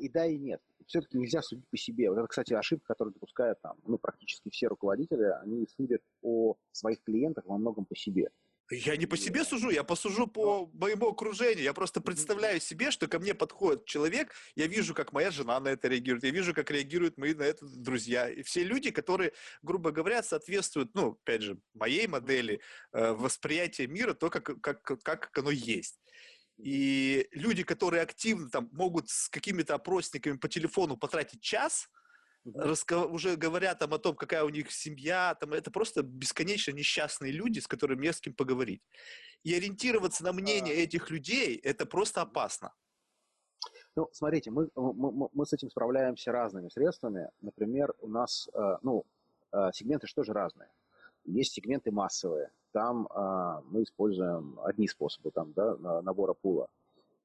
и 0.00 0.08
да, 0.08 0.26
и 0.26 0.38
нет. 0.38 0.60
Все-таки 0.86 1.18
нельзя 1.18 1.42
судить 1.42 1.68
по 1.68 1.76
себе. 1.76 2.10
Вот 2.10 2.18
это, 2.18 2.28
кстати, 2.28 2.52
ошибка, 2.54 2.88
которую 2.88 3.14
допускают 3.14 3.60
там, 3.60 3.76
ну, 3.86 3.98
практически 3.98 4.50
все 4.50 4.68
руководители, 4.68 5.24
они 5.42 5.66
судят 5.76 6.02
о 6.22 6.56
своих 6.72 7.02
клиентах 7.02 7.44
во 7.46 7.58
многом 7.58 7.84
по 7.84 7.96
себе. 7.96 8.30
Я 8.70 8.96
не 8.96 9.06
по 9.06 9.16
себе 9.16 9.44
сужу, 9.44 9.70
я 9.70 9.84
посужу 9.84 10.26
по 10.26 10.68
моему 10.74 11.08
окружению. 11.08 11.62
Я 11.62 11.72
просто 11.72 12.00
представляю 12.00 12.60
себе, 12.60 12.90
что 12.90 13.06
ко 13.06 13.20
мне 13.20 13.32
подходит 13.32 13.84
человек, 13.84 14.32
я 14.56 14.66
вижу, 14.66 14.92
как 14.92 15.12
моя 15.12 15.30
жена 15.30 15.60
на 15.60 15.68
это 15.68 15.86
реагирует, 15.86 16.24
я 16.24 16.30
вижу, 16.30 16.52
как 16.52 16.70
реагируют 16.72 17.16
мои 17.16 17.32
на 17.34 17.44
это 17.44 17.64
друзья. 17.64 18.28
И 18.28 18.42
все 18.42 18.64
люди, 18.64 18.90
которые, 18.90 19.32
грубо 19.62 19.92
говоря, 19.92 20.22
соответствуют, 20.22 20.94
ну, 20.94 21.12
опять 21.12 21.42
же, 21.42 21.60
моей 21.74 22.08
модели 22.08 22.60
э, 22.92 23.12
восприятия 23.12 23.86
мира, 23.86 24.14
то, 24.14 24.30
как, 24.30 24.60
как, 24.60 24.82
как 24.82 25.38
оно 25.38 25.50
есть. 25.50 26.00
И 26.58 27.28
люди, 27.32 27.62
которые 27.62 28.02
активно 28.02 28.48
там 28.48 28.68
могут 28.72 29.08
с 29.10 29.28
какими-то 29.28 29.74
опросниками 29.74 30.36
по 30.36 30.48
телефону 30.48 30.96
потратить 30.96 31.40
час– 31.40 31.88
раска- 32.54 33.06
уже 33.06 33.36
говорят 33.36 33.78
там 33.78 33.94
о 33.94 33.98
том, 33.98 34.14
какая 34.14 34.44
у 34.44 34.48
них 34.48 34.70
семья, 34.70 35.34
там 35.34 35.52
это 35.52 35.70
просто 35.70 36.02
бесконечно 36.02 36.72
несчастные 36.72 37.32
люди, 37.32 37.58
с 37.58 37.66
которыми 37.66 38.06
не 38.06 38.12
с 38.12 38.20
кем 38.20 38.34
поговорить. 38.34 38.82
И 39.42 39.54
ориентироваться 39.54 40.24
на 40.24 40.32
мнение 40.32 40.74
а... 40.74 40.78
этих 40.78 41.10
людей, 41.10 41.56
это 41.56 41.86
просто 41.86 42.22
опасно. 42.22 42.72
Ну, 43.96 44.08
смотрите, 44.12 44.50
мы, 44.50 44.68
мы, 44.74 45.28
мы 45.32 45.46
с 45.46 45.52
этим 45.52 45.70
справляемся 45.70 46.30
разными 46.30 46.68
средствами. 46.68 47.30
Например, 47.40 47.94
у 48.00 48.08
нас, 48.08 48.48
э, 48.52 48.76
ну, 48.82 49.06
э, 49.52 49.70
сегменты 49.72 50.06
что 50.06 50.22
же 50.22 50.34
разные. 50.34 50.68
Есть 51.24 51.54
сегменты 51.54 51.90
массовые. 51.90 52.50
Там 52.76 53.06
э, 53.06 53.62
мы 53.70 53.84
используем 53.84 54.60
одни 54.62 54.86
способы 54.86 55.30
там, 55.30 55.54
да, 55.54 56.02
набора 56.02 56.34
пула. 56.34 56.68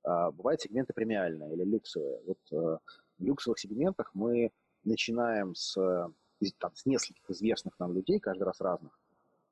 Бывают 0.01 0.61
сегменты 0.61 0.93
премиальные 0.93 1.53
или 1.53 1.65
люксовые. 1.65 2.21
Вот 2.25 2.37
в 2.49 2.79
люксовых 3.19 3.59
сегментах 3.59 4.11
мы 4.13 4.51
начинаем 4.85 5.53
с, 5.55 5.73
там, 6.57 6.71
с 6.73 6.85
нескольких 6.85 7.29
известных 7.29 7.77
нам 7.79 7.93
людей, 7.93 8.19
каждый 8.19 8.43
раз 8.43 8.61
разных. 8.61 8.97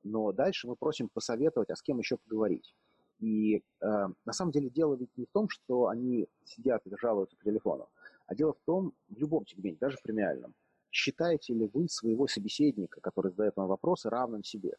Но 0.03 0.31
дальше 0.31 0.67
мы 0.67 0.77
просим 0.77 1.09
посоветовать, 1.09 1.69
а 1.69 1.75
с 1.75 1.81
кем 1.81 1.99
еще 1.99 2.15
поговорить. 2.15 2.73
И 3.19 3.57
э, 3.57 3.61
на 3.81 4.31
самом 4.31 4.53
деле 4.53 4.69
дело 4.69 4.95
ведь 4.95 5.15
не 5.17 5.25
в 5.25 5.31
том, 5.33 5.49
что 5.49 5.89
они 5.89 6.29
сидят 6.45 6.81
и 6.87 6.91
жалуются 6.95 7.35
по 7.35 7.43
телефону, 7.43 7.89
а 8.25 8.35
дело 8.35 8.53
в 8.53 8.59
том, 8.65 8.93
в 9.09 9.17
любом 9.17 9.45
сегменте, 9.45 9.79
даже 9.81 9.97
в 9.97 10.01
премиальном, 10.01 10.55
считаете 10.91 11.53
ли 11.53 11.69
вы 11.73 11.89
своего 11.89 12.25
собеседника, 12.27 13.01
который 13.01 13.31
задает 13.31 13.57
вам 13.57 13.67
вопросы, 13.67 14.09
равным 14.09 14.45
себе? 14.45 14.77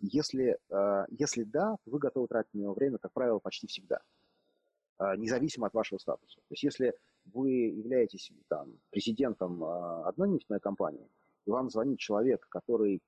Если, 0.00 0.58
э, 0.70 1.06
если 1.10 1.44
да, 1.44 1.76
вы 1.86 1.98
готовы 1.98 2.28
тратить 2.28 2.54
на 2.54 2.60
него 2.60 2.74
время, 2.74 2.98
как 2.98 3.12
правило, 3.12 3.38
почти 3.38 3.66
всегда, 3.66 4.00
э, 4.98 5.16
независимо 5.16 5.66
от 5.66 5.74
вашего 5.74 5.98
статуса. 5.98 6.36
То 6.36 6.52
есть 6.52 6.62
если 6.62 6.94
вы 7.26 7.50
являетесь 7.50 8.32
там, 8.48 8.72
президентом 8.90 9.62
э, 9.62 10.02
одной 10.04 10.28
нефтяной 10.30 10.60
компании, 10.60 11.08
и 11.46 11.50
вам 11.50 11.70
звонит 11.70 11.98
человек, 11.98 12.46
который 12.48 13.02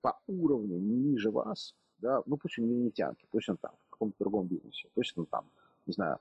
по 0.00 0.18
уровню 0.26 0.78
не 0.78 0.96
ниже 0.96 1.30
вас, 1.30 1.74
да, 1.98 2.22
ну 2.26 2.36
пусть 2.36 2.58
он 2.58 2.66
не 2.66 2.76
нефтянки, 2.76 3.26
пусть 3.30 3.48
он 3.48 3.56
там 3.56 3.74
каком-то 3.90 4.16
другом 4.18 4.46
бизнесе. 4.46 4.88
Есть, 4.94 5.16
ну, 5.16 5.26
там, 5.26 5.50
не 5.86 5.92
знаю, 5.94 6.18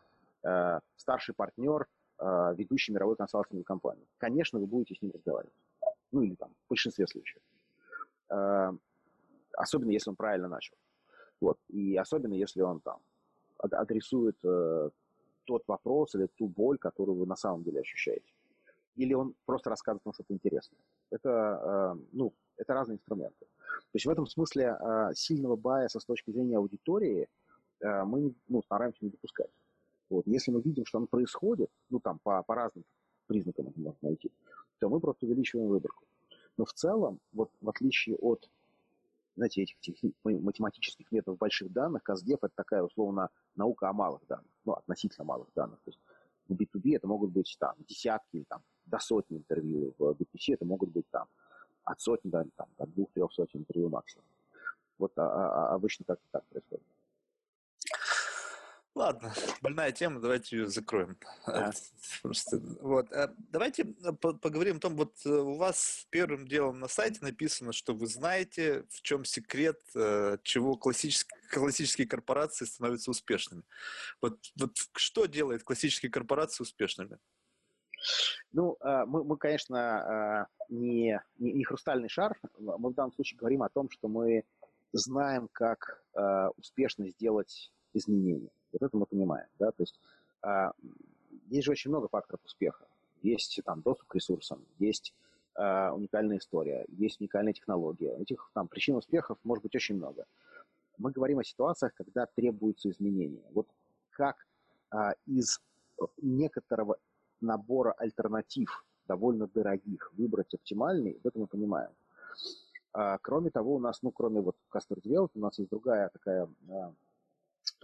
старший 0.95 1.35
партнер, 1.35 1.87
ведущий 2.17 2.93
мировой 2.93 3.17
консалтинговой 3.17 3.65
компании. 3.65 4.07
Конечно, 4.17 4.59
вы 4.59 4.67
будете 4.67 4.95
с 4.95 5.01
ним 5.01 5.11
разговаривать. 5.11 5.53
Ну, 6.11 6.21
или 6.21 6.35
там, 6.35 6.51
в 6.65 6.69
большинстве 6.69 7.05
случаев. 7.05 7.41
Особенно, 9.57 9.91
если 9.91 10.09
он 10.09 10.15
правильно 10.15 10.47
начал. 10.47 10.75
Вот. 11.41 11.57
И 11.67 11.95
особенно, 11.95 12.33
если 12.33 12.61
он 12.61 12.79
там 12.79 12.99
адресует 13.57 14.37
э, 14.43 14.89
тот 15.45 15.63
вопрос 15.67 16.15
или 16.15 16.27
ту 16.37 16.47
боль, 16.47 16.77
которую 16.77 17.17
вы 17.17 17.25
на 17.25 17.35
самом 17.35 17.63
деле 17.63 17.81
ощущаете. 17.81 18.33
Или 18.95 19.13
он 19.13 19.35
просто 19.45 19.69
рассказывает 19.69 20.05
вам 20.05 20.13
что-то 20.13 20.33
интересное. 20.33 20.79
Это, 21.11 21.95
э, 21.97 22.05
ну, 22.11 22.33
это 22.57 22.73
разные 22.73 22.95
инструменты. 22.95 23.45
То 23.45 23.95
есть 23.95 24.05
в 24.05 24.09
этом 24.09 24.27
смысле 24.27 24.77
э, 24.79 25.11
сильного 25.13 25.55
байса 25.55 25.99
с 25.99 26.05
точки 26.05 26.31
зрения 26.31 26.57
аудитории– 26.57 27.27
Э, 27.81 28.03
мы 28.03 28.33
ну, 28.47 28.61
стараемся 28.63 28.99
не 29.01 29.11
допускать. 29.11 29.49
Вот. 30.09 30.25
Если 30.27 30.51
мы 30.51 30.61
видим, 30.61 30.85
что 30.85 30.99
он 30.99 31.07
происходит, 31.07 31.69
ну 31.89 31.99
там 31.99 32.19
по, 32.23 32.41
по 32.43 32.55
разным 32.55 32.83
признакам 33.27 33.67
это 33.69 33.79
можно 33.79 33.99
найти, 34.01 34.31
то 34.79 34.89
мы 34.89 34.99
просто 34.99 35.25
увеличиваем 35.25 35.67
выборку. 35.67 36.05
Но 36.57 36.65
в 36.65 36.73
целом, 36.73 37.19
вот 37.33 37.51
в 37.59 37.69
отличие 37.69 38.15
от 38.17 38.49
знаете, 39.35 39.63
этих 39.63 39.79
техни- 39.79 40.13
математических 40.23 41.11
методов 41.11 41.37
больших 41.39 41.71
данных, 41.71 42.03
Каздев 42.03 42.39
это 42.41 42.53
такая 42.55 42.83
условно 42.83 43.29
наука 43.55 43.89
о 43.89 43.93
малых 43.93 44.25
данных, 44.27 44.51
ну, 44.65 44.73
относительно 44.73 45.25
малых 45.25 45.49
данных. 45.55 45.79
То 45.83 45.91
есть 45.91 45.99
в 46.47 46.53
B2B 46.53 46.95
это 46.95 47.07
могут 47.07 47.31
быть 47.31 47.55
там 47.59 47.75
десятки 47.87 48.45
там 48.47 48.61
до 48.85 48.99
сотни 48.99 49.37
интервью, 49.37 49.93
в 49.97 50.11
B2C 50.11 50.53
это 50.53 50.65
могут 50.65 50.89
быть 50.89 51.09
там 51.09 51.27
от 51.83 52.01
сотни 52.01 52.29
до, 52.29 52.45
там, 52.55 52.67
до 52.77 52.85
двух-трех 52.87 53.31
сотен 53.33 53.59
интервью 53.59 53.89
максимум. 53.89 54.25
Вот 54.97 55.11
а, 55.17 55.23
а, 55.23 55.71
а 55.71 55.75
обычно 55.75 56.03
и 56.03 56.05
так 56.31 56.45
происходит. 56.45 56.85
Ладно, 58.95 59.33
больная 59.61 59.91
тема, 59.91 60.21
давайте 60.21 60.55
ее 60.55 60.67
закроем. 60.69 61.17
Просто, 62.21 62.61
вот. 62.79 63.11
А 63.11 63.35
давайте 63.51 63.83
э, 63.83 64.13
поговорим 64.13 64.77
о 64.77 64.79
том, 64.79 64.95
вот 64.95 65.13
э, 65.25 65.29
у 65.29 65.57
вас 65.57 66.07
первым 66.11 66.47
делом 66.47 66.79
на 66.79 66.87
сайте 66.87 67.19
написано, 67.21 67.73
что 67.73 67.93
вы 67.93 68.07
знаете, 68.07 68.85
в 68.89 69.01
чем 69.01 69.25
секрет, 69.25 69.81
э, 69.95 70.37
чего 70.43 70.77
классические, 70.77 71.41
классические 71.51 72.07
корпорации 72.07 72.63
становятся 72.63 73.11
успешными. 73.11 73.63
Вот, 74.21 74.39
вот 74.57 74.77
что 74.93 75.25
делает 75.25 75.65
классические 75.65 76.09
корпорации 76.09 76.63
успешными? 76.63 77.17
Ну, 78.53 78.77
мы, 78.81 79.25
мы 79.25 79.35
конечно, 79.35 80.47
не, 80.69 81.19
не, 81.37 81.53
не 81.53 81.63
хрустальный 81.65 82.07
шар. 82.07 82.39
Мы 82.59 82.91
в 82.91 82.93
данном 82.93 83.11
случае 83.11 83.39
говорим 83.39 83.63
о 83.63 83.69
том, 83.69 83.89
что 83.89 84.07
мы 84.07 84.45
знаем, 84.93 85.49
как 85.51 86.03
успешно 86.55 87.09
сделать 87.09 87.73
изменения. 87.93 88.51
Вот 88.79 88.85
это 88.85 88.97
мы 88.97 89.05
понимаем. 89.05 89.47
Да? 89.59 89.71
То 89.71 89.83
есть 89.83 89.99
а, 90.41 90.71
есть 91.47 91.65
же 91.65 91.71
очень 91.71 91.89
много 91.89 92.07
факторов 92.07 92.41
успеха. 92.45 92.85
Есть 93.21 93.59
там 93.65 93.81
доступ 93.81 94.07
к 94.07 94.15
ресурсам, 94.15 94.63
есть 94.77 95.13
а, 95.55 95.93
уникальная 95.93 96.37
история, 96.37 96.85
есть 96.89 97.19
уникальная 97.19 97.53
технология. 97.53 98.15
Этих 98.17 98.51
там 98.53 98.67
причин 98.67 98.95
успехов 98.95 99.37
может 99.43 99.63
быть 99.63 99.75
очень 99.75 99.95
много. 99.95 100.25
Мы 100.97 101.11
говорим 101.11 101.39
о 101.39 101.43
ситуациях, 101.43 101.93
когда 101.95 102.25
требуются 102.25 102.89
изменения. 102.89 103.43
Вот 103.51 103.67
как 104.11 104.45
а, 104.91 105.13
из 105.25 105.59
некоторого 106.21 106.97
набора 107.41 107.93
альтернатив, 107.93 108.85
довольно 109.07 109.47
дорогих, 109.47 110.11
выбрать 110.13 110.53
оптимальный, 110.53 111.19
это 111.23 111.39
мы 111.39 111.47
понимаем. 111.47 111.91
А, 112.93 113.17
кроме 113.19 113.49
того, 113.49 113.75
у 113.75 113.79
нас, 113.79 114.01
ну, 114.03 114.11
кроме 114.11 114.41
вот 114.41 114.55
Customer 114.71 115.01
Development, 115.01 115.31
у 115.35 115.39
нас 115.39 115.57
есть 115.59 115.69
другая 115.69 116.09
такая 116.09 116.47
а, 116.69 116.93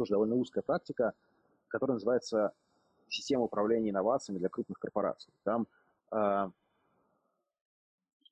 тоже 0.02 0.14
довольно 0.14 0.36
узкая 0.36 0.64
практика, 0.64 1.14
которая 1.68 1.94
называется 1.94 2.54
система 3.08 3.44
управления 3.44 3.92
инновациями 3.92 4.40
для 4.40 4.50
крупных 4.50 4.80
корпораций. 4.80 5.32
Там, 5.44 5.68
э, 6.12 6.50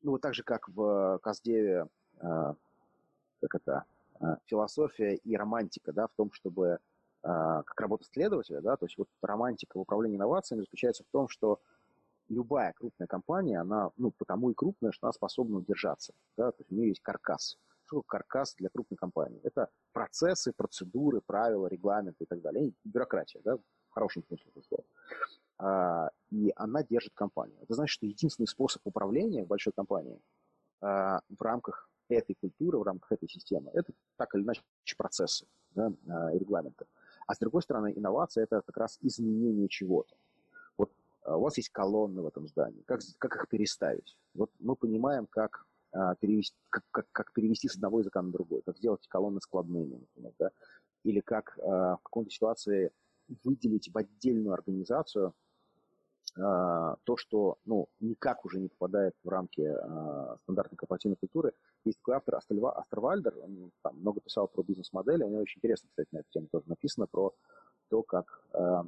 ну 0.01 0.11
вот 0.11 0.21
так 0.21 0.33
же, 0.33 0.41
как 0.41 0.67
в 0.69 1.19
Каздеве, 1.21 1.87
э, 2.21 2.53
как 3.41 3.55
это, 3.55 3.83
э, 4.19 4.37
философия 4.45 5.15
и 5.15 5.37
романтика, 5.37 5.93
да, 5.93 6.07
в 6.07 6.13
том, 6.15 6.31
чтобы 6.31 6.65
э, 6.67 6.77
как 7.21 7.79
работа 7.79 8.05
следователя, 8.05 8.61
да, 8.61 8.75
то 8.75 8.87
есть 8.87 8.97
вот 8.97 9.07
романтика 9.21 9.77
в 9.77 9.81
управлении 9.81 10.17
инновациями 10.17 10.61
заключается 10.61 11.03
в 11.03 11.11
том, 11.11 11.27
что 11.27 11.59
любая 12.29 12.73
крупная 12.73 13.07
компания, 13.07 13.59
она, 13.61 13.91
ну, 13.97 14.09
потому 14.09 14.49
и 14.49 14.55
крупная, 14.55 14.91
что 14.91 15.05
она 15.05 15.13
способна 15.13 15.57
удержаться, 15.57 16.13
да, 16.35 16.51
то 16.51 16.61
есть 16.61 16.71
у 16.71 16.75
нее 16.75 16.89
есть 16.89 17.01
каркас. 17.01 17.59
Что 17.85 17.97
такое 17.97 18.19
каркас 18.19 18.55
для 18.55 18.69
крупной 18.69 18.97
компании? 18.97 19.39
Это 19.43 19.69
процессы, 19.99 20.53
процедуры, 20.53 21.19
правила, 21.19 21.67
регламенты 21.67 22.23
и 22.23 22.25
так 22.25 22.41
далее. 22.41 22.71
Бюрократия, 22.85 23.41
да, 23.43 23.57
в 23.57 23.61
хорошем 23.89 24.23
смысле 24.23 24.49
этого 24.49 24.63
слова. 24.63 24.83
А, 25.57 26.09
и 26.31 26.53
она 26.55 26.83
держит 26.83 27.13
компанию. 27.13 27.57
Это 27.61 27.73
значит, 27.73 27.91
что 27.91 28.05
единственный 28.05 28.47
способ 28.47 28.81
управления 28.85 29.43
большой 29.43 29.73
компанией 29.73 30.21
а, 30.79 31.19
в 31.27 31.41
рамках 31.41 31.89
этой 32.07 32.33
культуры, 32.35 32.77
в 32.77 32.83
рамках 32.83 33.11
этой 33.11 33.27
системы, 33.27 33.71
это 33.73 33.91
так 34.15 34.33
или 34.35 34.43
иначе 34.43 34.61
процессы 34.97 35.45
да, 35.75 35.91
а, 36.07 36.33
и 36.33 36.39
регламенты. 36.39 36.85
А 37.27 37.35
с 37.35 37.39
другой 37.39 37.61
стороны, 37.61 37.91
инновация– 37.93 38.43
это 38.49 38.61
как 38.65 38.77
раз 38.77 38.97
изменение 39.01 39.67
чего-то. 39.67 40.15
Вот 40.77 40.93
у 41.25 41.41
вас 41.41 41.57
есть 41.57 41.71
колонны 41.71 42.21
в 42.21 42.27
этом 42.27 42.47
здании. 42.47 42.83
Как, 42.83 43.01
как 43.17 43.35
их 43.35 43.49
переставить? 43.49 44.17
Вот 44.33 44.49
мы 44.59 44.77
понимаем, 44.77 45.27
как 45.27 45.65
перевести, 46.19 46.55
как, 46.69 46.83
как, 46.91 47.05
как 47.11 47.33
перевести 47.33 47.67
с 47.67 47.75
одного 47.75 47.99
языка 47.99 48.21
на 48.21 48.31
другой, 48.31 48.61
как 48.61 48.77
сделать 48.77 49.07
колонны 49.07 49.41
складными, 49.41 49.95
например, 49.95 50.33
да? 50.39 50.51
или 51.03 51.19
как 51.19 51.57
э, 51.57 51.61
в 51.61 51.99
какой-то 52.03 52.29
ситуации 52.29 52.91
выделить 53.43 53.89
в 53.93 53.97
отдельную 53.97 54.53
организацию 54.53 55.33
э, 56.37 56.41
то, 56.41 57.17
что 57.17 57.57
ну, 57.65 57.87
никак 57.99 58.45
уже 58.45 58.59
не 58.59 58.69
попадает 58.69 59.15
в 59.23 59.29
рамки 59.29 59.61
э, 59.61 60.37
стандартной 60.43 60.77
корпоративной 60.77 61.17
культуры. 61.17 61.53
Есть 61.85 61.99
такой 61.99 62.15
автор 62.15 62.35
Астельва, 62.35 62.73
Астервальдер, 62.73 63.37
он 63.41 63.71
там, 63.81 63.97
много 63.99 64.21
писал 64.21 64.47
про 64.47 64.63
бизнес-модели, 64.63 65.23
у 65.23 65.29
него 65.29 65.41
очень 65.41 65.59
интересно, 65.59 65.89
кстати, 65.89 66.09
на 66.11 66.19
эту 66.19 66.29
тему 66.31 66.47
тоже 66.51 66.67
написано, 66.67 67.07
про 67.07 67.33
то, 67.89 68.03
как 68.03 68.43
э, 68.53 68.83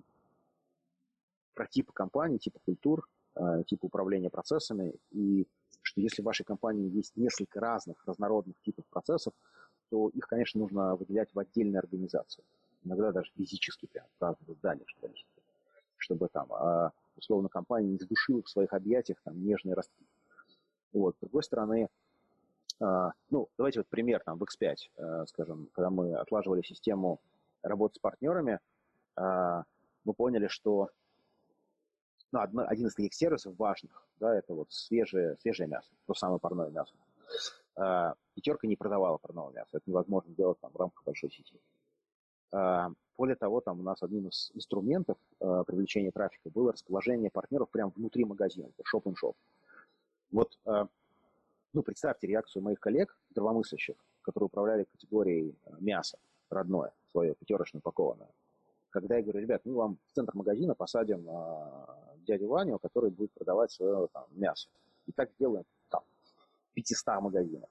про 1.53 1.67
типы 1.67 1.93
компаний, 1.93 2.39
типы 2.39 2.59
культур, 2.65 3.07
э, 3.35 3.63
типы 3.67 3.87
управления 3.87 4.29
процессами 4.29 4.95
и 5.11 5.47
что 5.81 6.01
если 6.01 6.21
в 6.21 6.25
вашей 6.25 6.43
компании 6.43 6.89
есть 6.89 7.15
несколько 7.15 7.59
разных, 7.59 8.05
разнородных 8.05 8.59
типов 8.61 8.85
процессов, 8.87 9.33
то 9.89 10.09
их, 10.09 10.27
конечно, 10.27 10.59
нужно 10.59 10.95
выделять 10.95 11.33
в 11.33 11.39
отдельные 11.39 11.79
организации. 11.79 12.43
Иногда 12.83 13.11
даже 13.11 13.31
физически, 13.35 13.87
прям 13.87 14.05
в 14.19 14.21
разных 14.21 14.57
зданиях, 14.57 14.87
что 14.89 15.07
ли, 15.07 15.13
чтобы 15.97 16.29
там, 16.29 16.51
а, 16.53 16.91
условно, 17.17 17.49
компания 17.49 17.89
не 17.89 17.99
сдушила 17.99 18.41
в 18.41 18.49
своих 18.49 18.73
объятиях 18.73 19.19
там 19.23 19.43
нежные 19.43 19.75
ростки. 19.75 20.05
Вот. 20.93 21.15
С 21.17 21.19
другой 21.19 21.43
стороны, 21.43 21.89
а, 22.79 23.11
ну, 23.29 23.49
давайте 23.57 23.79
вот 23.79 23.87
пример 23.87 24.21
там 24.23 24.39
в 24.39 24.43
X5, 24.43 24.75
а, 24.97 25.25
скажем, 25.27 25.69
когда 25.73 25.89
мы 25.89 26.15
отлаживали 26.15 26.61
систему 26.63 27.19
работы 27.61 27.95
с 27.95 27.99
партнерами, 27.99 28.59
мы 29.17 30.13
поняли, 30.15 30.47
что 30.47 30.89
ну, 32.31 32.39
одно, 32.39 32.65
один 32.67 32.87
из 32.87 32.95
таких 32.95 33.13
сервисов 33.13 33.57
важных, 33.57 34.07
да, 34.19 34.35
это 34.35 34.53
вот 34.53 34.71
свежее, 34.71 35.37
свежее 35.41 35.67
мясо, 35.67 35.91
то 36.05 36.13
самое 36.13 36.39
парное 36.39 36.69
мясо. 36.69 36.93
А, 37.75 38.15
пятерка 38.33 38.67
не 38.67 38.75
продавала 38.75 39.17
парного 39.17 39.51
мяса, 39.51 39.69
это 39.73 39.83
невозможно 39.85 40.31
сделать 40.33 40.59
там 40.59 40.71
в 40.71 40.77
рамках 40.77 41.03
большой 41.03 41.31
сети. 41.31 41.59
А, 42.51 42.91
более 43.17 43.35
того, 43.35 43.61
там 43.61 43.79
у 43.79 43.83
нас 43.83 44.01
одним 44.01 44.27
из 44.27 44.51
инструментов 44.53 45.17
а, 45.39 45.63
привлечения 45.63 46.11
трафика 46.11 46.49
было 46.49 46.73
расположение 46.73 47.29
партнеров 47.29 47.69
прямо 47.69 47.91
внутри 47.95 48.25
магазина, 48.25 48.67
это 48.67 48.81
шоп-н-шоп. 48.83 49.35
Вот, 50.31 50.57
а, 50.65 50.87
ну, 51.73 51.83
представьте 51.83 52.27
реакцию 52.27 52.63
моих 52.63 52.79
коллег, 52.79 53.17
здравомыслящих, 53.31 53.95
которые 54.21 54.47
управляли 54.47 54.85
категорией 54.85 55.55
мяса 55.79 56.17
родное, 56.49 56.93
свое 57.11 57.33
пятерочное 57.35 57.79
упакованное. 57.79 58.29
Когда 58.89 59.15
я 59.15 59.23
говорю, 59.23 59.39
ребят, 59.39 59.61
мы 59.63 59.73
вам 59.73 59.97
в 60.07 60.11
центр 60.11 60.35
магазина 60.35 60.75
посадим 60.75 61.25
дядю 62.25 62.47
Ваню, 62.47 62.79
который 62.79 63.09
будет 63.09 63.31
продавать 63.33 63.71
свое 63.71 64.07
там, 64.13 64.25
мясо. 64.31 64.69
И 65.07 65.11
так 65.11 65.31
сделаем 65.33 65.65
там 65.89 66.03
500 66.73 67.21
магазинов. 67.21 67.69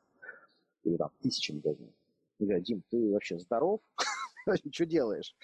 Или 0.85 0.97
там 0.97 1.11
тысячи 1.21 1.53
магазинов. 1.53 1.95
Я 2.39 2.47
говорю, 2.47 2.65
Дим, 2.65 2.83
ты 2.91 3.13
вообще 3.13 3.39
здоров? 3.39 3.81
что 4.73 4.87
делаешь? 4.87 5.37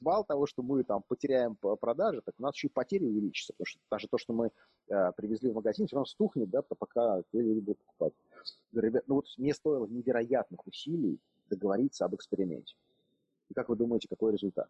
Мало 0.00 0.24
того, 0.24 0.46
что 0.46 0.62
мы 0.62 0.84
там 0.84 1.02
потеряем 1.08 1.56
продажи, 1.56 2.20
так 2.22 2.34
у 2.38 2.42
нас 2.42 2.54
еще 2.54 2.68
и 2.68 2.70
потери 2.70 3.04
увеличатся, 3.04 3.52
потому 3.54 3.66
что 3.66 3.80
даже 3.90 4.08
то, 4.08 4.18
что 4.18 4.32
мы 4.32 4.50
э, 4.88 5.12
привезли 5.16 5.50
в 5.50 5.54
магазин, 5.54 5.86
все 5.86 5.96
равно 5.96 6.06
стухнет, 6.06 6.50
да, 6.50 6.62
пока 6.62 7.22
люди 7.32 7.60
будут 7.60 7.78
покупать. 7.78 8.12
Говорю, 8.72 8.88
ребят, 8.88 9.04
ну 9.06 9.14
вот 9.16 9.26
мне 9.38 9.54
стоило 9.54 9.86
невероятных 9.86 10.66
усилий 10.66 11.18
договориться 11.48 12.04
об 12.04 12.14
эксперименте. 12.14 12.76
И 13.48 13.54
как 13.54 13.68
вы 13.68 13.76
думаете, 13.76 14.08
какой 14.08 14.32
результат? 14.32 14.68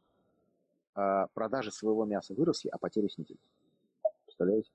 А, 0.95 1.29
продажи 1.35 1.73
своего 1.73 2.05
мяса 2.05 2.35
выросли, 2.35 2.69
а 2.69 2.79
потери 2.79 3.09
снизились. 3.09 3.51
Представляете? 4.37 4.71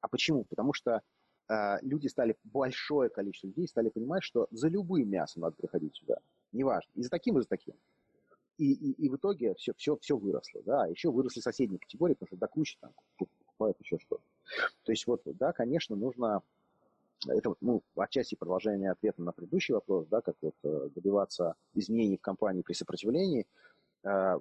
А 0.00 0.08
почему? 0.08 0.44
Потому 0.44 0.72
что 0.72 1.02
а, 1.48 1.78
люди 1.82 2.08
стали, 2.08 2.36
большое 2.44 3.10
количество 3.10 3.48
людей 3.48 3.68
стали 3.68 3.90
понимать, 3.90 4.22
что 4.22 4.48
за 4.50 4.68
любым 4.68 5.08
мясом 5.08 5.42
надо 5.42 5.56
приходить 5.56 5.94
сюда. 5.96 6.18
Неважно. 6.52 6.90
И 6.94 7.02
за 7.02 7.10
таким, 7.10 7.38
и 7.38 7.42
за 7.42 7.48
таким. 7.48 7.74
И, 8.58 8.72
и, 8.72 8.92
и 8.92 9.08
в 9.10 9.16
итоге 9.16 9.54
все, 9.54 9.74
все, 9.76 9.96
все 9.98 10.16
выросло. 10.16 10.62
Да? 10.64 10.86
Еще 10.86 11.10
выросли 11.10 11.40
соседние 11.40 11.78
категории, 11.78 12.14
потому 12.14 12.28
что 12.28 12.36
до 12.36 12.48
кучи 12.48 12.78
там 12.80 12.92
покупают 13.18 13.78
еще 13.80 13.98
что-то. 13.98 14.22
То 14.84 14.92
есть 14.92 15.06
вот, 15.06 15.22
да, 15.24 15.52
конечно, 15.52 15.94
нужно 15.94 16.42
это 17.28 17.50
вот, 17.50 17.58
ну, 17.60 17.82
отчасти 17.96 18.34
продолжение 18.34 18.90
ответа 18.90 19.22
на 19.22 19.32
предыдущий 19.32 19.74
вопрос, 19.74 20.06
да, 20.08 20.20
как 20.20 20.36
вот 20.40 20.54
э, 20.62 20.90
добиваться 20.94 21.54
изменений 21.74 22.18
в 22.18 22.20
компании 22.20 22.62
при 22.62 22.74
сопротивлении, 22.74 23.46
э, 24.04 24.38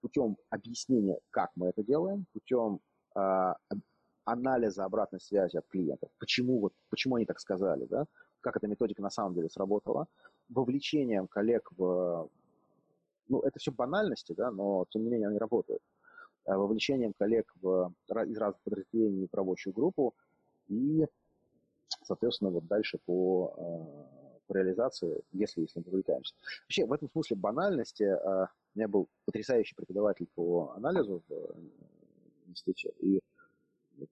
путем 0.00 0.36
объяснения, 0.50 1.18
как 1.30 1.50
мы 1.54 1.68
это 1.68 1.82
делаем, 1.82 2.26
путем 2.32 2.80
э, 3.14 3.54
анализа 4.26 4.84
обратной 4.84 5.20
связи 5.20 5.56
от 5.56 5.66
клиентов, 5.68 6.10
почему, 6.18 6.58
вот, 6.60 6.72
почему 6.90 7.14
они 7.14 7.24
так 7.24 7.40
сказали, 7.40 7.86
да, 7.86 8.06
как 8.40 8.56
эта 8.56 8.66
методика 8.66 9.00
на 9.00 9.10
самом 9.10 9.34
деле 9.34 9.48
сработала, 9.48 10.06
вовлечением 10.48 11.26
коллег 11.28 11.70
в... 11.76 12.28
Ну, 13.28 13.40
это 13.40 13.58
все 13.58 13.72
банальности, 13.72 14.34
да, 14.36 14.50
но 14.50 14.84
тем 14.90 15.02
не 15.02 15.10
менее 15.10 15.28
они 15.28 15.38
работают. 15.38 15.82
Э, 16.44 16.56
вовлечением 16.56 17.12
коллег 17.18 17.52
в, 17.60 17.92
из 18.08 18.38
разных 18.38 18.60
подразделений 18.62 19.28
в 19.30 19.34
рабочую 19.34 19.72
группу 19.72 20.14
и, 20.68 21.06
соответственно, 22.02 22.50
вот 22.50 22.66
дальше 22.66 22.98
по, 23.04 23.54
э, 23.56 24.42
по 24.46 24.52
реализации, 24.54 25.22
если, 25.32 25.62
если 25.62 25.80
мы 25.80 25.84
вовлекаемся. 25.86 26.34
Вообще, 26.64 26.84
в 26.84 26.92
этом 26.92 27.10
смысле 27.10 27.36
банальности 27.36 28.04
э, 28.04 28.46
у 28.74 28.78
меня 28.78 28.88
был 28.88 29.08
потрясающий 29.24 29.74
преподаватель 29.74 30.28
по 30.34 30.72
анализу 30.76 31.22
в 31.28 31.56
институте, 32.48 32.92
и 33.00 33.20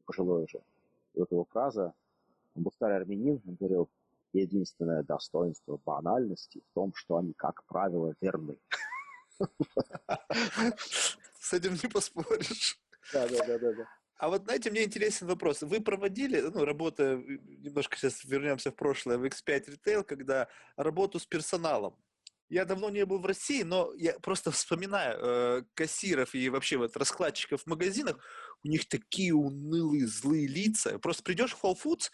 пожилой 0.07 0.45
уже. 0.45 0.61
И 1.15 1.21
вот 1.21 1.31
его 1.31 1.45
фраза, 1.45 1.93
он 2.55 2.63
был 2.63 2.73
старый 2.73 2.97
армянин, 2.97 3.41
он 3.47 3.55
говорил, 3.55 3.89
единственное 4.33 5.03
достоинство 5.03 5.81
банальности 5.85 6.63
в 6.71 6.75
том, 6.75 6.93
что 6.95 7.19
они, 7.19 7.33
как 7.35 7.65
правило, 7.65 8.15
верны. 8.21 8.57
С 11.41 11.53
этим 11.53 11.75
не 11.75 11.89
поспоришь. 11.89 12.79
Да, 13.13 13.29
да, 13.29 13.59
да, 13.59 13.59
да. 13.59 13.89
А 14.17 14.29
вот, 14.29 14.45
знаете, 14.45 14.71
мне 14.71 14.85
интересен 14.85 15.27
вопрос. 15.27 15.63
Вы 15.63 15.81
проводили, 15.81 16.41
ну, 16.41 16.65
работа, 16.65 17.17
немножко 17.17 17.97
сейчас 17.97 18.25
вернемся 18.25 18.71
в 18.71 18.77
прошлое, 18.77 19.19
в 19.19 19.25
X5 19.25 19.77
Retail, 19.77 20.05
когда 20.05 20.49
работу 20.77 21.19
с 21.19 21.27
персоналом. 21.27 21.97
Я 22.49 22.65
давно 22.65 22.91
не 22.91 23.05
был 23.05 23.19
в 23.19 23.27
России, 23.27 23.63
но 23.63 23.93
я 23.97 24.19
просто 24.21 24.51
вспоминаю 24.51 25.19
э, 25.19 25.63
кассиров 25.75 26.35
и 26.35 26.49
вообще 26.49 26.77
вот 26.77 26.97
раскладчиков 26.97 27.63
в 27.63 27.67
магазинах. 27.67 28.19
У 28.65 28.69
них 28.69 28.89
такие 28.89 29.35
унылые, 29.35 30.07
злые 30.07 30.47
лица. 30.47 30.99
Просто 30.99 31.23
придешь 31.23 31.53
в 31.53 31.63
Whole 31.63 31.77
Foods, 31.83 32.11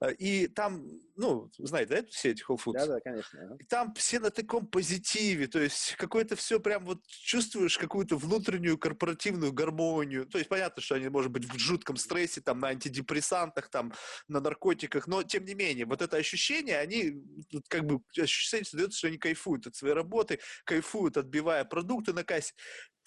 Э, 0.00 0.12
и 0.12 0.46
там, 0.46 0.84
ну, 1.16 1.50
знаете, 1.58 2.02
да, 2.02 2.08
все 2.10 2.30
эти 2.30 2.42
Whole 2.42 2.58
Foods? 2.62 2.72
Да, 2.74 2.86
да, 2.86 3.00
конечно. 3.00 3.56
И 3.58 3.64
там 3.64 3.94
все 3.94 4.20
на 4.20 4.30
таком 4.30 4.66
позитиве, 4.66 5.46
то 5.46 5.58
есть 5.58 5.94
какое-то 5.96 6.36
все 6.36 6.60
прям 6.60 6.84
вот 6.84 7.06
чувствуешь 7.06 7.78
какую-то 7.78 8.16
внутреннюю 8.16 8.78
корпоративную 8.78 9.52
гармонию. 9.52 10.26
То 10.26 10.38
есть 10.38 10.50
понятно, 10.50 10.82
что 10.82 10.96
они, 10.96 11.08
может 11.08 11.30
быть, 11.30 11.46
в 11.46 11.58
жутком 11.58 11.96
стрессе, 11.96 12.40
там, 12.40 12.60
на 12.60 12.68
антидепрессантах, 12.68 13.68
там, 13.68 13.92
на 14.28 14.40
наркотиках, 14.40 15.06
но 15.06 15.22
тем 15.22 15.44
не 15.44 15.54
менее, 15.54 15.86
вот 15.86 16.02
это 16.02 16.16
ощущение, 16.16 16.78
они, 16.78 17.22
как 17.68 17.84
бы, 17.84 18.00
ощущение 18.18 18.64
создается, 18.64 18.98
что 18.98 19.08
они 19.08 19.18
кайфуют 19.18 19.66
от 19.66 19.76
своей 19.76 19.94
работы, 19.94 20.40
кайфуют, 20.64 21.16
отбивая 21.16 21.64
продукты 21.64 22.12
на 22.12 22.24
кассе 22.24 22.52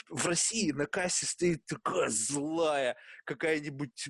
в 0.09 0.25
России 0.25 0.71
на 0.71 0.85
кассе 0.85 1.25
стоит 1.25 1.65
такая 1.65 2.09
злая 2.09 2.97
какая-нибудь 3.25 4.09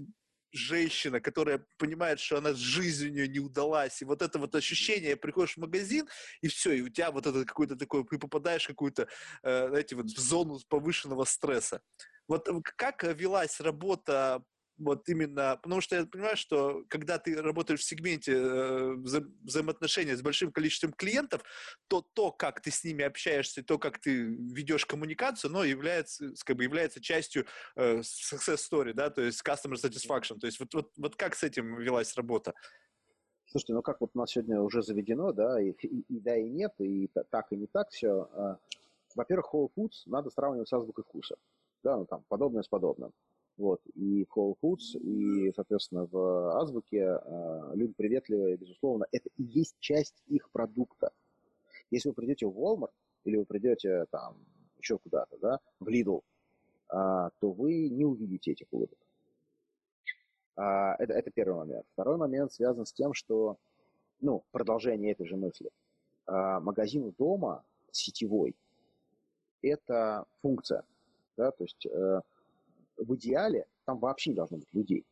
женщина, 0.51 1.19
которая 1.19 1.65
понимает, 1.77 2.19
что 2.19 2.38
она 2.38 2.53
жизнь 2.53 3.07
у 3.07 3.11
нее 3.11 3.27
не 3.27 3.39
удалась, 3.39 4.01
и 4.01 4.05
вот 4.05 4.21
это 4.21 4.39
вот 4.39 4.55
ощущение, 4.55 5.15
приходишь 5.15 5.55
в 5.55 5.59
магазин, 5.59 6.07
и 6.41 6.47
все, 6.47 6.71
и 6.71 6.81
у 6.81 6.89
тебя 6.89 7.11
вот 7.11 7.27
это 7.27 7.45
какой-то 7.45 7.76
такой, 7.76 8.05
ты 8.05 8.17
попадаешь 8.17 8.63
в 8.63 8.67
какую-то, 8.67 9.07
э, 9.43 9.67
знаете, 9.67 9.95
вот 9.95 10.07
в 10.07 10.19
зону 10.19 10.59
повышенного 10.67 11.26
стресса. 11.26 11.81
Вот 12.27 12.47
как 12.76 13.03
велась 13.03 13.59
работа 13.59 14.43
вот 14.80 15.07
именно, 15.10 15.60
потому 15.61 15.81
что 15.81 15.95
я 15.95 16.06
понимаю, 16.06 16.38
что 16.38 16.84
когда 16.88 17.19
ты 17.19 17.41
работаешь 17.41 17.81
в 17.81 17.84
сегменте 17.84 18.34
э, 18.34 18.93
вза 18.93 19.22
взаимоотношения 19.43 20.15
с 20.15 20.22
большим 20.22 20.51
количеством 20.51 20.93
клиентов, 20.93 21.43
то 21.88 22.06
то, 22.14 22.31
как 22.31 22.61
ты 22.61 22.72
с 22.72 22.84
ними 22.84 23.03
общаешься, 23.03 23.64
то, 23.64 23.77
как 23.77 23.99
ты 23.99 24.23
ведешь 24.23 24.85
коммуникацию, 24.85 25.51
но 25.51 25.64
является, 25.64 26.34
как 26.45 26.57
бы 26.57 26.64
является 26.64 27.01
частью 27.01 27.45
э, 27.76 27.99
success 27.99 28.57
story, 28.57 28.93
да, 28.93 29.10
то 29.10 29.22
есть 29.22 29.41
customer 29.45 29.76
satisfaction. 29.76 30.39
То 30.39 30.47
есть 30.47 30.60
вот, 30.60 30.73
вот, 30.73 30.91
вот 30.97 31.15
как 31.15 31.35
с 31.35 31.43
этим 31.43 31.77
велась 31.80 32.15
работа? 32.15 32.53
Слушайте, 33.47 33.73
ну 33.73 33.81
как 33.81 33.99
вот 33.99 34.11
у 34.14 34.18
нас 34.18 34.31
сегодня 34.31 34.61
уже 34.61 34.84
заведено, 34.84 35.34
да, 35.34 35.61
и, 35.61 35.72
и, 35.72 36.01
и 36.07 36.19
да, 36.19 36.38
и 36.38 36.49
нет, 36.49 36.73
и 36.80 37.10
так, 37.30 37.47
и 37.51 37.57
не 37.57 37.68
так 37.68 37.89
все. 37.89 38.30
А, 38.34 38.60
во-первых, 39.15 39.49
Whole 39.53 39.69
Foods 39.76 40.03
надо 40.06 40.30
сравнивать 40.30 40.69
с 40.69 40.73
азбукой 40.73 41.03
вкуса. 41.03 41.35
Да, 41.84 41.97
ну 41.97 42.06
там 42.06 42.23
подобное 42.27 42.61
с 42.61 42.68
подобным. 42.68 43.11
Вот. 43.60 43.81
И 43.94 44.23
в 44.23 44.38
Whole 44.38 44.56
Foods, 44.64 44.98
и, 44.98 45.52
соответственно, 45.53 46.07
в 46.10 46.57
Азбуке 46.57 47.19
э, 47.22 47.72
люди 47.73 47.91
приветливые, 47.91 48.56
безусловно, 48.56 49.06
это 49.11 49.30
и 49.36 49.44
есть 49.44 49.76
часть 49.80 50.23
их 50.27 50.49
продукта. 50.52 51.11
Если 51.91 52.07
вы 52.07 52.15
придете 52.15 52.45
в 52.48 52.57
Walmart 52.57 52.94
или 53.26 53.36
вы 53.36 53.44
придете 53.44 54.06
там 54.11 54.38
еще 54.77 54.98
куда-то, 54.98 55.38
да, 55.40 55.60
в 55.81 55.90
Lidl, 55.90 56.22
э, 56.22 57.30
то 57.41 57.52
вы 57.52 57.90
не 57.90 58.06
увидите 58.06 58.53
этих 58.53 58.68
улыбок. 58.72 58.98
А, 60.56 60.95
это, 60.98 61.11
это 61.11 61.30
первый 61.30 61.57
момент. 61.57 61.86
Второй 61.91 62.15
момент 62.15 62.53
связан 62.53 62.86
с 62.86 62.94
тем, 62.94 63.14
что, 63.14 63.57
ну, 64.22 64.45
продолжение 64.52 65.11
этой 65.11 65.27
же 65.27 65.36
мысли. 65.36 65.69
А, 66.27 66.61
магазин 66.61 67.14
дома 67.18 67.65
сетевой– 67.91 68.56
это 69.61 70.23
функция, 70.41 70.86
да, 71.36 71.52
то 71.52 71.64
есть 71.65 71.86
э, 71.86 72.22
в 72.99 73.15
идеале 73.15 73.65
там 73.85 73.99
вообще 73.99 74.31
не 74.31 74.35
должно 74.35 74.57
быть 74.57 74.73
людей, 74.73 75.05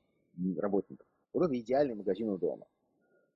работников. 0.57 1.07
Вот 1.33 1.43
это 1.45 1.59
идеальный 1.59 1.95
магазин 1.95 2.29
у 2.29 2.37
дома. 2.37 2.65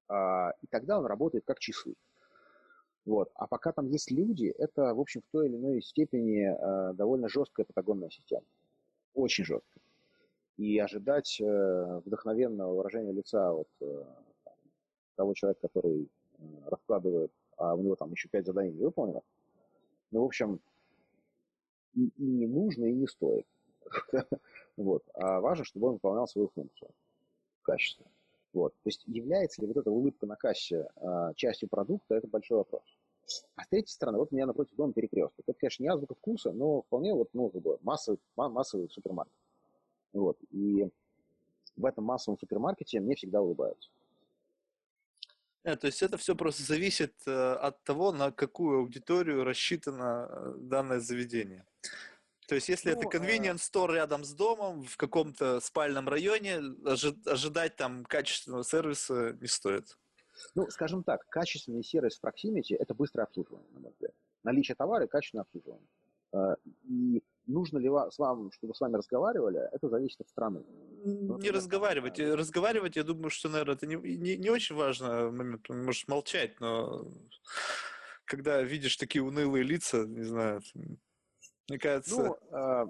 А, 0.07 0.51
и 0.61 0.67
тогда 0.67 0.99
он 0.99 1.05
работает 1.05 1.45
как 1.45 1.59
часы. 1.59 1.95
Вот. 3.05 3.31
А 3.35 3.47
пока 3.47 3.71
там 3.71 3.87
есть 3.87 4.11
люди, 4.11 4.53
это, 4.57 4.93
в 4.93 4.99
общем, 4.99 5.21
в 5.21 5.31
той 5.31 5.47
или 5.47 5.55
иной 5.55 5.81
степени 5.81 6.45
э, 6.45 6.93
довольно 6.93 7.29
жесткая 7.29 7.65
патагонная 7.65 8.09
система. 8.09 8.43
Очень 9.13 9.45
жесткая. 9.45 9.83
И 10.57 10.77
ожидать 10.77 11.39
э, 11.41 12.01
вдохновенного 12.05 12.75
выражения 12.75 13.11
лица 13.11 13.51
от 13.51 13.69
э, 13.81 14.05
того 15.15 15.33
человека, 15.33 15.61
который 15.67 16.11
э, 16.37 16.43
раскладывает, 16.67 17.31
а 17.57 17.73
у 17.73 17.81
него 17.81 17.95
там 17.95 18.11
еще 18.11 18.29
пять 18.29 18.45
заданий 18.45 18.71
не 18.71 18.83
выполнено, 18.83 19.21
ну, 20.11 20.21
в 20.21 20.25
общем, 20.25 20.59
и, 21.93 22.07
и 22.17 22.23
не 22.23 22.47
нужно, 22.47 22.85
и 22.85 22.93
не 22.93 23.07
стоит. 23.07 23.47
вот. 24.77 25.03
А 25.13 25.39
важно, 25.39 25.65
чтобы 25.65 25.87
он 25.87 25.93
выполнял 25.93 26.27
свою 26.27 26.49
функцию 26.49 26.89
качественно. 27.61 28.09
Вот. 28.53 28.73
То 28.83 28.89
есть 28.89 29.03
является 29.07 29.61
ли 29.61 29.67
вот 29.67 29.77
эта 29.77 29.91
улыбка 29.91 30.25
на 30.25 30.35
кассе 30.35 30.87
а, 30.97 31.33
частью 31.35 31.69
продукта, 31.69 32.15
это 32.15 32.27
большой 32.27 32.57
вопрос. 32.57 32.83
А 33.55 33.63
с 33.63 33.67
третьей 33.67 33.93
стороны, 33.93 34.17
вот 34.17 34.29
у 34.31 34.35
меня 34.35 34.45
напротив 34.45 34.75
дома 34.75 34.93
перекресток. 34.93 35.45
Это, 35.47 35.57
конечно, 35.57 35.83
не 35.83 35.89
азбука 35.89 36.15
вкуса, 36.15 36.51
но 36.51 36.81
вполне 36.81 37.13
вот, 37.13 37.29
ну, 37.33 37.49
как 37.49 37.61
бы 37.61 37.77
массовый, 37.81 38.19
массовый 38.35 38.89
супермаркет. 38.89 39.33
Вот. 40.11 40.37
И 40.51 40.89
в 41.77 41.85
этом 41.85 42.03
массовом 42.03 42.37
супермаркете 42.37 42.99
мне 42.99 43.15
всегда 43.15 43.41
улыбаются. 43.41 43.89
Нет, 45.63 45.79
то 45.79 45.87
есть 45.87 46.01
это 46.01 46.17
все 46.17 46.35
просто 46.35 46.63
зависит 46.63 47.13
э, 47.27 47.53
от 47.53 47.83
того, 47.83 48.11
на 48.11 48.31
какую 48.31 48.79
аудиторию 48.79 49.43
рассчитано 49.43 50.27
э, 50.27 50.53
данное 50.57 50.99
заведение. 50.99 51.65
То 52.51 52.55
есть, 52.55 52.67
если 52.67 52.91
ну, 52.91 52.99
это 52.99 53.17
convenience 53.17 53.59
store 53.59 53.93
рядом 53.93 54.25
с 54.25 54.33
домом, 54.33 54.83
в 54.83 54.97
каком-то 54.97 55.61
спальном 55.61 56.09
районе, 56.09 56.57
ожи- 56.83 57.15
ожидать 57.25 57.77
там 57.77 58.03
качественного 58.03 58.65
сервиса 58.65 59.37
не 59.39 59.47
стоит. 59.47 59.97
Ну, 60.53 60.69
скажем 60.69 61.05
так, 61.05 61.25
качественный 61.29 61.81
сервис 61.81 62.19
в 62.19 62.25
Proximity– 62.25 62.75
это 62.77 62.93
быстрое 62.93 63.23
обслуживание, 63.23 63.69
на 63.71 63.79
мой 63.79 63.91
взгляд. 63.93 64.11
Наличие 64.43 64.75
товара 64.75 65.05
и 65.05 65.07
качественное 65.07 65.43
обслуживание. 65.43 65.87
Э, 66.33 66.55
и 66.83 67.23
нужно 67.45 67.77
ли 67.77 67.87
вам, 67.87 68.51
чтобы 68.51 68.75
с 68.75 68.81
вами 68.81 68.97
разговаривали, 68.97 69.61
это 69.71 69.87
зависит 69.87 70.19
от 70.19 70.27
страны. 70.27 70.65
Ну, 71.05 71.37
не 71.37 71.51
разговаривать. 71.51 72.15
Там, 72.15 72.33
разговаривать, 72.33 72.97
я 72.97 73.03
думаю, 73.03 73.29
что, 73.29 73.47
наверное, 73.47 73.75
это 73.75 73.87
не, 73.87 73.95
не, 73.95 74.35
не 74.35 74.49
очень 74.49 74.75
важно 74.75 75.31
момент. 75.31 75.69
Можешь 75.69 76.05
молчать, 76.09 76.59
но 76.59 77.07
когда 78.25 78.61
видишь 78.61 78.97
такие 78.97 79.23
унылые 79.23 79.63
лица, 79.63 80.05
не 80.05 80.23
знаю, 80.23 80.61
мне 81.69 81.79
кажется... 81.79 82.15
Ну, 82.15 82.57
э, 82.57 82.85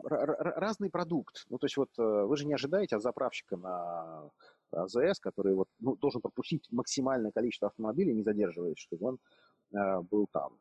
разный 0.55 0.89
продукт. 0.89 1.45
Ну, 1.49 1.57
то 1.57 1.65
есть 1.65 1.77
вот 1.77 1.89
э, 1.97 2.01
вы 2.01 2.37
же 2.37 2.45
не 2.45 2.53
ожидаете 2.53 2.95
от 2.95 3.01
заправщика 3.01 3.57
на 3.57 4.29
АЗС, 4.71 5.19
который 5.19 5.53
вот, 5.53 5.67
ну, 5.79 5.95
должен 5.95 6.21
пропустить 6.21 6.67
максимальное 6.71 7.31
количество 7.31 7.67
автомобилей, 7.67 8.13
не 8.13 8.23
задерживаясь, 8.23 8.79
чтобы 8.79 9.07
он 9.09 9.19
э, 9.73 10.01
был 10.01 10.27
там 10.31 10.57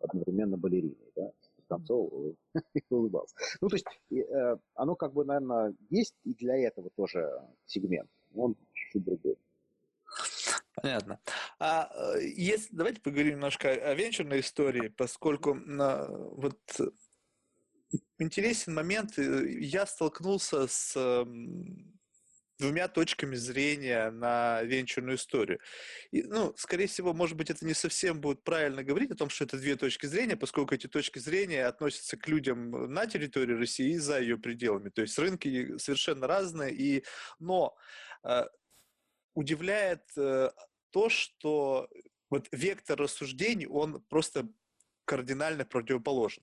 одновременно 0.00 0.56
балериной, 0.56 1.12
да? 1.14 1.30
Танцовал 1.68 2.34
и 2.74 2.82
улыбался. 2.90 3.36
Ну, 3.60 3.68
то 3.68 3.76
есть 3.76 3.86
э, 4.10 4.56
оно 4.74 4.96
как 4.96 5.12
бы, 5.12 5.24
наверное, 5.24 5.74
есть 5.90 6.14
и 6.24 6.34
для 6.34 6.56
этого 6.56 6.90
тоже 6.96 7.30
сегмент. 7.66 8.10
Он 8.34 8.56
чуть-чуть 8.72 9.04
другой. 9.04 9.36
Понятно. 10.74 11.20
А 11.58 11.90
если, 12.18 12.74
давайте 12.74 13.00
поговорим 13.00 13.34
немножко 13.34 13.70
о 13.70 13.94
венчурной 13.94 14.40
истории, 14.40 14.88
поскольку 14.88 15.54
на, 15.54 16.06
вот 16.08 16.58
интересен 18.18 18.74
момент. 18.74 19.18
Э, 19.18 19.44
я 19.48 19.86
столкнулся 19.86 20.66
с 20.66 20.94
двумя 22.60 22.88
точками 22.88 23.34
зрения 23.34 24.10
на 24.10 24.62
венчурную 24.62 25.16
историю. 25.16 25.58
И, 26.12 26.22
ну, 26.22 26.54
скорее 26.56 26.86
всего, 26.86 27.12
может 27.12 27.36
быть, 27.36 27.50
это 27.50 27.66
не 27.66 27.74
совсем 27.74 28.20
будет 28.20 28.44
правильно 28.44 28.84
говорить 28.84 29.10
о 29.10 29.16
том, 29.16 29.30
что 29.30 29.44
это 29.44 29.58
две 29.58 29.76
точки 29.76 30.06
зрения, 30.06 30.36
поскольку 30.36 30.74
эти 30.74 30.86
точки 30.86 31.18
зрения 31.18 31.66
относятся 31.66 32.16
к 32.16 32.28
людям 32.28 32.92
на 32.92 33.06
территории 33.06 33.54
России 33.54 33.94
и 33.94 33.98
за 33.98 34.20
ее 34.20 34.36
пределами. 34.36 34.90
То 34.90 35.02
есть 35.02 35.18
рынки 35.18 35.78
совершенно 35.78 36.26
разные. 36.26 36.72
И, 36.74 37.04
но 37.38 37.74
э, 38.22 38.44
удивляет 39.34 40.04
э, 40.16 40.50
то, 40.90 41.08
что 41.08 41.88
вот 42.28 42.46
вектор 42.52 42.98
рассуждений, 42.98 43.66
он 43.66 44.02
просто 44.08 44.48
кардинально 45.04 45.64
противоположен. 45.64 46.42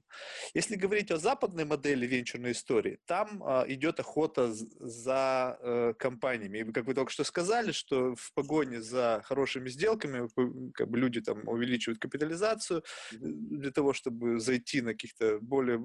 Если 0.53 0.75
говорить 0.75 1.11
о 1.11 1.17
западной 1.17 1.65
модели 1.65 2.05
венчурной 2.05 2.51
истории, 2.51 2.99
там 3.05 3.43
э, 3.43 3.65
идет 3.73 3.99
охота 3.99 4.53
за 4.53 5.57
э, 5.61 5.93
компаниями. 5.97 6.59
И 6.59 6.71
как 6.71 6.85
вы 6.85 6.93
только 6.93 7.11
что 7.11 7.23
сказали, 7.23 7.71
что 7.71 8.15
в 8.15 8.33
погоне 8.33 8.81
за 8.81 9.21
хорошими 9.23 9.69
сделками 9.69 10.27
как 10.73 10.89
бы 10.89 10.97
люди 10.97 11.21
там 11.21 11.47
увеличивают 11.47 11.99
капитализацию 11.99 12.83
для 13.11 13.71
того, 13.71 13.93
чтобы 13.93 14.39
зайти 14.39 14.81
на 14.81 14.91
каких-то 14.91 15.39
более 15.39 15.79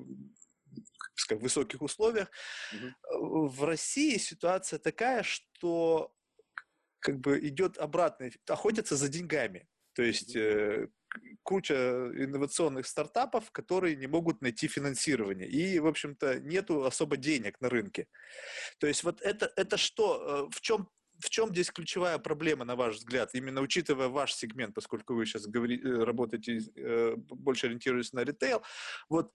скажем, 1.15 1.43
высоких 1.43 1.83
условиях. 1.83 2.31
mm 2.73 2.93
В 3.49 3.65
России 3.65 4.19
ситуация 4.19 4.79
такая, 4.79 5.23
что 5.23 6.13
как 7.01 7.19
бы 7.19 7.39
идет 7.49 7.79
обратно, 7.79 8.31
охотятся 8.49 8.97
за 8.97 9.09
деньгами. 9.09 9.67
То 9.95 10.03
есть 10.03 10.37
э, 10.37 10.89
куча 11.43 11.75
инновационных 12.15 12.87
стартапов, 12.87 13.51
которые 13.51 13.97
не 13.97 14.07
могут 14.07 14.43
найти 14.43 14.69
финансирование. 14.69 15.49
И, 15.49 15.79
в 15.79 15.87
общем-то, 15.87 16.41
нету 16.41 16.85
особо 16.85 17.17
денег 17.17 17.61
на 17.61 17.69
рынке. 17.69 18.07
То 18.79 18.87
есть 18.87 19.05
вот 19.05 19.21
это, 19.21 19.53
это 19.57 19.77
что? 19.77 20.49
Э, 20.49 20.55
в 20.55 20.61
чем 20.61 20.89
в 21.23 21.31
чем 21.31 21.51
здесь 21.51 21.71
ключевая 21.71 22.19
проблема, 22.19 22.65
на 22.65 22.75
ваш 22.75 22.97
взгляд, 22.97 23.31
именно 23.35 23.61
учитывая 23.61 24.09
ваш 24.09 24.35
сегмент, 24.35 24.75
поскольку 24.75 25.15
вы 25.15 25.25
сейчас 25.25 25.47
говорите, 25.47 25.85
э, 25.85 26.05
работаете, 26.05 26.59
э, 26.77 27.15
больше 27.17 27.67
ориентируясь 27.67 28.13
на 28.13 28.25
ритейл, 28.25 28.63
вот 29.09 29.33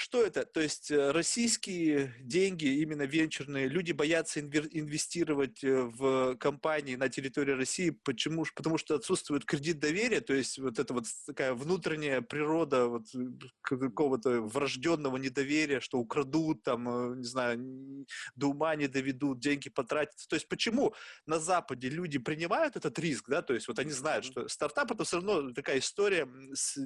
что 0.00 0.24
это? 0.24 0.46
То 0.46 0.60
есть 0.60 0.90
э, 0.90 1.10
российские 1.10 2.14
деньги, 2.20 2.64
именно 2.80 3.02
венчурные, 3.02 3.68
люди 3.68 3.92
боятся 3.92 4.40
инвестировать 4.40 5.62
э, 5.62 5.82
в 5.82 6.36
компании 6.36 6.96
на 6.96 7.10
территории 7.10 7.52
России. 7.52 7.90
Почему? 7.90 8.46
Потому 8.54 8.78
что 8.78 8.94
отсутствует 8.94 9.44
кредит 9.44 9.78
доверия, 9.78 10.22
то 10.22 10.32
есть 10.32 10.58
вот 10.58 10.78
эта 10.78 10.94
вот 10.94 11.04
такая 11.26 11.52
внутренняя 11.52 12.22
природа 12.22 12.86
вот 12.86 13.14
э, 13.14 13.26
какого-то 13.60 14.40
врожденного 14.40 15.18
недоверия, 15.18 15.80
что 15.80 15.98
украдут, 15.98 16.62
там, 16.62 17.20
не 17.20 17.26
знаю, 17.26 18.06
до 18.34 18.48
ума 18.48 18.74
не 18.76 18.88
доведут, 18.88 19.38
деньги 19.38 19.68
потратят. 19.68 20.26
То 20.28 20.36
есть 20.36 20.48
почему 20.48 20.94
на 21.26 21.38
Западе 21.38 21.90
люди 21.90 22.18
принимают 22.18 22.76
этот 22.76 22.98
риск, 22.98 23.28
да, 23.28 23.42
то 23.42 23.52
есть 23.52 23.68
вот 23.68 23.78
они 23.78 23.90
знают, 23.90 24.24
что 24.24 24.48
стартап 24.48 24.92
это 24.92 25.04
все 25.04 25.16
равно 25.16 25.52
такая 25.52 25.78
история 25.78 26.26
с 26.54 26.78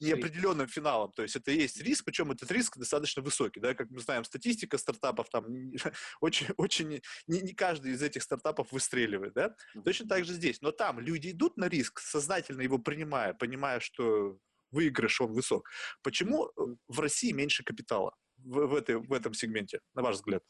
неопределенным 0.00 0.66
финалом, 0.66 1.12
то 1.12 1.22
есть 1.22 1.36
это 1.36 1.52
и 1.52 1.60
есть 1.60 1.80
риск, 1.80 2.15
причем 2.16 2.32
этот 2.32 2.50
риск 2.50 2.78
достаточно 2.78 3.22
высокий, 3.22 3.60
да, 3.60 3.74
как 3.74 3.90
мы 3.90 4.00
знаем, 4.00 4.24
статистика 4.24 4.78
стартапов 4.78 5.28
там 5.28 5.44
очень, 6.20 6.46
очень 6.56 7.02
не, 7.26 7.42
не 7.42 7.52
каждый 7.52 7.92
из 7.92 8.02
этих 8.02 8.22
стартапов 8.22 8.72
выстреливает, 8.72 9.34
да, 9.34 9.54
точно 9.84 10.08
так 10.08 10.24
же 10.24 10.32
здесь, 10.32 10.62
но 10.62 10.72
там 10.72 10.98
люди 10.98 11.30
идут 11.30 11.58
на 11.58 11.68
риск, 11.68 12.00
сознательно 12.00 12.62
его 12.62 12.78
принимая, 12.78 13.34
понимая, 13.34 13.80
что 13.80 14.38
выигрыш 14.70 15.20
он 15.20 15.32
высок. 15.32 15.68
Почему 16.02 16.50
в 16.88 17.00
России 17.00 17.32
меньше 17.32 17.62
капитала 17.64 18.14
в, 18.38 18.66
в, 18.66 18.74
этой, 18.74 18.96
в 18.96 19.12
этом 19.12 19.34
сегменте, 19.34 19.80
на 19.94 20.02
ваш 20.02 20.16
взгляд? 20.16 20.42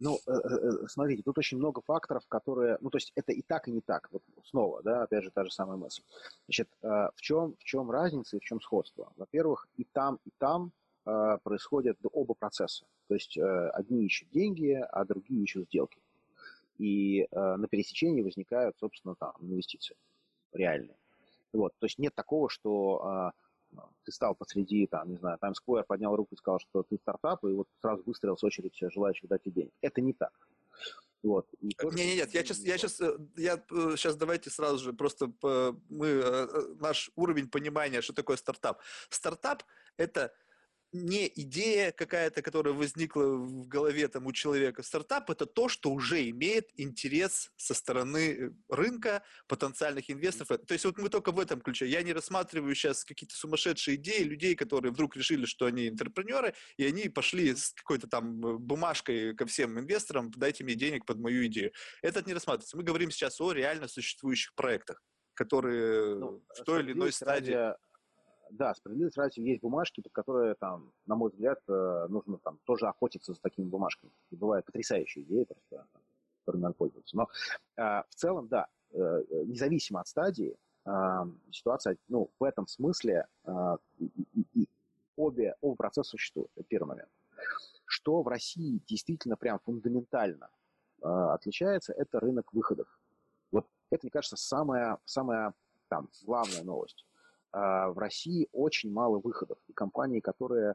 Ну, 0.00 0.18
э, 0.26 0.32
э, 0.32 0.86
смотрите, 0.88 1.22
тут 1.22 1.36
очень 1.36 1.58
много 1.58 1.82
факторов, 1.82 2.26
которые, 2.26 2.78
ну, 2.80 2.88
то 2.88 2.96
есть 2.96 3.12
это 3.14 3.32
и 3.32 3.42
так, 3.42 3.68
и 3.68 3.70
не 3.70 3.82
так. 3.82 4.08
Вот 4.10 4.22
снова, 4.44 4.82
да, 4.82 5.02
опять 5.02 5.24
же, 5.24 5.30
та 5.30 5.44
же 5.44 5.50
самая 5.50 5.76
мысль. 5.76 6.02
Значит, 6.46 6.68
э, 6.82 6.86
в 7.14 7.20
чем, 7.20 7.54
в 7.58 7.64
чем 7.64 7.90
разница 7.90 8.36
и 8.36 8.40
в 8.40 8.42
чем 8.42 8.62
сходство? 8.62 9.12
Во-первых, 9.16 9.68
и 9.76 9.84
там, 9.84 10.18
и 10.24 10.30
там 10.38 10.72
происходят 11.42 11.96
оба 12.12 12.34
процесса. 12.34 12.84
То 13.08 13.14
есть 13.14 13.36
одни 13.38 14.04
ищут 14.04 14.28
деньги, 14.30 14.72
а 14.72 15.04
другие 15.06 15.42
ищут 15.42 15.64
сделки. 15.64 15.98
И 16.76 17.26
на 17.32 17.66
пересечении 17.68 18.20
возникают, 18.20 18.76
собственно, 18.78 19.14
там 19.14 19.32
инвестиции 19.40 19.96
реальные. 20.52 20.96
Вот, 21.54 21.72
то 21.78 21.86
есть 21.86 21.98
нет 21.98 22.14
такого, 22.14 22.50
что 22.50 23.32
ты 24.04 24.12
стал 24.12 24.34
посреди, 24.34 24.86
там, 24.86 25.10
не 25.10 25.16
знаю, 25.16 25.38
Times 25.38 25.58
Square, 25.60 25.84
поднял 25.84 26.14
руку 26.16 26.34
и 26.34 26.38
сказал, 26.38 26.58
что 26.60 26.82
ты 26.82 26.96
стартап, 26.98 27.44
и 27.44 27.52
вот 27.52 27.68
сразу 27.80 28.02
выстроилась 28.04 28.42
очередь 28.42 28.76
желающих 28.80 29.28
дать 29.28 29.42
тебе 29.42 29.62
денег. 29.62 29.72
Это 29.80 30.00
не 30.00 30.12
так. 30.12 30.32
Вот. 31.22 31.46
Нет, 31.60 31.82
нет, 31.82 31.94
нет, 31.94 32.34
я 32.34 32.44
сейчас, 32.44 32.60
я 32.60 32.78
сейчас, 32.78 33.00
я 33.36 33.62
сейчас 33.96 34.16
давайте 34.16 34.48
сразу 34.48 34.82
же 34.82 34.92
просто 34.94 35.30
мы 35.42 36.06
э, 36.06 36.22
э, 36.22 36.74
наш 36.80 37.10
уровень 37.14 37.48
понимания, 37.48 38.00
что 38.00 38.14
такое 38.14 38.38
стартап. 38.38 38.80
Стартап 39.10 39.62
это 39.98 40.32
не 40.92 41.30
идея 41.42 41.92
какая-то, 41.92 42.42
которая 42.42 42.74
возникла 42.74 43.22
в 43.22 43.66
голове 43.68 44.08
там 44.08 44.26
у 44.26 44.32
человека. 44.32 44.82
Стартап– 44.82 45.30
это 45.30 45.46
то, 45.46 45.68
что 45.68 45.90
уже 45.90 46.28
имеет 46.30 46.68
интерес 46.76 47.50
со 47.56 47.74
стороны 47.74 48.54
рынка, 48.68 49.22
потенциальных 49.46 50.10
инвесторов. 50.10 50.60
То 50.66 50.72
есть 50.72 50.84
вот 50.84 50.98
мы 50.98 51.08
только 51.08 51.32
в 51.32 51.38
этом 51.38 51.60
ключе. 51.60 51.86
Я 51.86 52.02
не 52.02 52.12
рассматриваю 52.12 52.74
сейчас 52.74 53.04
какие-то 53.04 53.36
сумасшедшие 53.36 53.96
идеи 53.96 54.22
людей, 54.22 54.54
которые 54.56 54.92
вдруг 54.92 55.16
решили, 55.16 55.44
что 55.44 55.66
они 55.66 55.88
интерпренеры, 55.88 56.54
и 56.76 56.84
они 56.84 57.08
пошли 57.08 57.54
с 57.54 57.72
какой-то 57.72 58.08
там 58.08 58.40
бумажкой 58.40 59.34
ко 59.36 59.46
всем 59.46 59.78
инвесторам, 59.78 60.30
дайте 60.32 60.64
мне 60.64 60.74
денег 60.74 61.04
под 61.04 61.18
мою 61.18 61.46
идею. 61.46 61.72
Это 62.02 62.22
не 62.26 62.34
рассматривается. 62.34 62.76
Мы 62.76 62.82
говорим 62.82 63.10
сейчас 63.10 63.40
о 63.40 63.52
реально 63.52 63.86
существующих 63.86 64.54
проектах, 64.54 65.02
которые 65.34 66.16
ну, 66.16 66.44
в 66.48 66.64
той 66.64 66.82
или 66.82 66.92
иной 66.92 67.12
стадии... 67.12 67.52
Ради 67.52 67.76
да, 68.50 68.74
справедливость 68.74 69.16
ради 69.16 69.40
есть 69.40 69.62
бумажки, 69.62 70.00
под 70.00 70.12
которые, 70.12 70.54
там, 70.54 70.92
на 71.06 71.16
мой 71.16 71.30
взгляд, 71.30 71.60
э, 71.68 72.06
нужно 72.08 72.38
там 72.38 72.58
тоже 72.64 72.86
охотиться 72.86 73.32
за 73.32 73.40
такими 73.40 73.66
бумажками. 73.66 74.12
И 74.30 74.36
бывают 74.36 74.66
потрясающие 74.66 75.24
идеи, 75.24 75.44
просто, 75.44 75.86
которыми 76.40 76.62
надо 76.62 76.74
пользоваться. 76.74 77.16
Но 77.16 77.28
э, 77.76 78.02
в 78.08 78.14
целом, 78.14 78.48
да, 78.48 78.66
э, 78.92 79.22
независимо 79.46 80.00
от 80.00 80.08
стадии, 80.08 80.56
э, 80.84 80.90
ситуация, 81.50 81.96
ну, 82.08 82.30
в 82.38 82.44
этом 82.44 82.66
смысле 82.66 83.26
э, 83.44 83.76
и, 83.98 84.46
и, 84.54 84.68
обе, 85.16 85.54
оба 85.60 85.76
процесса 85.76 86.10
существуют. 86.10 86.50
Это 86.56 86.64
первый 86.68 86.88
момент. 86.88 87.10
Что 87.84 88.22
в 88.22 88.28
России 88.28 88.80
действительно 88.86 89.36
прям 89.36 89.58
фундаментально 89.60 90.50
э, 91.02 91.08
отличается, 91.08 91.92
это 91.92 92.20
рынок 92.20 92.52
выходов. 92.52 92.86
Вот 93.50 93.66
это, 93.90 94.04
мне 94.04 94.10
кажется, 94.10 94.36
самая, 94.36 94.98
самая 95.04 95.54
там, 95.88 96.08
главная 96.24 96.62
новость. 96.62 97.04
А, 97.52 97.90
в 97.90 97.98
России 97.98 98.48
очень 98.52 98.92
мало 98.92 99.18
выходов. 99.18 99.58
И 99.68 99.72
компании, 99.72 100.20
которые, 100.20 100.74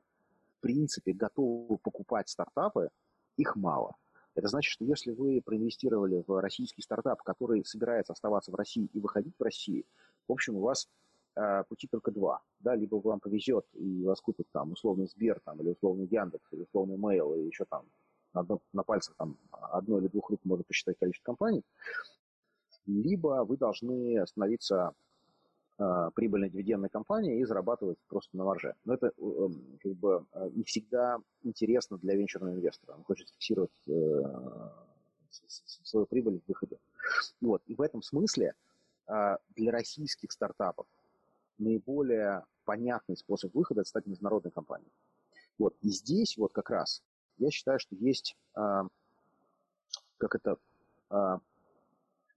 в 0.58 0.62
принципе, 0.62 1.14
готовы 1.14 1.78
покупать 1.78 2.30
стартапы, 2.30 2.90
их 3.38 3.56
мало. 3.56 3.96
Это 4.36 4.50
значит, 4.50 4.70
что 4.72 4.84
если 4.84 5.12
вы 5.12 5.42
проинвестировали 5.42 6.24
в 6.28 6.42
российский 6.42 6.82
стартап, 6.82 7.22
который 7.24 7.64
собирается 7.64 8.14
оставаться 8.14 8.52
в 8.52 8.56
России 8.56 8.90
и 8.92 9.00
выходить 9.00 9.36
в 9.40 9.44
Россию, 9.44 9.86
в 10.28 10.34
общем, 10.34 10.56
у 10.58 10.62
вас 10.62 10.90
э, 11.36 11.64
пути 11.70 11.88
только 11.88 12.12
два. 12.12 12.42
Да? 12.60 12.76
Либо 12.76 12.96
вам 12.96 13.22
повезет 13.22 13.66
и 13.74 14.04
вас 14.04 14.20
купит 14.20 14.48
там 14.52 14.74
условный 14.74 15.08
Сбер 15.08 15.40
там, 15.46 15.62
или 15.62 15.70
условный 15.70 16.08
Яндекс, 16.08 16.52
или 16.52 16.64
условный 16.64 16.98
Mail, 16.98 17.40
и 17.40 17.48
еще 17.48 17.64
там 17.64 17.86
на, 18.34 18.42
одно, 18.42 18.62
на 18.74 18.84
пальцах 18.84 19.16
там 19.16 19.38
одной 19.52 20.02
или 20.02 20.08
двух 20.10 20.30
рук 20.30 20.42
можно 20.44 20.66
посчитать 20.66 20.98
количество 21.00 21.32
компаний, 21.32 21.64
либо 22.86 23.46
вы 23.46 23.56
должны 23.56 24.28
становиться 24.28 24.94
прибыльной 25.78 26.50
дивидендной 26.50 26.90
компанией 26.90 27.42
и 27.42 27.46
зарабатывать 27.46 27.98
просто 28.08 28.38
на 28.38 28.46
марже. 28.46 28.76
Но 28.86 28.94
это 28.94 29.08
э, 29.08 29.48
как 29.82 29.94
бы 29.94 30.26
э, 30.32 30.50
не 30.54 30.64
всегда 30.64 31.18
интересно 31.44 31.98
для 31.98 32.16
венчурного 32.16 32.54
инвестора. 32.54 32.96
Он 32.96 33.04
хочет 33.04 33.30
фиксировать 33.30 33.72
э, 33.88 34.24
свою 35.84 36.06
прибыль 36.06 36.40
в 36.40 36.48
выходе. 36.48 36.78
Вот. 37.42 37.62
И 37.68 37.76
в 37.76 37.82
этом 37.82 38.02
смысле 38.02 38.54
э, 39.08 39.38
для 39.56 39.72
российских 39.72 40.32
стартапов 40.32 40.88
наиболее 41.58 42.46
понятный 42.64 43.18
способ 43.18 43.54
выхода– 43.54 43.82
это 43.82 43.90
стать 43.90 44.06
международной 44.06 44.52
компанией. 44.52 44.92
Вот. 45.58 45.76
И 45.82 45.90
здесь 45.90 46.38
вот 46.38 46.54
как 46.54 46.70
раз 46.70 47.04
я 47.38 47.52
считаю, 47.52 47.80
что 47.80 47.96
есть, 47.96 48.38
э, 48.56 48.84
как 50.18 50.36
это, 50.36 50.58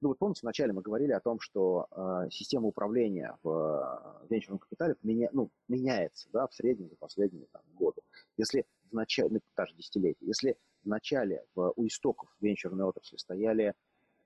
ну 0.00 0.08
вот 0.08 0.18
помните, 0.18 0.40
вначале 0.42 0.72
мы 0.72 0.82
говорили 0.82 1.12
о 1.12 1.20
том, 1.20 1.40
что 1.40 1.88
э, 1.90 2.28
система 2.30 2.68
управления 2.68 3.36
в 3.42 4.20
э, 4.22 4.26
венчурном 4.30 4.58
капитале 4.58 4.94
меня, 5.02 5.28
ну, 5.32 5.50
меняется 5.66 6.28
да, 6.32 6.46
в 6.46 6.54
среднем 6.54 6.88
за 6.88 6.96
последние 6.96 7.46
там, 7.46 7.62
годы. 7.74 8.02
Если 8.36 8.64
в 8.90 8.94
начале, 8.94 9.28
ну, 9.30 9.40
даже 9.56 9.74
десятилетия, 9.74 10.24
если 10.24 10.56
в 10.84 10.88
начале 10.88 11.44
в, 11.54 11.72
у 11.74 11.86
истоков 11.86 12.28
венчурной 12.40 12.84
отрасли 12.84 13.16
стояли 13.16 13.74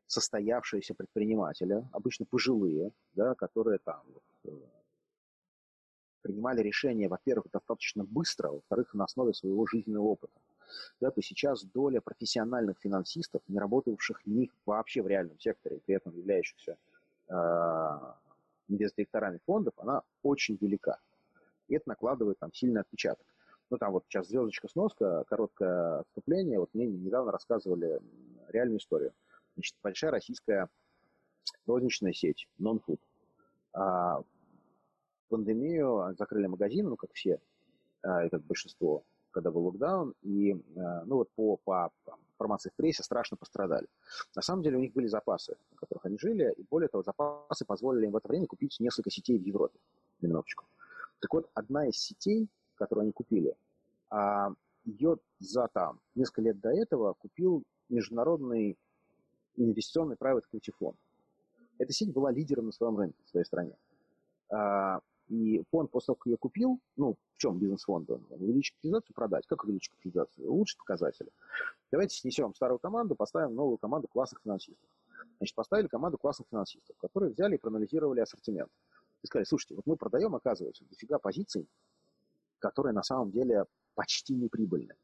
состоявшиеся 0.06 0.94
предприниматели, 0.94 1.88
обычно 1.92 2.26
пожилые, 2.26 2.92
да, 3.14 3.34
которые 3.34 3.78
там 3.78 4.02
вот, 4.12 4.52
э, 4.52 4.66
принимали 6.20 6.60
решения, 6.60 7.08
во-первых, 7.08 7.50
достаточно 7.50 8.04
быстро, 8.04 8.50
во-вторых, 8.50 8.92
на 8.92 9.04
основе 9.04 9.32
своего 9.32 9.66
жизненного 9.66 10.04
опыта 10.04 10.38
да, 11.00 11.10
то 11.10 11.22
сейчас 11.22 11.64
доля 11.64 12.00
профессиональных 12.00 12.78
финансистов, 12.78 13.42
не 13.48 13.58
работавших 13.58 14.26
ни 14.26 14.50
вообще 14.66 15.02
в 15.02 15.08
реальном 15.08 15.38
секторе, 15.38 15.80
при 15.84 15.94
этом 15.96 16.16
являющихся 16.16 16.76
э, 17.28 17.98
фондов, 19.44 19.74
она 19.76 20.02
очень 20.22 20.56
велика. 20.60 20.98
И 21.68 21.74
это 21.74 21.88
накладывает 21.88 22.38
там 22.38 22.52
сильный 22.52 22.80
отпечаток. 22.80 23.26
Ну, 23.70 23.78
там 23.78 23.92
вот 23.92 24.04
сейчас 24.06 24.28
звездочка 24.28 24.68
сноска, 24.68 25.24
короткое 25.28 26.00
отступление. 26.00 26.58
Вот 26.58 26.74
мне 26.74 26.86
недавно 26.86 27.32
рассказывали 27.32 28.00
реальную 28.48 28.78
историю. 28.78 29.12
Значит, 29.54 29.76
большая 29.82 30.10
российская 30.10 30.68
розничная 31.66 32.12
сеть, 32.12 32.48
non-food. 32.60 33.00
А, 33.72 34.20
в 34.20 34.26
пандемию 35.28 36.14
закрыли 36.18 36.46
магазины, 36.46 36.90
ну, 36.90 36.96
как 36.96 37.12
все, 37.12 37.40
а, 38.02 38.26
и 38.26 38.28
как 38.28 38.42
большинство 38.42 39.04
когда 39.32 39.50
был 39.50 39.66
локдаун, 39.66 40.14
и, 40.22 40.52
э, 40.52 41.04
ну 41.04 41.16
вот 41.16 41.30
по, 41.30 41.56
по 41.64 41.90
там, 42.04 42.18
информации 42.34 42.70
в 42.70 42.74
прессе, 42.74 43.02
страшно 43.02 43.36
пострадали. 43.36 43.86
На 44.36 44.42
самом 44.42 44.62
деле 44.62 44.76
у 44.76 44.80
них 44.80 44.92
были 44.92 45.06
запасы, 45.06 45.56
на 45.70 45.76
которых 45.76 46.06
они 46.06 46.18
жили, 46.18 46.54
и 46.56 46.64
более 46.70 46.88
того, 46.88 47.02
запасы 47.02 47.64
позволили 47.64 48.06
им 48.06 48.12
в 48.12 48.16
это 48.16 48.28
время 48.28 48.46
купить 48.46 48.76
несколько 48.80 49.10
сетей 49.10 49.38
в 49.38 49.42
Европе. 49.42 49.78
Минуточку. 50.20 50.64
Так 51.20 51.32
вот, 51.34 51.50
одна 51.54 51.88
из 51.88 51.96
сетей, 51.96 52.48
которую 52.76 53.02
они 53.02 53.12
купили, 53.12 53.56
а, 54.10 54.52
ее 54.84 55.18
за 55.38 55.68
там 55.68 56.00
несколько 56.14 56.42
лет 56.42 56.60
до 56.60 56.70
этого 56.70 57.14
купил 57.14 57.62
международный 57.88 58.76
инвестиционный 59.56 60.16
private 60.16 60.42
equity 60.52 60.72
фонд. 60.78 60.96
Эта 61.78 61.92
сеть 61.92 62.12
была 62.12 62.30
лидером 62.30 62.66
на 62.66 62.72
своем 62.72 62.96
рынке 62.96 63.18
в 63.24 63.30
своей 63.30 63.44
стране. 63.44 63.76
И 65.32 65.64
фонд 65.70 65.90
после 65.90 66.08
того, 66.08 66.16
как 66.16 66.26
я 66.26 66.36
купил, 66.36 66.78
ну, 66.96 67.16
в 67.32 67.38
чем 67.38 67.58
бизнес 67.58 67.84
фонда? 67.84 68.20
Увеличить 68.28 68.74
капитализацию, 68.74 69.14
продать. 69.14 69.46
Как 69.46 69.64
увеличить 69.64 69.88
капитализацию? 69.88 70.52
Улучшить 70.52 70.76
показатели. 70.76 71.30
Давайте 71.90 72.16
снесем 72.16 72.54
старую 72.54 72.78
команду, 72.78 73.14
поставим 73.14 73.54
новую 73.54 73.78
команду 73.78 74.08
классных 74.08 74.42
финансистов. 74.42 74.86
Значит, 75.38 75.54
поставили 75.54 75.86
команду 75.86 76.18
классных 76.18 76.48
финансистов, 76.50 76.94
которые 76.98 77.32
взяли 77.32 77.54
и 77.54 77.58
проанализировали 77.58 78.20
ассортимент. 78.20 78.70
И 79.22 79.26
сказали, 79.26 79.46
слушайте, 79.46 79.74
вот 79.74 79.86
мы 79.86 79.96
продаем, 79.96 80.34
оказывается, 80.34 80.84
дофига 80.90 81.18
позиций, 81.18 81.66
которые 82.58 82.92
на 82.92 83.02
самом 83.02 83.30
деле 83.30 83.64
почти 83.94 84.34
не 84.34 84.48
прибыльны. 84.48 84.94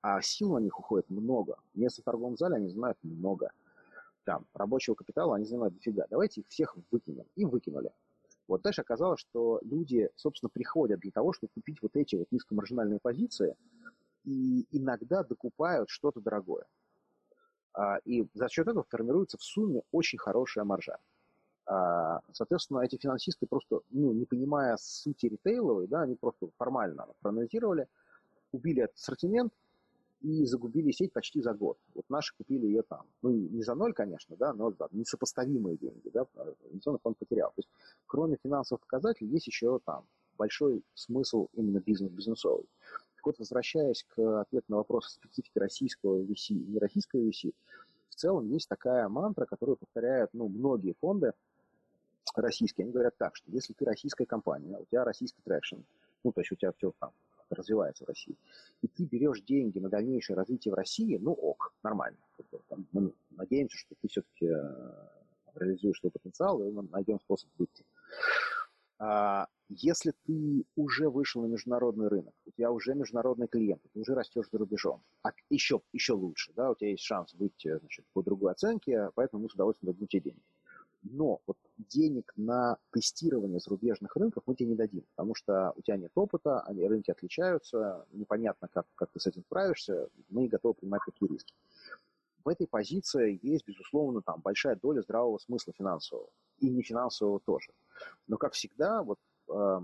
А 0.00 0.22
сил 0.22 0.54
на 0.54 0.58
них 0.58 0.78
уходит 0.80 1.10
много. 1.10 1.58
Место 1.74 2.00
в 2.00 2.06
торговом 2.06 2.38
зале 2.38 2.56
они 2.56 2.68
занимают 2.68 2.96
много. 3.02 3.50
Там, 4.24 4.46
рабочего 4.54 4.94
капитала 4.94 5.36
они 5.36 5.44
занимают 5.44 5.74
дофига. 5.74 6.06
Давайте 6.08 6.40
их 6.40 6.48
всех 6.48 6.74
выкинем. 6.90 7.26
И 7.34 7.44
выкинули. 7.44 7.92
Вот 8.48 8.62
дальше 8.62 8.82
оказалось, 8.82 9.20
что 9.20 9.60
люди, 9.62 10.08
собственно, 10.16 10.50
приходят 10.50 11.00
для 11.00 11.10
того, 11.10 11.32
чтобы 11.32 11.50
купить 11.54 11.82
вот 11.82 11.96
эти 11.96 12.14
вот 12.16 12.28
низкомаржинальные 12.30 13.00
позиции, 13.00 13.56
и 14.24 14.66
иногда 14.70 15.22
докупают 15.22 15.90
что-то 15.90 16.20
дорогое. 16.20 16.64
А, 17.74 17.98
и 18.04 18.26
за 18.34 18.48
счет 18.48 18.68
этого 18.68 18.84
формируется 18.88 19.36
в 19.38 19.42
сумме 19.42 19.82
очень 19.92 20.18
хорошая 20.18 20.64
маржа. 20.64 20.98
А, 21.66 22.20
соответственно, 22.32 22.80
эти 22.80 22.96
финансисты 22.96 23.46
просто, 23.46 23.80
ну, 23.90 24.12
не 24.12 24.24
понимая 24.24 24.76
сути 24.76 25.26
ритейловой, 25.26 25.88
да, 25.88 26.02
они 26.02 26.14
просто 26.14 26.48
формально 26.56 27.06
проанализировали, 27.20 27.88
убили 28.52 28.82
этот 28.82 28.96
ассортимент, 28.96 29.52
и 30.26 30.44
загубили 30.44 30.90
сеть 30.90 31.12
почти 31.12 31.40
за 31.40 31.54
год. 31.54 31.78
Вот 31.94 32.04
наши 32.08 32.34
купили 32.36 32.66
ее 32.66 32.82
там. 32.82 33.06
Ну, 33.22 33.30
не 33.30 33.62
за 33.62 33.76
ноль, 33.76 33.92
конечно, 33.92 34.36
да, 34.36 34.52
но 34.52 34.72
да, 34.72 34.88
несопоставимые 34.90 35.76
деньги, 35.76 36.10
да, 36.12 36.26
инвестиционный 36.64 36.98
фонд 37.00 37.16
потерял. 37.18 37.50
То 37.50 37.60
есть, 37.60 37.68
кроме 38.06 38.36
финансовых 38.42 38.80
показателей, 38.80 39.30
есть 39.30 39.46
еще 39.46 39.78
там 39.84 40.04
большой 40.36 40.82
смысл 40.94 41.46
именно 41.52 41.78
бизнес-бизнесовый. 41.78 42.66
Так 43.16 43.26
вот, 43.26 43.38
возвращаясь 43.38 44.04
к 44.04 44.40
ответу 44.40 44.66
на 44.68 44.76
вопрос 44.78 45.10
специфики 45.10 45.58
российского 45.58 46.20
VC 46.22 46.54
и 46.54 46.72
нероссийского 46.72 47.20
VC, 47.20 47.52
в 48.08 48.14
целом 48.16 48.48
есть 48.48 48.68
такая 48.68 49.08
мантра, 49.08 49.46
которую 49.46 49.76
повторяют 49.76 50.30
ну, 50.32 50.48
многие 50.48 50.94
фонды 51.00 51.34
российские. 52.34 52.84
Они 52.84 52.92
говорят 52.92 53.16
так, 53.16 53.36
что 53.36 53.48
если 53.52 53.74
ты 53.74 53.84
российская 53.84 54.26
компания, 54.26 54.76
у 54.76 54.84
тебя 54.86 55.04
российский 55.04 55.40
traction, 55.44 55.76
ну, 56.24 56.32
то 56.32 56.40
есть 56.40 56.50
у 56.50 56.56
тебя 56.56 56.72
все 56.72 56.92
там 56.98 57.12
развивается 57.50 58.04
в 58.04 58.08
России, 58.08 58.36
и 58.82 58.88
ты 58.88 59.04
берешь 59.04 59.42
деньги 59.42 59.78
на 59.78 59.88
дальнейшее 59.88 60.36
развитие 60.36 60.72
в 60.72 60.76
России, 60.76 61.16
ну 61.16 61.32
ок, 61.32 61.72
нормально. 61.82 62.18
Мы 62.92 63.12
надеемся, 63.30 63.76
что 63.76 63.94
ты 64.00 64.08
все-таки 64.08 64.46
э, 64.46 65.08
реализуешь 65.54 66.00
свой 66.00 66.10
потенциал, 66.10 66.62
и 66.62 66.70
мы 66.70 66.82
найдем 66.90 67.20
способ 67.20 67.48
выйти. 67.58 67.84
А 68.98 69.46
если 69.68 70.12
ты 70.24 70.64
уже 70.74 71.10
вышел 71.10 71.42
на 71.42 71.46
международный 71.46 72.08
рынок, 72.08 72.34
у 72.46 72.50
тебя 72.50 72.70
уже 72.70 72.94
международный 72.94 73.48
клиент, 73.48 73.82
ты 73.92 74.00
уже 74.00 74.14
растешь 74.14 74.48
за 74.50 74.58
рубежом, 74.58 75.02
а 75.22 75.30
еще, 75.50 75.82
еще 75.92 76.14
лучше, 76.14 76.52
да, 76.54 76.70
у 76.70 76.74
тебя 76.74 76.90
есть 76.90 77.02
шанс 77.02 77.34
выйти 77.34 77.78
значит, 77.78 78.06
по 78.12 78.22
другой 78.22 78.52
оценке, 78.52 79.10
поэтому 79.14 79.42
мы 79.42 79.50
с 79.50 79.54
удовольствием 79.54 79.92
дадим 79.92 80.06
тебе 80.06 80.30
деньги. 80.30 80.42
Но 81.10 81.40
вот 81.46 81.56
денег 81.76 82.32
на 82.36 82.78
тестирование 82.92 83.60
зарубежных 83.60 84.16
рынков 84.16 84.42
мы 84.46 84.54
тебе 84.54 84.70
не 84.70 84.74
дадим, 84.74 85.04
потому 85.14 85.34
что 85.34 85.72
у 85.76 85.82
тебя 85.82 85.96
нет 85.96 86.12
опыта, 86.14 86.60
они, 86.62 86.86
рынки 86.86 87.10
отличаются, 87.10 88.06
непонятно, 88.12 88.68
как, 88.68 88.86
как 88.94 89.10
ты 89.10 89.20
с 89.20 89.26
этим 89.26 89.42
справишься, 89.42 90.08
мы 90.30 90.42
не 90.42 90.48
готовы 90.48 90.74
принимать 90.74 91.02
такие 91.06 91.28
риски. 91.30 91.54
В 92.44 92.48
этой 92.48 92.66
позиции 92.66 93.38
есть, 93.42 93.66
безусловно, 93.66 94.22
там 94.22 94.40
большая 94.40 94.76
доля 94.76 95.02
здравого 95.02 95.38
смысла 95.38 95.72
финансового 95.76 96.28
и 96.58 96.68
не 96.68 96.82
финансового 96.82 97.40
тоже. 97.40 97.72
Но, 98.26 98.36
как 98.36 98.52
всегда, 98.52 99.02
вот 99.02 99.18
э, 99.48 99.80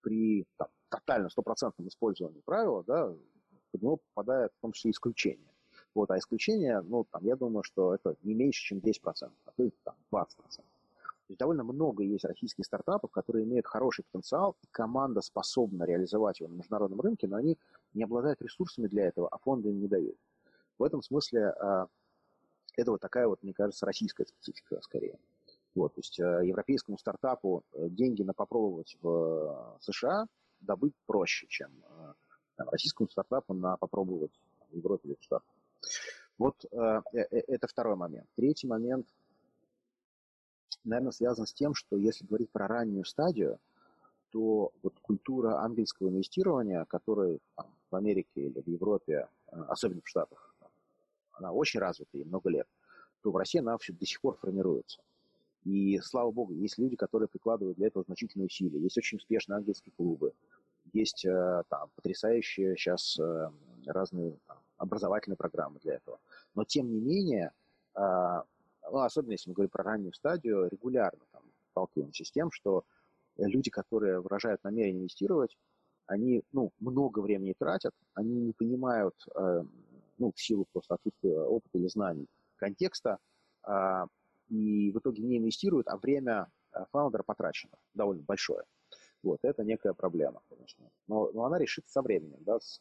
при 0.00 0.46
там, 0.56 0.68
тотально 0.88 1.28
стопроцентном 1.28 1.88
использовании 1.88 2.40
правила, 2.40 2.84
да, 2.84 3.14
под 3.72 3.82
него 3.82 3.96
попадает 3.96 4.52
в 4.58 4.60
том 4.60 4.72
числе 4.72 4.90
исключение. 4.92 5.49
Вот, 5.94 6.10
а 6.10 6.18
исключение, 6.18 6.80
ну, 6.82 7.04
там, 7.10 7.24
я 7.24 7.36
думаю, 7.36 7.62
что 7.64 7.94
это 7.94 8.16
не 8.22 8.34
меньше, 8.34 8.62
чем 8.62 8.78
10%, 8.78 9.30
а 9.44 9.50
то 9.56 9.62
и 9.64 9.70
там, 9.84 9.94
20%. 10.12 10.26
То 11.30 11.32
есть 11.32 11.38
довольно 11.38 11.62
много 11.62 12.02
есть 12.02 12.24
российских 12.24 12.64
стартапов, 12.64 13.10
которые 13.10 13.44
имеют 13.44 13.66
хороший 13.66 14.04
потенциал, 14.04 14.56
и 14.62 14.66
команда 14.70 15.20
способна 15.20 15.84
реализовать 15.84 16.40
его 16.40 16.48
на 16.48 16.56
международном 16.56 17.00
рынке, 17.00 17.28
но 17.28 17.36
они 17.36 17.56
не 17.94 18.04
обладают 18.04 18.42
ресурсами 18.42 18.88
для 18.88 19.06
этого, 19.06 19.28
а 19.28 19.38
фонды 19.38 19.68
им 19.68 19.80
не 19.80 19.88
дают. 19.88 20.16
В 20.78 20.82
этом 20.82 21.02
смысле 21.02 21.50
а, 21.50 21.86
это 22.76 22.90
вот 22.90 23.00
такая 23.00 23.28
вот, 23.28 23.42
мне 23.42 23.52
кажется, 23.52 23.86
российская 23.86 24.26
специфика 24.26 24.80
скорее. 24.82 25.18
Вот, 25.74 25.94
то 25.94 26.00
есть 26.00 26.18
а, 26.18 26.42
европейскому 26.42 26.98
стартапу 26.98 27.62
э, 27.74 27.88
деньги 27.90 28.22
на 28.22 28.32
попробовать 28.32 28.96
в 29.00 29.76
э, 29.78 29.82
США 29.82 30.26
добыть 30.60 30.94
проще, 31.06 31.46
чем 31.48 31.70
э, 31.70 32.12
там, 32.56 32.68
российскому 32.70 33.08
стартапу 33.08 33.54
на 33.54 33.76
попробовать 33.76 34.32
в 34.70 34.76
Европе 34.76 35.10
или 35.10 35.16
в 35.20 35.22
Штатах. 35.22 35.48
Вот 36.40 36.64
э, 36.64 37.02
э, 37.12 37.18
э, 37.18 37.42
это 37.48 37.66
второй 37.66 37.96
момент. 37.96 38.26
Третий 38.34 38.66
момент, 38.66 39.06
наверное, 40.84 41.12
связан 41.12 41.46
с 41.46 41.52
тем, 41.52 41.74
что 41.74 41.98
если 41.98 42.24
говорить 42.24 42.50
про 42.50 42.66
раннюю 42.66 43.04
стадию, 43.04 43.58
то 44.30 44.72
вот 44.82 44.98
культура 45.02 45.60
ангельского 45.62 46.08
инвестирования, 46.08 46.86
которая 46.86 47.38
в 47.90 47.94
Америке 47.94 48.46
или 48.46 48.58
в 48.58 48.66
Европе, 48.68 49.28
особенно 49.50 50.00
в 50.02 50.08
Штатах, 50.08 50.54
она 51.32 51.52
очень 51.52 51.78
развита 51.78 52.16
и 52.16 52.24
много 52.24 52.48
лет, 52.48 52.66
то 53.22 53.30
в 53.30 53.36
России 53.36 53.58
она 53.58 53.72
вообще 53.72 53.92
до 53.92 54.06
сих 54.06 54.22
пор 54.22 54.38
формируется. 54.38 55.02
И 55.64 55.98
слава 56.02 56.30
богу, 56.30 56.54
есть 56.54 56.78
люди, 56.78 56.96
которые 56.96 57.28
прикладывают 57.28 57.76
для 57.76 57.88
этого 57.88 58.04
значительные 58.04 58.46
усилия. 58.46 58.80
Есть 58.80 58.96
очень 58.96 59.18
успешные 59.18 59.58
ангельские 59.58 59.92
клубы, 59.94 60.32
есть 60.94 61.26
там 61.68 61.90
потрясающие 61.96 62.76
сейчас 62.76 63.18
разные 63.84 64.38
там, 64.46 64.59
образовательные 64.80 65.36
программы 65.36 65.78
для 65.80 65.94
этого. 65.94 66.18
Но 66.54 66.64
тем 66.64 66.90
не 66.90 67.00
менее, 67.00 67.52
э, 67.94 68.42
ну, 68.90 68.98
особенно 68.98 69.32
если 69.32 69.50
мы 69.50 69.54
говорим 69.54 69.70
про 69.70 69.84
раннюю 69.84 70.12
стадию, 70.12 70.68
регулярно 70.68 71.20
там, 71.32 71.42
сталкиваемся 71.70 72.24
с 72.24 72.30
тем, 72.30 72.50
что 72.50 72.84
люди, 73.36 73.70
которые 73.70 74.20
выражают 74.20 74.64
намерение 74.64 75.00
инвестировать, 75.00 75.56
они 76.06 76.42
ну, 76.52 76.72
много 76.80 77.20
времени 77.20 77.54
тратят, 77.56 77.94
они 78.14 78.40
не 78.40 78.52
понимают, 78.52 79.14
ну, 80.18 80.32
в 80.34 80.40
силу 80.40 80.66
просто 80.72 80.94
отсутствия 80.94 81.38
опыта 81.40 81.78
или 81.78 81.86
знаний, 81.86 82.26
контекста, 82.56 83.18
и 84.48 84.90
в 84.90 84.98
итоге 84.98 85.22
не 85.22 85.38
инвестируют, 85.38 85.86
а 85.86 85.96
время 85.96 86.48
фаундера 86.90 87.22
потрачено 87.22 87.78
довольно 87.94 88.22
большое. 88.24 88.64
Вот, 89.22 89.38
это 89.42 89.62
некая 89.62 89.92
проблема, 89.92 90.40
конечно. 90.48 90.90
Но, 91.06 91.30
но 91.32 91.44
она 91.44 91.58
решится 91.58 91.92
со 91.92 92.02
временем, 92.02 92.38
да, 92.40 92.58
с, 92.58 92.80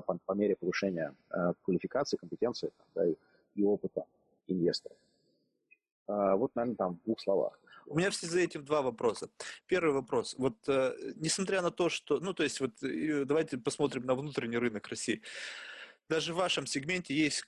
по, 0.00 0.14
по, 0.14 0.18
по 0.26 0.32
мере 0.32 0.56
повышения 0.56 1.14
э, 1.30 1.52
квалификации, 1.62 2.16
компетенции 2.16 2.72
да, 2.94 3.06
и, 3.06 3.14
и 3.54 3.64
опыта 3.64 4.04
инвесторов. 4.46 4.96
А, 6.06 6.36
вот, 6.36 6.54
наверное, 6.54 6.76
там 6.76 6.94
в 6.94 7.04
двух 7.04 7.20
словах. 7.20 7.58
У 7.86 7.96
меня 7.96 8.10
в 8.10 8.14
связи 8.14 8.32
с 8.32 8.36
этим 8.36 8.64
два 8.64 8.82
вопроса. 8.82 9.28
Первый 9.66 9.92
вопрос. 9.94 10.34
Вот 10.38 10.56
э, 10.68 10.92
несмотря 11.16 11.62
на 11.62 11.70
то, 11.70 11.88
что... 11.88 12.20
Ну, 12.20 12.34
то 12.34 12.42
есть, 12.42 12.60
вот 12.60 12.82
э, 12.82 13.24
давайте 13.24 13.58
посмотрим 13.58 14.04
на 14.06 14.14
внутренний 14.14 14.58
рынок 14.58 14.88
России. 14.88 15.22
Даже 16.08 16.34
в 16.34 16.36
вашем 16.36 16.66
сегменте 16.66 17.14
есть 17.14 17.44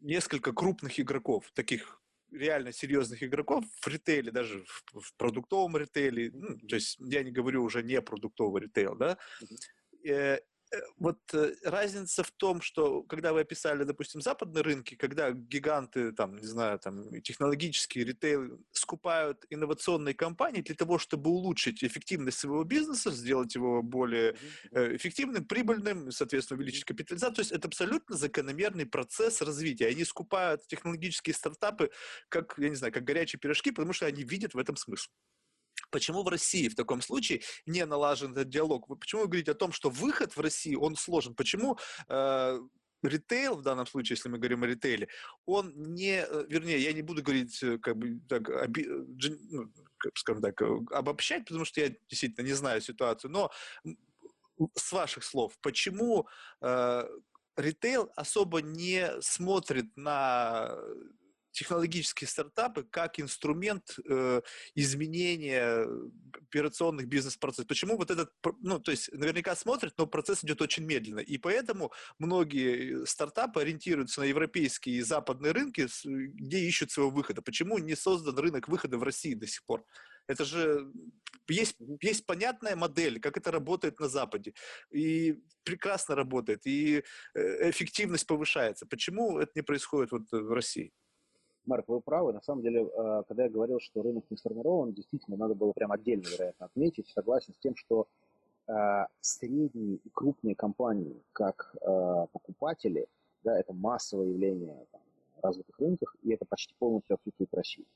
несколько 0.00 0.52
крупных 0.52 1.00
игроков, 1.00 1.50
таких 1.54 2.00
реально 2.30 2.72
серьезных 2.72 3.22
игроков 3.22 3.64
в 3.80 3.86
ритейле, 3.88 4.30
даже 4.30 4.64
в, 4.64 5.00
в 5.00 5.14
продуктовом 5.16 5.76
ритейле, 5.76 6.30
ну, 6.32 6.56
то 6.58 6.76
есть 6.76 6.96
я 7.00 7.24
не 7.24 7.32
говорю 7.32 7.64
уже 7.64 7.82
не 7.82 8.00
продуктовый 8.00 8.62
ритейл, 8.62 8.94
да, 8.94 9.18
mm-hmm. 9.42 10.40
Э, 10.72 10.76
вот 10.98 11.18
э, 11.32 11.54
разница 11.64 12.22
в 12.22 12.30
том, 12.30 12.60
что 12.60 13.02
когда 13.02 13.32
вы 13.32 13.40
описали, 13.40 13.84
допустим, 13.84 14.20
западные 14.20 14.62
рынки, 14.62 14.94
когда 14.94 15.32
гиганты, 15.32 16.12
там, 16.12 16.36
не 16.36 16.46
знаю, 16.46 16.78
там, 16.78 17.20
технологические 17.22 18.04
ритейл 18.04 18.60
скупают 18.72 19.44
инновационные 19.50 20.14
компании 20.14 20.62
для 20.62 20.74
того, 20.74 20.98
чтобы 20.98 21.30
улучшить 21.30 21.82
эффективность 21.82 22.38
своего 22.38 22.64
бизнеса, 22.64 23.10
сделать 23.10 23.54
его 23.54 23.82
более 23.82 24.36
э, 24.70 24.96
эффективным, 24.96 25.44
прибыльным, 25.44 26.10
соответственно, 26.12 26.58
увеличить 26.58 26.84
капитализацию. 26.84 27.36
То 27.36 27.40
есть 27.42 27.52
это 27.52 27.68
абсолютно 27.68 28.16
закономерный 28.16 28.86
процесс 28.86 29.42
развития. 29.42 29.88
Они 29.88 30.04
скупают 30.04 30.66
технологические 30.66 31.34
стартапы 31.34 31.90
как, 32.28 32.54
я 32.58 32.68
не 32.68 32.76
знаю, 32.76 32.92
как 32.92 33.04
горячие 33.04 33.40
пирожки, 33.40 33.72
потому 33.72 33.92
что 33.92 34.06
они 34.06 34.22
видят 34.22 34.54
в 34.54 34.58
этом 34.58 34.76
смысл. 34.76 35.10
Почему 35.90 36.22
в 36.22 36.28
России 36.28 36.68
в 36.68 36.74
таком 36.74 37.02
случае 37.02 37.42
не 37.66 37.84
налажен 37.84 38.32
этот 38.32 38.48
диалог? 38.48 38.86
Почему 38.98 39.22
вы 39.22 39.28
говорите 39.28 39.52
о 39.52 39.54
том, 39.54 39.72
что 39.72 39.90
выход 39.90 40.36
в 40.36 40.40
России, 40.40 40.74
он 40.74 40.96
сложен? 40.96 41.34
Почему 41.34 41.78
э, 42.08 42.60
ритейл, 43.02 43.56
в 43.56 43.62
данном 43.62 43.86
случае, 43.86 44.16
если 44.16 44.28
мы 44.28 44.38
говорим 44.38 44.62
о 44.62 44.66
ритейле, 44.66 45.08
он 45.46 45.72
не, 45.76 46.24
э, 46.24 46.46
вернее, 46.48 46.78
я 46.78 46.92
не 46.92 47.02
буду 47.02 47.22
говорить, 47.22 47.62
э, 47.62 47.78
как 47.78 47.96
бы, 47.96 48.20
так, 48.28 48.48
оби, 48.48 48.86
ну, 49.50 49.70
скажем 50.14 50.42
так, 50.42 50.60
э, 50.62 50.78
обобщать, 50.92 51.46
потому 51.46 51.64
что 51.64 51.80
я 51.80 51.94
действительно 52.08 52.46
не 52.46 52.52
знаю 52.52 52.80
ситуацию, 52.80 53.30
но 53.30 53.50
с 54.74 54.92
ваших 54.92 55.24
слов, 55.24 55.58
почему 55.62 56.28
э, 56.60 57.08
ритейл 57.56 58.10
особо 58.16 58.60
не 58.60 59.10
смотрит 59.20 59.96
на 59.96 60.76
технологические 61.52 62.28
стартапы 62.28 62.84
как 62.84 63.18
инструмент 63.20 63.96
э, 64.08 64.40
изменения 64.74 65.86
операционных 66.32 67.08
бизнес-процессов. 67.08 67.66
Почему 67.66 67.96
вот 67.96 68.10
этот, 68.10 68.32
ну, 68.60 68.78
то 68.78 68.90
есть 68.90 69.12
наверняка 69.12 69.54
смотрят, 69.56 69.94
но 69.98 70.06
процесс 70.06 70.44
идет 70.44 70.62
очень 70.62 70.84
медленно. 70.84 71.20
И 71.20 71.38
поэтому 71.38 71.92
многие 72.18 73.04
стартапы 73.06 73.60
ориентируются 73.60 74.20
на 74.20 74.24
европейские 74.24 74.96
и 74.96 75.02
западные 75.02 75.52
рынки, 75.52 75.88
где 76.04 76.60
ищут 76.60 76.90
своего 76.90 77.10
выхода. 77.10 77.42
Почему 77.42 77.78
не 77.78 77.94
создан 77.96 78.38
рынок 78.38 78.68
выхода 78.68 78.98
в 78.98 79.02
России 79.02 79.34
до 79.34 79.46
сих 79.46 79.64
пор? 79.64 79.84
Это 80.26 80.44
же 80.44 80.92
есть, 81.48 81.76
есть 82.00 82.26
понятная 82.26 82.76
модель, 82.76 83.20
как 83.20 83.36
это 83.36 83.50
работает 83.50 83.98
на 83.98 84.08
Западе. 84.08 84.54
И 84.90 85.38
прекрасно 85.64 86.14
работает, 86.14 86.66
и 86.66 87.02
э, 87.34 87.70
эффективность 87.70 88.26
повышается. 88.26 88.86
Почему 88.86 89.38
это 89.38 89.52
не 89.54 89.62
происходит 89.62 90.12
вот 90.12 90.30
в 90.30 90.52
России? 90.52 90.92
Марк, 91.66 91.88
вы 91.88 92.00
правы. 92.00 92.32
На 92.32 92.40
самом 92.40 92.62
деле, 92.62 92.84
э, 92.84 93.22
когда 93.28 93.44
я 93.44 93.50
говорил, 93.50 93.80
что 93.80 94.02
рынок 94.02 94.24
не 94.30 94.36
сформирован, 94.36 94.92
действительно, 94.92 95.36
надо 95.36 95.54
было 95.54 95.72
прям 95.72 95.92
отдельно, 95.92 96.26
вероятно, 96.26 96.66
отметить. 96.66 97.08
Согласен 97.08 97.54
с 97.54 97.58
тем, 97.58 97.76
что 97.76 98.06
э, 98.66 99.06
средние 99.20 99.96
и 99.96 100.08
крупные 100.10 100.54
компании, 100.54 101.22
как 101.32 101.74
э, 101.80 102.26
покупатели, 102.32 103.06
да, 103.44 103.58
это 103.58 103.72
массовое 103.72 104.28
явление 104.28 104.86
там, 104.90 105.00
в 105.36 105.44
развитых 105.44 105.78
рынках, 105.78 106.16
и 106.22 106.32
это 106.32 106.44
почти 106.44 106.74
полностью 106.78 107.14
отсутствует 107.14 107.50
в 107.50 107.56
России. 107.56 107.86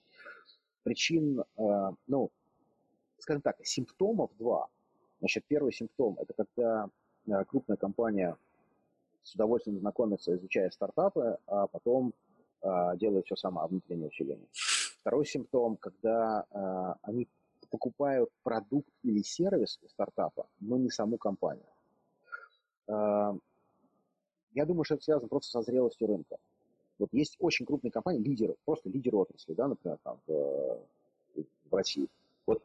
Причин, 0.82 1.42
ну, 2.06 2.30
скажем 3.18 3.40
так, 3.40 3.56
симптомов 3.64 4.30
два. 4.38 4.68
Значит, 5.20 5.44
первый 5.48 5.72
симптом– 5.72 6.18
это 6.20 6.34
когда 6.34 6.90
крупная 7.46 7.78
компания 7.78 8.36
с 9.22 9.34
удовольствием 9.34 9.78
знакомится, 9.78 10.34
изучая 10.36 10.68
стартапы, 10.70 11.38
а 11.46 11.66
потом 11.68 12.12
делает 12.96 13.26
все 13.26 13.36
сама, 13.36 13.66
внутреннее 13.66 14.08
усиление. 14.08 14.48
Второй 15.04 15.26
симптом, 15.26 15.76
когда 15.76 16.46
а, 16.50 16.96
они 17.02 17.28
покупают 17.70 18.30
продукт 18.42 18.88
или 19.02 19.20
сервис 19.22 19.78
стартапа, 19.86 20.46
но 20.60 20.78
не 20.78 20.88
саму 20.88 21.18
компанию. 21.18 21.66
А, 22.88 23.36
я 24.54 24.64
думаю, 24.64 24.84
что 24.84 24.94
это 24.94 25.04
связано 25.04 25.28
просто 25.28 25.50
со 25.50 25.60
зрелостью 25.60 26.06
рынка. 26.06 26.38
Вот 26.98 27.10
есть 27.12 27.36
очень 27.38 27.66
крупные 27.66 27.90
компании, 27.90 28.22
лидеры, 28.22 28.54
просто 28.64 28.88
лидеры 28.88 29.18
отрасли, 29.18 29.52
да, 29.52 29.68
например, 29.68 29.98
там, 30.02 30.18
в, 30.26 30.78
в 31.34 31.74
России. 31.74 32.08
Вот 32.46 32.62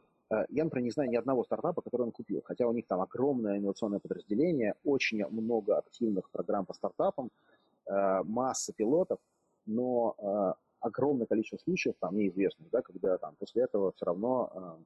я, 0.48 0.64
например, 0.64 0.84
не 0.84 0.92
знаю 0.92 1.10
ни 1.10 1.16
одного 1.16 1.44
стартапа, 1.44 1.82
который 1.82 2.02
он 2.02 2.12
купил, 2.12 2.40
хотя 2.42 2.66
у 2.68 2.72
них 2.72 2.86
там 2.86 3.00
огромное 3.00 3.58
инновационное 3.58 3.98
подразделение, 3.98 4.76
очень 4.84 5.26
много 5.26 5.76
активных 5.76 6.30
программ 6.30 6.64
по 6.64 6.72
стартапам, 6.74 7.30
масса 7.86 8.72
пилотов, 8.72 9.18
но 9.66 10.14
э, 10.18 10.52
огромное 10.80 11.26
количество 11.26 11.58
случаев 11.58 11.94
там 12.00 12.16
неизвестных, 12.16 12.70
да, 12.70 12.82
когда 12.82 13.18
там 13.18 13.34
после 13.38 13.64
этого 13.64 13.92
все 13.92 14.06
равно 14.06 14.50
э, 14.54 14.84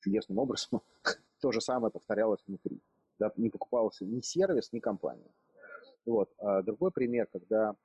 чудесным 0.00 0.38
образом 0.38 0.82
то 1.40 1.52
же 1.52 1.60
самое 1.60 1.90
повторялось 1.90 2.42
внутри. 2.46 2.80
Да, 3.18 3.32
не 3.36 3.50
покупался 3.50 4.04
ни 4.04 4.20
сервис, 4.20 4.72
ни 4.72 4.80
компания. 4.80 5.30
Вот. 6.04 6.30
А 6.38 6.62
другой 6.62 6.90
пример, 6.90 7.28
когда 7.32 7.76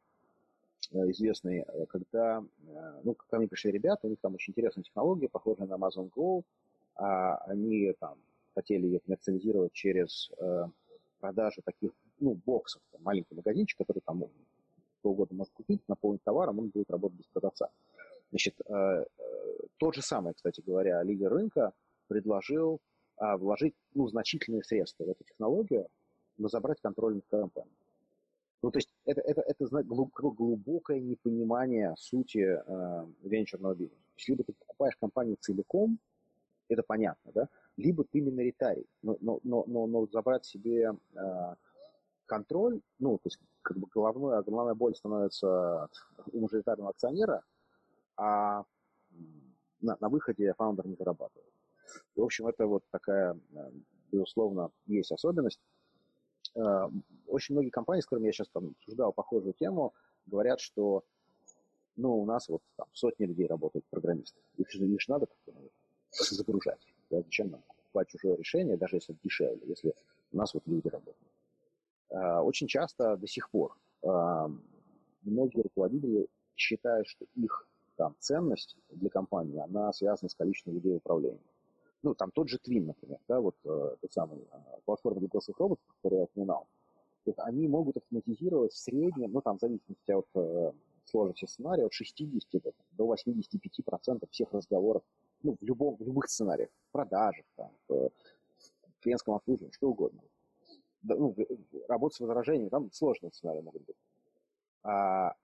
э, 0.91 1.11
известный, 1.11 1.59
э, 1.67 1.85
когда 1.87 2.43
э, 2.67 3.01
ну, 3.03 3.13
ко 3.13 3.37
мне 3.37 3.47
пришли 3.47 3.71
ребята, 3.71 4.07
у 4.07 4.09
них 4.09 4.19
там 4.19 4.33
очень 4.33 4.51
интересная 4.51 4.83
технология, 4.83 5.29
похожая 5.29 5.67
на 5.67 5.75
Amazon 5.75 6.09
Go, 6.09 6.43
а 6.95 7.35
они 7.45 7.93
там 7.99 8.17
хотели 8.55 8.87
ее 8.87 8.99
коммерциализировать 8.99 9.73
через 9.73 10.31
э, 10.39 10.65
продажу 11.19 11.61
таких 11.63 11.91
ну, 12.19 12.33
боксов, 12.33 12.81
там, 12.91 13.03
маленький 13.03 13.35
магазинчик, 13.35 13.77
который 13.77 14.01
там 14.03 14.23
кто 15.07 15.11
угодно 15.11 15.37
может 15.37 15.53
купить, 15.53 15.81
наполнить 15.87 16.23
товаром, 16.23 16.59
он 16.59 16.69
будет 16.69 16.89
работать 16.89 17.17
без 17.17 17.27
продавца. 17.27 17.69
Значит, 18.31 18.59
э, 18.67 18.73
э, 18.73 19.05
тот 19.77 19.95
же 19.95 20.01
самый, 20.01 20.33
кстати 20.33 20.61
говоря, 20.65 21.01
лидер 21.03 21.31
рынка 21.31 21.71
предложил 22.07 22.81
а, 23.17 23.37
вложить 23.37 23.73
ну, 23.93 24.07
значительные 24.07 24.63
средства 24.63 25.05
в 25.05 25.09
эту 25.09 25.23
технологию, 25.23 25.87
но 26.37 26.49
забрать 26.49 26.81
контроль 26.81 27.15
над 27.15 27.25
компанией. 27.27 27.77
Ну, 28.61 28.71
то 28.71 28.79
есть 28.79 28.89
это, 29.05 29.21
это, 29.21 29.41
это 29.41 29.65
глубокое 29.83 30.99
непонимание 30.99 31.95
сути 31.97 32.39
э, 32.39 33.05
венчурного 33.23 33.75
бизнеса. 33.75 34.01
То 34.01 34.17
есть 34.17 34.29
либо 34.29 34.43
ты 34.43 34.53
покупаешь 34.53 34.97
компанию 34.97 35.37
целиком, 35.39 35.99
это 36.69 36.83
понятно, 36.83 37.31
да, 37.33 37.49
либо 37.77 38.03
ты 38.03 38.19
миноритарий, 38.19 38.87
но, 39.01 39.17
но, 39.21 39.39
но, 39.43 39.63
но, 39.67 39.87
но 39.87 40.07
забрать 40.07 40.45
себе 40.45 40.93
э, 41.13 41.55
контроль, 42.27 42.81
ну, 42.99 43.17
то 43.17 43.27
есть 43.27 43.39
как 43.61 43.77
бы 43.77 43.87
головной, 43.93 44.43
головная 44.43 44.75
боль 44.75 44.95
становится 44.95 45.89
у 46.31 46.39
мажоритарного 46.41 46.91
акционера, 46.91 47.43
а 48.15 48.63
на, 49.81 49.97
на 49.99 50.09
выходе 50.09 50.53
фаундер 50.57 50.87
не 50.87 50.95
зарабатывает. 50.95 51.51
И, 52.15 52.19
в 52.19 52.23
общем, 52.23 52.47
это 52.47 52.67
вот 52.67 52.83
такая, 52.91 53.39
э, 53.53 53.71
безусловно, 54.11 54.71
есть 54.85 55.11
особенность. 55.11 55.59
Э, 56.55 56.89
очень 57.27 57.55
многие 57.55 57.69
компании, 57.69 58.01
с 58.01 58.05
которыми 58.05 58.27
я 58.27 58.33
сейчас 58.33 58.49
там 58.49 58.75
обсуждал 58.79 59.13
похожую 59.13 59.53
тему, 59.53 59.93
говорят, 60.25 60.59
что 60.59 61.03
ну, 61.95 62.19
у 62.19 62.25
нас 62.25 62.47
вот 62.47 62.61
там 62.75 62.87
сотни 62.93 63.25
людей 63.25 63.47
работают, 63.47 63.85
программистов. 63.89 64.41
Их 64.57 64.69
же 64.69 64.85
лишь 64.85 65.07
надо 65.07 65.25
как-то 65.25 65.53
загружать. 66.11 66.85
Да? 67.09 67.21
Зачем 67.21 67.49
нам 67.49 67.61
покупать 67.61 68.09
чужое 68.09 68.37
решение, 68.37 68.77
даже 68.77 68.97
если 68.97 69.15
дешевле, 69.23 69.61
если 69.67 69.93
у 70.31 70.37
нас 70.37 70.53
вот 70.53 70.63
люди 70.67 70.87
работают. 70.87 71.26
Э, 72.09 72.39
очень 72.39 72.67
часто 72.67 73.17
до 73.17 73.27
сих 73.27 73.49
пор 73.49 73.77
э, 74.03 74.07
многие 75.23 75.61
руководители 75.61 76.27
считают, 76.55 77.07
что 77.07 77.25
их 77.35 77.67
там, 77.95 78.15
ценность 78.19 78.77
для 78.89 79.09
компании, 79.09 79.59
она 79.59 79.91
связана 79.91 80.29
с 80.29 80.35
количеством 80.35 80.75
людей 80.75 80.95
управления. 80.95 81.41
Ну, 82.03 82.13
там 82.13 82.31
тот 82.31 82.47
же 82.47 82.57
Twin, 82.57 82.85
например, 82.85 83.19
да, 83.27 83.41
вот 83.41 83.55
э, 83.65 83.95
тот 84.01 84.13
самый 84.13 84.39
э, 84.39 84.57
платформа 84.85 85.19
для 85.19 85.27
голосовых 85.27 85.59
роботов, 85.59 85.85
который 85.95 86.19
я 86.19 86.23
упоминал. 86.23 86.67
Они 87.37 87.67
могут 87.67 87.97
автоматизировать 87.97 88.71
в 88.71 88.77
среднем, 88.77 89.31
ну, 89.33 89.41
там, 89.41 89.57
в 89.57 89.61
зависимости 89.61 90.11
от 90.11 90.27
э, 90.35 90.71
сложности 91.05 91.45
сценария, 91.45 91.85
от 91.85 91.93
60 91.93 92.61
до 92.91 93.13
85% 93.13 94.27
всех 94.29 94.53
разговоров, 94.53 95.03
ну, 95.43 95.57
в, 95.59 95.65
любом, 95.65 95.97
в 95.97 96.01
любых 96.01 96.29
сценариях, 96.29 96.69
в 96.87 96.91
продажах, 96.91 97.45
там, 97.55 97.71
в 97.89 98.11
клиентском 99.01 99.33
обслуживании, 99.33 99.73
что 99.73 99.89
угодно. 99.89 100.21
Ну, 101.03 101.35
работа 101.87 102.15
с 102.15 102.19
возражениями, 102.19 102.69
там 102.69 102.91
сложные 102.91 103.31
сценарии 103.31 103.61
могут 103.61 103.85
быть. 103.85 103.95
А, 104.83 105.35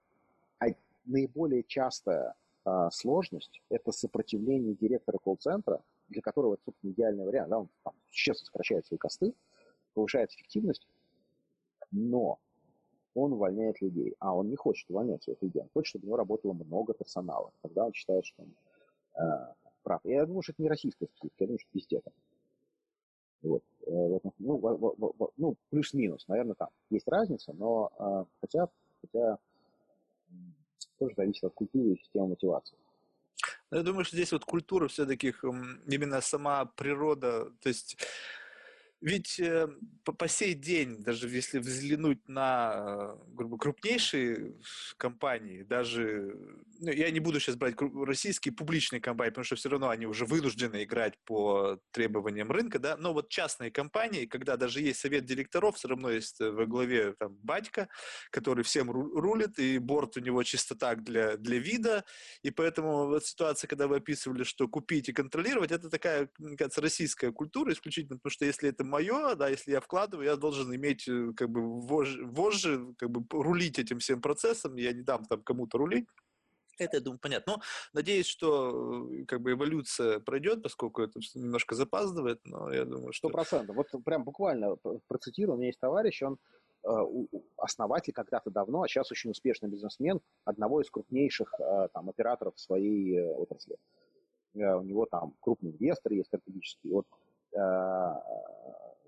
а 0.59 0.65
наиболее 1.05 1.63
частая 1.63 2.35
а, 2.65 2.89
сложность– 2.91 3.61
это 3.69 3.91
сопротивление 3.91 4.73
директора 4.73 5.17
колл-центра, 5.17 5.81
для 6.09 6.21
которого 6.21 6.55
это, 6.55 6.63
собственно, 6.65 6.91
идеальный 6.91 7.25
вариант. 7.25 7.49
Да, 7.49 7.59
он 7.59 7.69
там, 7.83 7.93
честно 8.09 8.45
сокращает 8.45 8.85
свои 8.85 8.97
косты, 8.97 9.33
повышает 9.93 10.31
эффективность, 10.31 10.87
но 11.91 12.39
он 13.15 13.33
увольняет 13.33 13.81
людей, 13.81 14.15
а 14.19 14.35
он 14.35 14.49
не 14.49 14.55
хочет 14.55 14.89
увольнять 14.89 15.23
своих 15.23 15.41
людей, 15.41 15.61
он 15.61 15.69
хочет, 15.73 15.89
чтобы 15.89 16.05
у 16.05 16.07
него 16.07 16.17
работало 16.17 16.53
много 16.53 16.93
персонала. 16.93 17.51
Тогда 17.61 17.85
он 17.85 17.93
считает, 17.93 18.25
что 18.25 18.43
он 18.43 18.55
э, 19.23 19.53
прав. 19.83 20.01
Я 20.03 20.25
думаю, 20.25 20.41
что 20.41 20.53
это 20.53 20.61
не 20.61 20.69
российская 20.69 21.05
специфика, 21.05 21.43
я 21.43 21.47
думаю, 21.47 21.59
что 21.59 21.69
везде 21.73 21.99
так. 22.01 22.13
Вот. 23.43 23.63
Э, 23.85 24.19
ну, 24.39 25.31
ну, 25.37 25.55
плюс-минус, 25.69 26.27
наверное, 26.27 26.55
там 26.55 26.69
есть 26.89 27.07
разница, 27.07 27.53
но 27.53 27.91
э, 27.99 28.25
хотя, 28.41 28.69
хотя 29.01 29.37
тоже 30.97 31.13
зависит 31.15 31.43
от 31.43 31.53
культуры 31.53 31.93
и 31.93 31.99
системы 31.99 32.29
мотивации. 32.29 32.77
Ну, 33.69 33.77
я 33.77 33.83
думаю, 33.83 34.05
что 34.05 34.15
здесь 34.15 34.31
вот 34.31 34.45
культура 34.45 34.87
все-таки, 34.87 35.33
именно 35.87 36.21
сама 36.21 36.65
природа, 36.65 37.51
то 37.61 37.69
есть 37.69 37.97
ведь 39.03 39.37
э, 39.37 39.67
по, 40.05 40.13
по 40.13 40.29
сей 40.29 40.53
день, 40.53 41.03
даже 41.03 41.27
если 41.27 41.59
взглянуть 41.59 42.25
на 42.29 43.17
э, 43.17 43.33
грубо, 43.33 43.57
крупнейшие 43.57 44.55
компании, 44.95 45.63
даже, 45.63 46.37
ну, 46.79 46.89
я 46.89 47.11
не 47.11 47.19
буду 47.19 47.41
сейчас 47.41 47.57
брать 47.57 47.75
российские 47.79 48.53
публичные 48.53 49.01
компании, 49.01 49.31
потому 49.31 49.43
что 49.43 49.57
все 49.57 49.67
равно 49.67 49.89
они 49.89 50.05
уже 50.05 50.25
вынуждены 50.25 50.85
играть 50.85 51.15
по 51.25 51.81
требованиям 51.91 52.49
рынка, 52.49 52.79
да, 52.79 52.95
но 52.95 53.11
вот 53.11 53.27
частные 53.27 53.71
компании, 53.71 54.25
когда 54.25 54.55
даже 54.55 54.79
есть 54.79 55.01
совет 55.01 55.25
директоров, 55.25 55.75
все 55.75 55.89
равно 55.89 56.09
есть 56.09 56.39
э, 56.39 56.49
во 56.49 56.65
главе 56.65 57.11
там 57.19 57.35
батька, 57.43 57.89
который 58.31 58.63
всем 58.63 58.89
рулит, 58.89 59.59
и 59.59 59.79
борт 59.79 60.15
у 60.15 60.21
него 60.21 60.43
чисто 60.43 60.75
так 60.75 61.03
для, 61.03 61.35
для 61.35 61.59
вида, 61.59 62.05
и 62.41 62.51
поэтому 62.51 63.07
вот 63.07 63.25
ситуация, 63.25 63.67
когда 63.67 63.87
вы 63.87 63.97
описывали, 63.97 64.43
что 64.43 64.69
купить 64.69 65.09
и 65.09 65.13
контролировать, 65.13 65.71
это 65.71 65.89
такая, 65.89 66.29
мне 66.37 66.55
кажется, 66.55 66.79
российская 66.79 67.33
культура 67.33 67.73
исключительно, 67.73 68.15
потому 68.15 68.31
что 68.31 68.45
если 68.45 68.69
это 68.69 68.92
мое, 68.93 69.35
да, 69.35 69.49
если 69.49 69.71
я 69.71 69.79
вкладываю, 69.81 70.25
я 70.25 70.35
должен 70.35 70.73
иметь 70.75 71.07
э, 71.07 71.33
как 71.35 71.49
бы 71.49 71.61
вожжи, 71.81 72.93
как 72.97 73.09
бы 73.09 73.25
рулить 73.31 73.79
этим 73.79 73.97
всем 73.97 74.21
процессом, 74.21 74.75
я 74.75 74.93
не 74.93 75.01
дам 75.01 75.25
там 75.25 75.41
кому-то 75.41 75.77
рулить. 75.77 76.07
Это, 76.79 76.97
я 76.97 77.01
думаю, 77.01 77.19
понятно. 77.19 77.53
Но 77.53 77.61
надеюсь, 77.93 78.27
что 78.27 79.09
э, 79.11 79.25
как 79.25 79.41
бы 79.41 79.51
эволюция 79.51 80.19
пройдет, 80.19 80.61
поскольку 80.61 81.01
это 81.01 81.19
немножко 81.35 81.75
запаздывает, 81.75 82.39
но 82.45 82.71
я 82.71 82.85
думаю, 82.85 83.13
что... 83.13 83.29
Сто 83.29 83.37
процентов. 83.37 83.75
Вот 83.75 83.87
прям 84.05 84.23
буквально 84.23 84.77
процитирую, 85.07 85.55
у 85.55 85.57
меня 85.57 85.67
есть 85.67 85.79
товарищ, 85.79 86.21
он 86.21 86.37
э, 86.83 86.87
основатель 87.57 88.13
когда-то 88.13 88.51
давно, 88.51 88.83
а 88.83 88.87
сейчас 88.87 89.11
очень 89.11 89.31
успешный 89.31 89.69
бизнесмен 89.69 90.21
одного 90.45 90.81
из 90.81 90.89
крупнейших 90.91 91.53
там, 91.93 92.09
операторов 92.09 92.53
своей 92.59 93.21
отрасли. 93.21 93.77
У 94.53 94.83
него 94.83 95.07
там 95.07 95.33
крупный 95.39 95.71
инвестор 95.71 96.13
есть 96.13 96.27
стратегический. 96.27 96.91
Вот 96.91 97.07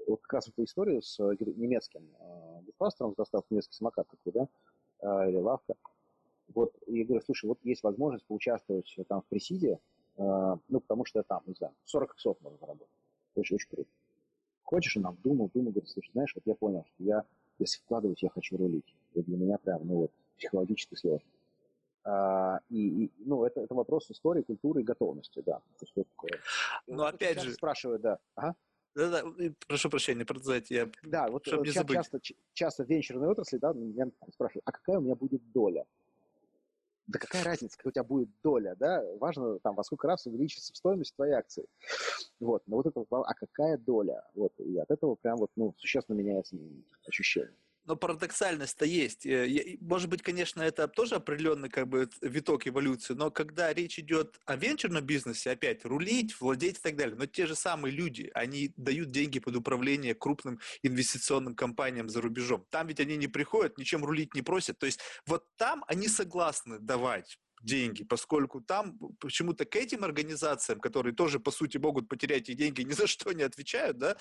вот 0.07 0.21
как 0.21 0.33
раз 0.33 0.47
эту 0.47 0.63
историю 0.63 1.01
с 1.01 1.19
э, 1.19 1.35
немецким 1.55 2.07
э, 2.19 2.61
диспастером, 2.65 3.13
с 3.13 3.15
доставкой 3.15 3.55
немецкий 3.55 3.73
самокат 3.73 4.07
такой, 4.07 4.33
да, 4.33 4.47
э, 5.01 5.29
или 5.29 5.37
лавка. 5.37 5.75
Вот, 6.53 6.73
и 6.85 6.99
я 6.99 7.05
говорю, 7.05 7.23
слушай, 7.25 7.47
вот 7.47 7.59
есть 7.63 7.83
возможность 7.83 8.25
поучаствовать 8.25 8.93
там 9.07 9.21
в 9.21 9.25
пресиде, 9.25 9.79
ну, 10.17 10.79
потому 10.79 11.03
что 11.03 11.23
там, 11.23 11.41
не 11.47 11.55
знаю, 11.55 11.73
40 11.85 12.13
иксов 12.13 12.37
можно 12.39 12.57
заработать. 12.59 12.93
Очень, 13.33 13.55
очень 13.55 13.67
круто. 13.67 13.89
Хочешь, 14.63 14.95
он 14.95 15.03
нам 15.03 15.17
думал, 15.23 15.49
думал, 15.53 15.71
говорит, 15.71 15.89
слушай, 15.89 16.11
знаешь, 16.13 16.33
вот 16.35 16.43
я 16.45 16.53
понял, 16.53 16.85
что 16.85 17.03
я, 17.03 17.25
если 17.57 17.79
вкладывать, 17.79 18.21
я 18.21 18.29
хочу 18.29 18.55
рулить. 18.57 18.95
Это 19.13 19.25
для 19.25 19.37
меня 19.37 19.57
прям, 19.57 19.85
ну 19.85 19.95
вот, 19.95 20.11
психологически 20.37 20.95
сложно. 20.95 21.27
А, 22.05 22.59
и, 22.69 23.05
и, 23.05 23.11
ну, 23.17 23.45
это, 23.45 23.61
это 23.61 23.73
вопрос 23.73 24.11
истории, 24.11 24.43
культуры 24.43 24.81
и 24.81 24.83
готовности, 24.83 25.41
да. 25.43 25.57
То 25.79 25.85
есть, 25.85 25.93
вот, 25.95 26.07
Но 26.85 27.03
вот, 27.03 27.15
опять 27.15 27.41
же... 27.41 27.51
Спрашивают, 27.53 28.01
да. 28.03 28.19
Ага. 28.35 28.55
Да-да, 28.93 29.23
прошу 29.67 29.89
прощения, 29.89 30.23
продолжайте. 30.23 30.75
Я, 30.75 30.89
да, 31.03 31.27
вот 31.27 31.45
чтобы 31.45 31.65
не 31.65 31.73
часто, 31.73 31.79
забыть. 31.81 31.95
часто, 31.95 32.19
часто 32.53 32.85
в 32.85 32.89
венчурной 32.89 33.27
отрасли 33.27 33.57
да, 33.57 33.73
меня 33.73 34.09
спрашивают, 34.31 34.63
а 34.65 34.71
какая 34.71 34.99
у 34.99 35.01
меня 35.01 35.15
будет 35.15 35.41
доля? 35.51 35.85
Да 37.07 37.19
какая 37.19 37.43
разница, 37.43 37.75
какая 37.75 37.89
у 37.89 37.91
тебя 37.91 38.03
будет 38.03 38.29
доля, 38.41 38.75
да? 38.79 39.03
Важно, 39.19 39.59
там, 39.59 39.75
во 39.75 39.83
сколько 39.83 40.07
раз 40.07 40.25
увеличится 40.27 40.73
стоимость 40.73 41.15
твоей 41.15 41.33
акции. 41.33 41.65
Вот, 42.39 42.63
но 42.67 42.77
вот 42.77 42.85
это, 42.85 43.03
а 43.09 43.33
какая 43.33 43.77
доля? 43.77 44.23
Вот, 44.33 44.53
и 44.59 44.77
от 44.77 44.89
этого 44.89 45.15
прям 45.15 45.37
вот, 45.37 45.51
ну, 45.55 45.73
существенно 45.77 46.15
меняется 46.15 46.55
ощущение 47.07 47.57
но 47.85 47.95
парадоксальность-то 47.95 48.85
есть. 48.85 49.25
Э, 49.25 49.77
может 49.79 50.09
быть, 50.09 50.21
конечно, 50.21 50.61
это 50.61 50.87
тоже 50.87 51.15
определенный 51.15 51.69
как 51.69 51.87
бы 51.87 52.09
виток 52.21 52.67
эволюции, 52.67 53.13
но 53.13 53.31
когда 53.31 53.73
речь 53.73 53.99
идет 53.99 54.39
о 54.45 54.55
венчурном 54.55 55.05
бизнесе, 55.05 55.51
опять 55.51 55.85
рулить, 55.85 56.39
владеть 56.39 56.77
и 56.77 56.81
так 56.81 56.95
далее, 56.95 57.15
но 57.15 57.25
те 57.25 57.45
же 57.45 57.55
самые 57.55 57.91
люди, 57.91 58.31
они 58.33 58.73
дают 58.77 59.11
деньги 59.11 59.39
под 59.39 59.55
управление 59.55 60.15
крупным 60.15 60.59
инвестиционным 60.83 61.55
компаниям 61.55 62.09
за 62.09 62.21
рубежом. 62.21 62.65
Там 62.69 62.87
ведь 62.87 62.99
они 62.99 63.17
не 63.17 63.27
приходят, 63.27 63.77
ничем 63.77 64.03
рулить 64.03 64.33
не 64.33 64.41
просят. 64.41 64.79
То 64.79 64.85
есть 64.85 64.99
вот 65.25 65.45
там 65.57 65.83
они 65.87 66.07
согласны 66.07 66.79
давать 66.79 67.37
деньги, 67.61 68.03
поскольку 68.03 68.61
там 68.61 68.97
почему-то 69.19 69.65
к 69.65 69.75
этим 69.75 70.03
организациям, 70.03 70.79
которые 70.79 71.15
тоже, 71.15 71.39
по 71.39 71.51
сути, 71.51 71.77
могут 71.77 72.07
потерять 72.07 72.49
их 72.49 72.57
деньги, 72.57 72.81
ни 72.83 72.91
за 72.91 73.07
что 73.07 73.31
не 73.33 73.43
отвечают, 73.43 73.97
да, 73.97 74.17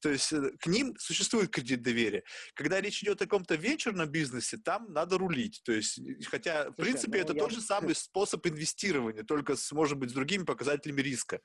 то 0.00 0.08
есть 0.08 0.32
э, 0.32 0.50
к 0.58 0.66
ним 0.66 0.94
существует 0.98 1.50
кредит 1.50 1.82
доверия. 1.82 2.24
Когда 2.54 2.80
речь 2.80 3.02
идет 3.02 3.20
о 3.22 3.24
каком-то 3.24 3.54
вечерном 3.54 4.08
бизнесе, 4.08 4.58
там 4.58 4.92
надо 4.92 5.18
рулить, 5.18 5.60
то 5.64 5.72
есть, 5.72 6.00
хотя, 6.26 6.64
Слушай, 6.64 6.72
в 6.72 6.76
принципе, 6.76 7.18
ну, 7.18 7.24
это 7.24 7.32
я... 7.34 7.40
тот 7.40 7.52
же 7.52 7.60
самый 7.60 7.94
способ 7.94 8.46
инвестирования, 8.46 9.22
только, 9.22 9.56
с, 9.56 9.72
может 9.72 9.98
быть, 9.98 10.10
с 10.10 10.14
другими 10.14 10.44
показателями 10.44 11.00
риска. 11.00 11.40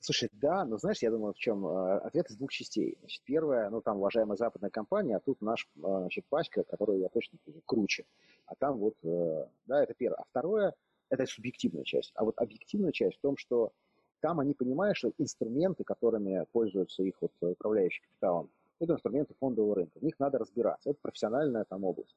Слушай, 0.00 0.30
да, 0.32 0.64
но 0.64 0.78
знаешь, 0.78 1.02
я 1.02 1.10
думаю, 1.10 1.32
в 1.32 1.38
чем 1.38 1.66
э, 1.66 1.98
ответ 1.98 2.30
из 2.30 2.36
двух 2.36 2.52
частей. 2.52 2.96
Значит, 3.00 3.22
первое, 3.24 3.68
ну 3.68 3.80
там 3.80 3.98
уважаемая 3.98 4.36
западная 4.36 4.70
компания, 4.70 5.16
а 5.16 5.20
тут 5.20 5.40
наш 5.40 5.68
э, 5.76 5.80
значит, 5.80 6.24
пачка, 6.28 6.62
которую 6.62 7.00
я 7.00 7.08
точно 7.08 7.38
круче. 7.66 8.04
А 8.46 8.54
там 8.54 8.78
вот, 8.78 8.94
э, 9.02 9.46
да, 9.66 9.82
это 9.82 9.94
первое. 9.94 10.18
А 10.18 10.24
второе, 10.30 10.74
это 11.10 11.26
субъективная 11.26 11.84
часть. 11.84 12.12
А 12.14 12.24
вот 12.24 12.38
объективная 12.38 12.92
часть 12.92 13.18
в 13.18 13.20
том, 13.20 13.36
что 13.36 13.72
там 14.20 14.38
они 14.40 14.54
понимают, 14.54 14.96
что 14.96 15.12
инструменты, 15.18 15.82
которыми 15.84 16.46
пользуются 16.52 17.02
их 17.02 17.20
вот 17.20 17.32
управляющий 17.40 18.02
капиталом, 18.02 18.50
это 18.80 18.92
инструменты 18.92 19.34
фондового 19.40 19.74
рынка. 19.74 19.98
В 19.98 20.02
них 20.02 20.18
надо 20.20 20.38
разбираться. 20.38 20.90
Это 20.90 20.98
профессиональная 21.02 21.64
там 21.64 21.84
область. 21.84 22.16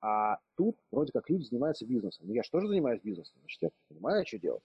А 0.00 0.38
тут 0.56 0.76
вроде 0.90 1.12
как 1.12 1.28
люди 1.28 1.44
занимаются 1.44 1.84
бизнесом. 1.84 2.26
Ну, 2.26 2.34
я 2.34 2.42
же 2.42 2.50
тоже 2.50 2.68
занимаюсь 2.68 3.02
бизнесом, 3.02 3.34
значит, 3.40 3.62
я 3.62 3.70
понимаю, 3.88 4.24
что 4.26 4.38
делать. 4.38 4.62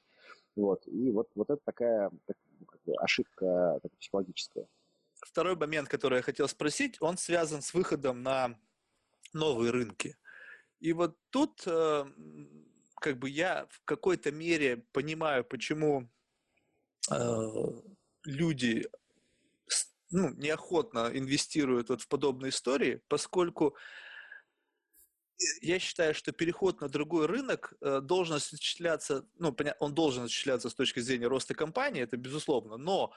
Вот. 0.55 0.87
И 0.87 1.11
вот, 1.11 1.29
вот 1.35 1.49
это 1.49 1.61
такая 1.63 2.11
так, 2.25 2.37
ну, 2.85 2.93
ошибка 2.99 3.79
так, 3.81 3.91
психологическая. 3.99 4.67
Второй 5.15 5.55
момент, 5.55 5.89
который 5.89 6.17
я 6.17 6.21
хотел 6.21 6.47
спросить, 6.47 6.97
он 7.01 7.17
связан 7.17 7.61
с 7.61 7.73
выходом 7.73 8.21
на 8.23 8.57
новые 9.33 9.71
рынки. 9.71 10.17
И 10.79 10.93
вот 10.93 11.17
тут 11.29 11.63
э, 11.65 12.05
как 12.95 13.17
бы 13.17 13.29
я 13.29 13.67
в 13.69 13.81
какой-то 13.85 14.31
мере 14.31 14.77
понимаю, 14.91 15.43
почему 15.43 16.09
э, 17.11 17.15
люди 18.23 18.87
ну, 20.11 20.29
неохотно 20.35 21.09
инвестируют 21.13 21.89
вот 21.89 22.01
в 22.01 22.07
подобные 22.07 22.49
истории, 22.49 23.01
поскольку 23.07 23.75
я 25.61 25.79
считаю, 25.79 26.13
что 26.13 26.31
переход 26.31 26.81
на 26.81 26.89
другой 26.89 27.25
рынок 27.25 27.73
э, 27.81 27.99
должен 28.01 28.35
осуществляться, 28.35 29.27
ну, 29.37 29.55
он 29.79 29.93
должен 29.93 30.23
осуществляться 30.23 30.69
с 30.69 30.75
точки 30.75 30.99
зрения 30.99 31.27
роста 31.27 31.53
компании, 31.53 32.01
это 32.03 32.17
безусловно, 32.17 32.77
но 32.77 33.13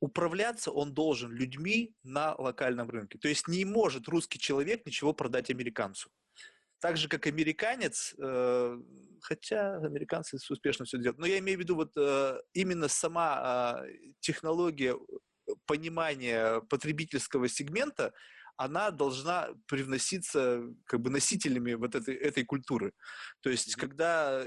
управляться 0.00 0.70
он 0.70 0.94
должен 0.94 1.30
людьми 1.30 1.94
на 2.02 2.34
локальном 2.34 2.90
рынке. 2.90 3.18
То 3.18 3.28
есть 3.28 3.48
не 3.48 3.64
может 3.64 4.08
русский 4.08 4.38
человек 4.38 4.86
ничего 4.86 5.12
продать 5.12 5.50
американцу. 5.50 6.10
Так 6.80 6.96
же, 6.96 7.08
как 7.08 7.26
американец, 7.26 8.14
э, 8.18 8.78
хотя 9.20 9.76
американцы 9.76 10.38
успешно 10.48 10.86
все 10.86 10.98
делают, 10.98 11.18
но 11.18 11.26
я 11.26 11.38
имею 11.38 11.58
в 11.58 11.60
виду 11.60 11.76
вот 11.76 11.92
э, 11.96 12.40
именно 12.54 12.88
сама 12.88 13.84
технология 14.20 14.96
понимания 15.66 16.60
потребительского 16.62 17.48
сегмента, 17.48 18.12
она 18.60 18.90
должна 18.90 19.48
привноситься 19.66 20.62
как 20.84 21.00
бы 21.00 21.08
носителями 21.08 21.72
вот 21.72 21.94
этой, 21.94 22.14
этой 22.14 22.44
культуры. 22.44 22.92
То 23.40 23.48
есть, 23.48 23.74
когда 23.74 24.44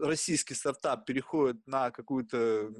российский 0.00 0.54
стартап 0.54 1.04
переходит 1.04 1.66
на 1.66 1.90
какую-то 1.90 2.70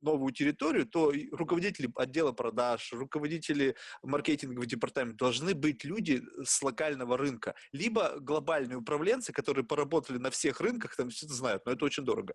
новую 0.00 0.32
территорию, 0.32 0.84
то 0.84 1.12
руководители 1.30 1.88
отдела 1.94 2.32
продаж, 2.32 2.92
руководители 2.92 3.76
маркетингового 4.02 4.66
департамента 4.66 5.18
должны 5.18 5.54
быть 5.54 5.84
люди 5.84 6.20
с 6.44 6.60
локального 6.60 7.16
рынка, 7.16 7.54
либо 7.70 8.18
глобальные 8.18 8.78
управленцы, 8.78 9.32
которые 9.32 9.64
поработали 9.64 10.18
на 10.18 10.30
всех 10.30 10.60
рынках, 10.60 10.96
там 10.96 11.08
все 11.08 11.26
это 11.26 11.34
знают, 11.36 11.64
но 11.66 11.72
это 11.72 11.84
очень 11.84 12.04
дорого. 12.04 12.34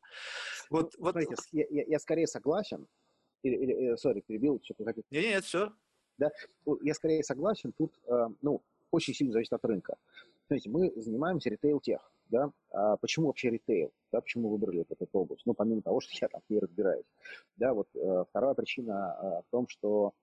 Вот, 0.70 0.94
ну, 0.98 1.04
вот... 1.04 1.12
Смотрите, 1.12 1.36
я, 1.52 1.66
я, 1.70 1.84
я 1.88 2.00
скорее 2.00 2.28
согласен, 2.28 2.88
или, 3.44 3.56
или, 3.56 3.94
sorry, 3.96 4.22
перебил, 4.26 4.62
что-то. 4.64 4.86
Нет, 4.86 5.06
нет, 5.12 5.44
все. 5.44 5.74
Да, 6.22 6.30
я 6.84 6.94
скорее 6.94 7.24
согласен, 7.24 7.74
тут, 7.76 7.92
э, 8.08 8.28
ну, 8.44 8.62
очень 8.92 9.16
сильно 9.16 9.34
зависит 9.34 9.54
от 9.54 9.66
рынка. 9.66 9.96
Смотрите, 10.46 10.70
мы 10.70 10.94
занимаемся 10.96 11.50
ритейл-тех, 11.50 12.00
да, 12.30 12.52
а 12.70 12.98
почему 12.98 13.28
вообще 13.28 13.50
ритейл, 13.50 13.92
да, 14.12 14.22
почему 14.22 14.50
выбрали 14.50 14.86
эту 14.88 15.08
область, 15.14 15.42
ну, 15.48 15.56
помимо 15.56 15.82
того, 15.82 16.00
что 16.00 16.14
я 16.22 16.28
там 16.28 16.42
не 16.48 16.60
разбираюсь, 16.60 17.06
да, 17.58 17.74
вот 17.74 17.88
э, 17.96 18.26
вторая 18.30 18.54
причина 18.54 19.18
э, 19.20 19.26
в 19.48 19.52
том, 19.52 19.68
что 19.68 20.14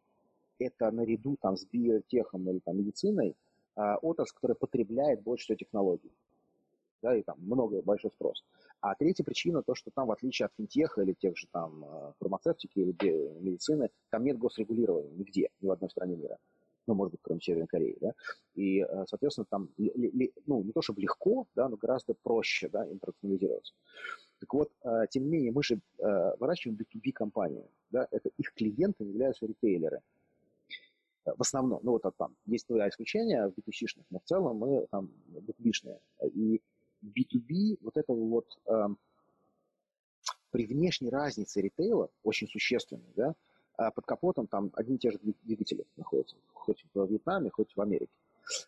это 0.60 0.92
наряду 0.92 1.36
там 1.40 1.56
с 1.56 1.64
биотехом 1.64 2.48
или 2.48 2.60
там 2.60 2.78
медициной 2.78 3.34
э, 3.74 3.94
отрасль, 4.00 4.34
которая 4.36 4.54
потребляет 4.54 5.22
больше 5.22 5.46
всего 5.46 5.56
технологий, 5.56 6.12
да, 7.02 7.16
и 7.16 7.22
там 7.22 7.36
много, 7.40 7.82
большой 7.82 8.10
спрос. 8.10 8.44
А 8.80 8.94
третья 8.94 9.24
причина, 9.24 9.62
то, 9.62 9.74
что 9.74 9.90
там, 9.94 10.08
в 10.08 10.12
отличие 10.12 10.46
от 10.46 10.52
финтеха 10.56 11.02
или 11.02 11.12
тех 11.12 11.36
же 11.36 11.46
там 11.52 11.84
э, 11.84 12.12
фармацевтики 12.18 12.78
или 12.78 13.40
медицины, 13.40 13.90
там 14.10 14.24
нет 14.24 14.38
госрегулирования 14.38 15.10
нигде, 15.12 15.50
ни 15.60 15.66
в 15.66 15.70
одной 15.70 15.90
стране 15.90 16.16
мира 16.16 16.38
ну, 16.88 16.94
может 16.94 17.12
быть, 17.12 17.20
кроме 17.22 17.40
Северной 17.40 17.68
Кореи, 17.68 17.98
да, 18.00 18.14
и, 18.54 18.80
э, 18.80 19.04
соответственно, 19.06 19.46
там, 19.48 19.68
ну, 19.76 20.62
не 20.62 20.72
то 20.72 20.80
чтобы 20.80 21.02
легко, 21.02 21.46
да, 21.54 21.68
но 21.68 21.76
гораздо 21.76 22.14
проще, 22.14 22.68
да, 22.70 22.90
интернационализироваться. 22.90 23.74
Так 24.40 24.54
вот, 24.54 24.72
э, 24.84 25.04
тем 25.10 25.24
не 25.24 25.28
менее, 25.28 25.52
мы 25.52 25.62
же 25.62 25.80
э, 25.98 26.36
выращиваем 26.40 26.78
B2B 26.78 27.12
компанию, 27.12 27.68
да, 27.90 28.08
это 28.10 28.30
их 28.38 28.54
клиенты 28.54 29.04
являются 29.04 29.46
ритейлеры. 29.46 30.00
В 31.26 31.42
основном, 31.42 31.80
ну 31.82 31.92
вот 31.92 32.02
там 32.16 32.34
есть 32.46 32.66
два 32.68 32.88
исключения 32.88 33.48
в 33.48 33.52
B2C-шных, 33.52 34.04
но 34.08 34.18
в 34.18 34.24
целом 34.24 34.56
мы 34.56 34.86
там 34.90 35.10
B2B-шные. 35.28 36.00
И 36.32 36.62
B2B, 37.02 37.78
вот 37.80 37.96
это 37.96 38.12
вот 38.12 38.46
э, 38.66 38.88
при 40.50 40.66
внешней 40.66 41.10
разнице 41.10 41.60
ритейла, 41.60 42.10
очень 42.22 42.48
существенной, 42.48 43.12
да, 43.16 43.34
а 43.76 43.90
под 43.90 44.06
капотом 44.06 44.46
там 44.46 44.70
одни 44.74 44.96
и 44.96 44.98
те 44.98 45.12
же 45.12 45.18
двигатели 45.44 45.84
находятся, 45.96 46.36
хоть 46.52 46.84
в 46.94 47.06
Вьетнаме, 47.06 47.50
хоть 47.50 47.74
в 47.76 47.80
Америке. 47.80 48.12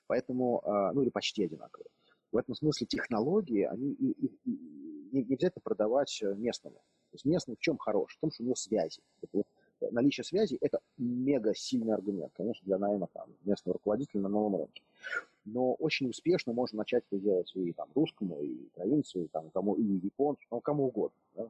Поэтому, 0.06 0.62
а, 0.64 0.92
ну 0.92 1.02
или 1.02 1.10
почти 1.10 1.44
одинаковые. 1.44 1.88
В 2.32 2.36
этом 2.36 2.54
смысле 2.54 2.86
технологии, 2.86 3.64
они 3.64 3.92
и, 3.92 4.10
и, 4.12 4.38
и, 4.44 5.08
не, 5.12 5.22
обязательно 5.22 5.62
продавать 5.64 6.22
э, 6.22 6.32
местному. 6.36 6.76
То 6.76 7.14
есть 7.14 7.24
местный 7.24 7.56
в 7.56 7.58
чем 7.58 7.76
хорош? 7.76 8.14
В 8.16 8.20
том, 8.20 8.30
что 8.30 8.44
у 8.44 8.46
него 8.46 8.54
связи. 8.54 9.00
Э, 9.32 9.42
наличие 9.90 10.22
связи– 10.22 10.56
это 10.60 10.78
мега 10.96 11.54
сильный 11.54 11.92
аргумент, 11.92 12.32
конечно, 12.34 12.64
для 12.64 12.78
найма 12.78 13.08
там, 13.12 13.34
местного 13.44 13.74
руководителя 13.74 14.20
на 14.20 14.28
новом 14.28 14.56
рынке. 14.56 14.82
Но 15.44 15.74
очень 15.74 16.08
успешно 16.08 16.52
можно 16.52 16.78
начать 16.78 17.04
это 17.10 17.20
делать 17.20 17.50
и 17.54 17.72
там, 17.72 17.88
русскому, 17.94 18.42
и 18.42 18.66
украинцу, 18.66 19.22
и, 19.22 19.28
там, 19.28 19.50
кому, 19.50 19.74
и 19.74 19.82
японцу, 19.82 20.42
ну, 20.50 20.60
кому 20.60 20.86
угодно. 20.86 21.16
Да. 21.34 21.48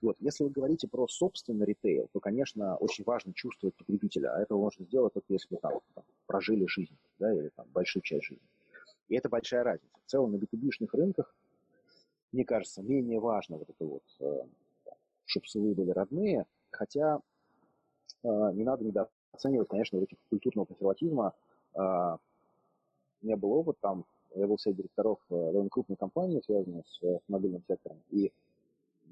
Вот. 0.00 0.16
Если 0.20 0.44
вы 0.44 0.50
говорите 0.50 0.86
про 0.88 1.08
собственный 1.08 1.66
ритейл, 1.66 2.08
то, 2.12 2.20
конечно, 2.20 2.76
очень 2.76 3.04
важно 3.04 3.32
чувствовать 3.32 3.74
потребителя, 3.74 4.34
а 4.34 4.40
это 4.40 4.54
можно 4.54 4.84
сделать 4.84 5.14
только 5.14 5.32
если 5.32 5.54
вы 5.54 5.60
там, 5.60 5.80
там, 5.94 6.04
прожили 6.26 6.66
жизнь, 6.66 6.96
да, 7.18 7.32
или 7.32 7.48
там 7.56 7.66
большую 7.72 8.02
часть 8.02 8.24
жизни. 8.24 8.46
И 9.08 9.16
это 9.16 9.28
большая 9.28 9.64
разница. 9.64 9.94
В 10.06 10.10
целом 10.10 10.32
на 10.32 10.36
B2B 10.36 10.70
рынках, 10.92 11.34
мне 12.32 12.44
кажется, 12.44 12.82
менее 12.82 13.20
важно 13.20 13.56
вот 13.56 13.68
это 13.68 13.84
вот, 13.84 14.02
э, 14.20 14.42
чтобы 15.24 15.46
свои 15.46 15.72
были 15.74 15.90
родные, 15.90 16.46
хотя 16.70 17.20
э, 18.22 18.28
не 18.52 18.64
надо 18.64 18.84
недооценивать, 18.84 19.68
конечно, 19.68 19.98
вот 19.98 20.08
этих 20.08 20.18
культурного 20.28 20.66
консерватизма. 20.66 21.34
Э, 21.74 22.16
у 23.24 23.26
меня 23.26 23.36
был 23.36 23.52
опыт 23.52 23.78
там, 23.80 24.04
я 24.34 24.46
был 24.46 24.58
среди 24.58 24.78
директоров 24.78 25.18
довольно 25.30 25.70
крупной 25.70 25.96
компании, 25.96 26.42
связанной 26.44 26.84
с 26.84 27.02
автомобильным 27.02 27.62
сектором, 27.66 27.98
и 28.10 28.30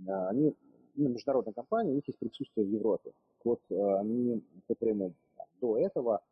они 0.06 0.54
ну, 0.94 1.08
международная 1.08 1.54
компания, 1.54 1.90
у 1.90 1.94
них 1.94 2.06
есть 2.06 2.18
присутствие 2.18 2.66
в 2.66 2.70
Европе. 2.70 3.12
Вот 3.44 3.60
э, 3.70 3.96
они 3.98 4.42
в 4.68 4.84
время 4.84 5.12
до 5.60 5.78
этого 5.78 6.22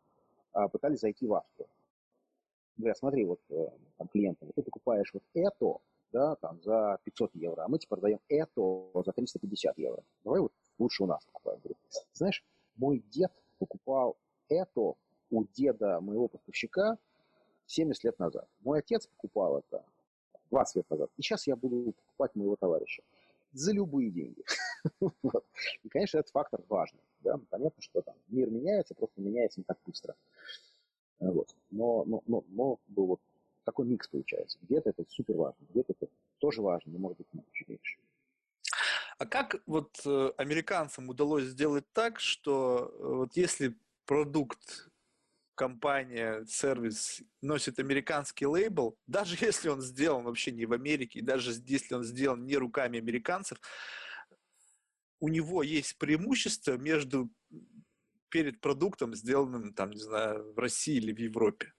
пытались 0.73 1.01
зайти 1.01 1.27
в 1.27 1.35
Австрию. 1.35 1.69
Говорят, 2.77 2.98
смотри, 2.98 3.24
вот 3.24 3.40
э, 3.51 3.69
там 3.97 4.09
клиентам, 4.09 4.51
ты 4.55 4.62
покупаешь 4.62 5.11
вот 5.15 5.23
это, 5.35 5.77
да, 6.12 6.36
там 6.36 6.61
за 6.62 6.98
500 7.05 7.35
евро, 7.35 7.62
а 7.62 7.69
мы 7.69 7.78
тебе 7.78 7.89
продаем 7.89 8.20
это 8.28 8.85
за 8.94 9.12
350 9.12 9.78
евро. 9.78 10.02
Давай 10.24 10.40
вот 10.40 10.52
лучше 10.78 11.05
у 11.05 11.07
нас 11.07 11.24
покупаем. 11.24 11.61
Говорю, 11.61 11.77
знаешь, 12.12 12.44
мой 12.77 13.02
дед 13.11 13.32
покупал 13.59 14.16
это 14.48 14.94
у 15.31 15.44
деда 15.55 16.01
моего 16.01 16.28
поставщика 16.28 16.98
70 17.70 18.05
лет 18.05 18.18
назад. 18.18 18.48
Мой 18.60 18.80
отец 18.80 19.06
покупал 19.06 19.59
это 19.59 19.84
20 20.51 20.76
лет 20.76 20.90
назад. 20.90 21.10
И 21.16 21.22
сейчас 21.22 21.47
я 21.47 21.56
буду 21.56 21.92
покупать 21.92 22.34
моего 22.34 22.56
товарища 22.56 23.02
за 23.52 23.72
любые 23.72 24.10
деньги. 24.10 24.42
И, 25.82 25.88
конечно, 25.88 26.18
этот 26.18 26.30
фактор 26.32 26.62
важный. 26.68 27.01
Да? 27.20 27.38
Понятно, 27.51 27.82
что 27.82 28.02
там 28.02 28.14
мир 28.28 28.51
меняется, 28.51 28.94
просто 28.94 29.20
меняется 29.20 29.60
не 29.60 29.64
так 29.64 29.78
быстро. 29.86 30.16
Вот. 31.20 31.55
Но, 31.70 32.05
но, 32.06 32.22
но, 32.26 32.44
но 32.48 32.78
вот 32.97 33.20
такой 33.64 33.86
микс 33.86 34.09
получается. 34.09 34.59
Где-то 34.62 34.90
это 34.90 35.05
супер 35.09 35.36
важно, 35.36 35.64
где-то 35.70 35.92
это 35.92 36.09
тоже 36.38 36.62
важно, 36.62 36.92
но 36.92 36.98
может 36.98 37.18
быть 37.18 37.28
чуть 37.52 37.68
меньше. 37.68 37.98
А 39.18 39.26
как 39.26 39.56
вот 39.66 40.01
э, 40.06 40.32
американцам 40.38 41.09
удалось 41.10 41.44
сделать 41.44 41.84
так, 41.92 42.18
что 42.20 42.90
э, 42.94 43.02
вот 43.02 43.36
если 43.36 43.76
продукт 44.06 44.89
компания, 45.60 46.42
сервис 46.46 47.20
носит 47.42 47.78
американский 47.78 48.46
лейбл, 48.46 48.96
даже 49.06 49.36
если 49.44 49.68
он 49.68 49.82
сделан 49.82 50.24
вообще 50.24 50.52
не 50.52 50.64
в 50.64 50.72
Америке, 50.72 51.20
даже 51.20 51.52
если 51.66 51.94
он 51.94 52.02
сделан 52.02 52.46
не 52.46 52.56
руками 52.56 52.98
американцев, 52.98 53.60
у 55.18 55.28
него 55.28 55.62
есть 55.62 55.98
преимущество 55.98 56.78
между 56.78 57.30
перед 58.30 58.62
продуктом, 58.62 59.14
сделанным, 59.14 59.74
там, 59.74 59.90
не 59.90 60.00
знаю, 60.00 60.50
в 60.54 60.58
России 60.58 60.96
или 60.96 61.12
в 61.12 61.18
Европе. 61.18 61.74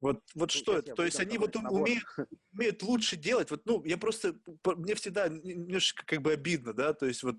Вот, 0.00 0.22
вот 0.34 0.50
что 0.52 0.78
это? 0.78 0.94
То 0.94 1.04
есть 1.04 1.18
они 1.18 1.38
вот 1.38 1.56
умеют, 1.56 2.04
умеют 2.52 2.82
лучше 2.82 3.16
делать. 3.16 3.50
Вот, 3.50 3.62
ну, 3.66 3.84
я 3.84 3.98
просто, 3.98 4.36
мне 4.64 4.94
всегда 4.94 5.28
немножко 5.28 6.04
как 6.06 6.22
бы 6.22 6.32
обидно, 6.32 6.72
да, 6.72 6.92
то 6.92 7.06
есть 7.06 7.24
вот 7.24 7.36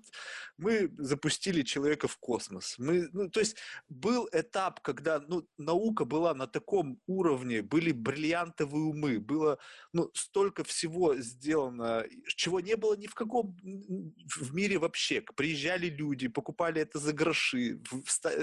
мы 0.58 0.90
запустили 0.98 1.62
человека 1.62 2.06
в 2.06 2.18
космос. 2.18 2.74
Мы, 2.78 3.08
ну, 3.12 3.30
то 3.30 3.40
есть 3.40 3.56
был 3.88 4.28
этап, 4.32 4.80
когда, 4.80 5.20
ну, 5.20 5.48
наука 5.56 6.04
была 6.04 6.34
на 6.34 6.46
таком 6.46 7.00
уровне, 7.06 7.62
были 7.62 7.92
бриллиантовые 7.92 8.84
умы, 8.84 9.20
было, 9.20 9.58
ну, 9.94 10.10
столько 10.12 10.62
всего 10.62 11.16
сделано, 11.16 12.04
чего 12.26 12.60
не 12.60 12.76
было 12.76 12.94
ни 12.94 13.06
в 13.06 13.14
каком 13.14 13.56
в 13.62 14.54
мире 14.54 14.78
вообще. 14.78 15.22
Приезжали 15.34 15.86
люди, 15.86 16.28
покупали 16.28 16.82
это 16.82 16.98
за 16.98 17.14
гроши, 17.14 17.80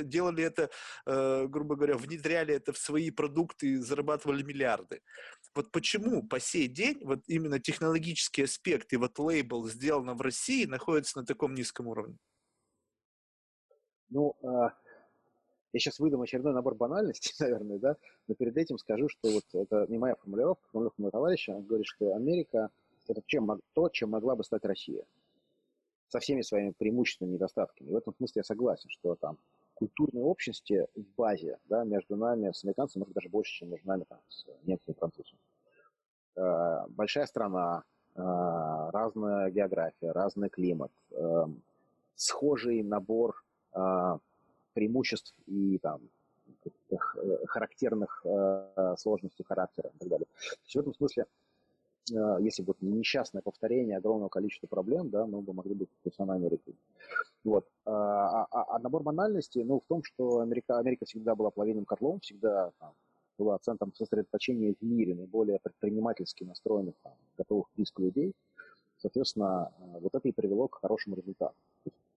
делали 0.04 0.44
это, 0.44 0.72
э, 1.06 1.46
грубо 1.48 1.76
говоря, 1.76 1.98
внедряли 1.98 2.56
это 2.56 2.74
в 2.74 2.78
свои 2.80 3.12
продукты, 3.12 3.80
зарабатывали 3.82 4.07
зарабатывали 4.08 4.44
миллиарды. 4.44 5.02
Вот 5.56 5.72
почему 5.72 6.24
по 6.24 6.40
сей 6.40 6.68
день 6.68 7.00
вот 7.04 7.20
именно 7.28 7.60
технологический 7.60 8.44
аспект 8.44 8.94
и 8.94 8.98
вот 8.98 9.20
лейбл 9.20 9.68
сделано 9.68 10.14
в 10.14 10.22
России 10.22 10.66
находится 10.66 11.20
на 11.20 11.26
таком 11.26 11.56
низком 11.56 11.88
уровне? 11.88 12.18
Ну, 14.10 14.36
э, 14.42 14.70
я 15.74 15.80
сейчас 15.80 16.00
выдам 16.00 16.22
очередной 16.22 16.54
набор 16.54 16.76
банальностей, 16.76 17.34
наверное, 17.40 17.80
да, 17.80 17.98
но 18.28 18.36
перед 18.36 18.56
этим 18.58 18.78
скажу, 18.78 19.10
что 19.10 19.30
вот 19.30 19.46
это 19.54 19.86
не 19.90 19.98
моя 19.98 20.16
формулировка, 20.16 20.68
формулировка 20.72 21.02
моего 21.02 21.12
товарища, 21.12 21.52
он 21.52 21.64
говорит, 21.64 21.88
что 21.88 22.16
Америка– 22.16 22.70
это 23.08 23.22
чем, 23.26 23.62
то, 23.74 23.90
чем 23.90 24.12
могла 24.12 24.36
бы 24.36 24.44
стать 24.44 24.64
Россия 24.66 25.04
со 26.10 26.20
всеми 26.20 26.42
своими 26.42 26.72
преимуществами 26.72 27.32
и 27.32 27.34
недостатками. 27.34 27.90
И 27.90 27.92
в 27.92 27.98
этом 27.98 28.14
смысле 28.16 28.40
я 28.40 28.44
согласен, 28.44 28.90
что 28.90 29.16
там 29.16 29.38
культурной 29.78 30.24
общности 30.24 30.88
в 30.96 31.06
базе 31.16 31.60
да, 31.66 31.84
между 31.84 32.16
нами 32.16 32.52
с 32.52 32.64
американцами, 32.64 33.02
может 33.02 33.14
даже 33.14 33.30
больше, 33.30 33.54
чем 33.54 33.70
между 33.70 33.88
нами 33.88 34.06
там, 34.10 34.20
с 34.28 34.46
немцами 34.64 34.96
и 34.96 34.98
французами. 34.98 35.40
Э, 36.36 36.88
большая 36.90 37.26
страна, 37.26 37.84
э, 38.16 38.20
разная 38.20 39.52
география, 39.52 40.12
разный 40.12 40.50
климат, 40.50 40.92
э, 41.12 41.46
схожий 42.16 42.84
набор 42.84 43.44
преимуществ 44.74 45.36
и 45.46 45.78
там, 45.78 46.02
характерных 47.46 48.26
сложностей 48.98 49.46
характера 49.46 49.92
и 49.94 50.00
так 50.00 50.10
далее. 50.10 50.26
То 50.26 50.64
есть 50.64 50.76
в 50.76 50.80
этом 50.80 50.94
смысле 50.96 51.26
если 52.10 52.64
бы 52.64 52.74
не 52.82 52.92
несчастное 52.92 53.42
повторение 53.42 53.98
огромного 53.98 54.30
количества 54.30 54.68
проблем, 54.68 55.10
да, 55.10 55.26
мы 55.26 55.42
бы 55.42 55.54
могли 55.54 55.74
быть 55.74 55.90
профессиональной 56.04 56.48
Америкой. 56.48 56.76
Вот. 57.44 57.66
А, 57.86 58.46
а, 58.52 58.76
а 58.76 58.80
набор 58.80 59.04
банальностей, 59.04 59.64
ну, 59.64 59.80
в 59.80 59.88
том, 59.88 60.04
что 60.04 60.40
Америка, 60.40 60.78
Америка 60.78 61.06
всегда 61.06 61.36
была 61.36 61.50
половинным 61.50 61.86
котлом, 61.86 62.20
всегда 62.20 62.72
там, 62.80 62.94
была 63.38 63.58
центром 63.60 63.94
сосредоточения 63.94 64.76
в 64.80 64.84
мире 64.84 65.16
наиболее 65.16 65.60
предпринимательски 65.60 66.44
настроенных, 66.44 66.96
там, 67.04 67.14
готовых 67.38 67.68
к 67.70 67.78
риску 67.78 68.02
людей. 68.02 68.34
Соответственно, 68.98 69.72
вот 70.02 70.16
это 70.16 70.28
и 70.28 70.32
привело 70.32 70.68
к 70.68 70.80
хорошему 70.82 71.16
результату. 71.16 71.56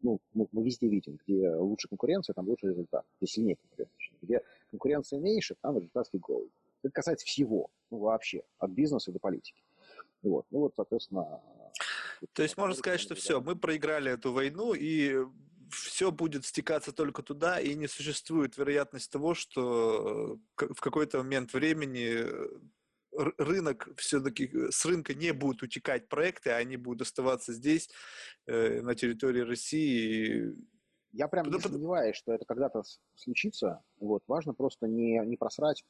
Ну, 0.02 0.18
мы, 0.32 0.46
мы 0.50 0.64
везде 0.64 0.88
видим, 0.88 1.18
где 1.26 1.54
лучше 1.54 1.88
конкуренция, 1.88 2.32
там 2.32 2.48
лучше 2.48 2.68
результат, 2.68 3.04
где 3.20 3.30
сильнее 3.30 3.56
конкуренция. 3.56 4.16
Где 4.22 4.42
конкуренция 4.70 5.20
меньше, 5.20 5.56
там 5.60 5.76
результат 5.76 6.08
фиговый. 6.08 6.50
Это 6.82 6.92
касается 6.92 7.26
всего, 7.26 7.68
ну, 7.90 7.98
вообще, 7.98 8.42
от 8.58 8.70
бизнеса 8.70 9.12
до 9.12 9.18
политики. 9.18 9.62
Вот. 10.22 10.46
Ну 10.50 10.60
вот, 10.60 10.74
соответственно... 10.76 11.42
То 12.34 12.42
есть 12.42 12.56
можно 12.56 12.74
сказать, 12.74 13.00
что 13.00 13.14
все, 13.14 13.40
мы 13.40 13.56
проиграли 13.56 14.12
эту 14.12 14.32
войну, 14.32 14.74
и 14.74 15.24
все 15.70 16.10
будет 16.10 16.44
стекаться 16.44 16.92
только 16.92 17.22
туда, 17.22 17.60
и 17.60 17.74
не 17.74 17.86
существует 17.86 18.56
вероятность 18.56 19.10
того, 19.10 19.34
что 19.34 20.38
э, 20.60 20.66
в 20.74 20.80
какой-то 20.80 21.18
момент 21.18 21.52
времени 21.54 22.24
э, 22.24 22.48
рынок 23.38 23.88
все-таки 23.96 24.50
э, 24.52 24.70
с 24.70 24.84
рынка 24.84 25.14
не 25.14 25.32
будут 25.32 25.62
утекать 25.62 26.08
проекты, 26.08 26.50
а 26.50 26.56
они 26.56 26.76
будут 26.76 27.02
оставаться 27.02 27.52
здесь, 27.52 27.88
на 28.46 28.94
территории 28.94 29.40
России. 29.40 30.54
Я 31.12 31.28
прям 31.28 31.50
не 31.50 31.60
сомневаюсь, 31.60 32.16
что 32.16 32.32
это 32.32 32.44
когда-то 32.44 32.82
случится. 33.14 33.82
Вот. 33.98 34.22
Важно 34.26 34.54
просто 34.54 34.86
не, 34.86 35.18
не 35.26 35.36
просрать 35.36 35.84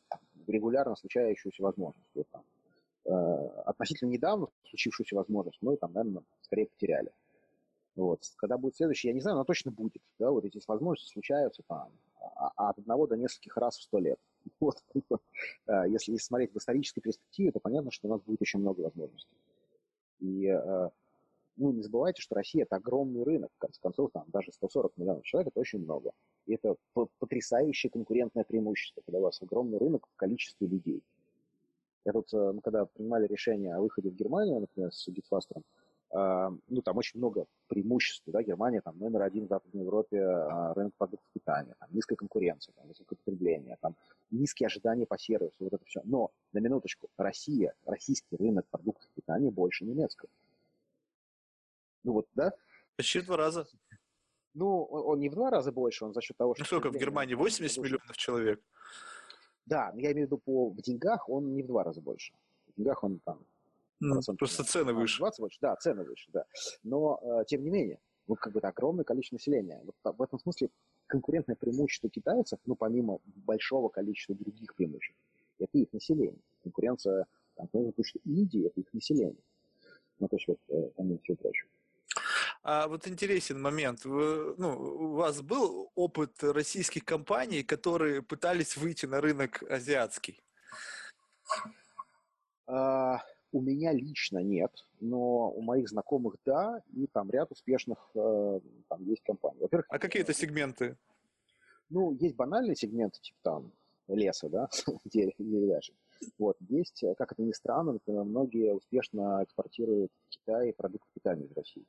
регулярно 0.47 0.97
случающуюся 0.97 1.63
возможность. 1.63 2.09
Вот, 2.15 2.27
там, 2.31 2.43
э, 2.43 2.60
относительно 3.05 4.11
недавно 4.11 4.49
случившуюся 4.69 5.17
возможность 5.17 5.59
мы 5.63 5.77
там, 5.77 5.93
наверное, 5.93 6.23
скорее 6.43 6.67
потеряли. 6.67 7.13
Вот. 7.97 8.23
Когда 8.37 8.57
будет 8.57 8.77
следующий, 8.77 9.09
я 9.09 9.15
не 9.15 9.21
знаю, 9.21 9.39
но 9.39 9.45
точно 9.45 9.71
будет. 9.71 10.03
Да, 10.19 10.31
вот 10.31 10.45
эти 10.45 10.61
возможности 10.67 11.13
случаются 11.13 11.63
там 11.67 11.91
а, 12.21 12.53
а 12.57 12.71
от 12.71 12.79
одного 12.79 13.07
до 13.07 13.17
нескольких 13.17 13.57
раз 13.57 13.77
в 13.77 13.83
сто 13.83 13.99
лет. 13.99 14.19
Вот. 14.61 14.83
Э, 15.67 15.85
если 15.89 16.17
смотреть 16.17 16.53
в 16.53 16.59
исторической 16.59 17.01
перспективе, 17.01 17.53
то 17.53 17.61
понятно, 17.61 17.91
что 17.91 18.09
у 18.09 18.11
нас 18.11 18.21
будет 18.23 18.41
еще 18.41 18.59
много 18.59 18.81
возможностей. 18.81 19.37
И 20.21 20.47
э, 20.47 20.91
ну, 21.57 21.73
не 21.73 21.83
забывайте, 21.83 22.23
что 22.23 22.35
Россия– 22.35 22.63
это 22.65 22.77
огромный 22.77 23.23
рынок, 23.23 23.51
в 23.55 23.59
конце 23.59 23.81
концов, 23.81 24.11
там 24.13 24.25
даже 24.29 24.53
140 24.53 24.97
миллионов 24.97 25.25
человек– 25.25 25.49
это 25.53 25.61
очень 25.61 25.81
много. 25.81 26.13
И 26.47 26.55
это 26.55 26.77
потрясающее 27.19 27.91
конкурентное 27.91 28.45
преимущество, 28.45 29.03
когда 29.03 29.19
у 29.19 29.23
вас 29.23 29.43
огромный 29.43 29.79
рынок 29.79 30.07
в 30.07 30.17
количестве 30.17 30.67
людей. 30.67 31.03
Я 32.05 32.13
тут, 32.13 32.33
э, 32.33 32.53
мы 32.53 32.61
когда 32.61 32.87
принимали 32.87 33.27
решение 33.27 33.75
о 33.75 33.81
выходе 33.81 34.11
в 34.11 34.15
Германию, 34.15 34.61
например, 34.61 34.93
с 34.93 35.09
Гитфастером, 35.09 35.65
а, 36.13 36.53
ну, 36.67 36.83
там 36.83 36.97
очень 36.97 37.19
много 37.19 37.47
преимуществ, 37.69 38.25
да, 38.27 38.43
Германия 38.43 38.81
там 38.81 38.99
номер 38.99 39.23
один 39.23 39.47
в 39.47 39.49
Западной 39.49 39.85
Европе 39.85 40.21
а, 40.21 40.75
рынок 40.75 40.93
продуктов 40.95 41.29
питания, 41.33 41.77
там 41.79 41.89
низкая 41.93 42.17
конкуренция, 42.17 42.73
там 42.73 42.89
высокое 42.89 43.17
потребление, 43.17 43.77
там 43.81 43.95
низкие 44.33 44.67
ожидания 44.67 45.07
по 45.07 45.17
сервису, 45.17 45.55
вот 45.61 45.73
это 45.73 45.85
все. 45.85 46.01
Но, 46.03 46.33
на 46.53 46.59
минуточку, 46.59 47.09
Россия, 47.17 47.75
российский 47.87 48.37
рынок 48.37 48.67
продуктов 48.71 49.09
питания 49.15 49.53
больше 49.53 49.85
немецкого. 49.85 50.31
Ну 52.03 52.15
вот, 52.15 52.27
да? 52.35 52.53
Почти 52.97 53.21
в 53.21 53.27
два 53.27 53.37
раза. 53.37 53.69
Ну, 54.55 54.83
он 54.83 55.21
не 55.21 55.29
в 55.29 55.35
два 55.35 55.49
раза 55.51 55.71
больше, 55.71 56.05
он 56.05 56.13
за 56.13 56.23
счет 56.23 56.37
того, 56.37 56.57
что... 56.57 56.63
Ну 56.63 56.67
сколько, 56.67 56.91
в 56.91 56.99
Германии 56.99 57.35
80 57.35 57.79
миллионов 57.79 58.17
человек? 58.17 58.61
Да, 59.71 59.93
я 59.95 60.11
имею 60.11 60.27
в 60.27 60.31
виду 60.31 60.39
по, 60.39 60.71
в 60.71 60.83
деньгах 60.83 61.29
он 61.29 61.55
не 61.55 61.63
в 61.63 61.69
два 61.69 61.85
раза 61.85 62.01
больше. 62.01 62.33
В 62.67 62.77
деньгах 62.77 63.05
он 63.05 63.21
там... 63.21 63.47
Ну, 64.01 64.21
просто 64.37 64.65
цены 64.65 64.93
выше. 64.93 65.19
20 65.19 65.41
больше, 65.41 65.59
да, 65.61 65.77
цены 65.77 66.03
выше, 66.03 66.29
да. 66.33 66.45
Но, 66.83 67.21
э, 67.23 67.45
тем 67.47 67.63
не 67.63 67.71
менее, 67.71 68.01
вот 68.27 68.41
как 68.41 68.53
бы 68.53 68.59
это 68.59 68.69
огромное 68.69 69.05
количество 69.05 69.37
населения. 69.37 69.81
Вот 69.85 70.17
в 70.17 70.23
этом 70.23 70.41
смысле 70.41 70.71
конкурентное 71.07 71.55
преимущество 71.55 72.11
китайцев, 72.11 72.59
ну, 72.67 72.75
помимо 72.75 73.21
большого 73.25 73.89
количества 73.91 74.35
других 74.35 74.75
преимуществ, 74.75 75.21
это 75.61 75.79
их 75.79 75.93
население. 75.93 76.41
Конкуренция, 76.63 77.27
там, 77.55 77.69
потому 77.69 77.93
что 78.03 78.19
Индии– 78.25 78.67
это 78.67 78.81
их 78.81 78.93
население. 78.93 79.45
Ну, 80.19 80.27
то 80.27 80.37
есть 80.37 80.49
вот, 80.49 80.59
э, 80.69 80.91
помимо 80.97 81.19
всего 81.21 81.37
прочего. 81.37 81.71
А 82.63 82.89
вот 82.89 83.09
интересен 83.09 83.61
момент. 83.61 84.05
Вы, 84.05 84.55
ну, 84.59 84.73
у 84.79 85.15
вас 85.15 85.41
был 85.41 85.91
опыт 85.95 86.43
российских 86.43 87.05
компаний, 87.05 87.63
которые 87.63 88.23
пытались 88.23 88.77
выйти 88.77 89.07
на 89.07 89.21
рынок 89.21 89.63
азиатский? 89.63 90.43
А, 92.67 93.23
у 93.53 93.63
меня 93.63 93.93
лично 93.93 94.39
нет, 94.39 94.73
но 95.01 95.51
у 95.51 95.63
моих 95.63 95.89
знакомых 95.89 96.37
да, 96.45 96.83
и 96.93 97.07
там 97.07 97.31
ряд 97.31 97.51
успешных 97.51 98.11
э, 98.15 98.61
там 98.89 99.05
есть 99.05 99.23
компаний. 99.23 99.61
Во-первых, 99.61 99.87
а 99.89 99.99
какие 99.99 100.23
это 100.23 100.35
сегменты? 100.35 100.99
Ну, 101.89 102.13
есть 102.13 102.37
банальные 102.37 102.77
сегменты, 102.77 103.21
типа 103.21 103.39
там 103.43 103.73
леса, 104.07 104.51
да, 104.51 104.69
деревяшек. 105.07 105.97
Вот, 106.39 106.59
есть, 106.69 107.03
как 107.17 107.33
это 107.33 107.43
ни 107.43 107.53
странно, 107.53 107.93
например, 107.93 108.25
многие 108.25 108.75
успешно 108.75 109.43
экспортируют 109.43 110.13
в 110.27 110.29
Китай 110.29 110.75
продукты 110.75 111.09
питания 111.15 111.47
из 111.47 111.53
России 111.53 111.87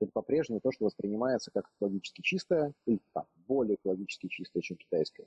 это 0.00 0.12
по-прежнему 0.12 0.60
то, 0.60 0.72
что 0.72 0.86
воспринимается 0.86 1.50
как 1.50 1.70
экологически 1.76 2.22
чистое, 2.22 2.72
или 2.86 3.00
там, 3.12 3.26
более 3.46 3.76
экологически 3.76 4.28
чистое, 4.28 4.62
чем 4.62 4.76
китайское. 4.76 5.26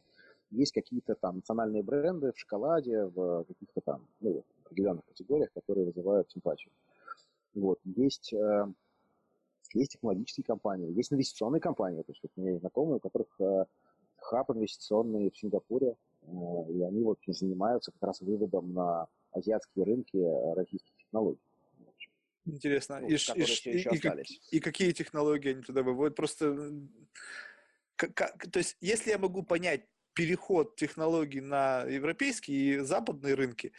Есть 0.51 0.71
какие-то 0.71 1.15
там 1.15 1.37
национальные 1.37 1.83
бренды 1.83 2.31
в 2.31 2.39
шоколаде, 2.39 3.05
в 3.05 3.45
каких-то 3.45 3.81
там 3.81 4.07
ну, 4.19 4.43
определенных 4.65 5.05
категориях, 5.05 5.51
которые 5.53 5.85
вызывают 5.85 6.29
симпатию. 6.31 6.71
Вот. 7.55 7.79
Есть, 7.83 8.33
э, 8.33 8.67
есть 9.73 9.93
технологические 9.93 10.43
компании, 10.43 10.91
есть 10.91 11.11
инвестиционные 11.13 11.61
компании. 11.61 12.01
То 12.01 12.11
есть 12.11 12.21
вот 12.23 12.31
у 12.35 12.41
меня 12.41 12.51
есть 12.51 12.61
знакомые, 12.61 12.97
у 12.97 12.99
которых 12.99 13.27
э, 13.39 13.65
хаб 14.17 14.51
инвестиционный 14.51 15.29
в 15.29 15.37
Сингапуре, 15.37 15.95
э, 16.21 16.27
и 16.69 16.81
они 16.81 17.03
вот 17.03 17.19
занимаются 17.27 17.91
как 17.91 18.03
раз 18.03 18.21
выводом 18.21 18.73
на 18.73 19.07
азиатские 19.31 19.85
рынки 19.85 20.17
э, 20.17 20.53
российских 20.53 20.95
технологий. 20.97 21.41
Интересно. 22.45 22.99
Ну, 22.99 23.07
и, 23.07 23.15
и, 23.15 23.77
и, 23.77 24.57
и 24.57 24.59
какие 24.59 24.91
технологии 24.91 25.51
они 25.51 25.61
туда 25.61 25.81
выводят? 25.81 26.15
Просто, 26.15 26.73
как, 27.95 28.13
как, 28.13 28.51
то 28.51 28.59
есть, 28.59 28.77
если 28.81 29.11
я 29.11 29.17
могу 29.17 29.43
понять 29.43 29.85
переход 30.13 30.75
технологий 30.75 31.41
на 31.41 31.83
европейские 31.83 32.57
и 32.57 32.79
западные 32.79 33.33
рынки, 33.33 33.71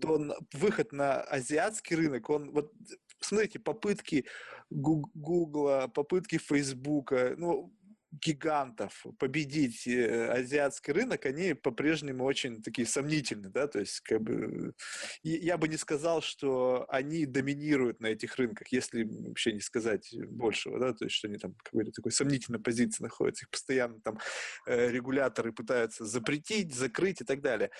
то 0.00 0.14
он, 0.14 0.32
выход 0.52 0.92
на 0.92 1.20
азиатский 1.20 1.96
рынок, 1.96 2.30
он 2.30 2.50
вот 2.52 2.72
смотрите 3.20 3.58
попытки 3.58 4.24
Гугла, 4.70 5.90
попытки 5.92 6.38
Фейсбука, 6.38 7.34
ну 7.36 7.72
гигантов 8.12 9.06
победить 9.18 9.86
э, 9.86 10.28
азиатский 10.28 10.92
рынок, 10.92 11.24
они 11.24 11.54
по-прежнему 11.54 12.24
очень 12.24 12.62
такие 12.62 12.86
сомнительны, 12.86 13.48
да, 13.48 13.66
то 13.66 13.80
есть 13.80 14.00
как 14.00 14.20
бы 14.22 14.74
я 15.22 15.56
бы 15.56 15.68
не 15.68 15.76
сказал, 15.76 16.20
что 16.20 16.84
они 16.88 17.24
доминируют 17.24 18.00
на 18.00 18.08
этих 18.08 18.36
рынках, 18.36 18.68
если 18.68 19.04
вообще 19.04 19.52
не 19.52 19.60
сказать 19.60 20.14
большего, 20.28 20.78
да, 20.78 20.92
то 20.92 21.04
есть 21.04 21.16
что 21.16 21.28
они 21.28 21.38
там 21.38 21.54
какой-то 21.62 21.90
такой 21.92 22.12
сомнительной 22.12 22.60
позиции 22.60 23.02
находятся, 23.02 23.44
их 23.44 23.50
постоянно 23.50 24.00
там 24.00 24.18
э, 24.66 24.90
регуляторы 24.90 25.52
пытаются 25.52 26.04
запретить, 26.04 26.74
закрыть 26.74 27.22
и 27.22 27.24
так 27.24 27.40
далее. 27.40 27.70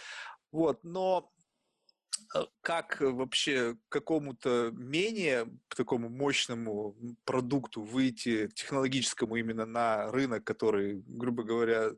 Вот, 0.50 0.84
но 0.84 1.30
как 2.60 3.00
вообще 3.00 3.74
к 3.74 3.92
какому-то 3.92 4.70
менее 4.72 5.46
такому 5.76 6.08
мощному 6.08 6.96
продукту 7.24 7.82
выйти 7.82 8.48
технологическому 8.54 9.36
именно 9.36 9.66
на 9.66 10.10
рынок, 10.10 10.44
который, 10.44 11.02
грубо 11.06 11.42
говоря, 11.42 11.90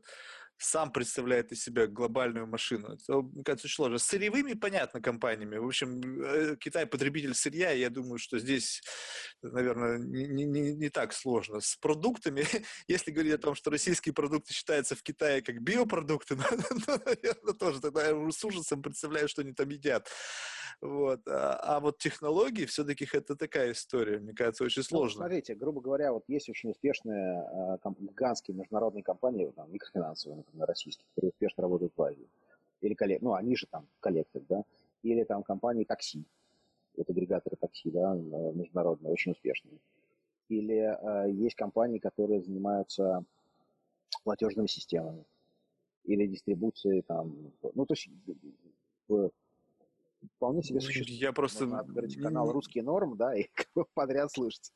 сам 0.57 0.91
представляет 0.91 1.51
из 1.51 1.63
себя 1.63 1.87
глобальную 1.87 2.47
машину. 2.47 2.93
Это, 2.93 3.21
мне 3.21 3.43
кажется, 3.43 3.67
очень 3.67 3.75
сложно. 3.75 3.97
С 3.97 4.03
сырьевыми, 4.03 4.53
понятно, 4.53 5.01
компаниями. 5.01 5.57
В 5.57 5.65
общем, 5.65 6.01
э, 6.21 6.55
Китай 6.57 6.85
потребитель 6.85 7.33
сырья, 7.33 7.73
и 7.73 7.79
я 7.79 7.89
думаю, 7.89 8.17
что 8.17 8.39
здесь, 8.39 8.81
наверное, 9.41 9.97
не, 9.97 10.45
не, 10.45 10.73
не 10.73 10.89
так 10.89 11.13
сложно. 11.13 11.59
С 11.59 11.75
продуктами, 11.75 12.43
если 12.87 13.11
говорить 13.11 13.33
о 13.33 13.37
том, 13.37 13.55
что 13.55 13.69
российские 13.69 14.13
продукты 14.13 14.53
считаются 14.53 14.95
в 14.95 15.03
Китае 15.03 15.41
как 15.41 15.61
биопродукты, 15.61 16.35
ну, 16.87 16.99
наверное, 17.05 17.53
тоже 17.53 17.81
тогда 17.81 18.07
я 18.07 18.31
с 18.31 18.43
ужасом 18.43 18.81
представляю, 18.81 19.27
что 19.27 19.41
они 19.41 19.53
там 19.53 19.69
едят. 19.69 20.07
Вот. 20.81 21.21
А, 21.27 21.59
а 21.61 21.79
вот 21.79 21.97
технологии 21.97 22.65
все-таки 22.65 23.07
это 23.11 23.35
такая 23.35 23.71
история, 23.71 24.19
мне 24.19 24.33
кажется, 24.33 24.63
очень 24.63 24.81
ну, 24.81 24.97
сложно. 24.97 25.19
Ну, 25.19 25.27
смотрите, 25.27 25.55
грубо 25.55 25.81
говоря, 25.81 26.13
вот 26.13 26.23
есть 26.27 26.49
очень 26.49 26.71
успешные 26.71 27.77
э, 27.83 27.89
гигантские 27.99 28.57
международные 28.57 29.03
компании, 29.03 29.51
там, 29.55 29.71
микрофинансовые, 29.71 30.43
например, 30.45 30.67
российские, 30.67 31.07
которые 31.09 31.29
успешно 31.29 31.63
работают 31.63 31.93
в 31.95 32.01
Азии. 32.01 32.29
Или 32.81 32.93
коллег, 32.93 33.21
ну, 33.21 33.33
они 33.33 33.55
же 33.55 33.67
там 33.67 33.87
коллектор, 33.99 34.41
да. 34.47 34.63
Или 35.03 35.23
там 35.23 35.43
компании 35.43 35.83
такси, 35.83 36.25
вот 36.95 37.09
агрегаторы 37.09 37.55
такси, 37.55 37.91
да, 37.91 38.13
международные, 38.15 39.11
очень 39.11 39.31
успешные. 39.31 39.79
Или 40.49 40.77
э, 40.77 41.31
есть 41.31 41.55
компании, 41.55 41.99
которые 41.99 42.41
занимаются 42.41 43.23
платежными 44.23 44.67
системами 44.67 45.25
или 46.05 46.27
дистрибуцией 46.27 47.01
там, 47.01 47.51
ну, 47.73 47.85
то 47.85 47.93
есть 47.93 48.09
вполне 50.35 50.63
себе 50.63 50.79
существует. 50.79 51.19
Я 51.19 51.33
просто... 51.33 51.65
Можно 51.65 51.79
открыть 51.81 52.21
канал 52.21 52.51
«Русский 52.51 52.81
норм», 52.81 53.17
да, 53.17 53.35
и 53.35 53.47
подряд 53.93 54.31
слышать. 54.31 54.71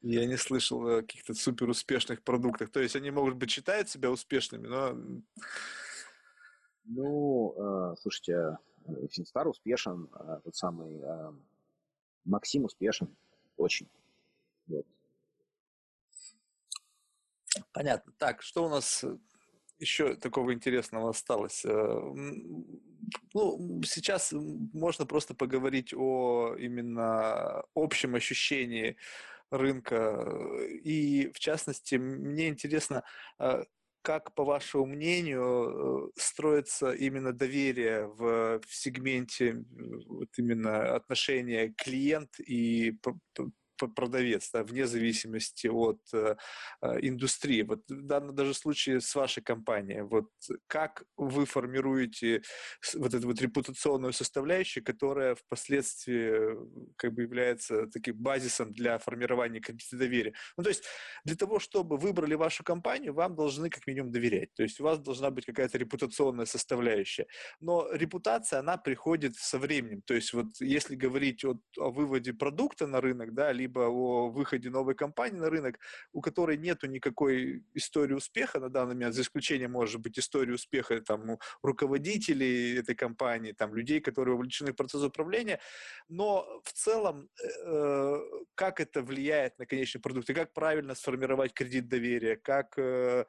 Я 0.00 0.26
не 0.26 0.36
слышал 0.36 0.86
о 0.86 1.02
каких-то 1.02 1.34
супер 1.34 1.68
успешных 1.68 2.22
продуктах. 2.22 2.70
То 2.70 2.80
есть 2.80 2.96
они, 2.96 3.10
может 3.10 3.36
быть, 3.36 3.50
считают 3.50 3.88
себя 3.88 4.10
успешными, 4.10 4.66
но... 4.66 4.96
Ну, 6.86 7.54
э, 7.56 7.96
слушайте, 7.98 8.58
Финстар 9.10 9.48
успешен, 9.48 10.10
э, 10.14 10.40
тот 10.44 10.54
самый 10.54 11.00
э, 11.00 11.32
Максим 12.24 12.64
успешен, 12.64 13.16
очень. 13.56 13.88
Вот. 14.66 14.86
Понятно. 17.72 18.12
Так, 18.18 18.42
что 18.42 18.66
у 18.66 18.68
нас 18.68 19.04
еще 19.78 20.16
такого 20.16 20.52
интересного 20.52 21.10
осталось? 21.10 21.64
Ну, 23.34 23.82
сейчас 23.84 24.32
можно 24.32 25.06
просто 25.06 25.34
поговорить 25.34 25.92
о 25.94 26.54
именно 26.58 27.64
общем 27.74 28.14
ощущении 28.14 28.96
рынка. 29.50 30.26
И, 30.82 31.30
в 31.34 31.38
частности, 31.38 31.96
мне 31.96 32.48
интересно, 32.48 33.04
а, 33.38 33.64
как, 34.02 34.34
по 34.34 34.44
вашему 34.44 34.86
мнению, 34.86 36.12
строится 36.16 36.92
именно 36.92 37.32
доверие 37.32 38.06
в, 38.06 38.60
сегменте 38.68 39.64
вот 40.06 40.28
именно 40.36 40.94
отношения 40.94 41.72
клиент 41.76 42.38
и 42.38 42.98
продавец, 43.78 44.50
да, 44.52 44.62
вне 44.62 44.86
зависимости 44.86 45.66
от 45.66 46.00
э, 46.12 46.36
э, 46.82 46.98
индустрии. 47.00 47.62
Вот 47.62 47.82
в 47.88 48.02
данном 48.02 48.34
даже 48.34 48.54
случае 48.54 49.00
с 49.00 49.14
вашей 49.14 49.42
компанией, 49.42 50.02
вот 50.02 50.30
как 50.66 51.04
вы 51.16 51.46
формируете 51.46 52.42
вот 52.94 53.14
эту 53.14 53.26
вот 53.26 53.40
репутационную 53.40 54.12
составляющую, 54.12 54.84
которая 54.84 55.34
впоследствии 55.34 56.56
как 56.96 57.12
бы 57.12 57.22
является 57.22 57.86
таким 57.86 58.16
базисом 58.16 58.72
для 58.72 58.98
формирования 58.98 59.60
кредита 59.60 59.96
доверия. 59.96 60.34
Ну, 60.56 60.62
то 60.64 60.70
есть 60.70 60.84
для 61.24 61.36
того, 61.36 61.58
чтобы 61.58 61.96
выбрали 61.96 62.34
вашу 62.34 62.64
компанию, 62.64 63.14
вам 63.14 63.34
должны 63.34 63.70
как 63.70 63.86
минимум 63.86 64.12
доверять. 64.12 64.52
То 64.54 64.62
есть 64.62 64.80
у 64.80 64.84
вас 64.84 64.98
должна 64.98 65.30
быть 65.30 65.46
какая-то 65.46 65.78
репутационная 65.78 66.46
составляющая. 66.46 67.26
Но 67.60 67.88
репутация, 67.92 68.60
она 68.60 68.76
приходит 68.76 69.36
со 69.36 69.58
временем. 69.58 70.02
То 70.02 70.14
есть 70.14 70.32
вот 70.32 70.46
если 70.60 70.94
говорить 70.96 71.44
о, 71.44 71.58
о 71.78 71.90
выводе 71.90 72.32
продукта 72.32 72.86
на 72.86 73.00
рынок, 73.00 73.34
да, 73.34 73.52
либо 73.64 73.88
о 73.88 74.30
выходе 74.30 74.70
новой 74.70 74.94
компании 74.94 75.38
на 75.38 75.50
рынок, 75.50 75.78
у 76.12 76.20
которой 76.20 76.58
нету 76.58 76.86
никакой 76.86 77.62
истории 77.74 78.14
успеха 78.14 78.60
на 78.60 78.68
данный 78.68 78.94
момент, 78.94 79.14
за 79.14 79.22
исключением, 79.22 79.72
может 79.72 80.00
быть, 80.00 80.18
истории 80.18 80.52
успеха 80.52 81.00
там, 81.00 81.38
руководителей 81.62 82.78
этой 82.78 82.94
компании, 82.94 83.52
там, 83.52 83.74
людей, 83.74 84.00
которые 84.00 84.34
вовлечены 84.34 84.72
в 84.72 84.76
процесс 84.76 85.02
управления, 85.02 85.60
но 86.08 86.44
в 86.64 86.72
целом, 86.72 87.28
э, 87.66 88.20
как 88.54 88.80
это 88.80 89.02
влияет 89.02 89.58
на 89.58 89.66
конечный 89.66 90.00
продукт, 90.00 90.30
и 90.30 90.34
как 90.34 90.52
правильно 90.52 90.94
сформировать 90.94 91.54
кредит 91.54 91.88
доверия, 91.88 92.36
как 92.36 92.78
э, 92.78 93.24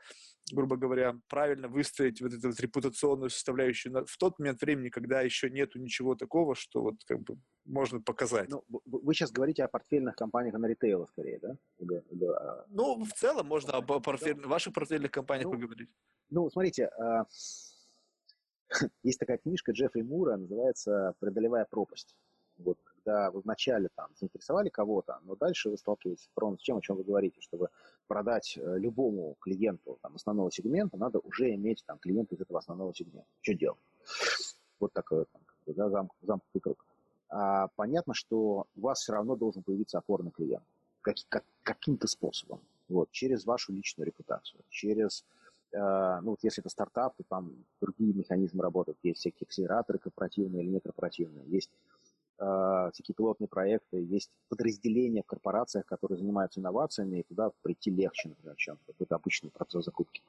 грубо 0.52 0.78
говоря, 0.78 1.20
правильно 1.28 1.68
выстроить 1.68 2.22
вот 2.22 2.34
эту 2.34 2.50
вот 2.50 2.60
репутационную 2.60 3.30
составляющую 3.30 4.06
в 4.06 4.18
тот 4.18 4.38
момент 4.40 4.62
времени, 4.62 4.90
когда 4.90 5.22
еще 5.22 5.50
нету 5.50 5.80
ничего 5.80 6.16
такого, 6.16 6.56
что 6.56 6.82
вот 6.82 7.04
как 7.06 7.22
бы 7.22 7.38
можно 7.66 8.00
показать. 8.00 8.50
Ну, 8.50 8.64
вы 8.70 9.14
сейчас 9.14 9.32
говорите 9.32 9.64
о 9.64 9.68
портфельных 9.68 10.16
компаниях 10.16 10.54
на 10.56 10.68
ритейл, 10.68 11.08
скорее, 11.08 11.40
да? 11.40 11.58
Или, 11.80 12.04
или, 12.12 12.26
а... 12.26 12.66
Ну, 12.70 13.04
в 13.04 13.14
целом 13.14 13.48
можно 13.48 13.74
об 13.74 14.04
портфель... 14.04 14.36
да. 14.36 14.48
ваших 14.48 14.74
портфельных 14.74 15.12
компаниях 15.12 15.48
ну, 15.48 15.54
поговорить. 15.54 15.90
Ну, 16.30 16.50
смотрите, 16.50 16.86
а... 17.00 17.26
есть 19.04 19.20
такая 19.20 19.38
книжка 19.40 19.72
Джеффри 19.72 20.02
Мура, 20.02 20.38
называется 20.38 21.16
«Преодолевая 21.20 21.66
пропасть». 21.66 22.16
Вот, 22.58 22.78
когда 22.84 23.32
вы 23.32 23.42
вначале 23.42 23.90
там 23.96 24.16
заинтересовали 24.16 24.70
кого-то, 24.70 25.20
но 25.24 25.36
дальше 25.36 25.70
вы 25.70 25.78
сталкиваетесь 25.78 26.30
с 26.30 26.62
чем, 26.62 26.78
о 26.78 26.82
чем 26.82 26.96
вы 26.96 27.04
говорите, 27.04 27.42
чтобы 27.42 27.70
продать 28.08 28.58
э, 28.58 28.78
любому 28.78 29.36
клиенту 29.40 29.98
там, 30.02 30.16
основного 30.16 30.52
сегмента, 30.52 30.98
надо 30.98 31.20
уже 31.20 31.54
иметь 31.54 31.84
там 31.86 31.98
клиента 31.98 32.36
из 32.36 32.42
этого 32.42 32.60
основного 32.60 32.94
сегмента. 32.94 33.28
Что 33.42 33.54
делать? 33.54 33.80
Вот 34.80 34.94
такой 34.94 35.26
там, 35.32 35.42
да, 35.68 35.90
зам, 35.90 36.12
замкнутый 36.22 36.62
круг. 36.62 36.86
А, 37.30 37.68
понятно, 37.76 38.14
что 38.14 38.68
у 38.76 38.82
вас 38.82 39.00
все 39.00 39.14
равно 39.14 39.36
должен 39.36 39.64
появиться 39.64 39.98
опорный 39.98 40.32
клиент 40.32 40.64
как, 41.06 41.16
как, 41.30 41.44
каким-то 41.64 42.08
способом. 42.08 42.62
Вот, 42.90 43.12
через 43.12 43.46
вашу 43.46 43.74
личную 43.74 44.08
репутацию, 44.08 44.62
через 44.70 45.24
э, 45.72 45.78
ну, 46.22 46.32
вот 46.32 46.40
если 46.44 46.62
это 46.62 46.70
стартап, 46.70 47.16
то 47.16 47.24
там 47.28 47.54
другие 47.82 48.14
механизмы 48.14 48.64
работают. 48.64 48.98
Есть 49.04 49.20
всякие 49.20 49.46
акселераторы 49.46 50.00
корпоративные 50.00 50.64
или 50.64 50.72
некорпоративные. 50.72 51.46
Есть 51.48 51.72
всякие 52.38 53.16
пилотные 53.16 53.48
проекты, 53.48 53.98
есть 53.98 54.30
подразделения 54.50 55.24
в 55.24 55.26
корпорациях, 55.26 55.86
которые 55.86 56.18
занимаются 56.18 56.60
инновациями, 56.60 57.20
и 57.20 57.24
туда 57.24 57.52
прийти 57.62 57.92
легче, 57.92 58.30
например, 58.30 58.56
чем 58.58 58.78
какой-то 58.86 59.16
обычный 59.16 59.52
процесс 59.52 59.86
закупки. 59.86 60.22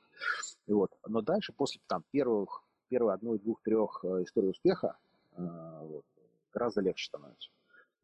И 0.66 0.72
вот. 0.72 0.92
Но 1.06 1.20
дальше, 1.20 1.52
после 1.52 1.80
там, 1.86 2.04
первых, 2.12 2.62
первой 2.88 3.14
одной, 3.14 3.38
двух, 3.38 3.60
трех 3.62 4.04
э, 4.04 4.22
историй 4.22 4.50
успеха, 4.50 4.96
э, 5.36 5.42
вот, 5.82 6.04
гораздо 6.52 6.80
легче 6.80 7.06
становится. 7.06 7.50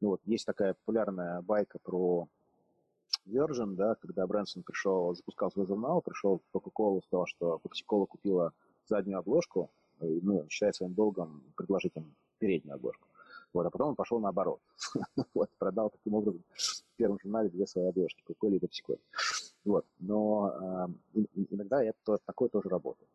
Ну, 0.01 0.11
вот, 0.11 0.21
есть 0.25 0.47
такая 0.47 0.75
популярная 0.75 1.41
байка 1.43 1.79
про 1.79 2.27
Virgin, 3.27 3.75
да, 3.77 3.95
когда 3.95 4.27
Брэнсон 4.27 4.65
пришел, 4.65 5.15
запускал 5.15 5.51
свой 5.53 5.67
журнал, 5.67 6.03
пришел 6.03 6.41
в 6.41 6.57
Coca-Cola, 6.57 7.03
сказал, 7.07 7.27
что 7.27 7.61
Coca-Cola 7.65 8.07
купила 8.07 8.53
заднюю 8.87 9.19
обложку, 9.19 9.71
и, 10.01 10.21
ну, 10.23 10.49
считает 10.49 10.75
своим 10.75 10.95
долгом 10.95 11.45
предложить 11.57 11.93
им 11.95 12.15
переднюю 12.39 12.75
обложку. 12.75 13.07
Вот, 13.53 13.67
а 13.67 13.71
потом 13.71 13.91
он 13.91 13.95
пошел 13.95 14.19
наоборот. 14.21 14.61
вот, 15.35 15.51
продал 15.59 15.91
таким 15.91 16.15
образом 16.15 16.43
в 16.49 16.97
первом 16.97 17.19
журнале 17.21 17.51
две 17.51 17.67
свои 17.67 17.87
обложки, 17.87 18.23
Coca-Cola 18.27 18.57
и 18.57 18.59
Pepsi 18.59 18.99
Вот, 19.65 19.87
но 19.99 20.89
э, 21.15 21.21
иногда 21.51 21.83
это, 21.83 22.19
такое 22.25 22.49
тоже 22.49 22.69
работает. 22.69 23.11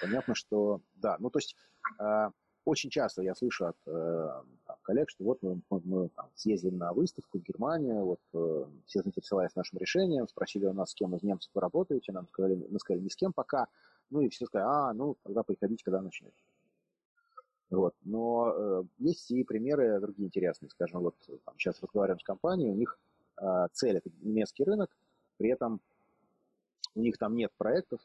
Понятно, 0.00 0.34
что, 0.34 0.80
да, 0.94 1.16
ну, 1.18 1.30
то 1.30 1.38
есть 1.38 1.54
э, 1.98 2.30
очень 2.64 2.90
часто 2.90 3.22
я 3.22 3.34
слышу 3.34 3.66
от 3.66 3.76
э, 3.86 4.42
там, 4.66 4.76
коллег, 4.82 5.10
что 5.10 5.24
вот 5.24 5.42
мы, 5.42 5.60
мы, 5.70 5.80
мы 5.84 6.08
там, 6.10 6.30
съездили 6.34 6.74
на 6.74 6.92
выставку 6.92 7.38
в 7.38 7.42
Германию, 7.42 8.04
вот 8.04 8.20
э, 8.34 8.64
все 8.86 9.02
заинтересовались 9.02 9.54
нашим 9.54 9.78
решением, 9.78 10.28
спросили 10.28 10.66
у 10.66 10.72
нас, 10.72 10.90
с 10.90 10.94
кем 10.94 11.14
из 11.14 11.22
немцев 11.22 11.50
вы 11.54 11.60
работаете, 11.60 12.12
нам 12.12 12.26
сказали, 12.28 12.54
мы 12.70 12.78
сказали, 12.78 13.02
ни 13.02 13.08
с 13.08 13.16
кем 13.16 13.32
пока, 13.32 13.68
ну 14.10 14.20
и 14.20 14.28
все 14.28 14.46
сказали, 14.46 14.68
а, 14.68 14.92
ну, 14.92 15.16
тогда 15.22 15.42
приходите, 15.42 15.84
когда 15.84 16.00
начнете. 16.00 16.36
Вот. 17.70 17.94
Но 18.04 18.52
э, 18.54 18.82
есть 18.98 19.30
и 19.30 19.44
примеры 19.44 20.00
другие 20.00 20.26
интересные. 20.26 20.70
Скажем, 20.70 21.02
вот 21.02 21.14
там, 21.44 21.54
сейчас 21.56 21.80
разговариваем 21.80 22.18
с 22.18 22.24
компанией, 22.24 22.70
у 22.70 22.74
них 22.74 22.98
э, 23.40 23.66
цель 23.72 23.96
это 23.96 24.10
немецкий 24.22 24.64
рынок, 24.64 24.90
при 25.38 25.50
этом 25.50 25.80
у 26.94 27.00
них 27.00 27.16
там 27.16 27.36
нет 27.36 27.52
проектов, 27.56 28.00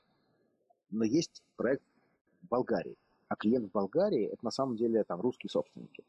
но 0.92 1.04
есть 1.04 1.44
проект 1.56 1.84
в 2.44 2.48
Болгарии. 2.48 2.96
А 3.28 3.36
клиент 3.36 3.70
в 3.70 3.72
Болгарии 3.72 4.26
это 4.26 4.46
на 4.46 4.52
самом 4.52 4.76
деле 4.76 5.04
там 5.04 5.20
русские 5.20 5.50
собственники. 5.50 6.04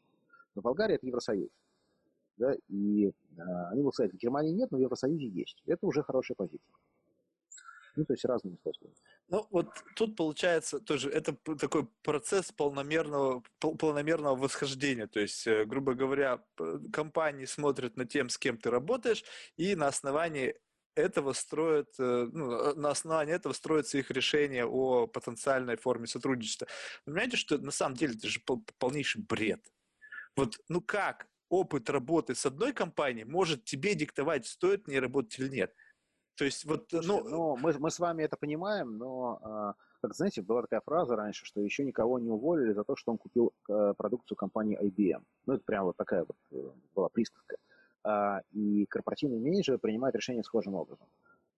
Но 0.53 0.61
Болгария 0.61 0.95
это 0.95 1.07
Евросоюз. 1.07 1.49
Да, 2.37 2.53
и 2.67 3.07
э, 3.07 3.11
они 3.71 3.81
будут 3.81 3.95
сказать, 3.95 4.13
в 4.13 4.17
Германии 4.17 4.51
нет, 4.51 4.69
но 4.69 4.77
в 4.77 4.81
Евросоюзе 4.81 5.27
есть. 5.27 5.63
Это 5.65 5.87
уже 5.87 6.03
хорошая 6.03 6.35
позиция. 6.35 6.75
Ну, 7.97 8.05
то 8.05 8.13
есть 8.13 8.25
разными 8.25 8.55
способами. 8.55 8.93
Ну, 9.27 9.47
вот 9.49 9.69
тут 9.95 10.15
получается 10.15 10.79
тоже, 10.79 11.09
это 11.09 11.35
такой 11.59 11.87
процесс 12.03 12.51
полномерного, 12.51 13.41
полномерного 13.59 14.35
восхождения. 14.35 15.07
То 15.07 15.19
есть, 15.19 15.47
э, 15.47 15.65
грубо 15.65 15.95
говоря, 15.95 16.43
компании 16.93 17.45
смотрят 17.45 17.97
на 17.97 18.05
тем, 18.05 18.29
с 18.29 18.37
кем 18.37 18.59
ты 18.59 18.69
работаешь, 18.69 19.23
и 19.55 19.75
на 19.75 19.87
основании 19.87 20.55
этого 20.93 21.33
строят, 21.33 21.89
э, 21.97 22.29
ну, 22.31 22.51
э, 22.51 22.73
на 22.75 22.91
основании 22.91 23.33
этого 23.33 23.53
строятся 23.53 23.97
их 23.97 24.11
решения 24.11 24.63
о 24.63 25.07
потенциальной 25.07 25.75
форме 25.75 26.05
сотрудничества. 26.05 26.67
Вы 27.05 27.13
понимаете, 27.13 27.37
что 27.37 27.57
на 27.57 27.71
самом 27.71 27.95
деле 27.95 28.13
это 28.13 28.27
же 28.27 28.41
полнейший 28.77 29.23
бред. 29.23 29.61
Вот, 30.35 30.59
ну 30.69 30.81
как 30.81 31.27
опыт 31.49 31.89
работы 31.89 32.35
с 32.35 32.45
одной 32.45 32.73
компанией 32.73 33.25
может 33.25 33.65
тебе 33.65 33.95
диктовать, 33.95 34.45
стоит 34.45 34.87
мне 34.87 34.99
работать 34.99 35.39
или 35.39 35.49
нет? 35.49 35.73
То 36.37 36.45
есть 36.45 36.65
вот, 36.65 36.85
Слушайте, 36.89 37.07
ну... 37.07 37.29
ну 37.29 37.57
мы, 37.57 37.73
мы 37.79 37.89
с 37.89 37.99
вами 37.99 38.23
это 38.23 38.37
понимаем, 38.37 38.97
но, 38.97 39.39
а, 39.41 39.73
как 40.01 40.13
знаете, 40.13 40.43
была 40.43 40.61
такая 40.61 40.81
фраза 40.81 41.15
раньше, 41.15 41.45
что 41.45 41.61
еще 41.61 41.83
никого 41.83 42.19
не 42.19 42.29
уволили 42.29 42.73
за 42.73 42.83
то, 42.83 42.95
что 42.95 43.11
он 43.11 43.17
купил 43.17 43.53
э, 43.67 43.93
продукцию 43.97 44.37
компании 44.37 44.79
IBM. 44.79 45.23
Ну, 45.47 45.53
это 45.53 45.63
прям 45.65 45.85
вот 45.85 45.97
такая 45.97 46.25
вот 46.25 46.37
э, 46.51 46.71
была 46.93 47.09
присказка. 47.09 47.57
А, 48.03 48.41
и 48.51 48.85
корпоративные 48.85 49.39
менеджеры 49.39 49.79
принимают 49.79 50.15
решения 50.15 50.43
схожим 50.43 50.75
образом. 50.75 51.07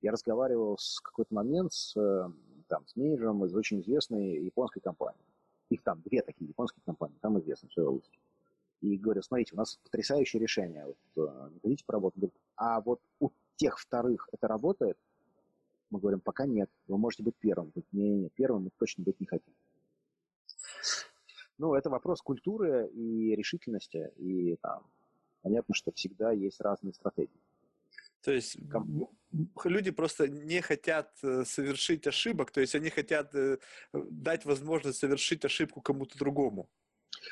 Я 0.02 0.14
разговаривал 0.14 0.78
с 0.78 1.02
какой-то 1.02 1.34
момент 1.36 1.74
с, 1.74 1.98
э, 1.98 2.30
там, 2.68 2.88
с 2.88 2.96
менеджером 2.96 3.44
из 3.44 3.54
очень 3.54 3.82
известной 3.82 4.46
японской 4.46 4.80
компании. 4.80 5.26
Их 5.70 5.84
там 5.84 6.02
две 6.06 6.22
такие 6.22 6.48
японские 6.48 6.84
компании, 6.86 7.18
там 7.20 7.38
известны 7.40 7.68
в 7.68 7.74
своей 7.74 7.90
области. 7.90 8.18
И 8.80 8.96
говорю, 8.96 9.22
смотрите, 9.24 9.56
у 9.56 9.58
нас 9.58 9.76
потрясающее 9.84 10.42
решение, 10.42 10.86
вот, 10.86 10.98
не 11.52 11.60
хотите 11.60 11.84
поработать? 11.86 12.32
а 12.56 12.80
вот 12.80 13.02
у 13.20 13.30
тех 13.60 13.78
вторых 13.78 14.30
это 14.32 14.48
работает? 14.48 14.98
Мы 15.92 16.00
говорим, 16.00 16.22
пока 16.22 16.46
нет. 16.46 16.70
Вы 16.88 16.98
можете 16.98 17.24
быть 17.24 17.36
первым. 17.40 17.70
Говорит, 17.70 17.88
не, 17.92 18.10
не, 18.10 18.30
первым 18.30 18.64
мы 18.64 18.70
точно 18.78 19.04
быть 19.04 19.20
не 19.20 19.26
хотим. 19.26 19.54
Ну, 21.58 21.74
это 21.74 21.90
вопрос 21.90 22.22
культуры 22.22 22.88
и 22.88 23.36
решительности, 23.36 24.12
и 24.16 24.56
там, 24.62 24.86
понятно, 25.42 25.76
что 25.76 25.92
всегда 25.92 26.32
есть 26.32 26.62
разные 26.62 26.94
стратегии. 26.94 27.42
То 28.22 28.32
есть 28.32 28.58
люди 29.66 29.92
просто 29.92 30.28
не 30.28 30.62
хотят 30.62 31.12
э, 31.24 31.44
совершить 31.46 32.08
ошибок, 32.08 32.52
то 32.52 32.62
есть 32.62 32.76
они 32.76 32.90
хотят 32.90 33.36
э, 33.36 33.58
дать 33.94 34.46
возможность 34.46 35.00
совершить 35.00 35.44
ошибку 35.44 35.82
кому-то 35.82 36.18
другому. 36.18 36.70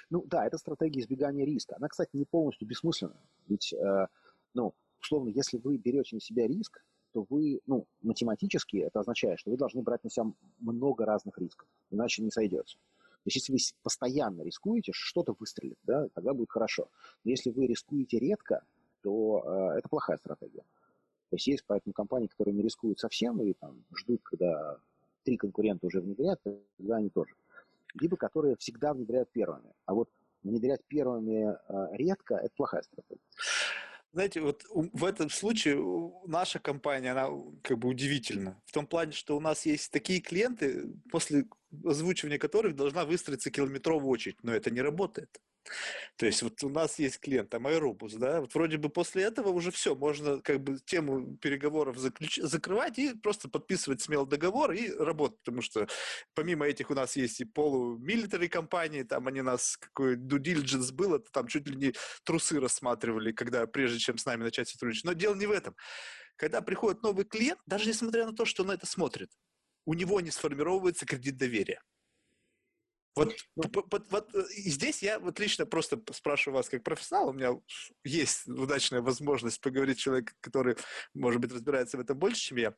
Ну 0.10 0.24
да, 0.26 0.45
это 0.45 0.58
стратегия 0.58 1.02
избегания 1.02 1.45
риска. 1.45 1.76
Она, 1.78 1.88
кстати, 1.88 2.10
не 2.14 2.26
полностью 2.26 2.68
бессмысленна. 2.68 3.22
Ведь, 3.48 3.74
э, 3.74 4.08
ну, 4.54 4.74
условно, 5.07 5.29
если 5.29 5.57
вы 5.57 5.77
берете 5.77 6.15
на 6.15 6.21
себя 6.21 6.47
риск, 6.47 6.84
то 7.13 7.25
вы, 7.29 7.61
ну, 7.65 7.88
математически 8.01 8.77
это 8.77 8.99
означает, 8.99 9.39
что 9.39 9.51
вы 9.51 9.57
должны 9.57 9.81
брать 9.81 10.03
на 10.03 10.09
себя 10.09 10.25
много 10.59 11.05
разных 11.05 11.38
рисков, 11.38 11.67
иначе 11.89 12.21
не 12.21 12.31
сойдется. 12.31 12.77
То 12.77 13.29
есть 13.29 13.38
если 13.38 13.53
вы 13.53 13.59
постоянно 13.81 14.41
рискуете, 14.43 14.91
что-то 14.93 15.35
выстрелит, 15.38 15.77
да, 15.84 16.07
тогда 16.13 16.34
будет 16.34 16.51
хорошо. 16.51 16.89
Но 17.23 17.31
если 17.31 17.49
вы 17.49 17.67
рискуете 17.67 18.19
редко, 18.19 18.63
то 19.01 19.43
э, 19.45 19.79
это 19.79 19.89
плохая 19.89 20.17
стратегия. 20.17 20.63
То 21.29 21.35
есть 21.35 21.47
есть 21.47 21.63
поэтому 21.67 21.93
компании, 21.93 22.27
которые 22.27 22.53
не 22.55 22.61
рискуют 22.61 22.99
совсем 22.99 23.41
и 23.41 23.53
там 23.53 23.84
ждут, 23.93 24.21
когда 24.23 24.77
три 25.23 25.38
конкурента 25.38 25.88
уже 25.88 25.99
внедрят, 25.99 26.39
тогда 26.77 26.97
они 26.97 27.09
тоже. 27.09 27.35
Либо 27.99 28.15
которые 28.15 28.55
всегда 28.57 28.93
внедряют 28.93 29.29
первыми. 29.31 29.73
А 29.85 29.93
вот 29.93 30.09
внедрять 30.43 30.84
первыми 30.88 31.51
э, 31.51 31.97
редко– 31.97 32.35
это 32.35 32.51
плохая 32.55 32.81
стратегия. 32.84 33.21
Знаете, 34.13 34.41
вот 34.41 34.63
в 34.69 35.05
этом 35.05 35.29
случае 35.29 35.77
наша 36.25 36.59
компания, 36.59 37.11
она 37.11 37.29
как 37.61 37.77
бы 37.77 37.89
удивительна. 37.89 38.59
В 38.65 38.71
том 38.71 38.88
плане, 38.88 39.11
что 39.11 39.38
у 39.38 39.39
нас 39.39 39.65
есть 39.65 39.91
такие 39.91 40.21
клиенты, 40.21 40.89
после 41.11 41.45
озвучивания 41.85 42.39
которых 42.39 42.75
должна 42.75 43.05
выстроиться 43.05 43.51
километровая 43.51 44.07
очередь. 44.07 44.43
Но 44.43 44.53
это 44.53 44.71
не 44.71 44.81
работает. 44.81 45.39
То 46.18 46.26
есть 46.26 46.41
вот 46.41 46.64
у 46.64 46.69
нас 46.69 46.99
есть 46.99 47.19
клиент, 47.19 47.49
там 47.49 47.68
Аэробус, 47.68 48.14
да, 48.14 48.41
вот 48.41 48.53
вроде 48.53 48.77
бы 48.77 48.89
после 48.89 49.23
этого 49.23 49.49
уже 49.49 49.72
все, 49.72 49.95
можно 49.95 50.41
как 50.41 50.61
бы 50.61 50.80
тему 50.85 51.38
переговоров 51.38 51.98
заключ... 51.98 52.38
закрывать 52.38 52.98
и 52.99 53.14
просто 53.14 53.49
подписывать 53.49 54.02
смело 54.02 54.26
договор 54.26 54.72
и 54.72 54.91
работать, 54.91 55.39
потому 55.39 55.61
что 55.61 55.88
помимо 56.34 56.65
этих 56.65 56.89
у 56.89 56.94
нас 56.94 57.15
есть 57.15 57.41
и 57.41 57.45
полумилитари 57.45 58.48
компании, 58.48 59.03
там 59.03 59.27
они 59.27 59.41
нас, 59.41 59.77
какой 59.77 60.15
due 60.15 60.39
diligence 60.39 60.91
был, 60.94 61.15
это 61.15 61.30
там 61.31 61.48
чуть 61.48 61.68
ли 61.68 61.76
не 61.76 61.94
трусы 62.23 62.60
рассматривали, 62.60 63.31
когда 63.31 63.65
прежде 63.68 63.99
чем 63.99 64.18
с 64.18 64.26
нами 64.26 64.44
начать 64.44 64.69
сотрудничать. 64.69 65.06
Но 65.06 65.14
дело 65.14 65.35
не 65.35 65.45
в 65.45 65.52
этом. 65.52 65.76
Когда 66.35 66.61
приходит 66.61 67.02
новый 67.02 67.26
клиент, 67.26 67.60
даже 67.65 67.89
несмотря 67.89 68.26
на 68.26 68.34
то, 68.34 68.45
что 68.45 68.64
он 68.64 68.72
это 68.72 68.85
смотрит, 68.85 69.31
у 69.85 69.94
него 69.94 70.22
не 70.22 70.31
сформировывается 70.31 71.06
кредит 71.06 71.38
доверия. 71.38 71.81
Вот, 73.18 73.35
ну, 73.56 73.64
вот, 73.89 74.11
вот 74.11 74.35
э, 74.35 74.44
здесь 74.49 75.02
я 75.02 75.19
вот 75.19 75.39
лично 75.39 75.65
просто 75.65 75.99
спрашиваю 76.14 76.57
вас 76.57 76.69
как 76.69 76.84
профессионал, 76.84 77.30
у 77.30 77.34
меня 77.34 77.60
есть 78.03 78.48
удачная 78.48 79.02
возможность 79.02 79.60
поговорить 79.60 79.98
с 79.98 80.02
человеком, 80.02 80.35
который, 80.39 80.76
может 81.15 81.41
быть, 81.41 81.52
разбирается 81.52 81.98
в 81.98 82.02
этом 82.02 82.18
больше, 82.18 82.41
чем 82.41 82.57
я. 82.57 82.76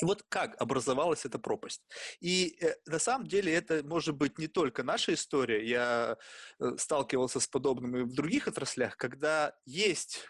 И 0.00 0.04
вот 0.04 0.22
как 0.28 0.60
образовалась 0.60 1.24
эта 1.24 1.38
пропасть. 1.38 1.82
И 2.20 2.56
э, 2.60 2.74
на 2.86 2.98
самом 2.98 3.26
деле 3.26 3.52
это 3.52 3.82
может 3.82 4.14
быть 4.14 4.38
не 4.38 4.46
только 4.46 4.82
наша 4.82 5.14
история. 5.14 5.66
Я 5.66 6.18
э, 6.60 6.76
сталкивался 6.76 7.40
с 7.40 7.46
подобным 7.46 7.96
и 7.96 8.02
в 8.02 8.14
других 8.14 8.48
отраслях, 8.48 8.96
когда 8.96 9.54
есть 9.64 10.26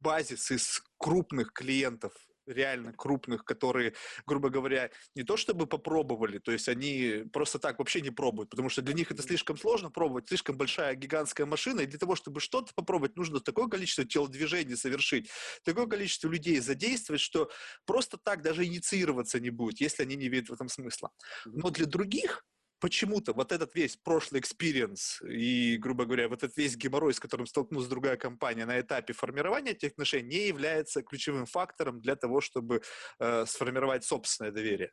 базис 0.00 0.50
из 0.50 0.82
крупных 0.96 1.52
клиентов 1.52 2.12
реально 2.48 2.92
крупных, 2.92 3.44
которые, 3.44 3.94
грубо 4.26 4.48
говоря, 4.48 4.90
не 5.14 5.22
то 5.22 5.36
чтобы 5.36 5.66
попробовали, 5.66 6.38
то 6.38 6.52
есть 6.52 6.68
они 6.68 7.24
просто 7.32 7.58
так 7.58 7.78
вообще 7.78 8.00
не 8.00 8.10
пробуют, 8.10 8.50
потому 8.50 8.68
что 8.68 8.82
для 8.82 8.94
них 8.94 9.10
это 9.10 9.22
слишком 9.22 9.56
сложно 9.56 9.90
пробовать, 9.90 10.28
слишком 10.28 10.56
большая 10.56 10.94
гигантская 10.94 11.46
машина, 11.46 11.80
и 11.80 11.86
для 11.86 11.98
того, 11.98 12.16
чтобы 12.16 12.40
что-то 12.40 12.72
попробовать, 12.74 13.16
нужно 13.16 13.40
такое 13.40 13.68
количество 13.68 14.04
телодвижений 14.04 14.76
совершить, 14.76 15.30
такое 15.64 15.86
количество 15.86 16.28
людей 16.28 16.58
задействовать, 16.60 17.20
что 17.20 17.50
просто 17.84 18.16
так 18.16 18.42
даже 18.42 18.64
инициироваться 18.64 19.40
не 19.40 19.50
будет, 19.50 19.80
если 19.80 20.02
они 20.02 20.16
не 20.16 20.28
видят 20.28 20.48
в 20.48 20.52
этом 20.52 20.68
смысла. 20.68 21.10
Но 21.44 21.70
для 21.70 21.86
других 21.86 22.44
почему-то 22.80 23.32
вот 23.32 23.52
этот 23.52 23.74
весь 23.74 23.96
прошлый 23.96 24.40
experience 24.40 25.20
и, 25.22 25.76
грубо 25.78 26.04
говоря, 26.04 26.28
вот 26.28 26.42
этот 26.42 26.56
весь 26.56 26.76
геморрой, 26.76 27.14
с 27.14 27.20
которым 27.20 27.46
столкнулась 27.46 27.88
другая 27.88 28.16
компания 28.16 28.66
на 28.66 28.80
этапе 28.80 29.12
формирования 29.12 29.72
этих 29.72 29.92
отношений, 29.92 30.28
не 30.28 30.46
является 30.48 31.02
ключевым 31.02 31.46
фактором 31.46 32.00
для 32.00 32.16
того, 32.16 32.40
чтобы 32.40 32.82
э, 33.18 33.46
сформировать 33.46 34.04
собственное 34.04 34.52
доверие. 34.52 34.92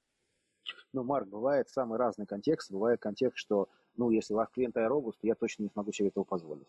Ну, 0.93 1.03
Марк, 1.03 1.27
бывает 1.27 1.69
самый 1.69 1.99
разный 1.99 2.25
контекст. 2.25 2.71
Бывает 2.71 2.99
контекст, 2.99 3.37
что, 3.37 3.69
ну, 3.95 4.09
если 4.09 4.33
ваш 4.33 4.49
клиент 4.49 4.75
аэробус, 4.77 5.17
то 5.17 5.27
я 5.27 5.35
точно 5.35 5.63
не 5.63 5.69
смогу 5.69 5.91
себе 5.91 6.07
этого 6.07 6.23
позволить. 6.23 6.67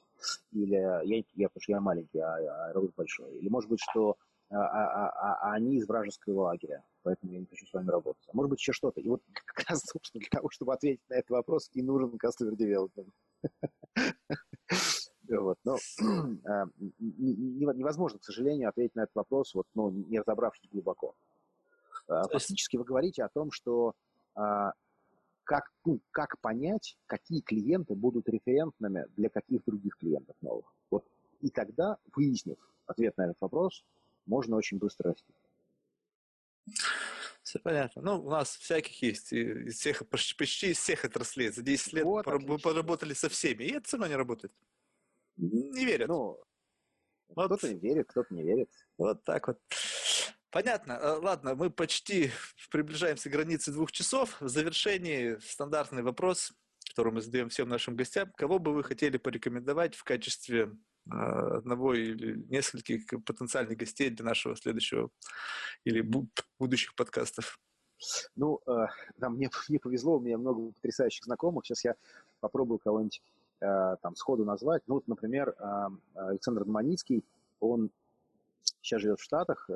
Или 0.53 0.75
я, 0.75 1.01
я 1.03 1.49
потому 1.49 1.63
что 1.63 1.73
я 1.73 1.81
маленький, 1.81 2.19
а 2.19 2.69
аэробус 2.69 2.93
большой. 2.95 3.37
Или, 3.37 3.49
может 3.49 3.71
быть, 3.71 3.81
что 3.81 4.17
а, 4.49 4.57
а, 4.57 5.09
а, 5.09 5.35
а 5.35 5.53
они 5.55 5.77
из 5.77 5.89
вражеского 5.89 6.43
лагеря, 6.43 6.85
поэтому 7.03 7.33
я 7.33 7.41
не 7.41 7.47
хочу 7.47 7.67
с 7.67 7.73
вами 7.73 7.91
работать. 7.91 8.23
А 8.29 8.31
может 8.33 8.51
быть, 8.51 8.61
еще 8.61 8.73
что-то. 8.73 9.01
И 9.01 9.09
вот 9.09 9.21
как 9.45 9.69
раз, 9.69 9.83
собственно, 9.85 10.21
для 10.21 10.31
того, 10.31 10.51
чтобы 10.51 10.73
ответить 10.73 11.03
на 11.09 11.15
этот 11.15 11.31
вопрос, 11.31 11.69
и 11.73 11.83
нужен 11.83 12.17
customer 12.17 12.53
development. 12.57 13.11
Вот. 15.29 15.59
Но 15.65 15.77
невозможно, 16.99 18.21
к 18.21 18.25
сожалению, 18.25 18.69
ответить 18.69 18.95
на 18.95 19.01
этот 19.01 19.17
вопрос, 19.17 19.55
вот, 19.55 19.67
ну, 19.75 19.91
не 19.91 20.21
разобравшись 20.21 20.69
глубоко. 20.71 21.17
Фактически 22.07 22.77
вы 22.77 22.85
говорите 22.85 23.25
о 23.25 23.29
том, 23.29 23.51
что 23.51 23.95
как, 25.47 25.73
ну, 25.85 26.01
как 26.13 26.39
понять, 26.41 26.97
какие 27.07 27.41
клиенты 27.41 27.95
будут 27.95 28.29
референтными 28.29 29.07
для 29.17 29.29
каких 29.29 29.65
других 29.65 29.97
клиентов 29.97 30.37
новых. 30.41 30.73
Вот. 30.91 31.05
И 31.41 31.51
тогда, 31.51 31.99
выяснив 32.15 32.59
ответ 32.87 33.17
на 33.17 33.23
этот 33.27 33.41
вопрос, 33.41 33.85
можно 34.27 34.57
очень 34.57 34.79
быстро 34.79 35.11
расти. 35.11 35.33
Все 37.43 37.61
понятно. 37.61 38.03
Ну, 38.03 38.25
у 38.25 38.31
нас 38.31 38.57
всяких 38.57 39.01
есть. 39.03 39.33
Из 39.33 39.79
всех, 39.79 40.03
почти, 40.09 40.71
из 40.71 40.79
всех 40.79 41.05
отраслей. 41.05 41.51
За 41.51 41.63
10 41.63 41.93
лет 41.93 42.05
вот, 42.05 42.27
мы 42.27 42.59
поработали 42.59 43.15
со 43.15 43.29
всеми. 43.29 43.65
И 43.65 43.73
это 43.73 43.87
все 43.87 43.97
равно 43.97 44.09
не 44.09 44.17
работает. 44.17 44.53
Не 45.37 45.85
верят. 45.85 46.09
Ну, 46.09 46.43
вот. 47.29 47.47
кто-то 47.47 47.69
верит, 47.69 48.09
кто-то 48.09 48.35
не 48.35 48.43
верит. 48.43 48.71
Вот 48.99 49.23
так 49.25 49.47
вот. 49.47 49.61
Понятно. 50.51 50.93
Э, 50.93 51.19
ладно, 51.19 51.55
мы 51.55 51.71
почти 51.71 52.31
приближаемся 52.71 53.29
к 53.29 53.33
границе 53.33 53.71
двух 53.71 53.93
часов. 53.93 54.41
В 54.41 54.49
завершении 54.49 55.37
стандартный 55.39 56.03
вопрос, 56.03 56.53
который 56.89 57.13
мы 57.13 57.21
задаем 57.21 57.49
всем 57.49 57.69
нашим 57.69 57.95
гостям. 57.95 58.33
Кого 58.33 58.59
бы 58.59 58.73
вы 58.73 58.83
хотели 58.83 59.19
порекомендовать 59.19 59.95
в 59.95 60.03
качестве 60.03 60.73
одного 61.09 61.95
или 61.95 62.37
нескольких 62.49 63.07
потенциальных 63.25 63.79
гостей 63.79 64.11
для 64.11 64.25
нашего 64.25 64.57
следующего 64.57 65.11
или 65.85 66.05
будущих 66.59 66.95
подкастов? 66.95 67.59
Ну, 68.35 68.61
э, 68.67 68.87
там 69.21 69.37
мне, 69.37 69.49
мне 69.69 69.79
повезло, 69.79 70.19
у 70.19 70.21
меня 70.21 70.39
много 70.39 70.73
потрясающих 70.73 71.25
знакомых. 71.25 71.65
Сейчас 71.65 71.85
я 71.85 71.95
попробую 72.41 72.79
кого-нибудь 72.79 73.23
э, 73.61 73.97
там 74.03 74.17
сходу 74.17 74.45
назвать. 74.45 74.83
Ну, 74.87 74.97
вот, 74.97 75.09
например, 75.09 75.55
Александр 76.15 76.65
Доманицкий, 76.65 77.25
он 77.61 77.91
сейчас 78.83 79.03
живет 79.03 79.21
в 79.21 79.23
Штатах, 79.23 79.69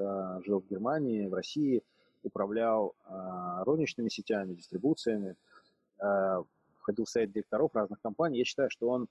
жил 0.45 0.61
в 0.61 0.69
Германии, 0.69 1.27
в 1.27 1.35
России, 1.35 1.83
управлял 2.23 2.95
розничными 3.65 4.09
сетями, 4.09 4.55
дистрибуциями, 4.55 5.37
входил 5.97 7.05
в 7.05 7.09
совет 7.09 7.33
директоров 7.33 7.75
разных 7.75 8.01
компаний. 8.01 8.39
Я 8.39 8.45
считаю, 8.45 8.71
что 8.71 8.89
он, 8.89 9.09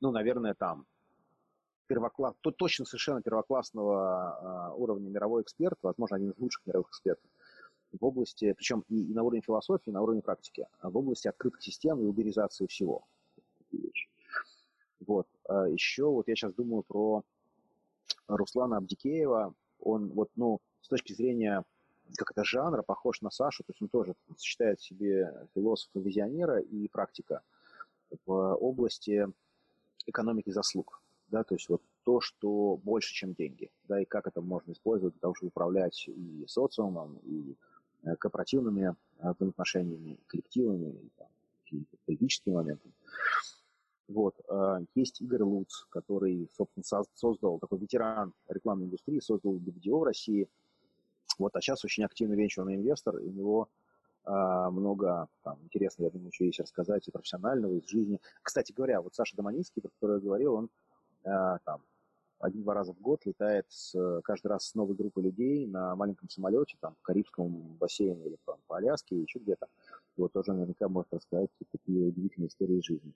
ну, 0.00 0.12
наверное, 0.12 0.54
там 0.54 0.86
первокласс, 1.86 2.34
то 2.40 2.50
точно 2.50 2.84
совершенно 2.84 3.22
первоклассного 3.22 4.72
э, 4.72 4.80
уровня 4.80 5.08
мировой 5.08 5.42
эксперт, 5.42 5.78
возможно, 5.82 6.16
один 6.16 6.30
из 6.30 6.38
лучших 6.38 6.66
мировых 6.66 6.88
экспертов 6.88 7.30
в 7.92 8.04
области, 8.04 8.52
причем 8.52 8.84
и, 8.88 9.10
и 9.10 9.14
на 9.14 9.22
уровне 9.22 9.40
философии, 9.40 9.90
и 9.90 9.92
на 9.92 10.02
уровне 10.02 10.22
практики, 10.22 10.66
а 10.80 10.90
в 10.90 10.96
области 10.96 11.28
открытых 11.28 11.62
систем 11.62 12.00
и 12.00 12.06
уберизации 12.06 12.66
всего. 12.66 13.04
Вот. 15.06 15.26
А 15.48 15.68
еще 15.68 16.06
вот 16.06 16.28
я 16.28 16.34
сейчас 16.34 16.54
думаю 16.54 16.82
про 16.82 17.22
Руслана 18.28 18.78
Абдикеева. 18.78 19.54
Он 19.80 20.08
вот, 20.08 20.30
ну, 20.36 20.60
с 20.80 20.88
точки 20.88 21.12
зрения 21.12 21.64
как 22.16 22.30
это 22.32 22.44
жанра, 22.44 22.82
похож 22.82 23.22
на 23.22 23.30
Сашу, 23.30 23.64
то 23.64 23.72
есть 23.72 23.80
он 23.80 23.88
тоже 23.88 24.14
сочетает 24.36 24.78
в 24.78 24.84
себе 24.84 25.48
философа-визионера 25.54 26.60
и 26.60 26.86
практика 26.88 27.40
в 28.26 28.54
области 28.56 29.26
экономики 30.06 30.50
заслуг 30.50 31.00
да, 31.34 31.42
то 31.42 31.56
есть 31.56 31.68
вот 31.68 31.82
то, 32.04 32.20
что 32.20 32.76
больше, 32.84 33.12
чем 33.12 33.34
деньги, 33.34 33.68
да, 33.88 34.00
и 34.00 34.04
как 34.04 34.28
это 34.28 34.40
можно 34.40 34.70
использовать 34.70 35.14
для 35.14 35.20
того, 35.20 35.34
чтобы 35.34 35.48
управлять 35.48 36.06
и 36.06 36.44
социумом, 36.46 37.18
и 37.24 37.56
э, 38.04 38.14
корпоративными 38.14 38.94
э, 39.18 39.32
взаимоотношениями, 39.36 40.20
коллективами, 40.28 40.92
и, 40.92 41.10
там, 41.18 41.26
политическими 42.06 42.54
моментами. 42.54 42.94
Вот. 44.06 44.36
Э, 44.48 44.84
есть 44.94 45.20
Игорь 45.22 45.42
Луц, 45.42 45.86
который, 45.90 46.48
собственно, 46.56 47.04
создал, 47.14 47.58
такой 47.58 47.80
ветеран 47.80 48.32
рекламной 48.48 48.86
индустрии, 48.86 49.18
создал 49.18 49.56
BBDO 49.56 49.98
в 49.98 50.04
России. 50.04 50.48
Вот, 51.40 51.56
а 51.56 51.60
сейчас 51.60 51.84
очень 51.84 52.04
активный 52.04 52.36
венчурный 52.36 52.76
инвестор, 52.76 53.18
и 53.18 53.26
у 53.26 53.32
него 53.32 53.68
много 54.26 55.28
там, 55.42 55.58
интересного, 55.64 56.06
я 56.06 56.10
думаю, 56.10 56.28
еще 56.28 56.46
есть 56.46 56.58
рассказать 56.58 57.06
и 57.06 57.10
профессионального, 57.10 57.74
из 57.74 57.86
жизни. 57.86 58.22
Кстати 58.40 58.72
говоря, 58.72 59.02
вот 59.02 59.14
Саша 59.14 59.36
Доманинский, 59.36 59.82
про 59.82 59.90
который 59.90 60.14
я 60.14 60.24
говорил, 60.24 60.54
он 60.54 60.70
там 61.24 61.82
один-два 62.38 62.74
раза 62.74 62.92
в 62.92 63.00
год 63.00 63.24
летает 63.24 63.66
с, 63.68 64.20
каждый 64.22 64.48
раз 64.48 64.68
с 64.68 64.74
новой 64.74 64.94
группой 64.94 65.22
людей 65.22 65.66
на 65.66 65.96
маленьком 65.96 66.28
самолете, 66.28 66.76
там, 66.80 66.94
в 67.00 67.02
Карибском 67.02 67.50
бассейне 67.76 68.26
или 68.26 68.36
там, 68.44 68.58
по 68.66 68.76
Аляске, 68.76 69.20
еще 69.20 69.38
где-то. 69.38 69.66
Вот 70.16 70.32
тоже 70.32 70.52
наверняка 70.52 70.88
может 70.88 71.12
рассказать 71.12 71.50
такие 71.72 72.08
удивительные 72.08 72.48
истории 72.48 72.82
жизни. 72.82 73.12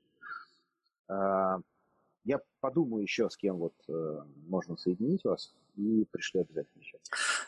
А, 1.08 1.60
я 2.24 2.40
подумаю 2.60 3.02
еще, 3.02 3.28
с 3.30 3.36
кем 3.36 3.58
вот 3.58 3.74
э, 3.88 4.22
можно 4.46 4.76
соединить 4.76 5.24
вас, 5.24 5.54
и 5.76 6.06
пришлю 6.10 6.42
обязательно 6.42 6.80
еще. 6.80 6.98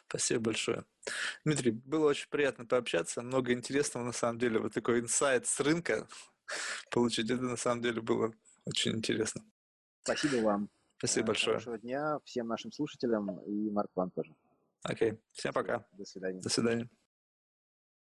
Спасибо 0.09 0.41
большое. 0.45 0.85
Дмитрий, 1.45 1.73
было 1.73 2.11
очень 2.11 2.29
приятно 2.29 2.65
пообщаться, 2.65 3.23
много 3.23 3.53
интересного 3.53 4.05
на 4.05 4.13
самом 4.13 4.39
деле, 4.39 4.59
вот 4.59 4.73
такой 4.73 5.01
инсайт 5.01 5.47
с 5.47 5.61
рынка 5.61 6.07
получить, 6.91 7.31
это 7.31 7.43
на 7.43 7.57
самом 7.57 7.83
деле 7.83 8.01
было 8.01 8.33
очень 8.65 8.93
интересно. 8.93 9.43
Спасибо 10.03 10.43
вам. 10.43 10.69
Спасибо 10.99 11.29
большое. 11.29 11.57
Хорошего 11.57 11.79
дня 11.79 12.19
всем 12.25 12.47
нашим 12.47 12.73
слушателям 12.73 13.41
и 13.41 13.71
Марк 13.71 13.91
вам 13.95 14.11
тоже. 14.11 14.35
Окей, 14.83 15.21
всем 15.33 15.53
пока. 15.53 15.87
До 15.93 16.05
свидания. 16.05 16.41
До 16.41 16.49
свидания. 16.49 16.89